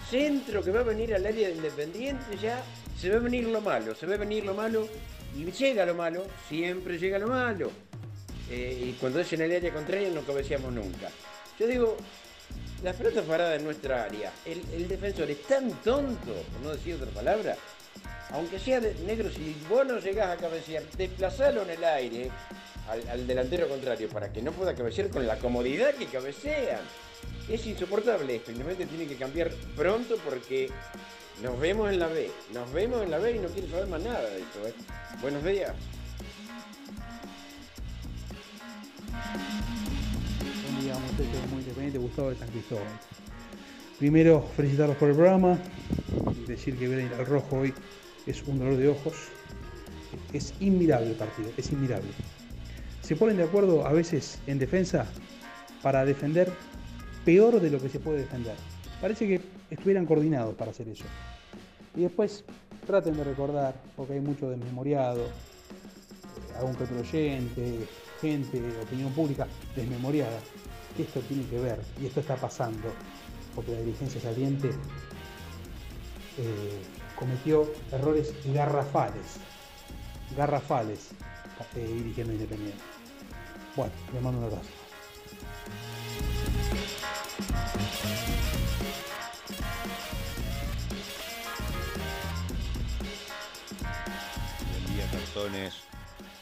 Centro 0.10 0.64
que 0.64 0.72
va 0.72 0.82
a 0.82 0.84
venir 0.84 1.16
al 1.16 1.26
área 1.26 1.49
de 1.49 1.56
Independiente 1.56 2.38
ya, 2.38 2.64
se 2.99 3.10
ve 3.10 3.20
venir 3.20 3.48
lo 3.48 3.60
malo, 3.60 3.95
se 3.95 4.06
ve 4.06 4.18
venir 4.18 4.45
lo 4.45 4.54
malo 4.54 4.88
y 5.36 5.52
llega 5.52 5.86
lo 5.86 5.95
malo, 5.95 6.26
siempre 6.48 6.99
llega 6.99 7.18
lo 7.18 7.28
malo. 7.28 7.72
Eh, 8.49 8.86
y 8.90 8.94
cuando 8.94 9.20
es 9.20 9.34
en 9.34 9.41
el 9.41 9.56
área 9.56 9.74
contraria 9.74 10.10
no 10.12 10.22
cabeceamos 10.22 10.72
nunca. 10.72 11.10
Yo 11.60 11.68
digo, 11.68 11.98
la 12.84 12.94
pelota 12.94 13.22
parada 13.24 13.56
en 13.56 13.64
nuestra 13.64 14.04
área, 14.04 14.32
el, 14.46 14.88
defensor 14.88 15.30
es 15.32 15.42
tan 15.44 15.72
tonto, 15.82 16.34
por 16.34 16.62
no 16.62 16.72
decir 16.72 16.96
otra 16.96 17.08
palabra, 17.08 17.58
aunque 18.32 18.60
sea 18.60 18.80
negro, 18.80 19.30
si 19.32 19.56
vos 19.70 19.86
no 19.86 20.00
llegás 20.00 20.38
a 20.38 20.38
cabecear, 20.38 20.84
desplazalo 20.98 21.64
en 21.64 21.72
el 21.72 21.84
aire 21.84 22.32
al, 23.10 23.26
delantero 23.26 23.68
contrario 23.68 24.10
para 24.10 24.32
que 24.32 24.42
no 24.42 24.52
pueda 24.52 24.76
cabecear 24.76 25.10
con 25.10 25.26
la 25.26 25.38
comodidad 25.38 25.94
que 25.96 26.06
cabecean. 26.06 26.82
Es 27.50 27.66
insoportable 27.66 28.36
esto, 28.36 28.52
Independiente 28.52 28.96
tiene 28.96 29.10
que 29.12 29.18
cambiar 29.18 29.50
pronto 29.76 30.18
porque 30.24 30.70
nos 31.42 31.60
vemos 31.60 31.92
en 31.92 32.00
la 32.00 32.08
B, 32.08 32.30
nos 32.54 32.72
vemos 32.72 33.02
en 33.02 33.12
la 33.12 33.18
B 33.18 33.32
y 33.32 33.40
no 33.40 33.48
quiero 33.48 33.70
saber 33.70 33.88
más 33.88 34.02
nada 34.02 34.30
de 34.30 34.40
esto. 34.40 34.68
¿eh? 34.68 34.74
Buenos 35.22 35.44
días. 35.44 35.74
Buen 40.88 41.00
día, 41.00 41.12
muchachos, 41.12 41.52
muy 41.52 41.60
independiente, 41.60 41.98
Gustavo 41.98 42.30
de 42.30 42.38
San 42.38 42.48
Cristóbal. 42.48 42.86
Primero, 44.00 44.42
felicitarlos 44.56 44.96
por 44.96 45.10
el 45.10 45.16
programa, 45.16 45.58
decir 46.48 46.78
que 46.78 46.88
ver 46.88 47.12
al 47.14 47.26
rojo 47.26 47.58
hoy 47.58 47.74
es 48.26 48.42
un 48.48 48.58
dolor 48.58 48.78
de 48.78 48.88
ojos. 48.88 49.14
Es 50.32 50.54
inmirable 50.62 51.10
el 51.10 51.16
partido, 51.16 51.50
es 51.58 51.74
inmirable. 51.74 52.08
Se 53.02 53.18
ponen 53.18 53.36
de 53.36 53.44
acuerdo 53.44 53.86
a 53.86 53.92
veces 53.92 54.40
en 54.48 54.60
defensa 54.60 55.06
para 55.82 56.06
defender 56.06 56.54
peor 57.26 57.60
de 57.60 57.70
lo 57.70 57.82
que 57.82 57.90
se 57.90 58.00
puede 58.00 58.20
defender. 58.20 58.56
Parece 59.02 59.28
que 59.28 59.42
estuvieran 59.70 60.06
coordinados 60.06 60.56
para 60.56 60.72
hacer 60.72 60.88
eso. 60.88 61.04
Y 61.98 62.04
después 62.04 62.46
traten 62.86 63.18
de 63.18 63.26
recordar, 63.26 63.76
porque 63.98 64.14
hay 64.14 64.22
mucho 64.22 64.50
desmemoriado, 64.50 65.26
eh, 65.26 66.58
algún 66.58 66.76
que 66.76 67.88
gente, 68.22 68.62
opinión 68.82 69.12
pública 69.12 69.48
desmemoriada, 69.76 70.40
esto 71.03 71.19
tiene 71.22 71.45
que 71.48 71.60
ver 71.60 71.80
y 72.02 72.07
esto 72.07 72.19
está 72.19 72.36
pasando, 72.36 72.91
porque 73.56 73.72
la 73.72 73.80
dirigencia 73.80 74.22
saliente 74.22 74.69
eh, 76.38 76.82
cometió 77.15 77.72
errores 77.91 78.34
garrafales, 78.45 79.38
garrafales 80.36 81.10
eh, 81.76 81.86
dirigiendo 81.86 82.34
Independiente. 82.34 82.84
Bueno, 83.76 83.94
le 84.14 84.22
mando 84.22 84.40
un 84.40 84.45
abrazo. 84.45 84.69
Cartones. 95.11 95.74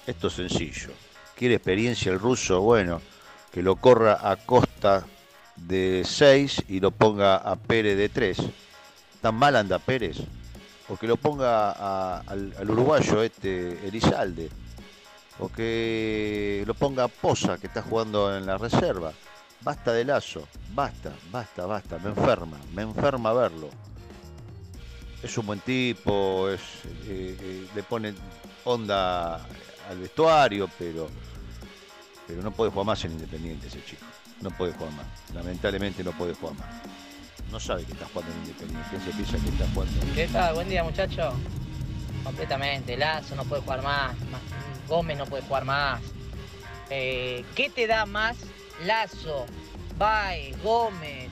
Esto 0.08 0.28
es 0.28 0.34
sencillo. 0.34 0.94
¿Quiere 1.36 1.56
experiencia 1.56 2.12
el 2.12 2.20
ruso? 2.20 2.62
Bueno, 2.62 3.02
que 3.56 3.64
lo 3.64 3.78
corra 3.78 4.20
a 4.22 4.36
Costa 4.36 5.06
de 5.56 6.04
6 6.06 6.66
y 6.68 6.82
lo 6.82 6.92
ponga 6.92 7.38
a 7.38 7.56
Pérez 7.56 7.98
de 7.98 8.10
3. 8.10 8.38
¿Tan 9.22 9.36
mal 9.36 9.56
anda 9.56 9.80
Pérez? 9.80 10.18
O 10.90 10.98
que 10.98 11.08
lo 11.08 11.16
ponga 11.16 12.20
al, 12.20 12.54
uruguayo 12.68 13.24
este 13.24 13.88
Elizalde. 13.88 14.50
O 15.40 15.48
que 15.48 16.66
lo 16.68 16.74
ponga 16.74 17.06
a 17.06 17.08
Poza, 17.08 17.58
que 17.58 17.68
está 17.68 17.82
jugando 17.82 18.36
en 18.36 18.46
la 18.46 18.58
reserva. 18.58 19.14
Basta 19.62 19.94
de 19.94 20.04
lazo. 20.04 20.46
Basta, 20.74 21.14
basta, 21.32 21.66
basta. 21.66 21.98
Me 22.00 22.10
enferma. 22.10 22.58
Me 22.74 22.82
enferma 22.82 23.32
verlo. 23.32 23.70
es 25.24 25.38
un 25.38 25.46
buen 25.46 25.62
tipo, 25.62 26.50
eh, 26.50 26.58
eh, 27.08 27.68
le 27.74 27.84
pone 27.84 28.14
onda 28.66 29.36
al 29.36 29.98
vestuario, 29.98 30.70
pero, 30.78 31.08
pero 32.28 32.42
no 32.42 32.52
puede 32.52 32.72
jugar 32.72 32.88
más 32.88 33.04
en 33.06 33.12
Independiente 33.12 33.68
ese 33.68 33.84
chico. 33.84 34.06
No 34.42 34.50
puede 34.52 34.74
jugar 34.74 34.92
más. 34.94 35.06
Lamentablemente 35.34 36.04
no 36.04 36.12
puede 36.12 36.34
jugar 36.34 36.56
más. 36.56 36.68
No 37.52 37.60
sabe 37.60 37.84
que 37.84 37.94
está 37.94 38.06
jugando 38.08 38.34
en 38.34 38.40
Independiente. 38.40 39.00
Se 39.00 39.12
piensa 39.12 39.38
que 39.38 39.50
está 39.50 39.66
jugando 39.74 40.14
¿Qué 40.14 40.28
tal? 40.28 40.56
Buen 40.56 40.70
día, 40.70 40.84
muchacho. 40.84 41.34
Completamente. 42.24 42.98
Lazo 42.98 43.36
no 43.36 43.44
puede 43.46 43.62
jugar 43.62 43.84
más. 43.84 44.16
Gómez 44.88 45.18
no 45.18 45.26
puede 45.26 45.44
jugar 45.44 45.66
más. 45.66 46.02
Eh, 46.90 47.44
¿Qué 47.56 47.70
te 47.70 47.88
da 47.88 48.06
más 48.06 48.38
Lazo, 48.86 49.46
Baez, 49.98 50.62
Gómez, 50.62 51.32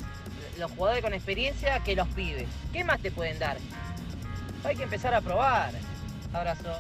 los 0.58 0.72
jugadores 0.72 1.04
con 1.04 1.14
experiencia 1.14 1.80
que 1.84 1.96
los 1.96 2.08
pibes? 2.10 2.48
¿Qué 2.72 2.84
más 2.84 3.00
te 3.02 3.12
pueden 3.12 3.38
dar? 3.38 3.58
Hay 4.64 4.76
que 4.76 4.84
empezar 4.84 5.14
a 5.14 5.22
probar. 5.22 5.72
Abrazo. 6.32 6.74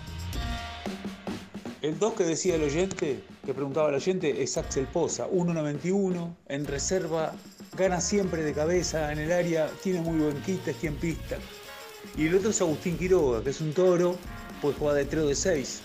El 1.83 1.99
2 1.99 2.13
que 2.13 2.23
decía 2.23 2.55
el 2.55 2.63
oyente, 2.63 3.19
que 3.45 3.53
preguntaba 3.53 3.89
el 3.89 3.95
oyente, 3.95 4.41
es 4.41 4.57
Axel 4.57 4.87
Poza, 4.87 5.27
1.91, 5.27 6.33
en 6.47 6.65
reserva, 6.65 7.33
gana 7.75 7.99
siempre 7.99 8.41
de 8.41 8.53
cabeza 8.53 9.11
en 9.11 9.19
el 9.19 9.33
área, 9.33 9.69
tiene 9.83 9.99
muy 9.99 10.17
buen 10.17 10.41
quita, 10.43 10.71
es 10.71 10.77
quien 10.77 10.95
pista. 10.95 11.39
Y 12.15 12.27
el 12.27 12.35
otro 12.35 12.51
es 12.51 12.61
Agustín 12.61 12.97
Quiroga, 12.97 13.43
que 13.43 13.49
es 13.49 13.59
un 13.59 13.73
toro, 13.73 14.15
puede 14.61 14.75
jugar 14.75 14.95
de 14.95 15.03
3 15.03 15.23
o 15.23 15.27
de 15.27 15.35
6, 15.35 15.81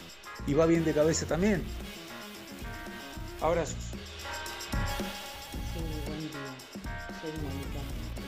y 0.46 0.54
va 0.54 0.66
bien 0.66 0.84
de 0.84 0.94
cabeza 0.94 1.26
también. 1.26 1.64
Abrazos. 3.40 3.90
Sí, 5.74 5.80
buen 6.06 6.20
día. 6.20 6.30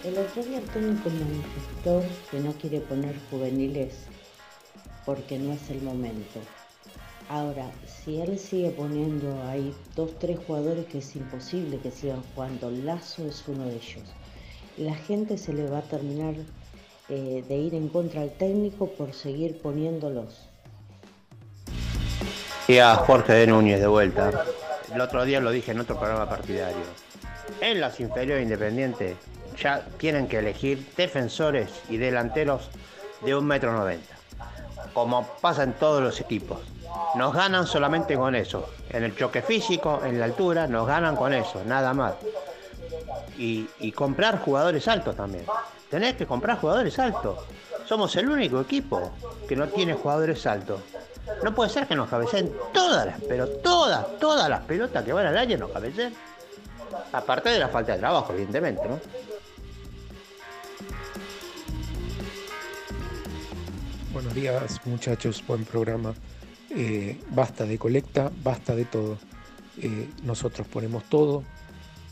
Soy. 0.02 0.10
El 0.10 0.18
otro 0.18 0.42
día 0.42 0.60
técnico 0.72 1.08
manifestó 1.08 2.02
que 2.32 2.40
no 2.40 2.52
quiere 2.54 2.80
poner 2.80 3.14
juveniles 3.30 3.94
porque 5.06 5.38
no 5.38 5.52
es 5.52 5.70
el 5.70 5.82
momento. 5.82 6.40
Ahora, 7.30 7.70
si 7.86 8.20
él 8.20 8.40
sigue 8.40 8.70
poniendo 8.70 9.40
ahí 9.44 9.72
dos, 9.94 10.18
tres 10.18 10.36
jugadores 10.44 10.86
que 10.86 10.98
es 10.98 11.14
imposible 11.14 11.78
que 11.78 11.92
sigan 11.92 12.24
jugando, 12.34 12.72
Lazo 12.72 13.24
es 13.24 13.44
uno 13.46 13.66
de 13.66 13.76
ellos. 13.76 14.02
La 14.76 14.96
gente 14.96 15.38
se 15.38 15.52
le 15.52 15.70
va 15.70 15.78
a 15.78 15.82
terminar 15.82 16.34
eh, 17.08 17.44
de 17.46 17.54
ir 17.54 17.76
en 17.76 17.88
contra 17.88 18.22
al 18.22 18.32
técnico 18.32 18.88
por 18.90 19.14
seguir 19.14 19.62
poniéndolos. 19.62 20.48
Y 22.66 22.78
a 22.78 22.96
Jorge 22.96 23.32
de 23.34 23.46
Núñez 23.46 23.78
de 23.78 23.86
vuelta. 23.86 24.32
El 24.92 25.00
otro 25.00 25.24
día 25.24 25.38
lo 25.38 25.52
dije 25.52 25.70
en 25.70 25.78
otro 25.78 26.00
programa 26.00 26.28
partidario. 26.28 26.82
En 27.60 27.80
las 27.80 28.00
inferiores 28.00 28.42
independientes 28.42 29.16
ya 29.56 29.86
tienen 29.98 30.26
que 30.26 30.38
elegir 30.38 30.84
defensores 30.96 31.70
y 31.88 31.96
delanteros 31.96 32.70
de 33.24 33.36
un 33.36 33.46
metro 33.46 33.72
noventa. 33.72 34.16
Como 34.92 35.24
pasa 35.40 35.62
en 35.62 35.74
todos 35.74 36.02
los 36.02 36.20
equipos. 36.20 36.58
Nos 37.14 37.34
ganan 37.34 37.66
solamente 37.66 38.16
con 38.16 38.34
eso. 38.34 38.70
En 38.88 39.04
el 39.04 39.16
choque 39.16 39.42
físico, 39.42 40.00
en 40.04 40.18
la 40.18 40.26
altura, 40.26 40.66
nos 40.66 40.86
ganan 40.86 41.16
con 41.16 41.32
eso, 41.32 41.62
nada 41.64 41.92
más. 41.92 42.14
Y, 43.36 43.92
comprar 43.92 44.40
jugadores 44.40 44.86
altos 44.86 45.16
también. 45.16 45.44
Tenés 45.88 46.14
que 46.14 46.26
comprar 46.26 46.60
jugadores 46.60 46.98
altos. 46.98 47.38
Somos 47.86 48.14
el 48.16 48.28
único 48.28 48.60
equipo 48.60 49.12
que 49.48 49.56
no 49.56 49.66
tiene 49.68 49.94
jugadores 49.94 50.46
altos. 50.46 50.80
No 51.42 51.54
puede 51.54 51.70
ser 51.70 51.86
que 51.86 51.96
nos 51.96 52.08
cabeceen 52.08 52.52
todas 52.72 53.06
las, 53.06 53.20
pero 53.28 53.48
todas, 53.48 54.18
todas 54.18 54.48
las 54.48 54.60
pelotas 54.62 55.04
que 55.04 55.12
van 55.12 55.26
al 55.26 55.38
área 55.38 55.56
nos 55.56 55.70
cabeceen. 55.70 56.14
Aparte 57.12 57.48
de 57.50 57.58
la 57.58 57.68
falta 57.68 57.92
de 57.92 57.98
trabajo, 57.98 58.32
evidentemente, 58.32 58.88
¿no? 58.88 59.00
Buenos 64.12 64.34
días 64.34 64.80
muchachos, 64.86 65.42
buen 65.46 65.64
programa. 65.64 66.14
Eh, 66.70 67.18
basta 67.30 67.66
de 67.66 67.78
colecta, 67.78 68.30
basta 68.42 68.74
de 68.74 68.84
todo. 68.84 69.18
Eh, 69.82 70.08
nosotros 70.24 70.66
ponemos 70.66 71.04
todo, 71.04 71.44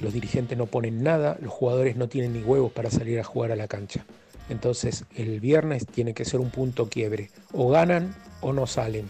los 0.01 0.13
dirigentes 0.13 0.57
no 0.57 0.67
ponen 0.67 1.03
nada, 1.03 1.37
los 1.41 1.53
jugadores 1.53 1.97
no 1.97 2.09
tienen 2.09 2.33
ni 2.33 2.43
huevos 2.43 2.73
para 2.73 2.91
salir 2.91 3.19
a 3.21 3.25
jugar 3.25 3.53
a 3.53 3.57
la 3.57 3.69
cancha. 3.69 4.05
Entonces 4.49 5.05
el 5.15 5.41
viernes 5.41 5.87
tiene 5.87 6.15
que 6.15 6.25
ser 6.25 6.41
un 6.41 6.51
punto 6.51 6.89
quiebre. 6.89 7.31
O 7.53 7.69
ganan 7.69 8.15
o 8.41 8.53
no 8.53 8.67
salen. 8.67 9.09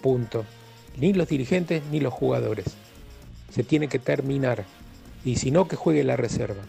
Punto. 0.00 0.44
Ni 0.96 1.12
los 1.12 1.28
dirigentes 1.28 1.82
ni 1.90 2.00
los 2.00 2.12
jugadores. 2.12 2.66
Se 3.50 3.62
tiene 3.62 3.88
que 3.88 3.98
terminar. 3.98 4.64
Y 5.24 5.36
si 5.36 5.50
no, 5.50 5.68
que 5.68 5.76
juegue 5.76 6.04
la 6.04 6.16
reserva. 6.16 6.62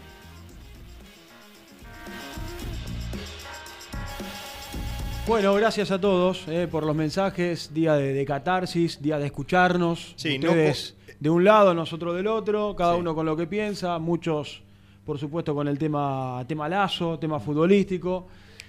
Bueno, 5.26 5.54
gracias 5.54 5.90
a 5.90 6.00
todos 6.00 6.44
eh, 6.46 6.68
por 6.70 6.84
los 6.84 6.94
mensajes, 6.94 7.74
día 7.74 7.94
de, 7.96 8.12
de 8.12 8.24
catarsis, 8.24 9.02
día 9.02 9.18
de 9.18 9.26
escucharnos. 9.26 10.14
Sí, 10.14 10.38
no 10.38 10.50
Ustedes 10.50 10.94
de 11.18 11.30
un 11.30 11.42
lado, 11.42 11.74
nosotros 11.74 12.14
del 12.14 12.28
otro, 12.28 12.76
cada 12.76 12.94
uno 12.94 13.12
con 13.12 13.26
lo 13.26 13.36
que 13.36 13.48
piensa, 13.48 13.98
muchos, 13.98 14.62
por 15.04 15.18
supuesto, 15.18 15.52
con 15.52 15.66
el 15.66 15.78
tema, 15.78 16.44
tema 16.46 16.68
lazo, 16.68 17.18
tema 17.18 17.40
futbolístico, 17.40 18.28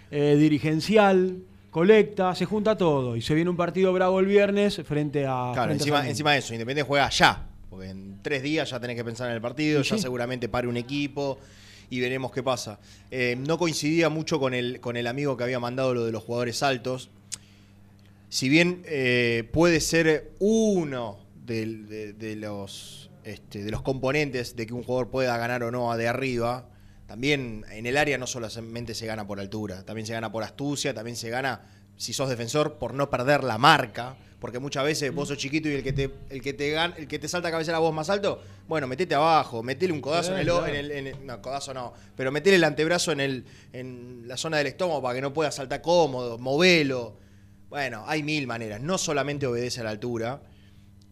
eh, 0.09 0.35
dirigencial, 0.35 1.37
colecta, 1.69 2.33
se 2.33 2.45
junta 2.45 2.75
todo 2.75 3.15
y 3.15 3.21
se 3.21 3.35
viene 3.35 3.51
un 3.51 3.57
partido 3.57 3.93
bravo 3.93 4.19
el 4.19 4.25
viernes 4.25 4.81
frente 4.83 5.27
a... 5.27 5.51
Claro, 5.53 5.75
frente 5.75 6.09
encima, 6.09 6.31
de 6.31 6.39
eso, 6.39 6.55
Independiente 6.55 6.87
juega 6.87 7.07
ya. 7.09 7.49
Porque 7.69 7.89
en 7.89 8.17
tres 8.23 8.41
días 8.41 8.67
ya 8.71 8.79
tenés 8.79 8.95
que 8.95 9.05
pensar 9.05 9.29
en 9.29 9.35
el 9.35 9.41
partido, 9.41 9.83
ya 9.83 9.95
sí. 9.95 10.01
seguramente 10.01 10.49
pare 10.49 10.67
un 10.67 10.77
equipo 10.77 11.37
y 11.89 11.99
veremos 11.99 12.31
qué 12.31 12.43
pasa. 12.43 12.79
Eh, 13.11 13.35
no 13.37 13.57
coincidía 13.57 14.09
mucho 14.09 14.39
con 14.39 14.53
el, 14.53 14.79
con 14.79 14.97
el 14.97 15.07
amigo 15.07 15.37
que 15.37 15.43
había 15.43 15.59
mandado 15.59 15.93
lo 15.93 16.05
de 16.05 16.11
los 16.11 16.23
jugadores 16.23 16.63
altos. 16.63 17.09
Si 18.29 18.49
bien 18.49 18.83
eh, 18.85 19.49
puede 19.53 19.79
ser 19.79 20.31
uno 20.39 21.17
de 21.45 22.35
los, 22.37 23.09
este, 23.23 23.63
de 23.63 23.71
los 23.71 23.81
componentes 23.81 24.55
de 24.55 24.67
que 24.67 24.73
un 24.73 24.83
jugador 24.83 25.09
pueda 25.09 25.37
ganar 25.37 25.63
o 25.63 25.71
no 25.71 25.95
de 25.95 26.07
arriba, 26.09 26.67
también 27.07 27.63
en 27.71 27.85
el 27.85 27.95
área 27.95 28.17
no 28.17 28.27
solamente 28.27 28.93
se 28.93 29.05
gana 29.05 29.25
por 29.25 29.39
altura, 29.39 29.83
también 29.83 30.05
se 30.05 30.13
gana 30.13 30.29
por 30.29 30.43
astucia, 30.43 30.93
también 30.93 31.15
se 31.15 31.29
gana, 31.29 31.61
si 31.95 32.11
sos 32.11 32.27
defensor, 32.27 32.77
por 32.77 32.93
no 32.93 33.09
perder 33.09 33.45
la 33.45 33.57
marca. 33.57 34.17
Porque 34.39 34.59
muchas 34.59 34.83
veces 34.83 35.11
vos 35.13 35.27
sos 35.29 35.37
chiquito 35.37 35.67
y 35.67 35.73
el 35.73 35.83
que 35.83 35.93
te, 35.93 36.11
el 36.29 36.41
que 36.43 36.53
te 36.53 36.75
gan- 36.75 36.93
el 36.97 37.07
que 37.07 37.17
te 37.17 37.27
salta 37.27 37.47
a 37.47 37.51
cabeza 37.51 37.71
la 37.71 37.79
voz 37.79 37.91
más 37.91 38.07
alto, 38.11 38.39
bueno, 38.67 38.85
metete 38.85 39.15
abajo, 39.15 39.63
metele 39.63 39.91
un 39.93 39.99
codazo 40.01 40.33
en 40.37 40.39
el, 40.41 40.49
en 40.49 40.75
el- 40.75 40.91
en 40.91 41.07
el- 41.07 41.25
No, 41.25 41.41
codazo 41.41 41.73
no. 41.73 41.93
Pero 42.15 42.31
metele 42.31 42.57
el 42.57 42.63
antebrazo 42.63 43.11
en 43.11 43.19
el, 43.19 43.45
en 43.73 44.27
la 44.27 44.37
zona 44.37 44.57
del 44.57 44.67
estómago 44.67 45.01
para 45.01 45.15
que 45.15 45.21
no 45.21 45.33
pueda 45.33 45.51
saltar 45.51 45.81
cómodo, 45.81 46.37
movelo. 46.37 47.17
Bueno, 47.69 48.03
hay 48.05 48.21
mil 48.21 48.45
maneras. 48.45 48.79
No 48.79 48.99
solamente 48.99 49.47
obedece 49.47 49.81
a 49.81 49.85
la 49.85 49.89
altura, 49.89 50.39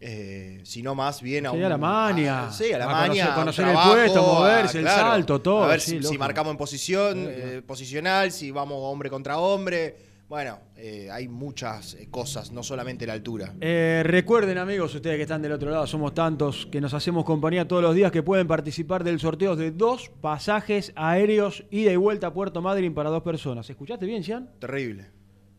eh, 0.00 0.60
sino 0.64 0.94
más 0.94 1.20
bien 1.20 1.46
a 1.46 1.50
Sí, 1.50 1.56
un. 1.56 1.64
a 1.64 1.68
la 1.70 1.78
maña. 1.78 2.46
a- 2.46 2.52
sí, 2.52 2.72
a 2.72 2.78
la 2.78 2.84
A 2.84 2.88
conocer- 3.34 3.64
a 3.64 3.70
el 3.70 3.90
puesto, 3.90 4.22
moverse, 4.22 4.78
el 4.78 4.84
salto, 4.86 5.40
todo, 5.40 5.64
A 5.64 5.68
ver 5.68 5.80
sí, 5.80 5.98
si, 6.00 6.06
si 6.08 6.18
marcamos 6.18 6.52
en 6.52 6.58
posición, 6.58 7.26
eh, 7.28 7.62
posicional, 7.66 8.30
si 8.30 8.52
vamos 8.52 8.78
hombre 8.82 9.10
contra 9.10 9.38
hombre. 9.38 9.96
Bueno, 10.28 10.58
eh, 10.74 11.08
hay 11.10 11.28
muchas 11.28 11.94
eh, 11.94 12.08
cosas, 12.10 12.50
no 12.50 12.64
solamente 12.64 13.06
la 13.06 13.12
altura. 13.12 13.54
Eh, 13.60 14.02
recuerden 14.04 14.58
amigos, 14.58 14.92
ustedes 14.92 15.16
que 15.16 15.22
están 15.22 15.40
del 15.40 15.52
otro 15.52 15.70
lado, 15.70 15.86
somos 15.86 16.14
tantos 16.14 16.66
que 16.66 16.80
nos 16.80 16.94
hacemos 16.94 17.24
compañía 17.24 17.68
todos 17.68 17.80
los 17.82 17.94
días 17.94 18.10
que 18.10 18.24
pueden 18.24 18.48
participar 18.48 19.04
del 19.04 19.20
sorteo 19.20 19.54
de 19.54 19.70
dos 19.70 20.10
pasajes 20.20 20.92
aéreos 20.96 21.64
ida 21.70 21.92
y 21.92 21.96
vuelta 21.96 22.26
a 22.26 22.32
Puerto 22.32 22.60
Madryn 22.60 22.92
para 22.92 23.08
dos 23.08 23.22
personas. 23.22 23.70
¿Escuchaste 23.70 24.04
bien, 24.04 24.24
Cian? 24.24 24.50
Terrible. 24.58 25.10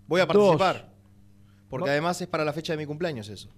Voy 0.05 0.19
a 0.19 0.25
Dos. 0.25 0.57
participar. 0.57 0.91
Porque 1.69 1.89
además 1.89 2.21
es 2.21 2.27
para 2.27 2.43
la 2.43 2.51
fecha 2.51 2.73
de 2.73 2.77
mi 2.77 2.85
cumpleaños 2.85 3.29
eso. 3.29 3.49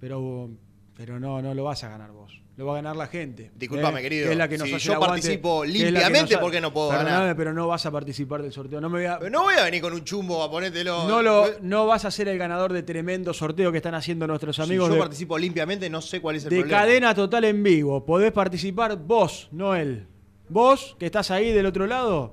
Pero, 0.00 0.50
pero 0.96 1.20
no, 1.20 1.40
no 1.42 1.54
lo 1.54 1.64
vas 1.64 1.84
a 1.84 1.88
ganar 1.90 2.10
vos. 2.12 2.40
Lo 2.56 2.64
va 2.64 2.72
a 2.72 2.76
ganar 2.76 2.96
la 2.96 3.06
gente. 3.06 3.50
Disculpame, 3.54 4.00
¿eh? 4.00 4.02
querido. 4.02 4.26
Que 4.28 4.32
es 4.32 4.38
la 4.38 4.48
que 4.48 4.56
nos 4.56 4.66
Si 4.66 4.74
hace 4.74 4.84
yo 4.86 4.92
el 4.92 4.96
aguante, 4.96 5.12
participo 5.20 5.62
limpiamente, 5.62 6.20
nos 6.22 6.32
ha- 6.32 6.40
¿por 6.40 6.50
qué 6.50 6.60
no 6.62 6.72
puedo 6.72 6.88
Perdóname, 6.88 7.10
ganar? 7.18 7.36
pero 7.36 7.52
no 7.52 7.68
vas 7.68 7.84
a 7.84 7.90
participar 7.90 8.40
del 8.42 8.50
sorteo. 8.50 8.80
No 8.80 8.88
me 8.88 9.00
voy 9.00 9.06
a, 9.06 9.18
Pero 9.18 9.30
no 9.30 9.42
voy 9.42 9.54
a 9.60 9.64
venir 9.64 9.82
con 9.82 9.92
un 9.92 10.02
chumbo 10.04 10.42
a 10.42 10.50
ponértelo. 10.50 11.06
no, 11.06 11.20
lo, 11.20 11.44
no 11.60 11.86
vas 11.86 12.06
a 12.06 12.10
ser 12.10 12.28
el 12.28 12.38
ganador 12.38 12.72
de 12.72 12.82
tremendo 12.82 13.34
sorteo 13.34 13.70
que 13.72 13.76
están 13.76 13.94
haciendo 13.94 14.26
nuestros 14.26 14.56
Si 14.56 14.62
amigos 14.62 14.88
yo 14.88 14.94
de, 14.94 15.00
participo 15.00 15.36
limpiamente, 15.36 15.90
no 15.90 16.00
sé 16.00 16.22
cuál 16.22 16.36
es 16.36 16.44
el 16.44 16.50
de 16.50 16.60
problema. 16.60 16.80
cadena 16.80 17.14
total 17.14 17.44
en 17.44 17.62
vivo. 17.62 18.06
Podés 18.06 18.32
participar 18.32 18.96
vos, 18.96 19.48
no 19.52 19.74
él. 19.74 20.06
Vos, 20.48 20.96
que 20.98 21.04
estás 21.04 21.30
ahí 21.30 21.52
del 21.52 21.66
otro 21.66 21.86
lado, 21.86 22.32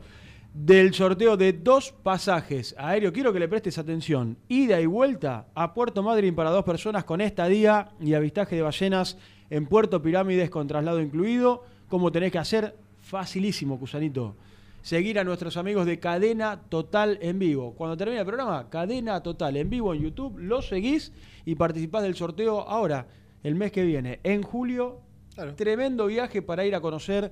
del 0.54 0.94
sorteo 0.94 1.36
de 1.36 1.54
dos 1.54 1.92
pasajes 1.92 2.76
aéreos. 2.78 3.12
Quiero 3.12 3.34
que 3.34 3.40
le 3.40 3.48
prestes 3.48 3.78
atención. 3.78 4.38
Ida 4.48 4.80
y 4.80 4.86
vuelta 4.86 5.48
a 5.56 5.74
Puerto 5.74 6.04
Madryn 6.04 6.36
para 6.36 6.52
dos 6.52 6.64
personas 6.64 7.04
con 7.04 7.22
estadía 7.22 7.90
y 8.00 8.14
avistaje 8.14 8.56
de 8.56 8.62
ballenas 8.62 9.18
en 9.50 9.66
Puerto 9.66 10.02
Pirámides 10.02 10.52
con 10.52 10.68
traslado 10.68 11.02
incluido. 11.02 11.64
¿Cómo 11.90 12.12
tenés 12.12 12.32
que 12.32 12.38
hacer? 12.38 12.76
Facilísimo, 13.02 13.80
Cusanito. 13.80 14.36
Seguir 14.84 15.18
a 15.18 15.24
nuestros 15.24 15.58
amigos 15.58 15.86
de 15.86 16.00
Cadena 16.00 16.62
Total 16.70 17.18
en 17.22 17.40
vivo. 17.40 17.74
Cuando 17.74 17.98
termine 17.98 18.20
el 18.20 18.26
programa, 18.26 18.70
Cadena 18.70 19.24
Total 19.24 19.58
en 19.58 19.70
vivo 19.70 19.94
en 19.94 20.02
YouTube, 20.02 20.38
lo 20.38 20.62
seguís 20.62 21.14
y 21.46 21.56
participás 21.56 22.04
del 22.04 22.16
sorteo 22.16 22.62
ahora, 22.62 23.08
el 23.44 23.56
mes 23.56 23.72
que 23.72 23.84
viene, 23.84 24.20
en 24.24 24.44
julio. 24.44 25.00
Tremendo 25.56 26.06
viaje 26.06 26.44
para 26.44 26.64
ir 26.66 26.76
a 26.76 26.82
conocer 26.82 27.32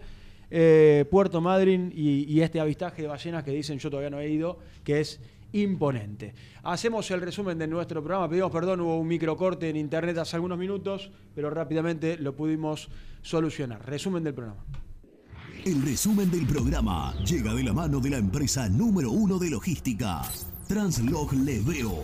eh, 0.51 1.05
Puerto 1.09 1.41
Madryn 1.41 1.91
y, 1.95 2.25
y 2.31 2.41
este 2.41 2.59
avistaje 2.59 3.01
de 3.01 3.07
ballenas 3.07 3.43
que 3.43 3.51
dicen 3.51 3.79
yo 3.79 3.89
todavía 3.89 4.09
no 4.09 4.19
he 4.19 4.29
ido, 4.29 4.59
que 4.83 4.99
es 4.99 5.19
imponente. 5.53 6.33
Hacemos 6.63 7.09
el 7.11 7.21
resumen 7.21 7.57
de 7.57 7.67
nuestro 7.67 8.01
programa. 8.03 8.29
Pedimos 8.29 8.51
perdón, 8.51 8.81
hubo 8.81 8.97
un 8.99 9.07
microcorte 9.07 9.69
en 9.69 9.75
internet 9.77 10.17
hace 10.17 10.35
algunos 10.35 10.57
minutos, 10.57 11.11
pero 11.35 11.49
rápidamente 11.49 12.17
lo 12.17 12.35
pudimos 12.35 12.89
solucionar. 13.21 13.85
Resumen 13.85 14.23
del 14.23 14.33
programa. 14.33 14.63
El 15.65 15.81
resumen 15.83 16.31
del 16.31 16.45
programa 16.47 17.13
llega 17.23 17.53
de 17.53 17.63
la 17.63 17.73
mano 17.73 17.99
de 17.99 18.09
la 18.09 18.17
empresa 18.17 18.67
número 18.69 19.11
uno 19.11 19.37
de 19.37 19.49
logística, 19.49 20.21
Translog 20.67 21.33
Leveo. 21.33 21.97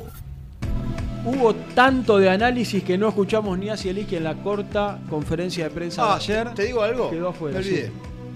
Hubo 1.25 1.55
tanto 1.73 2.17
de 2.19 2.29
análisis 2.29 2.83
que 2.83 2.97
no 2.97 3.09
escuchamos 3.09 3.57
ni 3.57 3.69
a 3.69 3.75
Cielisqui 3.77 4.15
en 4.17 4.23
la 4.25 4.41
corta 4.43 5.01
conferencia 5.09 5.65
de 5.65 5.71
prensa 5.71 6.03
de 6.03 6.09
Ah, 6.09 6.15
ayer. 6.15 6.49
¿te, 6.49 6.55
te 6.55 6.63
digo 6.67 6.81
algo? 6.83 7.09
Quedó 7.09 7.29
afuera. 7.29 7.59
Me 7.59 7.65
olvidé. 7.65 7.87
sí. 7.87 7.91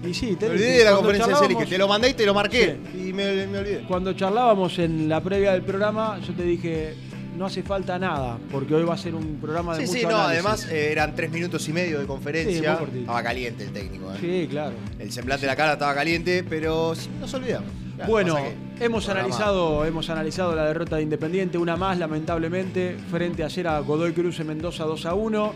Y 0.08 0.14
sí, 0.14 0.36
te 0.36 0.46
Me 0.46 0.52
olvidé 0.52 0.78
de 0.78 0.84
la 0.84 0.92
conferencia 0.96 1.32
de 1.32 1.38
serie, 1.38 1.56
que 1.56 1.66
te 1.66 1.78
lo 1.78 1.86
mandé 1.88 2.08
y 2.10 2.14
te 2.14 2.26
lo 2.26 2.34
marqué. 2.34 2.76
Sí. 2.92 3.08
Y 3.08 3.12
me, 3.12 3.46
me 3.46 3.58
olvidé. 3.58 3.84
Cuando 3.86 4.12
charlábamos 4.14 4.78
en 4.78 5.08
la 5.08 5.20
previa 5.20 5.52
del 5.52 5.62
programa, 5.62 6.18
yo 6.26 6.32
te 6.34 6.42
dije, 6.42 6.94
no 7.38 7.46
hace 7.46 7.62
falta 7.62 7.98
nada, 7.98 8.38
porque 8.50 8.74
hoy 8.74 8.84
va 8.84 8.94
a 8.94 8.98
ser 8.98 9.14
un 9.14 9.38
programa 9.40 9.76
de 9.76 9.86
Sí, 9.86 9.92
mucho 9.94 10.00
sí, 10.00 10.06
no, 10.06 10.18
análisis. 10.20 10.44
además 10.44 10.68
eh, 10.70 10.92
eran 10.92 11.14
tres 11.14 11.30
minutos 11.30 11.68
y 11.68 11.72
medio 11.72 12.00
de 12.00 12.06
conferencia. 12.06 12.78
estaba 12.94 13.22
caliente 13.22 13.64
el 13.64 13.70
técnico. 13.72 14.12
eh. 14.12 14.16
Sí, 14.20 14.48
claro. 14.50 14.74
El 14.98 15.12
semblante 15.12 15.42
de 15.42 15.46
la 15.46 15.56
cara 15.56 15.72
estaba 15.74 15.94
caliente, 15.94 16.44
pero 16.48 16.94
sí, 16.94 17.08
nos 17.20 17.32
olvidamos. 17.34 17.70
Claro, 17.96 18.10
Bueno, 18.10 18.36
que- 18.36 18.84
hemos 18.84 19.08
analizado, 19.08 19.84
hemos 19.84 20.10
analizado 20.10 20.54
la 20.56 20.64
derrota 20.64 20.96
de 20.96 21.02
Independiente, 21.02 21.58
una 21.58 21.76
más 21.76 21.98
lamentablemente, 21.98 22.96
frente 23.10 23.44
ayer 23.44 23.68
a 23.68 23.78
Godoy 23.80 24.12
Cruz 24.12 24.40
en 24.40 24.48
Mendoza 24.48 24.84
2 24.84 25.06
a 25.06 25.14
1. 25.14 25.52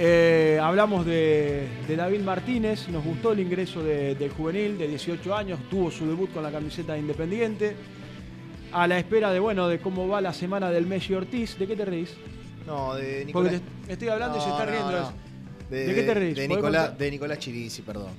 Eh, 0.00 0.60
hablamos 0.62 1.04
de, 1.04 1.66
de 1.88 1.96
David 1.96 2.20
Martínez, 2.20 2.88
nos 2.88 3.04
gustó 3.04 3.32
el 3.32 3.40
ingreso 3.40 3.82
de- 3.82 4.14
del 4.14 4.30
juvenil 4.30 4.78
de 4.78 4.86
18 4.86 5.34
años, 5.34 5.58
tuvo 5.68 5.90
su 5.90 6.06
debut 6.06 6.32
con 6.32 6.44
la 6.44 6.52
camiseta 6.52 6.92
de 6.92 7.00
Independiente. 7.00 7.74
A 8.70 8.86
la 8.86 8.98
espera 8.98 9.32
de 9.32 9.40
bueno 9.40 9.66
de 9.66 9.80
cómo 9.80 10.06
va 10.06 10.20
la 10.20 10.32
semana 10.32 10.70
del 10.70 10.86
Messi 10.86 11.14
Ortiz, 11.14 11.58
¿de 11.58 11.66
qué 11.66 11.74
te 11.74 11.84
reís? 11.84 12.10
No, 12.66 12.94
de 12.94 13.26
Porque 13.32 13.50
Nicolás. 13.50 13.60
te- 13.86 13.92
estoy 13.94 14.08
hablando 14.08 14.38
y 14.38 14.40
se 14.40 14.50
está 14.50 14.64
no, 14.66 14.70
riendo. 14.70 14.92
no. 14.92 15.12
¿De, 15.70 15.94
qué 15.94 16.02
te 16.02 16.14
reís? 16.14 16.36
De 16.36 16.42
¿Podés 16.46 16.56
Nicolás, 16.62 16.98
de 16.98 17.10
Nicolás 17.10 17.38
Chirisi, 17.40 17.82
perdón. 17.82 18.10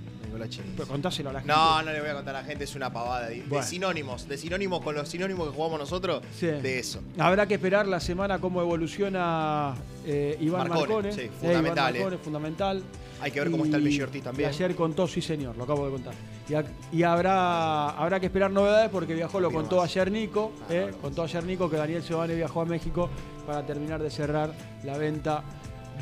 Chirisi. 0.48 0.74
Pero 0.78 0.88
contáselo 0.88 1.32
a 1.32 1.34
la 1.34 1.40
gente. 1.42 1.54
No, 1.54 1.82
no 1.82 1.92
le 1.92 2.00
voy 2.00 2.10
a 2.10 2.14
contar 2.14 2.36
a 2.36 2.42
la 2.42 2.46
gente, 2.48 2.64
es 2.66 2.76
una 2.76 2.94
pavada. 2.94 3.28
De, 3.30 3.44
sinónimos, 3.64 4.28
de 4.30 4.38
sinónimos 4.38 4.82
con 4.82 4.96
los 4.96 5.10
sinónimos 5.10 5.50
que 5.50 5.56
jugamos 5.56 5.80
nosotros, 5.80 6.22
Sí. 6.38 6.46
de 6.48 6.80
eso. 6.80 7.02
Habrá 7.18 7.48
que 7.48 7.56
esperar 7.56 7.88
la 7.88 8.00
semana 8.00 8.40
cómo 8.40 8.62
evoluciona 8.62 9.76
eh, 10.06 10.38
Iván 10.40 10.70
Marcone, 10.70 10.94
Marcone. 10.94 11.12
sí, 11.14 11.22
Eh, 11.22 11.32
fundamental, 11.40 11.76
Iván 11.76 11.94
Marcone, 11.94 12.16
eh. 12.16 12.20
fundamental. 12.24 12.84
Hay 13.22 13.32
que 13.32 13.40
ver 13.42 13.52
cómo 13.52 13.66
está 13.66 13.76
el 13.78 14.02
Ortiz 14.02 14.24
también. 14.24 14.50
y 14.50 14.54
ayer 14.54 14.76
contó, 14.76 15.06
sí 15.06 15.22
señor, 15.22 15.58
lo 15.58 15.66
acabo 15.66 15.86
de 15.86 15.92
contar. 15.92 16.14
Y, 16.48 16.54
a- 16.54 16.64
y 16.94 17.04
habrá, 17.04 17.90
habrá 17.90 18.18
que 18.20 18.28
esperar 18.28 18.50
novedades 18.50 18.90
porque 18.90 19.14
viajó, 19.14 19.42
lo 19.42 19.52
contó 19.52 19.82
ayer 19.82 20.10
Nico, 20.10 20.54
Ah, 20.62 20.66
eh, 20.70 20.92
contó 21.02 21.24
ayer 21.24 21.44
Nico 21.44 21.70
que 21.70 21.76
Daniel 21.76 22.02
Giovanni 22.02 22.36
viajó 22.36 22.62
a 22.62 22.66
México 22.66 23.10
para 23.46 23.66
terminar 23.66 24.02
de 24.02 24.10
cerrar 24.10 24.52
la 24.86 24.98
venta 24.98 25.44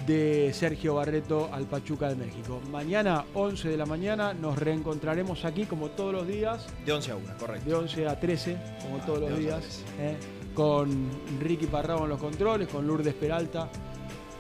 de 0.06 0.52
Sergio 0.54 0.96
Barreto 0.96 1.50
al 1.52 1.66
Pachuca 1.66 2.10
de 2.10 2.16
México. 2.16 2.62
Mañana, 2.72 3.26
11 3.34 3.70
de 3.70 3.78
la 3.78 3.86
mañana, 3.86 4.34
nos 4.34 4.58
reencontraremos 4.58 5.46
aquí 5.46 5.66
como 5.66 5.90
todos 5.90 6.14
los 6.14 6.28
días. 6.28 6.68
De 6.86 6.94
11 6.94 7.12
a 7.12 7.16
1, 7.16 7.26
correcto. 7.40 7.70
De 7.70 7.76
11 7.76 8.08
a 8.08 8.20
13, 8.20 8.58
como 8.82 8.98
todos 9.00 9.22
de 9.22 9.30
los 9.30 9.40
11 9.40 9.52
a 9.52 9.58
días, 9.58 9.84
¿eh? 10.00 10.18
con 10.54 11.10
Ricky 11.40 11.68
Parrado 11.68 12.04
en 12.04 12.10
los 12.10 12.20
controles, 12.20 12.68
con 12.68 12.88
Lourdes 12.88 13.14
Peralta 13.14 13.70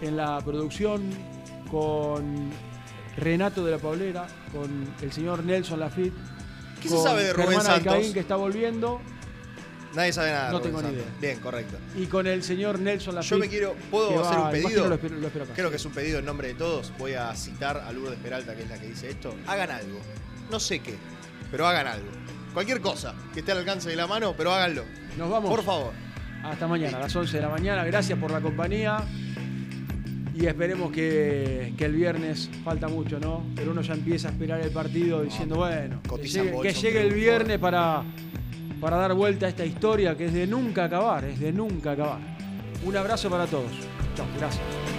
en 0.01 0.17
la 0.17 0.39
producción, 0.41 1.09
con 1.69 2.49
Renato 3.17 3.63
de 3.63 3.71
la 3.71 3.77
Paulera, 3.77 4.27
con 4.51 4.93
el 5.01 5.11
señor 5.11 5.43
Nelson 5.43 5.79
Lafitte, 5.79 6.15
¿Qué 6.81 6.89
se 6.89 6.95
con 6.95 7.03
sabe 7.03 7.23
de 7.23 7.33
Rubén 7.33 7.47
Germán 7.49 7.65
Santos? 7.65 7.93
Alcaín, 7.93 8.13
que 8.13 8.19
está 8.19 8.35
volviendo, 8.35 9.01
Nadie 9.95 10.13
sabe 10.13 10.31
nada. 10.31 10.51
No 10.51 10.59
Rubén 10.59 10.71
tengo 10.75 10.81
ni 10.89 10.95
Santos. 10.97 11.19
Bien, 11.21 11.39
correcto. 11.39 11.77
y 11.95 12.05
con 12.05 12.27
el 12.27 12.43
señor 12.43 12.79
Nelson 12.79 13.15
Lafitte. 13.15 13.31
Yo 13.31 13.37
me 13.39 13.47
quiero. 13.47 13.73
que 13.73 13.81
¿Puedo 13.89 14.09
hacer 14.23 14.37
un 14.37 14.41
imagino 14.49 14.67
pedido? 14.67 14.87
lo 14.89 14.95
espero- 14.95 15.15
lo 15.17 15.27
espero 15.27 15.45
acá. 15.45 15.53
Creo 15.55 15.69
que 15.69 15.75
es 15.77 15.85
un 15.85 15.91
pedido 15.93 16.19
en 16.19 16.25
nombre 16.25 16.49
de 16.49 16.53
todos. 16.55 16.93
Voy 16.99 17.13
a 17.13 17.33
citar 17.35 17.77
a 17.77 17.91
Lourdes 17.91 18.19
Peralta, 18.19 18.55
que 18.55 18.63
es 18.63 18.69
la 18.69 18.77
que 18.79 18.87
dice 18.87 19.09
esto. 19.09 19.35
Hagan 19.47 19.71
algo. 19.71 19.99
No 20.51 20.59
sé 20.59 20.79
qué, 20.79 20.95
pero 21.51 21.67
hagan 21.67 21.87
algo. 21.87 22.07
Cualquier 22.53 22.81
cosa 22.81 23.13
que 23.33 23.39
esté 23.39 23.51
al 23.51 23.59
alcance 23.59 23.89
de 23.89 23.95
la 23.95 24.07
mano, 24.07 24.33
pero 24.37 24.53
háganlo. 24.53 24.83
Nos 25.17 25.29
vamos. 25.29 25.49
Por 25.49 25.63
favor. 25.63 25.93
Hasta 26.43 26.67
mañana, 26.67 26.97
a 26.97 27.01
las 27.01 27.15
11 27.15 27.37
de 27.37 27.43
la 27.43 27.49
mañana. 27.49 27.83
Gracias 27.83 28.17
por 28.19 28.29
la 28.31 28.39
compañía. 28.41 29.03
Y 30.33 30.45
esperemos 30.45 30.91
que, 30.91 31.73
que 31.75 31.85
el 31.85 31.93
viernes 31.93 32.47
falta 32.63 32.87
mucho, 32.87 33.19
¿no? 33.19 33.43
Pero 33.55 33.71
uno 33.71 33.81
ya 33.81 33.95
empieza 33.95 34.27
a 34.27 34.31
esperar 34.31 34.61
el 34.61 34.69
partido 34.69 35.23
diciendo, 35.23 35.55
bueno, 35.55 35.99
que 36.03 36.09
Cotizan 36.09 36.43
llegue, 36.43 36.51
que 36.51 36.55
bolsa, 36.67 36.79
llegue 36.81 37.01
el 37.01 37.07
triunfo. 37.09 37.15
viernes 37.31 37.57
para, 37.57 38.03
para 38.79 38.97
dar 38.97 39.13
vuelta 39.13 39.45
a 39.45 39.49
esta 39.49 39.65
historia 39.65 40.15
que 40.15 40.25
es 40.25 40.33
de 40.33 40.47
nunca 40.47 40.85
acabar, 40.85 41.23
es 41.25 41.39
de 41.39 41.51
nunca 41.51 41.91
acabar. 41.91 42.19
Un 42.85 42.95
abrazo 42.95 43.29
para 43.29 43.45
todos. 43.45 43.71
Chao, 44.15 44.25
gracias. 44.37 44.96